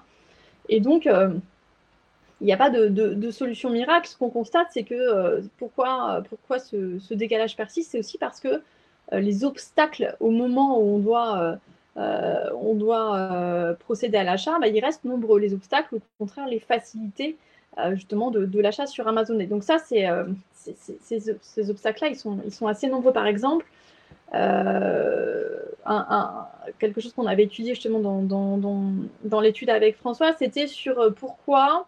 Et 0.69 0.79
donc, 0.79 1.05
euh, 1.05 1.33
il 2.41 2.45
n'y 2.45 2.53
a 2.53 2.57
pas 2.57 2.69
de, 2.69 3.31
solution 3.31 3.69
miracle. 3.69 4.07
Ce 4.07 4.17
qu'on 4.17 4.29
constate, 4.29 4.67
c'est 4.71 4.83
que 4.83 5.43
pourquoi, 5.57 6.23
pourquoi 6.29 6.59
ce, 6.59 7.13
décalage 7.13 7.55
persiste, 7.55 7.91
c'est 7.91 7.99
aussi 7.99 8.17
parce 8.17 8.39
que 8.39 8.61
les 9.11 9.43
obstacles 9.43 10.15
au 10.19 10.31
moment 10.31 10.79
où 10.79 10.95
on 10.95 10.99
doit, 10.99 11.57
on 11.95 12.73
doit 12.75 13.75
procéder 13.79 14.17
à 14.17 14.23
l'achat, 14.23 14.59
bah, 14.59 14.67
il 14.67 14.79
reste 14.83 15.03
nombreux. 15.03 15.39
Les 15.39 15.53
obstacles, 15.53 15.95
au 15.95 16.01
contraire, 16.19 16.47
les 16.47 16.59
facilités 16.59 17.37
euh, 17.37 17.56
justement 17.93 18.31
de, 18.31 18.59
l'achat 18.59 18.85
sur 18.85 19.07
Amazon. 19.07 19.39
Et 19.39 19.47
donc 19.47 19.63
ça, 19.63 19.77
c'est, 19.79 20.09
euh, 20.09 20.25
ces 20.53 21.69
obstacles-là, 21.69 22.09
ils 22.09 22.15
sont, 22.15 22.39
ils 22.45 22.53
sont 22.53 22.67
assez 22.67 22.87
nombreux. 22.87 23.13
Par 23.13 23.27
exemple, 23.27 23.65
euh, 24.33 25.59
quelque 26.79 27.01
chose 27.01 27.13
qu'on 27.13 27.27
avait 27.27 27.43
étudié 27.43 27.73
justement 27.73 27.99
dans, 27.99 28.21
dans, 28.21 28.91
dans, 29.23 29.39
l'étude 29.39 29.69
avec 29.69 29.97
François, 29.97 30.33
c'était 30.33 30.67
sur 30.67 31.13
pourquoi 31.15 31.87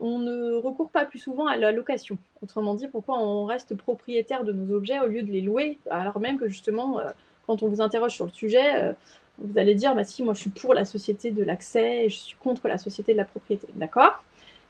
on 0.00 0.18
ne 0.18 0.54
recourt 0.54 0.90
pas 0.90 1.04
plus 1.04 1.18
souvent 1.18 1.46
à 1.46 1.56
la 1.56 1.72
location. 1.72 2.18
Autrement 2.42 2.74
dit, 2.74 2.88
pourquoi 2.88 3.18
on 3.18 3.44
reste 3.44 3.74
propriétaire 3.74 4.44
de 4.44 4.52
nos 4.52 4.74
objets 4.74 5.00
au 5.00 5.06
lieu 5.06 5.22
de 5.22 5.30
les 5.30 5.40
louer, 5.40 5.78
alors 5.90 6.18
même 6.20 6.38
que 6.38 6.48
justement, 6.48 7.00
quand 7.46 7.62
on 7.62 7.68
vous 7.68 7.80
interroge 7.80 8.12
sur 8.12 8.24
le 8.24 8.32
sujet, 8.32 8.94
vous 9.38 9.58
allez 9.58 9.74
dire, 9.74 9.94
bah 9.94 10.04
si, 10.04 10.22
moi 10.22 10.34
je 10.34 10.40
suis 10.40 10.50
pour 10.50 10.74
la 10.74 10.84
société 10.84 11.30
de 11.30 11.42
l'accès, 11.42 12.08
je 12.08 12.16
suis 12.16 12.36
contre 12.36 12.68
la 12.68 12.78
société 12.78 13.12
de 13.12 13.18
la 13.18 13.24
propriété. 13.24 13.66
D'accord? 13.74 14.22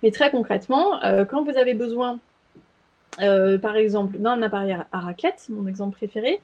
Mais 0.02 0.10
très 0.10 0.30
concrètement, 0.30 1.02
euh, 1.04 1.24
quand 1.24 1.44
vous 1.44 1.56
avez 1.56 1.74
besoin, 1.74 2.18
euh, 3.20 3.58
par 3.58 3.76
exemple, 3.76 4.18
d'un 4.18 4.42
appareil 4.42 4.76
à 4.92 5.00
raclette, 5.00 5.46
mon 5.48 5.66
exemple 5.66 5.96
préféré, 5.96 6.40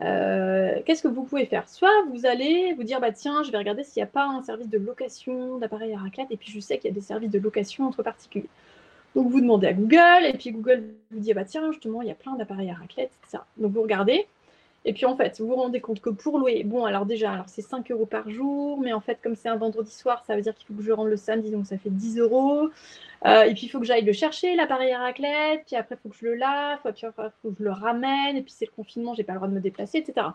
euh, 0.00 0.80
qu'est-ce 0.86 1.02
que 1.02 1.08
vous 1.08 1.24
pouvez 1.24 1.46
faire? 1.46 1.68
Soit 1.68 1.92
vous 2.10 2.26
allez 2.26 2.72
vous 2.72 2.84
dire, 2.84 3.00
bah 3.00 3.12
tiens, 3.12 3.42
je 3.42 3.52
vais 3.52 3.58
regarder 3.58 3.84
s'il 3.84 4.00
n'y 4.00 4.04
a 4.04 4.10
pas 4.10 4.24
un 4.24 4.42
service 4.42 4.68
de 4.68 4.78
location 4.78 5.58
d'appareils 5.58 5.94
à 5.94 5.98
raclette, 5.98 6.28
et 6.30 6.36
puis 6.36 6.50
je 6.50 6.60
sais 6.60 6.78
qu'il 6.78 6.88
y 6.88 6.92
a 6.92 6.94
des 6.94 7.02
services 7.02 7.30
de 7.30 7.38
location 7.38 7.86
entre 7.86 8.02
particuliers. 8.02 8.48
Donc 9.14 9.30
vous 9.30 9.40
demandez 9.40 9.66
à 9.66 9.74
Google, 9.74 10.24
et 10.24 10.32
puis 10.32 10.52
Google 10.52 10.84
vous 11.10 11.20
dit, 11.20 11.34
bah 11.34 11.44
tiens, 11.44 11.70
justement, 11.70 12.00
il 12.02 12.08
y 12.08 12.10
a 12.10 12.14
plein 12.14 12.34
d'appareils 12.36 12.70
à 12.70 12.74
raclette, 12.74 13.10
etc. 13.22 13.42
Donc 13.58 13.72
vous 13.72 13.82
regardez, 13.82 14.26
et 14.84 14.92
puis 14.92 15.06
en 15.06 15.16
fait, 15.16 15.40
vous 15.40 15.46
vous 15.46 15.56
rendez 15.56 15.80
compte 15.80 16.00
que 16.00 16.10
pour 16.10 16.38
louer, 16.38 16.64
bon, 16.64 16.84
alors 16.84 17.06
déjà, 17.06 17.32
alors 17.32 17.48
c'est 17.48 17.62
5 17.62 17.90
euros 17.92 18.06
par 18.06 18.28
jour, 18.30 18.80
mais 18.80 18.92
en 18.92 19.00
fait, 19.00 19.18
comme 19.22 19.36
c'est 19.36 19.48
un 19.48 19.56
vendredi 19.56 19.92
soir, 19.92 20.24
ça 20.26 20.34
veut 20.34 20.42
dire 20.42 20.54
qu'il 20.54 20.66
faut 20.66 20.74
que 20.74 20.82
je 20.82 20.92
rentre 20.92 21.08
le 21.08 21.16
samedi, 21.16 21.50
donc 21.50 21.66
ça 21.66 21.78
fait 21.78 21.90
10 21.90 22.18
euros. 22.18 22.68
Euh, 23.24 23.42
et 23.42 23.54
puis 23.54 23.66
il 23.66 23.68
faut 23.68 23.78
que 23.78 23.86
j'aille 23.86 24.04
le 24.04 24.12
chercher, 24.12 24.56
l'appareil 24.56 24.92
à 24.92 24.98
raclette, 24.98 25.62
puis 25.66 25.76
après, 25.76 25.94
il 25.94 25.98
faut 26.02 26.08
que 26.08 26.16
je 26.16 26.24
le 26.26 26.34
lave, 26.34 26.80
puis 26.94 27.06
après, 27.06 27.26
il 27.26 27.32
faut 27.42 27.50
que 27.50 27.58
je 27.60 27.64
le 27.64 27.70
ramène, 27.70 28.36
et 28.36 28.42
puis 28.42 28.52
c'est 28.52 28.66
le 28.66 28.72
confinement, 28.72 29.14
j'ai 29.14 29.22
pas 29.22 29.32
le 29.32 29.38
droit 29.38 29.48
de 29.48 29.54
me 29.54 29.60
déplacer, 29.60 29.98
etc. 29.98 30.26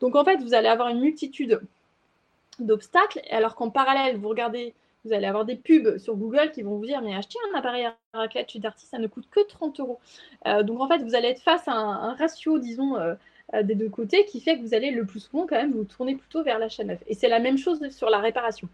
Donc 0.00 0.14
en 0.14 0.24
fait, 0.24 0.36
vous 0.36 0.52
allez 0.54 0.68
avoir 0.68 0.88
une 0.88 1.00
multitude 1.00 1.60
d'obstacles, 2.58 3.22
alors 3.30 3.54
qu'en 3.54 3.70
parallèle, 3.70 4.18
vous 4.18 4.28
regardez, 4.28 4.74
vous 5.04 5.12
allez 5.14 5.26
avoir 5.26 5.44
des 5.44 5.56
pubs 5.56 5.96
sur 5.98 6.16
Google 6.16 6.50
qui 6.52 6.62
vont 6.62 6.76
vous 6.76 6.86
dire, 6.86 7.00
mais 7.00 7.14
acheter 7.14 7.38
un 7.52 7.58
appareil 7.58 7.86
à 7.86 7.96
raclette 8.12 8.50
chez 8.50 8.58
Darty, 8.58 8.84
ça 8.86 8.98
ne 8.98 9.06
coûte 9.06 9.28
que 9.30 9.40
30 9.46 9.80
euros. 9.80 9.98
Euh, 10.46 10.62
donc 10.62 10.80
en 10.80 10.88
fait, 10.88 10.98
vous 10.98 11.14
allez 11.14 11.28
être 11.28 11.42
face 11.42 11.66
à 11.66 11.72
un, 11.72 12.14
ratio, 12.14 12.58
disons, 12.58 12.96
euh, 12.96 13.14
euh, 13.54 13.62
des 13.62 13.74
deux 13.74 13.88
côtés 13.88 14.26
qui 14.26 14.40
fait 14.40 14.58
que 14.58 14.62
vous 14.62 14.74
allez 14.74 14.90
le 14.90 15.06
plus 15.06 15.20
souvent 15.20 15.46
quand 15.46 15.56
même 15.56 15.72
vous 15.72 15.84
tourner 15.84 16.16
plutôt 16.16 16.42
vers 16.42 16.58
l'achat 16.58 16.84
neuf. 16.84 16.98
Et 17.06 17.14
c'est 17.14 17.28
la 17.28 17.38
même 17.38 17.56
chose 17.56 17.80
sur 17.88 18.10
la 18.10 18.18
réparation. 18.18 18.68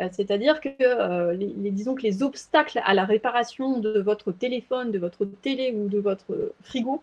Euh, 0.00 0.08
c'est-à-dire 0.12 0.60
que 0.60 0.68
euh, 0.80 1.36
que 1.36 2.02
les 2.02 2.22
obstacles 2.22 2.80
à 2.84 2.94
la 2.94 3.04
réparation 3.04 3.80
de 3.80 3.98
votre 4.00 4.30
téléphone, 4.30 4.92
de 4.92 5.00
votre 5.00 5.24
télé 5.24 5.72
ou 5.72 5.88
de 5.88 5.98
votre 5.98 6.52
frigo 6.62 7.02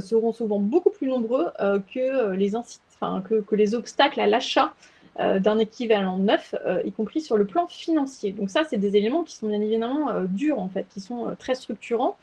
seront 0.00 0.32
souvent 0.32 0.58
beaucoup 0.58 0.90
plus 0.90 1.06
nombreux 1.06 1.46
que, 1.94 2.32
les 2.32 2.50
que, 2.50 3.40
que, 3.40 3.54
les 3.54 3.76
obstacles 3.76 4.18
à 4.18 4.26
l'achat 4.26 4.74
d'un 5.16 5.58
équivalent 5.60 6.18
neuf, 6.18 6.56
y 6.84 6.90
compris 6.90 7.20
sur 7.20 7.36
le 7.36 7.44
plan 7.44 7.68
financier. 7.68 8.32
Donc 8.32 8.50
ça, 8.50 8.64
c'est 8.64 8.78
des 8.78 8.96
éléments 8.96 9.22
qui 9.22 9.36
sont 9.36 9.46
bien 9.46 9.60
évidemment 9.60 10.22
durs 10.24 10.58
en 10.58 10.68
fait, 10.68 10.86
qui 10.92 10.98
sont 10.98 11.36
très 11.38 11.54
structurants. 11.54 12.16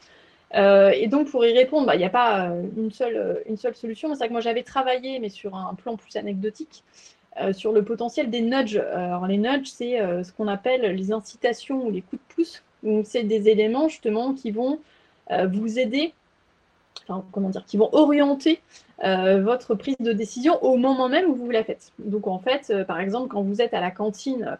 Euh, 0.55 0.91
et 0.91 1.07
donc, 1.07 1.29
pour 1.29 1.45
y 1.45 1.53
répondre, 1.53 1.87
bah, 1.87 1.95
il 1.95 1.99
n'y 1.99 2.05
a 2.05 2.09
pas 2.09 2.49
euh, 2.49 2.63
une, 2.77 2.91
seule, 2.91 3.15
euh, 3.15 3.33
une 3.47 3.57
seule 3.57 3.75
solution. 3.75 4.09
C'est 4.09 4.19
vrai 4.19 4.27
que 4.27 4.33
moi, 4.33 4.41
j'avais 4.41 4.63
travaillé, 4.63 5.19
mais 5.19 5.29
sur 5.29 5.55
un 5.55 5.73
plan 5.73 5.95
plus 5.97 6.15
anecdotique, 6.15 6.83
sur 7.53 7.71
le 7.71 7.83
potentiel 7.83 8.29
des 8.29 8.41
nudges. 8.41 8.77
Alors, 8.77 9.25
les 9.25 9.39
nudges, 9.39 9.65
c'est 9.65 9.97
ce 10.23 10.31
qu'on 10.31 10.47
appelle 10.47 10.95
les 10.95 11.11
incitations 11.11 11.87
ou 11.87 11.89
les 11.89 12.01
coups 12.01 12.21
de 12.21 12.33
pouce. 12.35 12.63
Donc, 12.83 13.07
c'est 13.07 13.23
des 13.23 13.49
éléments, 13.49 13.87
justement, 13.87 14.35
qui 14.35 14.51
vont 14.51 14.79
vous 15.47 15.79
aider, 15.79 16.13
enfin, 17.07 17.25
comment 17.31 17.49
dire, 17.49 17.65
qui 17.65 17.77
vont 17.77 17.89
orienter 17.91 18.61
votre 19.01 19.73
prise 19.73 19.97
de 19.99 20.13
décision 20.13 20.63
au 20.63 20.77
moment 20.77 21.09
même 21.09 21.27
où 21.27 21.33
vous 21.33 21.49
la 21.49 21.63
faites. 21.63 21.91
Donc, 21.97 22.27
en 22.27 22.37
fait, 22.37 22.71
par 22.85 22.99
exemple, 22.99 23.29
quand 23.29 23.41
vous 23.41 23.63
êtes 23.63 23.73
à 23.73 23.81
la 23.81 23.89
cantine, 23.89 24.59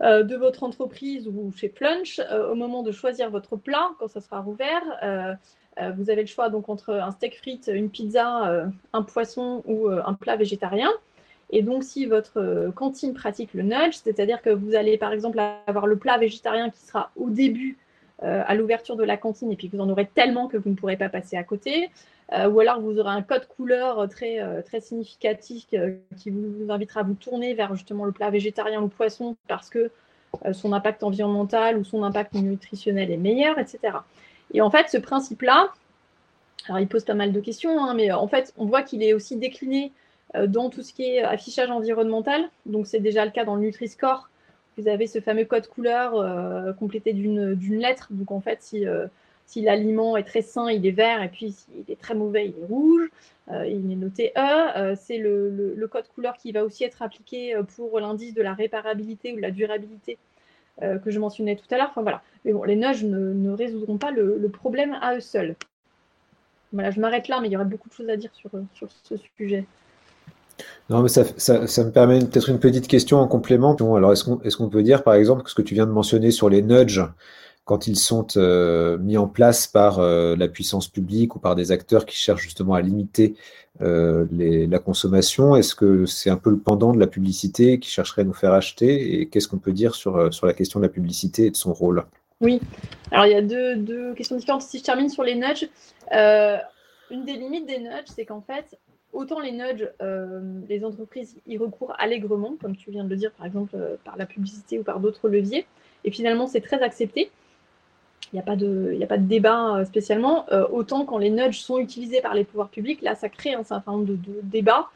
de 0.00 0.36
votre 0.36 0.62
entreprise 0.64 1.28
ou 1.28 1.52
chez 1.56 1.68
Plunch, 1.68 2.18
euh, 2.18 2.50
au 2.50 2.54
moment 2.54 2.82
de 2.82 2.92
choisir 2.92 3.30
votre 3.30 3.56
plat, 3.56 3.90
quand 3.98 4.08
ça 4.08 4.20
sera 4.20 4.40
rouvert, 4.40 4.82
euh, 5.02 5.34
vous 5.96 6.10
avez 6.10 6.22
le 6.22 6.28
choix 6.28 6.50
donc 6.50 6.68
entre 6.68 6.94
un 6.94 7.10
steak 7.10 7.36
frites, 7.36 7.70
une 7.72 7.90
pizza, 7.90 8.64
un 8.92 9.02
poisson 9.02 9.64
ou 9.66 9.88
un 9.88 10.14
plat 10.14 10.36
végétarien. 10.36 10.90
Et 11.50 11.62
donc, 11.62 11.82
si 11.82 12.06
votre 12.06 12.70
cantine 12.76 13.12
pratique 13.12 13.54
le 13.54 13.62
nudge, 13.62 13.94
c'est-à-dire 14.04 14.40
que 14.40 14.50
vous 14.50 14.76
allez 14.76 14.98
par 14.98 15.12
exemple 15.12 15.40
avoir 15.66 15.88
le 15.88 15.96
plat 15.96 16.16
végétarien 16.16 16.70
qui 16.70 16.78
sera 16.78 17.10
au 17.16 17.28
début 17.28 17.76
à 18.22 18.54
l'ouverture 18.54 18.94
de 18.94 19.02
la 19.02 19.16
cantine 19.16 19.50
et 19.50 19.56
puis 19.56 19.66
vous 19.66 19.80
en 19.80 19.90
aurez 19.90 20.06
tellement 20.06 20.46
que 20.46 20.56
vous 20.56 20.70
ne 20.70 20.76
pourrez 20.76 20.96
pas 20.96 21.08
passer 21.08 21.36
à 21.36 21.42
côté, 21.42 21.90
ou 22.32 22.60
alors 22.60 22.80
vous 22.80 22.98
aurez 22.98 23.10
un 23.10 23.22
code 23.22 23.46
couleur 23.46 24.08
très, 24.08 24.62
très 24.62 24.80
significatif 24.80 25.66
qui 26.16 26.30
vous 26.30 26.70
invitera 26.70 27.00
à 27.00 27.02
vous 27.02 27.14
tourner 27.14 27.54
vers 27.54 27.74
justement 27.74 28.04
le 28.04 28.12
plat 28.12 28.30
végétarien 28.30 28.82
ou 28.82 28.88
poisson 28.88 29.36
parce 29.46 29.68
que 29.68 29.90
euh, 30.44 30.52
son 30.52 30.72
impact 30.72 31.02
environnemental 31.02 31.76
ou 31.78 31.84
son 31.84 32.02
impact 32.02 32.34
nutritionnel 32.34 33.10
est 33.10 33.16
meilleur, 33.16 33.58
etc. 33.58 33.98
Et 34.52 34.60
en 34.60 34.70
fait, 34.70 34.88
ce 34.88 34.98
principe-là, 34.98 35.72
alors 36.68 36.80
il 36.80 36.88
pose 36.88 37.04
pas 37.04 37.14
mal 37.14 37.32
de 37.32 37.40
questions, 37.40 37.82
hein, 37.82 37.94
mais 37.94 38.12
en 38.12 38.28
fait, 38.28 38.52
on 38.56 38.66
voit 38.66 38.82
qu'il 38.82 39.02
est 39.02 39.12
aussi 39.12 39.36
décliné 39.36 39.92
euh, 40.34 40.46
dans 40.46 40.70
tout 40.70 40.82
ce 40.82 40.92
qui 40.92 41.04
est 41.04 41.22
affichage 41.22 41.70
environnemental. 41.70 42.48
Donc, 42.66 42.86
c'est 42.86 43.00
déjà 43.00 43.24
le 43.24 43.30
cas 43.30 43.44
dans 43.44 43.56
le 43.56 43.62
Nutri-Score. 43.62 44.28
Vous 44.76 44.88
avez 44.88 45.06
ce 45.06 45.20
fameux 45.20 45.44
code 45.44 45.68
couleur 45.68 46.14
euh, 46.16 46.72
complété 46.72 47.12
d'une 47.12 47.78
lettre. 47.78 48.08
Donc, 48.10 48.30
en 48.30 48.40
fait, 48.40 48.58
si, 48.60 48.84
si 49.46 49.62
l'aliment 49.62 50.16
est 50.16 50.24
très 50.24 50.42
sain, 50.42 50.70
il 50.70 50.86
est 50.86 50.92
vert, 50.92 51.22
et 51.22 51.28
puis 51.28 51.52
s'il 51.52 51.84
est 51.88 52.00
très 52.00 52.14
mauvais, 52.14 52.46
il 52.46 52.62
est 52.62 52.66
rouge. 52.66 53.08
il 53.50 53.92
est 53.92 53.96
noté 53.96 54.32
E. 54.36 54.94
c'est 54.96 55.18
le, 55.18 55.88
code 55.90 56.08
couleur 56.14 56.36
qui 56.36 56.52
va 56.52 56.64
aussi 56.64 56.84
être 56.84 57.02
appliqué 57.02 57.54
pour 57.76 58.00
l'indice 58.00 58.34
de 58.34 58.42
la 58.42 58.54
réparabilité 58.54 59.32
ou 59.32 59.36
de 59.36 59.42
la 59.42 59.50
durabilité 59.50 60.18
euh, 60.82 60.98
que 60.98 61.12
je 61.12 61.20
mentionnais 61.20 61.54
tout 61.54 61.72
à 61.72 61.76
l'heure. 61.78 61.90
Enfin 61.90 62.02
voilà. 62.02 62.20
Mais 62.44 62.52
bon, 62.52 62.64
les 62.64 62.74
nudges 62.74 63.04
ne, 63.04 63.50
résoudront 63.52 63.96
pas 63.96 64.10
le, 64.10 64.48
problème 64.48 64.96
à 65.00 65.14
eux 65.14 65.20
seuls. 65.20 65.54
Voilà, 66.72 66.90
je 66.90 66.98
m'arrête 66.98 67.28
là, 67.28 67.38
mais 67.40 67.46
il 67.46 67.52
y 67.52 67.56
aurait 67.56 67.64
beaucoup 67.64 67.88
de 67.88 67.94
choses 67.94 68.08
à 68.08 68.16
dire 68.16 68.30
sur, 68.34 68.50
sur 68.74 68.88
ce 69.04 69.14
sujet. 69.36 69.64
Non, 70.90 71.02
mais 71.02 71.08
ça, 71.08 71.22
ça, 71.36 71.84
me 71.84 71.90
permet 71.90 72.18
peut-être 72.18 72.48
une 72.48 72.58
petite 72.58 72.88
question 72.88 73.18
en 73.18 73.28
complément. 73.28 73.76
alors, 73.94 74.12
est-ce 74.12 74.24
qu'on 74.24 74.40
est 74.40 74.54
qu'on 74.56 74.68
peut 74.68 74.82
dire, 74.82 75.04
par 75.04 75.14
exemple, 75.14 75.44
que 75.44 75.50
ce 75.50 75.54
que 75.54 75.62
tu 75.62 75.74
viens 75.74 75.86
de 75.86 75.92
mentionner 75.92 76.32
sur 76.32 76.48
les 76.48 76.62
nudges, 76.62 77.02
quand 77.64 77.86
ils 77.86 77.96
sont 77.96 78.26
mis 79.00 79.16
en 79.16 79.26
place 79.26 79.66
par 79.66 80.00
la 80.00 80.48
puissance 80.48 80.88
publique 80.88 81.36
ou 81.36 81.38
par 81.38 81.54
des 81.54 81.72
acteurs 81.72 82.04
qui 82.04 82.16
cherchent 82.16 82.42
justement 82.42 82.74
à 82.74 82.82
limiter 82.82 83.34
la 83.80 84.78
consommation 84.78 85.56
Est-ce 85.56 85.74
que 85.74 86.04
c'est 86.04 86.30
un 86.30 86.36
peu 86.36 86.50
le 86.50 86.58
pendant 86.58 86.92
de 86.92 87.00
la 87.00 87.06
publicité 87.06 87.78
qui 87.78 87.88
chercherait 87.88 88.22
à 88.22 88.24
nous 88.24 88.34
faire 88.34 88.52
acheter 88.52 89.20
Et 89.20 89.26
qu'est-ce 89.26 89.48
qu'on 89.48 89.58
peut 89.58 89.72
dire 89.72 89.94
sur, 89.94 90.32
sur 90.32 90.46
la 90.46 90.52
question 90.52 90.78
de 90.78 90.84
la 90.84 90.90
publicité 90.90 91.46
et 91.46 91.50
de 91.50 91.56
son 91.56 91.72
rôle? 91.72 92.04
Oui, 92.40 92.60
alors 93.10 93.26
il 93.26 93.32
y 93.32 93.36
a 93.36 93.42
deux, 93.42 93.76
deux, 93.76 94.12
questions 94.14 94.36
différentes. 94.36 94.62
Si 94.62 94.78
je 94.78 94.84
termine 94.84 95.08
sur 95.08 95.22
les 95.22 95.34
nudges, 95.34 95.68
une 97.10 97.24
des 97.24 97.34
limites 97.34 97.66
des 97.66 97.78
nudges, 97.78 98.08
c'est 98.14 98.24
qu'en 98.24 98.40
fait, 98.40 98.78
autant 99.12 99.40
les 99.40 99.52
nudges, 99.52 99.88
euh, 100.02 100.60
les 100.68 100.84
entreprises 100.84 101.36
y 101.46 101.56
recourent 101.56 101.94
allègrement, 101.98 102.56
comme 102.60 102.76
tu 102.76 102.90
viens 102.90 103.04
de 103.04 103.08
le 103.08 103.16
dire, 103.16 103.32
par 103.32 103.46
exemple, 103.46 103.74
euh, 103.74 103.96
par 104.04 104.16
la 104.16 104.26
publicité 104.26 104.78
ou 104.78 104.82
par 104.82 105.00
d'autres 105.00 105.28
leviers, 105.28 105.66
et 106.04 106.10
finalement, 106.10 106.46
c'est 106.46 106.60
très 106.60 106.82
accepté. 106.82 107.30
Il 108.34 108.38
n'y 108.38 108.40
a, 108.40 109.06
pas 109.06 109.16
de, 109.16 109.26
débat 109.26 109.76
euh, 109.76 109.84
spécialement. 109.84 110.44
autant 110.72 111.04
quand 111.04 111.18
les 111.18 111.30
nudges 111.30 111.60
sont 111.60 111.78
utilisés 111.78 112.20
par 112.20 112.34
les 112.34 112.44
pouvoirs 112.44 112.68
publics, 112.68 113.00
là, 113.00 113.14
ça 113.14 113.28
crée 113.28 113.54
un 113.54 113.62
certain 113.62 113.92
nombre 113.92 114.06
de, 114.06 114.18
débats. 114.42 114.88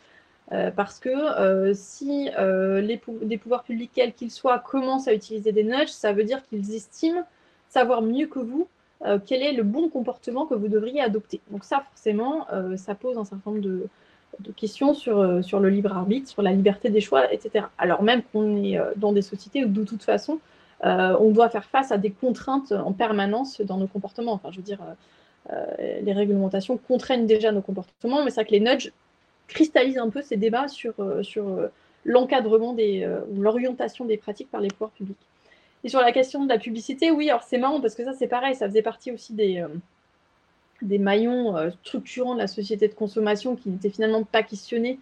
parce 0.77 0.99
que 0.99 1.73
si 1.75 2.31
les 2.37 3.01
des 3.23 3.39
pouvoirs 3.39 3.63
publics, 3.63 3.91
quels 3.95 4.13
qu'ils 4.13 4.31
soient, 4.31 4.59
commencent 4.59 5.09
à 5.09 5.15
utiliser 5.15 5.53
des 5.53 5.65
nudges, 5.65 5.89
ça 5.89 6.13
veut 6.13 6.25
dire 6.25 6.43
qu'ils 6.49 6.75
estiment 6.75 7.23
savoir 7.69 8.03
mieux 8.03 8.27
que 8.27 8.41
vous 8.41 8.67
quel 9.27 9.43
est 9.43 9.53
le 9.53 9.63
bon 9.63 9.89
comportement 9.89 10.47
que 10.47 10.55
vous 10.55 10.69
devriez 10.69 11.01
adopter. 11.01 11.41
Donc 11.53 11.63
ça, 11.63 11.85
forcément, 11.91 12.47
ça 12.77 12.97
pose 12.97 13.17
un 13.19 13.25
certain 13.25 13.53
nombre 13.53 13.63
de, 13.63 13.89
questions 14.57 14.95
sur, 14.95 15.19
euh, 15.19 15.43
sur 15.43 15.61
le 15.61 15.69
libre 15.69 15.97
arbitre, 15.97 16.29
sur 16.29 16.43
la 16.43 16.53
liberté 16.53 16.91
des 16.91 17.01
choix, 17.01 17.33
etc. 17.33 17.67
Alors 17.77 18.03
même 18.03 18.23
qu'on 18.33 18.63
est 18.63 18.79
euh, 18.79 18.93
dans 18.97 19.13
des 19.13 19.23
sociétés 19.23 19.65
où 19.65 19.69
de 19.69 19.85
toute 19.85 20.03
façon, 20.03 20.35
euh, 20.35 20.37
on 20.83 21.31
doit 21.31 21.49
faire 21.49 21.65
face 21.65 21.93
à 21.93 21.99
des 21.99 22.11
contraintes 22.11 22.73
en 22.73 22.93
permanence 22.93 23.61
dans 23.61 23.77
nos 23.77 23.87
comportements. 23.87 24.33
Enfin, 24.33 24.51
je 24.53 24.57
veux 24.59 24.63
dire, 24.63 24.81
les 25.79 26.13
réglementations 26.13 26.77
contraignent 26.77 27.27
déjà 27.27 27.53
nos 27.53 27.63
comportements, 27.63 28.25
mais 28.25 28.31
c'est 28.31 28.43
vrai 28.43 28.45
que 28.45 28.53
les 28.53 28.61
nudges 28.61 28.93
cristallisent 29.49 29.99
un 29.99 30.11
peu 30.11 30.23
ces 30.23 30.37
débats 30.37 30.69
sur, 30.69 30.95
l'encadrement 32.05 32.75
ou 32.75 33.43
l'orientation 33.43 34.05
des 34.05 34.17
pratiques 34.17 34.51
par 34.51 34.61
les 34.61 34.69
pouvoirs 34.69 34.91
publics. 34.91 35.17
Et 35.85 35.89
sur 35.89 36.01
la 36.01 36.13
question 36.13 36.45
de 36.45 36.49
la 36.49 36.59
publicité, 36.59 37.11
oui, 37.11 37.31
alors 37.31 37.43
c'est 37.43 37.59
marrant 37.59 37.81
parce 37.81 37.95
que 37.95 38.05
ça 38.05 38.13
c'est 38.13 38.27
pareil, 38.27 38.55
ça 38.55 38.69
faisait 38.69 38.83
partie 38.83 39.13
aussi 39.13 39.33
des, 39.33 39.65
maillons 40.83 41.57
euh, 41.57 41.71
structurants 41.85 42.35
de 42.35 42.41
la 42.41 42.47
société 42.47 42.89
de 42.89 42.95
consommation 42.95 43.55
qui 43.57 43.69
n'étaient 43.69 43.91
finalement 43.91 44.25
pas 44.25 44.43
questionnés, 44.43 44.99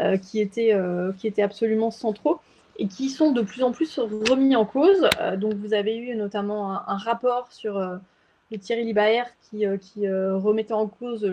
euh, 0.00 0.16
qui, 0.16 0.40
étaient, 0.40 0.74
euh, 0.74 1.12
qui 1.12 1.26
étaient 1.26 1.42
absolument 1.42 1.90
centraux 1.90 2.40
et 2.80 2.88
qui 2.88 3.08
sont 3.08 3.30
de 3.30 3.42
plus 3.42 3.62
en 3.62 3.70
plus 3.70 3.98
remis 3.98 4.56
en 4.56 4.64
cause. 4.64 5.08
donc 5.36 5.54
vous 5.54 5.74
avez 5.74 5.96
eu 5.96 6.16
notamment 6.16 6.72
un, 6.88 6.96
rapport 6.96 7.52
sur 7.52 7.78
le 7.78 8.58
Thierry 8.58 8.84
Libaer 8.84 9.24
qui, 9.42 9.64
qui 9.80 10.08
remettait 10.08 10.72
en 10.72 10.88
cause 10.88 11.30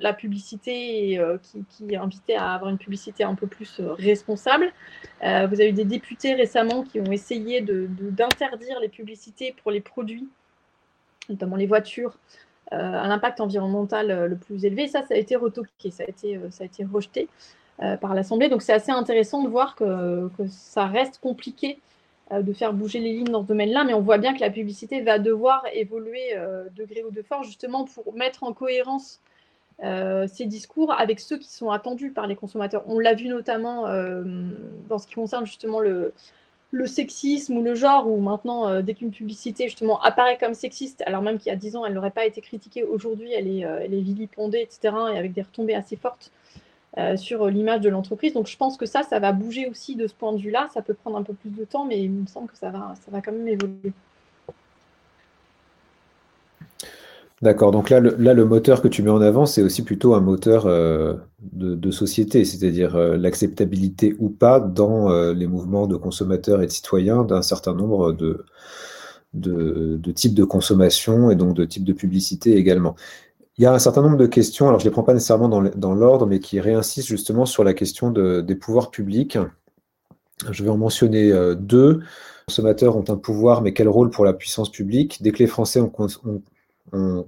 la 0.00 0.12
publicité 0.14 1.12
et 1.12 1.20
qui, 1.68 1.96
invitait 1.96 2.36
à 2.36 2.54
avoir 2.54 2.70
une 2.70 2.78
publicité 2.78 3.24
un 3.24 3.34
peu 3.34 3.46
plus 3.46 3.80
responsable. 3.98 4.72
vous 5.20 5.26
avez 5.26 5.68
eu 5.68 5.74
des 5.74 5.84
députés 5.84 6.34
récemment 6.34 6.82
qui 6.82 6.98
ont 6.98 7.12
essayé 7.12 7.60
d'interdire 7.60 8.78
de, 8.78 8.82
les 8.82 8.88
publicités 8.88 9.54
pour 9.62 9.70
les 9.70 9.82
produits, 9.82 10.28
notamment 11.28 11.56
les 11.56 11.66
voitures, 11.66 12.16
euh, 12.72 12.76
un 12.76 13.10
impact 13.10 13.40
environnemental 13.40 14.10
euh, 14.10 14.26
le 14.26 14.36
plus 14.36 14.64
élevé. 14.66 14.88
Ça, 14.88 15.02
ça 15.02 15.14
a 15.14 15.16
été 15.16 15.36
retoqué, 15.36 15.90
ça 15.90 16.02
a 16.02 16.06
été, 16.06 16.36
euh, 16.36 16.50
ça 16.50 16.64
a 16.64 16.66
été 16.66 16.84
rejeté 16.84 17.28
par 18.00 18.14
l'Assemblée. 18.14 18.48
Donc 18.48 18.62
c'est 18.62 18.72
assez 18.72 18.90
intéressant 18.92 19.42
de 19.42 19.48
voir 19.48 19.76
que, 19.76 20.28
ça 20.48 20.86
reste 20.86 21.18
compliqué 21.18 21.78
de 22.32 22.52
faire 22.52 22.74
bouger 22.74 22.98
les 22.98 23.12
lignes 23.12 23.30
dans 23.30 23.42
ce 23.42 23.46
domaine-là, 23.48 23.84
mais 23.84 23.94
on 23.94 24.02
voit 24.02 24.18
bien 24.18 24.34
que 24.34 24.40
la 24.40 24.50
publicité 24.50 25.00
va 25.00 25.18
devoir 25.18 25.64
évoluer 25.72 26.34
de 26.76 26.84
gré 26.84 27.02
ou 27.04 27.10
de 27.10 27.22
force 27.22 27.46
justement 27.46 27.84
pour 27.84 28.12
mettre 28.14 28.42
en 28.42 28.52
cohérence 28.52 29.20
ces 29.80 30.44
discours 30.44 30.92
avec 30.92 31.20
ceux 31.20 31.38
qui 31.38 31.50
sont 31.50 31.70
attendus 31.70 32.10
par 32.10 32.26
les 32.26 32.36
consommateurs. 32.36 32.82
On 32.86 32.98
l'a 32.98 33.14
vu 33.14 33.28
notamment 33.28 33.86
dans 34.88 34.98
ce 34.98 35.06
qui 35.06 35.14
concerne 35.14 35.46
justement 35.46 35.80
le, 35.80 36.12
sexisme 36.86 37.56
ou 37.56 37.62
le 37.62 37.74
genre, 37.74 38.06
où 38.10 38.20
maintenant, 38.20 38.68
euh, 38.68 38.82
dès 38.82 38.94
qu'une 38.94 39.10
publicité 39.10 39.64
justement 39.64 40.00
apparaît 40.02 40.36
comme 40.38 40.54
sexiste, 40.54 41.02
alors 41.06 41.22
même 41.22 41.38
qu'il 41.38 41.48
y 41.48 41.52
a 41.52 41.56
10 41.56 41.76
ans, 41.76 41.86
elle 41.86 41.94
n'aurait 41.94 42.10
pas 42.10 42.26
été 42.26 42.40
critiquée, 42.40 42.84
aujourd'hui, 42.84 43.32
elle, 43.32 43.48
est, 43.48 43.64
euh, 43.64 43.80
elle 43.82 43.94
est 43.94 44.00
vilipendée, 44.00 44.60
etc., 44.60 44.94
et 45.14 45.18
avec 45.18 45.32
des 45.32 45.42
retombées 45.42 45.74
assez 45.74 45.96
fortes 45.96 46.30
euh, 46.96 47.16
sur 47.16 47.46
l'image 47.48 47.80
de 47.80 47.90
l'entreprise. 47.90 48.32
Donc 48.32 48.46
je 48.46 48.56
pense 48.56 48.76
que 48.76 48.86
ça, 48.86 49.02
ça 49.02 49.18
va 49.18 49.32
bouger 49.32 49.68
aussi 49.68 49.94
de 49.94 50.06
ce 50.06 50.14
point 50.14 50.32
de 50.32 50.40
vue-là. 50.40 50.68
Ça 50.72 50.80
peut 50.80 50.94
prendre 50.94 51.18
un 51.18 51.22
peu 51.22 51.34
plus 51.34 51.50
de 51.50 51.64
temps, 51.64 51.84
mais 51.84 52.02
il 52.02 52.10
me 52.10 52.26
semble 52.26 52.48
que 52.48 52.56
ça 52.56 52.70
va, 52.70 52.94
ça 53.04 53.10
va 53.10 53.20
quand 53.20 53.32
même 53.32 53.48
évoluer. 53.48 53.92
D'accord, 57.40 57.70
donc 57.70 57.88
là 57.90 58.00
le, 58.00 58.44
moteur 58.44 58.82
que 58.82 58.88
tu 58.88 59.02
mets 59.02 59.10
en 59.10 59.20
avant, 59.20 59.46
c'est 59.46 59.62
aussi 59.62 59.82
plutôt 59.84 60.14
un 60.14 60.20
moteur 60.20 60.66
euh, 60.66 61.14
de, 61.52 61.90
société, 61.92 62.44
c'est-à-dire 62.44 62.96
euh, 62.96 63.16
l'acceptabilité 63.16 64.16
ou 64.18 64.28
pas 64.28 64.58
dans 64.58 65.08
les 65.32 65.46
mouvements 65.46 65.86
de 65.86 65.94
consommateurs 65.94 66.62
et 66.62 66.66
de 66.66 66.72
citoyens 66.72 67.22
d'un 67.22 67.42
certain 67.42 67.74
nombre 67.74 68.12
de, 68.12 68.44
de, 69.34 70.12
types 70.12 70.34
de 70.34 70.44
consommation 70.44 71.30
et 71.30 71.36
donc 71.36 71.54
de 71.54 71.64
types 71.64 71.84
de 71.84 71.92
publicité 71.92 72.56
également. 72.56 72.96
Il 73.58 73.64
y 73.64 73.66
a 73.66 73.72
un 73.72 73.78
certain 73.78 74.02
nombre 74.02 74.16
de 74.16 74.26
questions, 74.26 74.68
alors 74.68 74.78
je 74.78 74.84
ne 74.84 74.90
les 74.90 74.92
prends 74.92 75.02
pas 75.02 75.14
nécessairement 75.14 75.48
dans, 75.48 75.94
l'ordre, 75.94 76.26
mais 76.26 76.38
qui 76.38 76.60
réinsistent 76.60 77.08
justement 77.08 77.44
sur 77.44 77.64
la 77.64 77.74
question 77.74 78.10
des 78.10 78.54
pouvoirs 78.54 78.90
publics. 78.90 79.36
Je 80.50 80.62
vais 80.62 80.70
en 80.70 80.76
mentionner 80.76 81.32
deux. 81.56 81.98
Les 81.98 82.04
consommateurs 82.46 82.96
ont 82.96 83.04
un 83.08 83.16
pouvoir, 83.16 83.60
mais 83.62 83.72
quel 83.72 83.88
rôle 83.88 84.10
pour 84.10 84.24
la 84.24 84.32
puissance 84.32 84.70
publique? 84.70 85.22
Dès 85.22 85.32
que 85.32 85.38
les 85.38 85.48
Français 85.48 85.80
ont, 85.80 85.92
ont 86.24 86.42
on, 86.92 87.24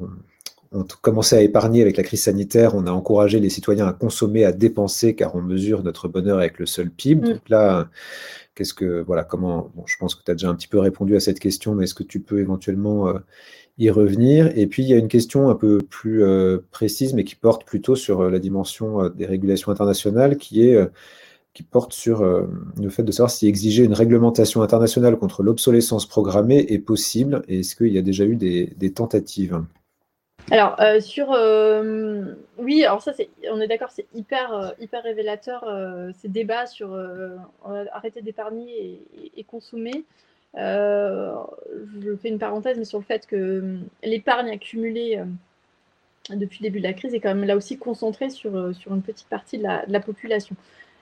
on 0.73 0.85
commençait 0.85 1.36
à 1.36 1.43
épargner 1.43 1.82
avec 1.82 1.97
la 1.97 2.05
crise 2.05 2.23
sanitaire, 2.23 2.74
on 2.77 2.86
a 2.86 2.93
encouragé 2.93 3.40
les 3.40 3.51
citoyens 3.51 3.89
à 3.89 3.93
consommer, 3.93 4.44
à 4.44 4.52
dépenser, 4.52 5.16
car 5.16 5.35
on 5.35 5.40
mesure 5.40 5.82
notre 5.82 6.07
bonheur 6.07 6.39
avec 6.39 6.59
le 6.59 6.66
seul 6.66 6.90
PIB. 6.90 7.27
Mm. 7.27 7.32
Donc 7.32 7.48
là, 7.48 7.89
qu'est-ce 8.55 8.74
que, 8.74 9.02
voilà, 9.02 9.24
comment, 9.24 9.73
bon, 9.74 9.82
je 9.86 9.97
pense 9.98 10.15
que 10.15 10.23
tu 10.24 10.31
as 10.31 10.35
déjà 10.35 10.48
un 10.48 10.55
petit 10.55 10.69
peu 10.69 10.78
répondu 10.78 11.16
à 11.16 11.20
cette 11.20 11.40
question, 11.40 11.74
mais 11.74 11.85
est-ce 11.85 11.94
que 11.94 12.05
tu 12.05 12.20
peux 12.20 12.39
éventuellement 12.39 13.09
euh, 13.09 13.19
y 13.79 13.91
revenir. 13.91 14.51
Et 14.57 14.67
puis, 14.67 14.83
il 14.83 14.89
y 14.89 14.95
a 14.95 14.97
une 14.97 15.09
question 15.09 15.49
un 15.51 15.55
peu 15.55 15.79
plus 15.79 16.23
euh, 16.23 16.59
précise, 16.71 17.15
mais 17.15 17.25
qui 17.25 17.35
porte 17.37 17.65
plutôt 17.65 17.97
sur 17.97 18.21
euh, 18.21 18.31
la 18.31 18.39
dimension 18.39 19.09
des 19.09 19.27
régulations 19.27 19.73
internationales, 19.73 20.37
qui 20.37 20.67
est 20.67 20.79
qui 21.53 21.65
porte 21.65 21.93
sur 21.93 22.23
le 22.23 22.91
fait 22.91 23.03
de 23.03 23.11
savoir 23.11 23.31
si 23.31 23.49
exiger 23.49 23.83
une 23.83 23.93
réglementation 23.93 24.63
internationale 24.63 25.17
contre 25.17 25.43
l'obsolescence 25.43 26.07
programmée 26.07 26.65
est 26.69 26.79
possible 26.79 27.43
et 27.49 27.61
est-ce 27.61 27.75
qu'il 27.75 27.89
y 27.89 27.99
a 27.99 28.03
déjà 28.03 28.25
eu 28.25 28.37
des, 28.37 28.93
tentatives? 28.93 29.61
Alors 30.51 30.81
euh, 30.81 31.01
sur 31.01 31.33
euh, 31.33 32.35
oui 32.59 32.85
alors 32.85 33.03
ça 33.03 33.13
c'est 33.13 33.29
on 33.53 33.61
est 33.61 33.69
d'accord 33.69 33.91
c'est 33.91 34.07
hyper 34.15 34.53
euh, 34.53 34.71
hyper 34.81 35.03
révélateur 35.03 35.65
ces 36.21 36.29
débats 36.29 36.67
sur 36.67 36.99
arrêter 37.93 38.23
d'épargner 38.23 39.01
et, 39.37 39.45
consommer 39.45 40.05
je 40.55 42.16
fais 42.20 42.28
une 42.28 42.39
parenthèse 42.39 42.78
mais 42.78 42.85
sur 42.85 42.98
le 42.98 43.05
fait 43.05 43.27
que 43.27 43.78
l'épargne 44.02 44.51
accumulée 44.51 45.22
depuis 46.31 46.59
le 46.60 46.68
début 46.68 46.81
de 46.81 46.85
la 46.85 46.93
crise 46.93 47.14
est 47.14 47.20
quand 47.20 47.35
même 47.35 47.44
là 47.44 47.56
aussi 47.56 47.78
concentrée 47.78 48.31
sur, 48.31 48.74
sur 48.74 48.94
une 48.94 49.02
petite 49.02 49.28
partie 49.28 49.59
de 49.59 49.64
la, 49.64 50.01
population 50.01 50.56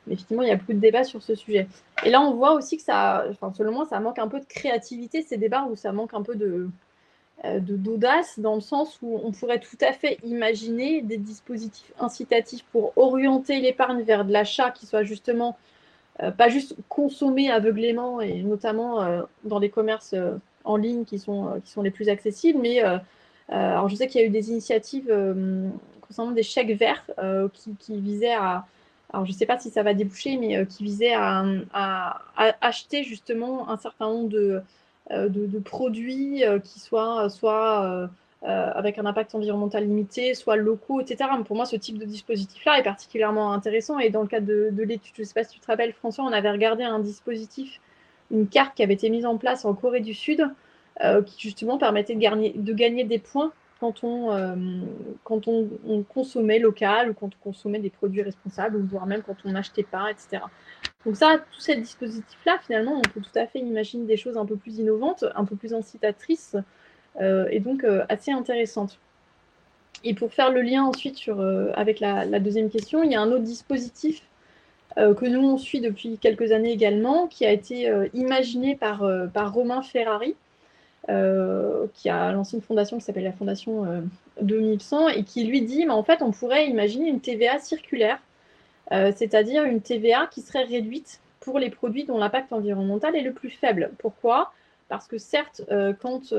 effectivement, 0.06 0.42
il 0.42 0.48
y 0.48 0.52
a 0.52 0.56
beaucoup 0.56 0.72
de 0.72 0.78
débats 0.78 1.04
sur 1.04 1.22
ce 1.22 1.34
sujet. 1.34 1.68
Et 2.04 2.10
là, 2.10 2.20
on 2.22 2.34
voit 2.34 2.52
aussi 2.52 2.78
que 2.78 2.82
ça, 2.82 3.26
enfin, 3.30 3.52
selon 3.52 3.72
moi, 3.72 3.86
ça 3.86 4.00
manque 4.00 4.18
un 4.18 4.28
peu 4.28 4.40
de 4.40 4.46
créativité, 4.46 5.22
ces 5.22 5.36
débats 5.36 5.66
où 5.70 5.76
ça 5.76 5.92
manque 5.92 6.14
un 6.14 6.22
peu 6.22 6.34
de 6.34 6.68
euh, 7.44 7.60
d'audace, 7.60 8.40
dans 8.40 8.56
le 8.56 8.60
sens 8.60 8.98
où 9.00 9.20
on 9.22 9.30
pourrait 9.30 9.60
tout 9.60 9.76
à 9.80 9.92
fait 9.92 10.18
imaginer 10.24 11.02
des 11.02 11.18
dispositifs 11.18 11.92
incitatifs 12.00 12.64
pour 12.72 12.92
orienter 12.96 13.60
l'épargne 13.60 14.02
vers 14.02 14.24
de 14.24 14.32
l'achat 14.32 14.72
qui 14.72 14.86
soit 14.86 15.04
justement 15.04 15.50
euh, 15.50 15.77
pas 16.36 16.48
juste 16.48 16.74
consommé 16.88 17.50
aveuglément, 17.50 18.20
et 18.20 18.42
notamment 18.42 19.02
euh, 19.02 19.22
dans 19.44 19.58
les 19.58 19.70
commerces 19.70 20.14
en 20.64 20.76
ligne 20.76 21.04
qui 21.04 21.18
sont, 21.18 21.60
qui 21.64 21.70
sont 21.70 21.82
les 21.82 21.90
plus 21.90 22.08
accessibles, 22.08 22.58
mais 22.60 22.80
alors 23.48 23.88
je 23.88 23.96
sais 23.96 24.06
qu'il 24.06 24.20
y 24.20 24.24
a 24.24 24.26
eu 24.26 24.30
des 24.30 24.50
initiatives 24.50 25.12
concernant 26.02 26.32
des 26.32 26.42
chèques 26.42 26.76
verts 26.76 27.04
qui, 27.52 27.74
qui 27.76 28.00
visaient 28.00 28.34
à 28.34 28.66
alors 29.12 29.24
je 29.24 29.32
ne 29.32 29.36
sais 29.36 29.46
pas 29.46 29.58
si 29.58 29.70
ça 29.70 29.82
va 29.82 29.94
déboucher, 29.94 30.36
mais 30.36 30.56
euh, 30.56 30.64
qui 30.64 30.84
visait 30.84 31.14
à, 31.14 32.20
acheter 32.60 33.04
justement 33.04 33.70
un 33.70 33.76
certain 33.78 34.06
nombre 34.06 34.28
de, 34.28 34.62
euh, 35.10 35.28
de, 35.28 35.58
produits 35.58 36.44
euh, 36.44 36.58
qui 36.58 36.78
soient 36.78 37.30
soit 37.30 38.10
avec 38.42 38.98
un 38.98 39.06
impact 39.06 39.34
environnemental 39.34 39.84
limité, 39.84 40.34
soit 40.34 40.56
locaux, 40.56 41.00
etc. 41.00 41.28
pour 41.44 41.56
moi, 41.56 41.66
ce 41.66 41.76
type 41.76 41.98
de 41.98 42.04
dispositif-là 42.04 42.78
est 42.78 42.84
particulièrement 42.84 43.52
intéressant. 43.52 43.98
Et 43.98 44.10
dans 44.10 44.22
le 44.22 44.28
cadre 44.28 44.46
de, 44.46 44.82
l'étude, 44.82 45.14
je 45.16 45.22
ne 45.22 45.26
sais 45.26 45.34
pas 45.34 45.44
si 45.44 45.54
tu 45.54 45.60
te 45.60 45.66
rappelles, 45.66 45.92
François, 45.92 46.24
on 46.24 46.32
avait 46.32 46.50
regardé 46.50 46.84
un 46.84 47.00
dispositif, 47.00 47.80
une 48.30 48.46
carte 48.46 48.76
qui 48.76 48.82
avait 48.82 48.94
été 48.94 49.10
mise 49.10 49.26
en 49.26 49.38
place 49.38 49.64
en 49.64 49.74
Corée 49.74 50.00
du 50.00 50.14
Sud, 50.14 50.48
qui 51.26 51.40
justement 51.40 51.78
permettait 51.78 52.14
de 52.14 52.20
gagner, 52.20 52.52
de 52.54 52.72
gagner 52.72 53.04
des 53.04 53.18
points 53.18 53.52
quand 53.80 54.02
on, 54.02 54.86
quand 55.24 55.48
on, 55.48 56.02
consommait 56.02 56.58
local 56.58 57.10
ou 57.10 57.14
quand 57.14 57.26
on 57.26 57.42
consommait 57.42 57.78
des 57.78 57.90
produits 57.90 58.22
responsables, 58.22 58.76
ou 58.76 58.86
voire 58.86 59.06
même 59.06 59.22
quand 59.22 59.36
on 59.44 59.50
n'achetait 59.50 59.84
pas, 59.84 60.10
etc. 60.10 60.42
Donc 61.06 61.16
ça, 61.16 61.38
tout 61.38 61.60
ces 61.60 61.76
dispositifs-là, 61.76 62.58
finalement, 62.66 62.96
on 62.96 63.02
peut 63.02 63.20
tout 63.20 63.38
à 63.38 63.46
fait 63.46 63.60
imaginer 63.60 64.04
des 64.04 64.16
choses 64.16 64.36
un 64.36 64.46
peu 64.46 64.56
plus 64.56 64.78
innovantes, 64.78 65.24
un 65.34 65.44
peu 65.44 65.56
plus 65.56 65.72
incitatrices, 65.74 66.56
et 67.20 67.60
donc 67.60 67.84
assez 68.08 68.30
intéressantes. 68.30 68.98
Et 70.04 70.14
pour 70.14 70.32
faire 70.32 70.52
le 70.52 70.62
lien 70.62 70.84
ensuite 70.84 71.16
sur, 71.16 71.40
avec 71.74 72.00
la, 72.00 72.38
deuxième 72.38 72.70
question, 72.70 73.02
il 73.02 73.10
y 73.10 73.16
a 73.16 73.20
un 73.20 73.30
autre 73.32 73.44
dispositif 73.44 74.22
euh, 74.98 75.14
que 75.14 75.26
nous 75.26 75.40
on 75.40 75.58
suit 75.58 75.80
depuis 75.80 76.18
quelques 76.18 76.50
années 76.50 76.72
également, 76.72 77.26
qui 77.26 77.46
a 77.46 77.52
été 77.52 77.88
euh, 77.88 78.08
imaginé 78.14 78.74
par, 78.74 79.04
euh, 79.04 79.26
par 79.26 79.52
Romain 79.52 79.82
Ferrari, 79.82 80.34
qui 81.94 82.10
a 82.10 82.32
lancé 82.32 82.56
une 82.56 82.62
fondation 82.62 82.98
qui 82.98 83.04
s'appelle 83.04 83.24
la 83.24 83.32
Fondation 83.32 84.04
2100 84.42 85.08
et 85.08 85.24
qui 85.24 85.44
lui 85.44 85.62
dit, 85.62 85.88
en 85.88 86.02
fait, 86.02 86.20
on 86.20 86.32
pourrait 86.32 86.68
imaginer 86.68 87.08
une 87.08 87.22
TVA 87.22 87.58
circulaire, 87.60 88.18
c'est-à-dire 88.90 89.64
une 89.64 89.80
TVA 89.80 90.26
qui 90.26 90.42
serait 90.42 90.64
réduite 90.64 91.20
pour 91.40 91.58
les 91.58 91.70
produits 91.70 92.04
dont 92.04 92.18
l'impact 92.18 92.52
environnemental 92.52 93.16
est 93.16 93.22
le 93.22 93.32
plus 93.32 93.48
faible. 93.48 93.92
Pourquoi? 93.96 94.52
Parce 94.90 95.06
que 95.06 95.16
certes, 95.16 95.62
quand 96.02 96.34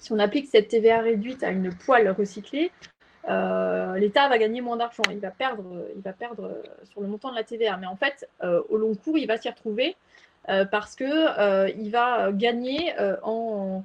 si 0.00 0.12
on 0.12 0.18
applique 0.18 0.48
cette 0.48 0.68
TVA 0.68 1.00
réduite 1.00 1.42
à 1.44 1.50
une 1.50 1.72
poêle 1.72 2.10
recyclée, 2.10 2.72
euh, 3.28 3.96
l'État 3.96 4.28
va 4.28 4.38
gagner 4.38 4.62
moins 4.62 4.76
d'argent. 4.76 5.02
Il 5.10 5.18
va 5.18 5.30
perdre, 5.30 5.62
il 5.94 6.00
va 6.00 6.12
perdre 6.12 6.44
euh, 6.44 6.62
sur 6.90 7.02
le 7.02 7.06
montant 7.06 7.30
de 7.30 7.36
la 7.36 7.44
TVA. 7.44 7.76
Mais 7.76 7.86
en 7.86 7.96
fait, 7.96 8.28
euh, 8.42 8.62
au 8.70 8.78
long 8.78 8.94
cours, 8.94 9.18
il 9.18 9.26
va 9.26 9.36
s'y 9.36 9.48
retrouver 9.48 9.96
parce 10.72 10.96
que 10.96 11.70
il 11.78 11.92
va 11.92 12.32
gagner 12.32 12.92
en, 13.22 13.84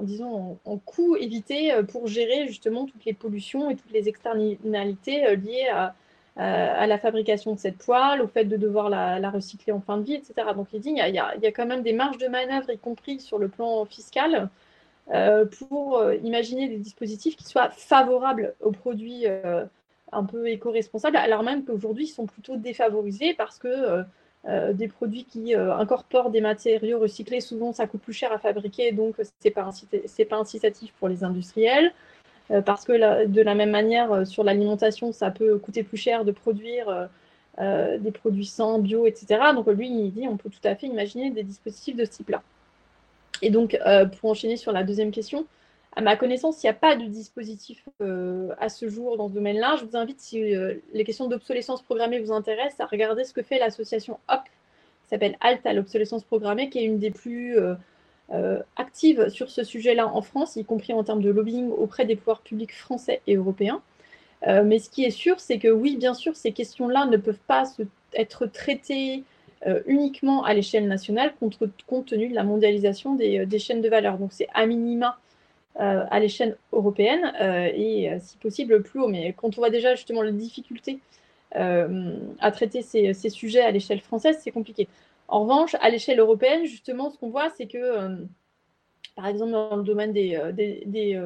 disons, 0.00 0.58
en, 0.64 0.78
coût 0.78 1.14
évité 1.16 1.72
pour 1.92 2.08
gérer 2.08 2.48
justement 2.48 2.86
toutes 2.86 3.04
les 3.04 3.12
pollutions 3.12 3.70
et 3.70 3.76
toutes 3.76 3.92
les 3.92 4.08
externalités 4.08 5.36
liées 5.36 5.68
à, 5.68 6.86
la 6.86 6.98
fabrication 6.98 7.54
de 7.54 7.60
cette 7.60 7.78
poêle, 7.78 8.20
au 8.20 8.26
fait 8.26 8.46
de 8.46 8.56
devoir 8.56 8.88
la, 8.88 9.30
recycler 9.30 9.72
en 9.72 9.80
fin 9.80 9.98
de 9.98 10.02
vie, 10.02 10.14
etc. 10.14 10.48
Donc 10.56 10.68
il 10.72 10.80
dit 10.80 10.90
il 10.90 11.14
y, 11.14 11.18
a, 11.18 11.52
quand 11.52 11.66
même 11.66 11.82
des 11.82 11.92
marges 11.92 12.18
de 12.18 12.26
manœuvre, 12.26 12.70
y 12.70 12.78
compris 12.78 13.20
sur 13.20 13.38
le 13.38 13.46
plan 13.48 13.84
fiscal, 13.84 14.34
euh, 14.34 14.46
pour 15.68 15.98
euh, 15.98 16.16
imaginer 16.16 16.68
des 16.68 16.78
dispositifs 16.78 17.36
qui 17.36 17.44
soient 17.44 17.70
favorables 17.70 18.54
aux 18.60 18.72
produits 18.72 19.22
euh, 19.26 19.64
un 20.12 20.24
peu 20.24 20.48
éco-responsables, 20.48 21.16
alors 21.16 21.42
même 21.42 21.64
qu'aujourd'hui, 21.64 22.04
ils 22.04 22.08
sont 22.08 22.26
plutôt 22.26 22.56
défavorisés 22.56 23.34
parce 23.34 23.58
que 23.58 24.04
des 24.72 24.86
produits 24.86 25.24
qui 25.24 25.56
incorporent 25.56 26.30
des 26.30 26.40
matériaux 26.40 27.00
recyclés, 27.00 27.40
souvent, 27.40 27.72
ça 27.72 27.88
coûte 27.88 28.02
plus 28.02 28.12
cher 28.12 28.30
à 28.30 28.38
fabriquer, 28.38 28.92
donc 28.92 29.16
ce 29.18 29.24
n'est 29.44 29.50
pas, 29.50 29.68
pas, 30.28 30.36
incitatif 30.36 30.92
pour 31.00 31.08
les 31.08 31.24
industriels. 31.24 31.92
parce 32.64 32.84
que 32.84 33.26
de 33.26 33.42
la 33.42 33.54
même 33.56 33.72
manière, 33.72 34.24
sur 34.24 34.44
l'alimentation, 34.44 35.10
ça 35.10 35.32
peut 35.32 35.58
coûter 35.58 35.82
plus 35.82 35.96
cher 35.96 36.24
de 36.24 36.30
produire 36.30 37.08
des 37.58 38.12
produits 38.12 38.46
sans, 38.46 38.78
bio, 38.78 39.06
etc. 39.06 39.40
Donc 39.52 39.66
lui, 39.66 39.88
il 39.88 40.12
dit 40.12 40.28
on 40.28 40.36
peut 40.36 40.50
tout 40.50 40.62
à 40.62 40.76
fait 40.76 40.86
imaginer 40.86 41.30
des 41.30 41.42
dispositifs 41.42 41.96
de 41.96 42.04
ce 42.04 42.10
type-là. 42.12 42.40
Et 43.42 43.50
donc, 43.50 43.76
euh, 43.86 44.06
pour 44.06 44.30
enchaîner 44.30 44.56
sur 44.56 44.72
la 44.72 44.82
deuxième 44.82 45.10
question, 45.10 45.46
à 45.94 46.02
ma 46.02 46.16
connaissance, 46.16 46.62
il 46.62 46.66
n'y 46.66 46.70
a 46.70 46.74
pas 46.74 46.96
de 46.96 47.06
dispositif 47.06 47.88
euh, 48.02 48.50
à 48.58 48.68
ce 48.68 48.88
jour 48.88 49.16
dans 49.16 49.28
ce 49.28 49.34
domaine-là. 49.34 49.76
Je 49.78 49.84
vous 49.84 49.96
invite, 49.96 50.20
si 50.20 50.54
euh, 50.54 50.74
les 50.92 51.04
questions 51.04 51.26
d'obsolescence 51.26 51.82
programmée 51.82 52.18
vous 52.18 52.32
intéressent, 52.32 52.80
à 52.80 52.86
regarder 52.86 53.24
ce 53.24 53.32
que 53.32 53.42
fait 53.42 53.58
l'association 53.58 54.18
HOP, 54.28 54.44
qui 54.44 55.08
s'appelle 55.10 55.36
Halt 55.40 55.64
à 55.64 55.72
l'obsolescence 55.72 56.24
programmée, 56.24 56.68
qui 56.68 56.78
est 56.78 56.84
une 56.84 56.98
des 56.98 57.10
plus 57.10 57.56
actives 58.76 59.28
sur 59.28 59.50
ce 59.50 59.62
sujet-là 59.62 60.08
en 60.08 60.20
France, 60.20 60.56
y 60.56 60.64
compris 60.64 60.92
en 60.92 61.04
termes 61.04 61.22
de 61.22 61.30
lobbying 61.30 61.70
auprès 61.70 62.04
des 62.04 62.16
pouvoirs 62.16 62.40
publics 62.40 62.74
français 62.74 63.20
et 63.28 63.36
européens. 63.36 63.80
mais 64.44 64.80
ce 64.80 64.90
qui 64.90 65.04
est 65.04 65.12
sûr, 65.12 65.38
c'est 65.38 65.58
que 65.58 65.68
oui, 65.68 65.96
bien 65.96 66.12
sûr, 66.12 66.34
ces 66.34 66.50
questions-là 66.50 67.06
ne 67.06 67.16
peuvent 67.16 67.38
pas 67.46 67.62
être 68.14 68.46
traitées 68.46 69.22
euh, 69.66 69.82
uniquement 69.86 70.44
à 70.44 70.54
l'échelle 70.54 70.86
nationale 70.86 71.34
compte, 71.40 72.06
tenu 72.06 72.28
de 72.28 72.34
la 72.34 72.44
mondialisation 72.44 73.16
des, 73.16 73.40
euh, 73.40 73.58
chaînes 73.58 73.80
de 73.80 73.88
valeur. 73.88 74.16
Donc 74.16 74.32
c'est 74.32 74.46
à 74.54 74.64
minima 74.64 75.18
euh, 75.80 76.04
à 76.08 76.20
l'échelle 76.20 76.56
européenne 76.72 77.32
et 77.74 78.10
si 78.20 78.36
possible 78.36 78.82
plus 78.82 79.00
haut. 79.00 79.08
Mais 79.08 79.34
quand 79.36 79.48
on 79.48 79.60
voit 79.60 79.70
déjà 79.70 79.94
justement 79.94 80.22
les 80.22 80.32
difficultés 80.32 81.00
à 81.52 82.50
traiter 82.52 82.82
ces, 82.82 83.14
sujets 83.30 83.62
à 83.62 83.70
l'échelle 83.70 84.00
française, 84.00 84.38
c'est 84.42 84.50
compliqué. 84.50 84.88
En 85.28 85.40
revanche, 85.42 85.74
à 85.80 85.88
l'échelle 85.90 86.20
européenne, 86.20 86.66
justement, 86.66 87.10
ce 87.10 87.18
qu'on 87.18 87.30
voit, 87.30 87.50
c'est 87.56 87.66
que, 87.66 88.18
par 89.16 89.26
exemple, 89.26 89.52
dans 89.52 89.76
le 89.76 89.82
domaine 89.82 90.12
des, 90.12 90.38
des, 90.52 91.18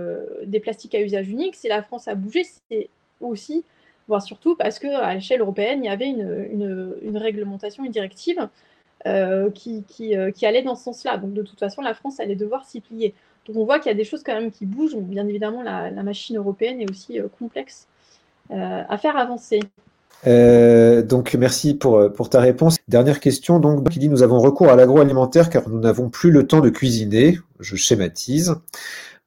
des, 0.44 0.60
plastiques 0.60 0.94
à 0.94 1.00
usage 1.00 1.28
unique, 1.28 1.56
si 1.56 1.68
la 1.68 1.82
France 1.82 2.06
a 2.06 2.14
bougé, 2.14 2.44
c'est 2.44 2.88
aussi 3.20 3.64
voire 4.08 4.22
surtout 4.22 4.56
parce 4.56 4.78
qu'à 4.78 5.14
l'échelle 5.14 5.40
européenne, 5.40 5.84
il 5.84 5.86
y 5.86 5.90
avait 5.90 6.08
une, 6.08 7.16
réglementation, 7.16 7.84
une 7.84 7.92
directive 7.92 8.48
euh, 9.06 9.50
qui, 9.50 9.84
euh, 10.14 10.30
qui, 10.30 10.46
allait 10.46 10.62
dans 10.62 10.74
ce 10.74 10.84
sens-là. 10.84 11.16
Donc 11.16 11.32
de 11.32 11.42
toute 11.42 11.58
façon, 11.58 11.80
la 11.80 11.94
France 11.94 12.20
allait 12.20 12.36
devoir 12.36 12.64
s'y 12.64 12.80
plier. 12.80 13.14
Donc 13.46 13.56
on 13.56 13.64
voit 13.64 13.78
qu'il 13.78 13.90
y 13.90 13.94
a 13.94 13.96
des 13.96 14.04
choses 14.04 14.22
quand 14.22 14.34
même 14.34 14.50
qui 14.50 14.66
bougent, 14.66 14.96
bien 14.96 15.26
évidemment, 15.26 15.62
la, 15.62 15.90
machine 16.02 16.36
européenne 16.36 16.80
est 16.80 16.90
aussi 16.90 17.18
euh, 17.18 17.28
complexe 17.38 17.86
à 18.52 18.98
faire 18.98 19.16
avancer. 19.16 19.60
donc 20.24 21.34
merci 21.34 21.74
pour, 21.74 22.12
pour 22.12 22.28
ta 22.28 22.40
réponse. 22.40 22.78
Dernière 22.88 23.20
question, 23.20 23.60
donc, 23.60 23.88
qui 23.90 24.00
dit 24.00 24.08
nous 24.08 24.24
avons 24.24 24.40
recours 24.40 24.70
à 24.70 24.74
l'agroalimentaire 24.74 25.50
car 25.50 25.68
nous 25.68 25.78
n'avons 25.78 26.08
plus 26.08 26.32
le 26.32 26.48
temps 26.48 26.58
de 26.58 26.68
cuisiner. 26.68 27.38
Je 27.60 27.76
schématise. 27.76 28.56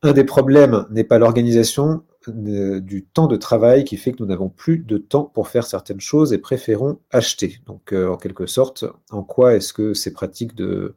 Un 0.01 0.11
des 0.11 0.25
problèmes 0.25 0.85
n'est 0.89 1.05
pas 1.05 1.19
l'organisation 1.19 2.03
du 2.29 3.05
temps 3.05 3.27
de 3.27 3.35
travail 3.35 3.83
qui 3.83 3.97
fait 3.97 4.11
que 4.11 4.17
nous 4.19 4.25
n'avons 4.25 4.49
plus 4.49 4.77
de 4.77 4.97
temps 4.97 5.23
pour 5.23 5.47
faire 5.47 5.65
certaines 5.65 5.99
choses 6.01 6.33
et 6.33 6.37
préférons 6.37 6.99
acheter. 7.11 7.59
Donc, 7.65 7.93
euh, 7.93 8.09
en 8.09 8.17
quelque 8.17 8.45
sorte, 8.45 8.85
en 9.11 9.23
quoi 9.23 9.55
est-ce 9.55 9.73
que 9.73 9.93
ces 9.93 10.13
pratiques 10.13 10.55
de, 10.55 10.95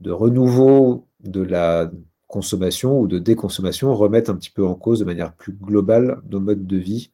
de 0.00 0.10
renouveau 0.10 1.06
de 1.20 1.42
la 1.42 1.90
consommation 2.26 3.00
ou 3.00 3.08
de 3.08 3.18
déconsommation 3.18 3.94
remettent 3.94 4.28
un 4.28 4.36
petit 4.36 4.50
peu 4.50 4.64
en 4.66 4.74
cause 4.74 5.00
de 5.00 5.04
manière 5.04 5.32
plus 5.32 5.52
globale 5.52 6.20
nos 6.28 6.40
modes 6.40 6.66
de 6.66 6.76
vie 6.76 7.10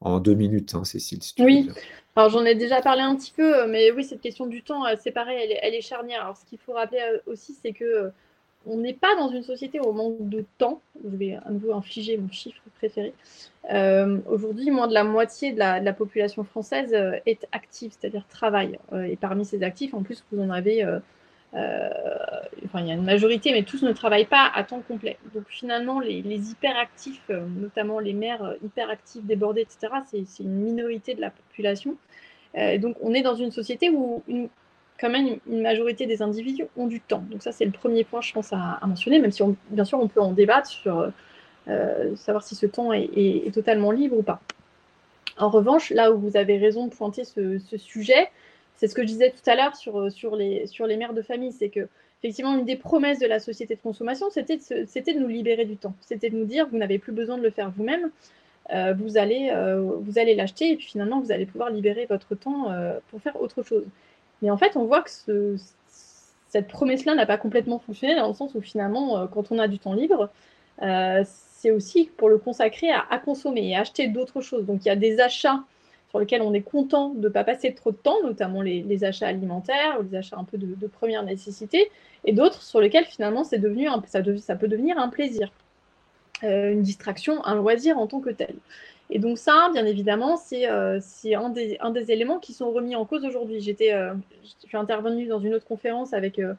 en 0.00 0.20
deux 0.20 0.34
minutes, 0.34 0.74
hein, 0.74 0.84
Cécile 0.84 1.20
Oui, 1.38 1.70
alors 2.16 2.30
j'en 2.30 2.44
ai 2.44 2.54
déjà 2.54 2.82
parlé 2.82 3.02
un 3.02 3.16
petit 3.16 3.32
peu, 3.34 3.66
mais 3.68 3.90
oui, 3.92 4.04
cette 4.04 4.20
question 4.20 4.46
du 4.46 4.62
temps, 4.62 4.84
euh, 4.84 4.94
c'est 5.00 5.12
pareil, 5.12 5.38
elle 5.42 5.52
est, 5.52 5.60
elle 5.62 5.74
est, 5.74 5.80
charnière. 5.80 6.22
Alors 6.22 6.36
ce 6.36 6.44
qu'il 6.44 6.58
faut 6.58 6.72
rappeler 6.72 7.00
euh, 7.00 7.18
aussi, 7.26 7.56
c'est 7.62 7.72
que 7.72 8.10
on 8.66 8.76
n'est 8.76 8.94
pas 8.94 9.14
dans 9.16 9.28
une 9.28 9.42
société 9.42 9.80
où 9.80 9.88
on 9.88 9.92
manque 9.92 10.28
de 10.28 10.44
temps. 10.58 10.80
Je 11.04 11.16
vais 11.16 11.34
à 11.34 11.50
nouveau 11.50 11.72
infliger 11.72 12.16
mon 12.16 12.30
chiffre 12.30 12.62
préféré. 12.76 13.12
Euh, 13.70 14.18
aujourd'hui, 14.26 14.70
moins 14.70 14.88
de 14.88 14.94
la 14.94 15.04
moitié 15.04 15.52
de 15.52 15.58
la, 15.58 15.92
population 15.92 16.44
française 16.44 16.92
euh, 16.94 17.18
est 17.26 17.46
active, 17.52 17.92
c'est-à-dire 17.98 18.26
travaille. 18.28 18.78
Euh, 18.92 19.02
et 19.04 19.16
parmi 19.16 19.44
ces 19.44 19.62
actifs, 19.62 19.94
en 19.94 20.02
plus, 20.02 20.24
vous 20.32 20.42
en 20.42 20.50
avez, 20.50 20.84
enfin, 21.54 22.80
il 22.80 22.86
y 22.86 22.90
a 22.90 22.94
une 22.94 23.04
majorité, 23.04 23.52
mais 23.52 23.62
tous 23.62 23.82
ne 23.82 23.92
travaillent 23.92 24.26
pas 24.26 24.50
à 24.54 24.64
temps 24.64 24.80
complet. 24.80 25.18
Donc 25.34 25.44
finalement, 25.48 26.00
les, 26.00 26.20
hyperactifs, 26.50 27.28
notamment 27.28 27.98
les 27.98 28.14
mères 28.14 28.54
hyperactives, 28.64 29.26
débordées, 29.26 29.62
etc., 29.62 29.92
c'est 30.06 30.42
une 30.42 30.54
minorité 30.54 31.14
de 31.14 31.20
la 31.20 31.30
population. 31.30 31.96
donc 32.78 32.96
on 33.00 33.12
est 33.14 33.22
dans 33.22 33.34
une 33.34 33.50
société 33.50 33.90
où 33.90 34.22
quand 35.02 35.10
même 35.10 35.38
une 35.50 35.62
majorité 35.62 36.06
des 36.06 36.22
individus 36.22 36.66
ont 36.76 36.86
du 36.86 37.00
temps. 37.00 37.24
Donc 37.28 37.42
ça, 37.42 37.50
c'est 37.50 37.64
le 37.64 37.72
premier 37.72 38.04
point, 38.04 38.20
je 38.20 38.32
pense, 38.32 38.52
à, 38.52 38.78
mentionner, 38.86 39.18
même 39.18 39.32
si, 39.32 39.42
bien 39.70 39.84
sûr, 39.84 39.98
on 40.00 40.06
peut 40.06 40.20
en 40.20 40.30
débattre 40.30 40.68
sur 40.68 41.12
euh, 41.68 42.14
savoir 42.14 42.44
si 42.44 42.54
ce 42.54 42.66
temps 42.66 42.92
est, 42.92 43.52
totalement 43.52 43.90
libre 43.90 44.16
ou 44.16 44.22
pas. 44.22 44.40
En 45.38 45.50
revanche, 45.50 45.90
là 45.90 46.12
où 46.12 46.18
vous 46.20 46.36
avez 46.36 46.56
raison 46.56 46.86
de 46.86 46.94
pointer 46.94 47.24
ce, 47.24 47.58
sujet, 47.76 48.30
c'est 48.76 48.86
ce 48.86 48.94
que 48.94 49.02
je 49.02 49.08
disais 49.08 49.30
tout 49.30 49.50
à 49.50 49.56
l'heure 49.56 49.74
sur, 49.74 50.36
les, 50.36 50.96
mères 50.96 51.14
de 51.14 51.22
famille, 51.22 51.50
c'est 51.50 51.68
que 51.68 51.88
effectivement, 52.22 52.56
une 52.56 52.64
des 52.64 52.76
promesses 52.76 53.18
de 53.18 53.26
la 53.26 53.40
société 53.40 53.74
de 53.74 53.80
consommation, 53.80 54.30
c'était 54.30 54.56
de, 54.56 55.18
nous 55.18 55.26
libérer 55.26 55.64
du 55.64 55.76
temps. 55.76 55.94
C'était 56.00 56.30
de 56.30 56.36
nous 56.36 56.44
dire, 56.44 56.68
vous 56.70 56.78
n'avez 56.78 57.00
plus 57.00 57.10
besoin 57.10 57.38
de 57.38 57.42
le 57.42 57.50
faire 57.50 57.72
vous-même, 57.76 58.12
euh, 58.72 58.94
euh, 58.94 58.94
vous 58.94 59.18
allez 60.18 60.34
l'acheter 60.36 60.70
et 60.70 60.76
puis 60.76 60.86
finalement, 60.86 61.18
vous 61.18 61.32
allez 61.32 61.46
pouvoir 61.46 61.70
libérer 61.70 62.06
votre 62.06 62.36
temps 62.36 62.72
pour 63.10 63.20
faire 63.20 63.40
autre 63.42 63.64
chose. 63.64 63.84
Mais 64.42 64.50
en 64.50 64.56
fait, 64.56 64.76
on 64.76 64.84
voit 64.84 65.02
que 65.02 65.56
cette 66.48 66.68
promesse-là 66.68 67.14
n'a 67.14 67.24
pas 67.24 67.38
complètement 67.38 67.78
fonctionné 67.78 68.14
dans 68.14 68.28
le 68.28 68.34
sens 68.34 68.54
où 68.54 68.60
finalement, 68.60 69.18
euh, 69.18 69.26
quand 69.26 69.50
on 69.52 69.58
a 69.58 69.68
du 69.68 69.78
temps 69.78 69.94
libre, 69.94 70.28
euh, 70.82 71.22
c'est 71.24 71.70
aussi 71.70 72.10
pour 72.16 72.28
le 72.28 72.38
consacrer 72.38 72.90
à, 72.90 73.18
consommer 73.18 73.68
et 73.68 73.76
acheter 73.76 74.08
d'autres 74.08 74.40
choses. 74.40 74.66
Donc 74.66 74.84
il 74.84 74.88
y 74.88 74.90
a 74.90 74.96
des 74.96 75.20
achats 75.20 75.62
sur 76.10 76.18
lesquels 76.18 76.42
on 76.42 76.52
est 76.52 76.62
content 76.62 77.10
de 77.10 77.20
ne 77.20 77.28
pas 77.28 77.44
passer 77.44 77.72
trop 77.72 77.92
de 77.92 77.96
temps, 77.96 78.22
notamment 78.22 78.60
les, 78.60 79.04
achats 79.04 79.28
alimentaires 79.28 79.98
ou 79.98 80.02
les 80.02 80.18
achats 80.18 80.36
un 80.36 80.44
peu 80.44 80.58
de, 80.58 80.86
première 80.88 81.22
nécessité, 81.22 81.90
et 82.24 82.32
d'autres 82.32 82.62
sur 82.62 82.80
lesquels 82.80 83.06
finalement 83.06 83.44
c'est 83.44 83.58
devenu 83.58 83.88
ça, 84.06 84.56
peut 84.56 84.68
devenir 84.68 84.98
un 84.98 85.08
plaisir, 85.08 85.50
euh, 86.42 86.72
une 86.72 86.82
distraction, 86.82 87.42
un 87.46 87.54
loisir 87.54 87.96
en 87.98 88.06
tant 88.06 88.20
que 88.20 88.30
tel. 88.30 88.56
Et 89.14 89.18
donc 89.18 89.36
ça, 89.36 89.68
bien 89.74 89.84
évidemment, 89.84 90.38
c'est 90.38 90.66
euh, 90.66 90.98
un, 91.34 91.50
des, 91.50 92.10
éléments 92.10 92.38
qui 92.38 92.54
sont 92.54 92.70
remis 92.72 92.96
en 92.96 93.04
cause 93.04 93.26
aujourd'hui. 93.26 93.60
J'étais, 93.60 93.92
euh, 93.92 94.14
je 94.42 94.66
suis 94.66 94.76
intervenue 94.78 95.26
dans 95.26 95.38
une 95.38 95.52
autre 95.52 95.66
conférence 95.66 96.14
avec 96.14 96.38
euh, 96.38 96.54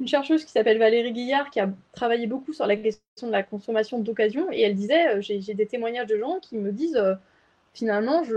une 0.00 0.08
chercheuse 0.08 0.44
qui 0.44 0.50
s'appelle 0.50 0.78
Valérie 0.78 1.12
Guillard 1.12 1.48
qui 1.50 1.60
a 1.60 1.70
travaillé 1.92 2.26
beaucoup 2.26 2.52
sur 2.52 2.66
la 2.66 2.74
question 2.74 3.28
de 3.28 3.30
la 3.30 3.44
consommation 3.44 4.00
d'occasion 4.00 4.48
et 4.50 4.62
elle 4.62 4.74
disait 4.74 5.22
j'ai 5.22 5.54
des 5.54 5.66
témoignages 5.66 6.08
de 6.08 6.18
gens 6.18 6.40
qui 6.40 6.56
me 6.56 6.72
disent 6.72 7.00
finalement, 7.72 8.24
je, 8.24 8.34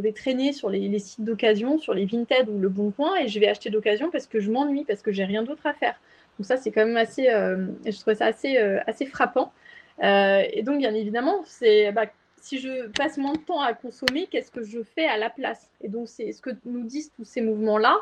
vais 0.00 0.12
traîner 0.12 0.54
sur 0.54 0.70
les, 0.70 0.98
sites 0.98 1.24
d'occasion, 1.26 1.78
sur 1.78 1.92
les 1.92 2.06
Vinted 2.06 2.48
ou 2.48 2.58
le 2.58 2.70
Bon 2.70 2.90
Coin, 2.90 3.16
et 3.16 3.28
je 3.28 3.38
vais 3.38 3.48
acheter 3.48 3.68
d'occasion 3.68 4.10
parce 4.10 4.26
que 4.26 4.40
je 4.40 4.50
m'ennuie, 4.50 4.84
parce 4.84 5.02
que 5.02 5.12
j'ai 5.12 5.24
rien 5.24 5.42
d'autre 5.42 5.66
à 5.66 5.74
faire. 5.74 6.00
Donc 6.38 6.46
ça, 6.46 6.56
c'est 6.56 6.70
quand 6.70 6.86
même 6.86 6.96
assez, 6.96 7.24
je 7.24 8.00
trouve 8.00 8.14
ça 8.14 8.26
assez, 8.26 9.06
frappant. 9.06 9.52
Et 10.00 10.62
donc, 10.64 10.78
bien 10.78 10.94
évidemment, 10.94 11.42
c'est 11.44 11.92
bah, 11.92 12.06
si 12.42 12.58
je 12.58 12.88
passe 12.88 13.18
moins 13.18 13.34
de 13.34 13.38
temps 13.38 13.60
à 13.60 13.72
consommer, 13.72 14.26
qu'est-ce 14.30 14.50
que 14.50 14.64
je 14.64 14.82
fais 14.82 15.06
à 15.06 15.16
la 15.16 15.30
place? 15.30 15.70
Et 15.80 15.88
donc, 15.88 16.08
c'est 16.08 16.32
ce 16.32 16.42
que 16.42 16.50
nous 16.64 16.82
disent 16.82 17.12
tous 17.16 17.24
ces 17.24 17.40
mouvements-là. 17.40 17.96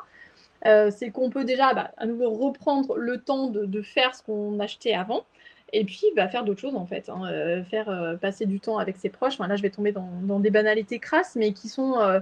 c'est 0.90 1.10
qu'on 1.10 1.30
peut 1.30 1.44
déjà 1.44 1.74
bah, 1.74 1.90
à 1.98 2.06
nouveau 2.06 2.30
reprendre 2.30 2.96
le 2.96 3.18
temps 3.18 3.48
de, 3.48 3.82
faire 3.82 4.14
ce 4.14 4.22
qu'on 4.22 4.58
achetait 4.58 4.94
avant, 4.94 5.24
et 5.72 5.84
puis 5.84 6.02
bah, 6.16 6.28
faire 6.28 6.44
d'autres 6.44 6.60
choses 6.60 6.74
en 6.74 6.86
fait, 6.86 7.08
hein, 7.08 7.22
euh, 7.26 7.62
faire 7.64 7.88
euh, 7.88 8.16
passer 8.16 8.46
du 8.46 8.60
temps 8.60 8.78
avec 8.78 8.96
ses 8.96 9.08
proches. 9.08 9.38
là, 9.38 9.56
je 9.56 9.62
vais 9.62 9.70
tomber 9.70 9.92
dans, 9.92 10.40
des 10.40 10.50
banalités 10.50 10.98
crasses, 10.98 11.36
mais 11.36 11.52
euh, 11.78 12.20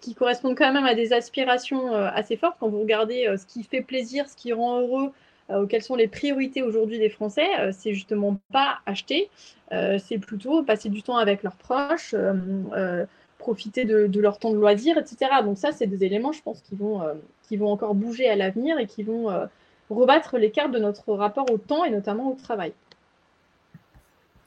qui 0.00 0.14
correspondent 0.14 0.56
quand 0.56 0.72
même 0.72 0.84
à 0.84 0.94
des 0.94 1.12
aspirations 1.12 1.92
assez 1.92 2.36
fortes. 2.36 2.56
Quand 2.60 2.68
vous 2.68 2.80
regardez 2.80 3.34
ce 3.36 3.46
qui 3.46 3.62
fait 3.62 3.82
plaisir, 3.82 4.28
ce 4.28 4.36
qui 4.36 4.52
rend 4.52 4.80
heureux, 4.80 5.12
quelles 5.68 5.82
sont 5.82 5.96
les 5.96 6.08
priorités 6.08 6.62
aujourd'hui 6.62 6.98
des 6.98 7.08
Français, 7.08 7.46
c'est 7.72 7.92
justement 7.92 8.38
pas 8.52 8.78
acheter, 8.86 9.30
c'est 9.70 10.18
plutôt 10.18 10.62
passer 10.62 10.88
du 10.88 11.02
temps 11.02 11.16
avec 11.16 11.42
leurs 11.42 11.56
proches, 11.56 12.14
profiter 13.38 13.84
de, 13.84 14.06
de, 14.06 14.20
leur 14.20 14.38
temps 14.38 14.50
de 14.50 14.56
loisir, 14.56 14.98
etc. 14.98 15.30
Donc 15.44 15.58
ça, 15.58 15.72
c'est 15.72 15.86
des 15.86 16.04
éléments, 16.04 16.32
je 16.32 16.42
pense, 16.42 16.60
qui 16.60 16.74
vont, 16.74 17.02
qui 17.42 17.56
vont 17.56 17.70
encore 17.70 17.94
bouger 17.94 18.28
à 18.28 18.36
l'avenir 18.36 18.78
et 18.78 18.86
qui 18.86 19.02
vont 19.02 19.28
rebattre 19.90 20.38
les 20.38 20.50
cartes 20.50 20.72
de 20.72 20.78
notre 20.78 21.12
rapport 21.12 21.50
au 21.50 21.58
temps 21.58 21.84
et 21.84 21.90
notamment 21.90 22.30
au 22.30 22.34
travail. 22.34 22.72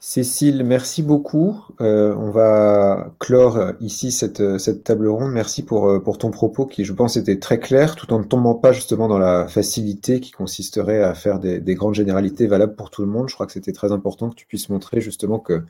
Cécile, 0.06 0.64
merci 0.64 1.02
beaucoup. 1.02 1.64
Euh, 1.80 2.14
on 2.18 2.30
va 2.30 3.14
clore 3.20 3.72
ici 3.80 4.12
cette, 4.12 4.58
cette, 4.58 4.84
table 4.84 5.08
ronde. 5.08 5.32
Merci 5.32 5.62
pour, 5.62 5.88
euh, 5.88 5.98
pour 5.98 6.18
ton 6.18 6.30
propos 6.30 6.66
qui, 6.66 6.84
je 6.84 6.92
pense, 6.92 7.16
était 7.16 7.38
très 7.38 7.58
clair, 7.58 7.96
tout 7.96 8.12
en 8.12 8.18
ne 8.18 8.24
tombant 8.24 8.54
pas 8.54 8.72
justement 8.72 9.08
dans 9.08 9.16
la 9.16 9.48
facilité 9.48 10.20
qui 10.20 10.30
consisterait 10.30 11.02
à 11.02 11.14
faire 11.14 11.38
des, 11.38 11.58
des 11.58 11.74
grandes 11.74 11.94
généralités 11.94 12.46
valables 12.46 12.76
pour 12.76 12.90
tout 12.90 13.00
le 13.00 13.08
monde. 13.08 13.30
Je 13.30 13.34
crois 13.34 13.46
que 13.46 13.52
c'était 13.52 13.72
très 13.72 13.92
important 13.92 14.28
que 14.28 14.34
tu 14.34 14.44
puisses 14.44 14.68
montrer 14.68 15.00
justement 15.00 15.38
que 15.38 15.62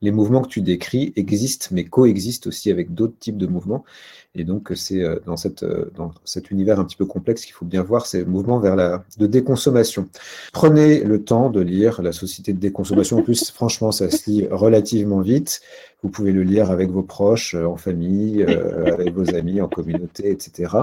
les 0.00 0.10
mouvements 0.10 0.40
que 0.40 0.48
tu 0.48 0.62
décris 0.62 1.12
existent, 1.16 1.66
mais 1.70 1.84
coexistent 1.84 2.46
aussi 2.46 2.70
avec 2.70 2.94
d'autres 2.94 3.18
types 3.18 3.36
de 3.36 3.46
mouvements. 3.46 3.84
Et 4.34 4.44
donc, 4.44 4.72
c'est 4.74 5.02
euh, 5.02 5.18
dans, 5.26 5.36
cette, 5.36 5.64
dans 5.94 6.12
cet 6.24 6.50
univers 6.50 6.80
un 6.80 6.84
petit 6.84 6.96
peu 6.96 7.04
complexe 7.04 7.44
qu'il 7.44 7.52
faut 7.52 7.66
bien 7.66 7.82
voir 7.82 8.06
ces 8.06 8.24
mouvements 8.24 8.58
vers 8.60 8.76
la 8.76 9.04
de 9.18 9.26
déconsommation. 9.26 10.08
Prenez 10.52 11.04
le 11.04 11.22
temps 11.22 11.50
de 11.50 11.60
lire 11.60 12.00
La 12.00 12.12
Société 12.12 12.54
de 12.54 12.58
déconsommation. 12.58 13.18
En 13.18 13.22
plus, 13.22 13.50
franchement, 13.50 13.92
ça 13.92 14.10
se 14.10 14.30
lit 14.30 14.46
relativement 14.50 15.20
vite. 15.20 15.60
Vous 16.02 16.08
pouvez 16.08 16.32
le 16.32 16.42
lire 16.42 16.70
avec 16.70 16.90
vos 16.90 17.02
proches, 17.02 17.54
euh, 17.54 17.66
en 17.66 17.76
famille, 17.76 18.42
euh, 18.42 18.86
avec 18.94 19.12
vos 19.12 19.34
amis, 19.34 19.60
en 19.60 19.68
communauté, 19.68 20.30
etc. 20.30 20.76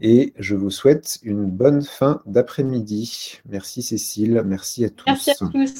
Et 0.00 0.32
je 0.38 0.54
vous 0.54 0.70
souhaite 0.70 1.18
une 1.22 1.46
bonne 1.46 1.82
fin 1.82 2.22
d'après-midi. 2.26 3.40
Merci 3.48 3.82
Cécile, 3.82 4.42
merci 4.44 4.84
à 4.84 4.90
tous. 4.90 5.06
Merci 5.06 5.30
à 5.30 5.34
tous. 5.34 5.74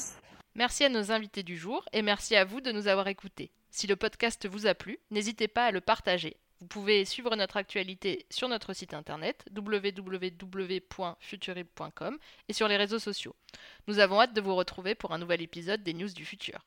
Merci 0.57 0.85
à 0.85 0.89
nos 0.89 1.13
invités 1.13 1.43
du 1.43 1.57
jour 1.57 1.85
et 1.93 2.01
merci 2.01 2.35
à 2.35 2.47
vous 2.47 2.63
de 2.63 2.73
nous 2.73 2.89
avoir 2.89 3.09
écoutés. 3.09 3.51
Si 3.71 3.87
le 3.87 3.95
podcast 3.95 4.49
vous 4.49 4.67
a 4.67 4.75
plu, 4.75 4.99
n'hésitez 5.11 5.49
pas 5.49 5.67
à 5.67 5.71
le 5.71 5.83
partager. 5.83 6.39
Vous 6.61 6.67
pouvez 6.67 7.05
suivre 7.05 7.37
notre 7.37 7.59
actualité 7.59 8.27
sur 8.31 8.49
notre 8.49 8.73
site 8.73 8.95
internet 8.95 9.45
www.futurib.com 9.55 12.19
et 12.49 12.53
sur 12.53 12.69
les 12.69 12.77
réseaux 12.77 12.99
sociaux. 12.99 13.35
Nous 13.87 13.99
avons 13.99 14.21
hâte 14.21 14.35
de 14.35 14.41
vous 14.41 14.55
retrouver 14.55 14.95
pour 14.95 15.13
un 15.13 15.19
nouvel 15.19 15.43
épisode 15.43 15.83
des 15.83 15.93
News 15.93 16.09
du 16.09 16.25
Futur. 16.25 16.65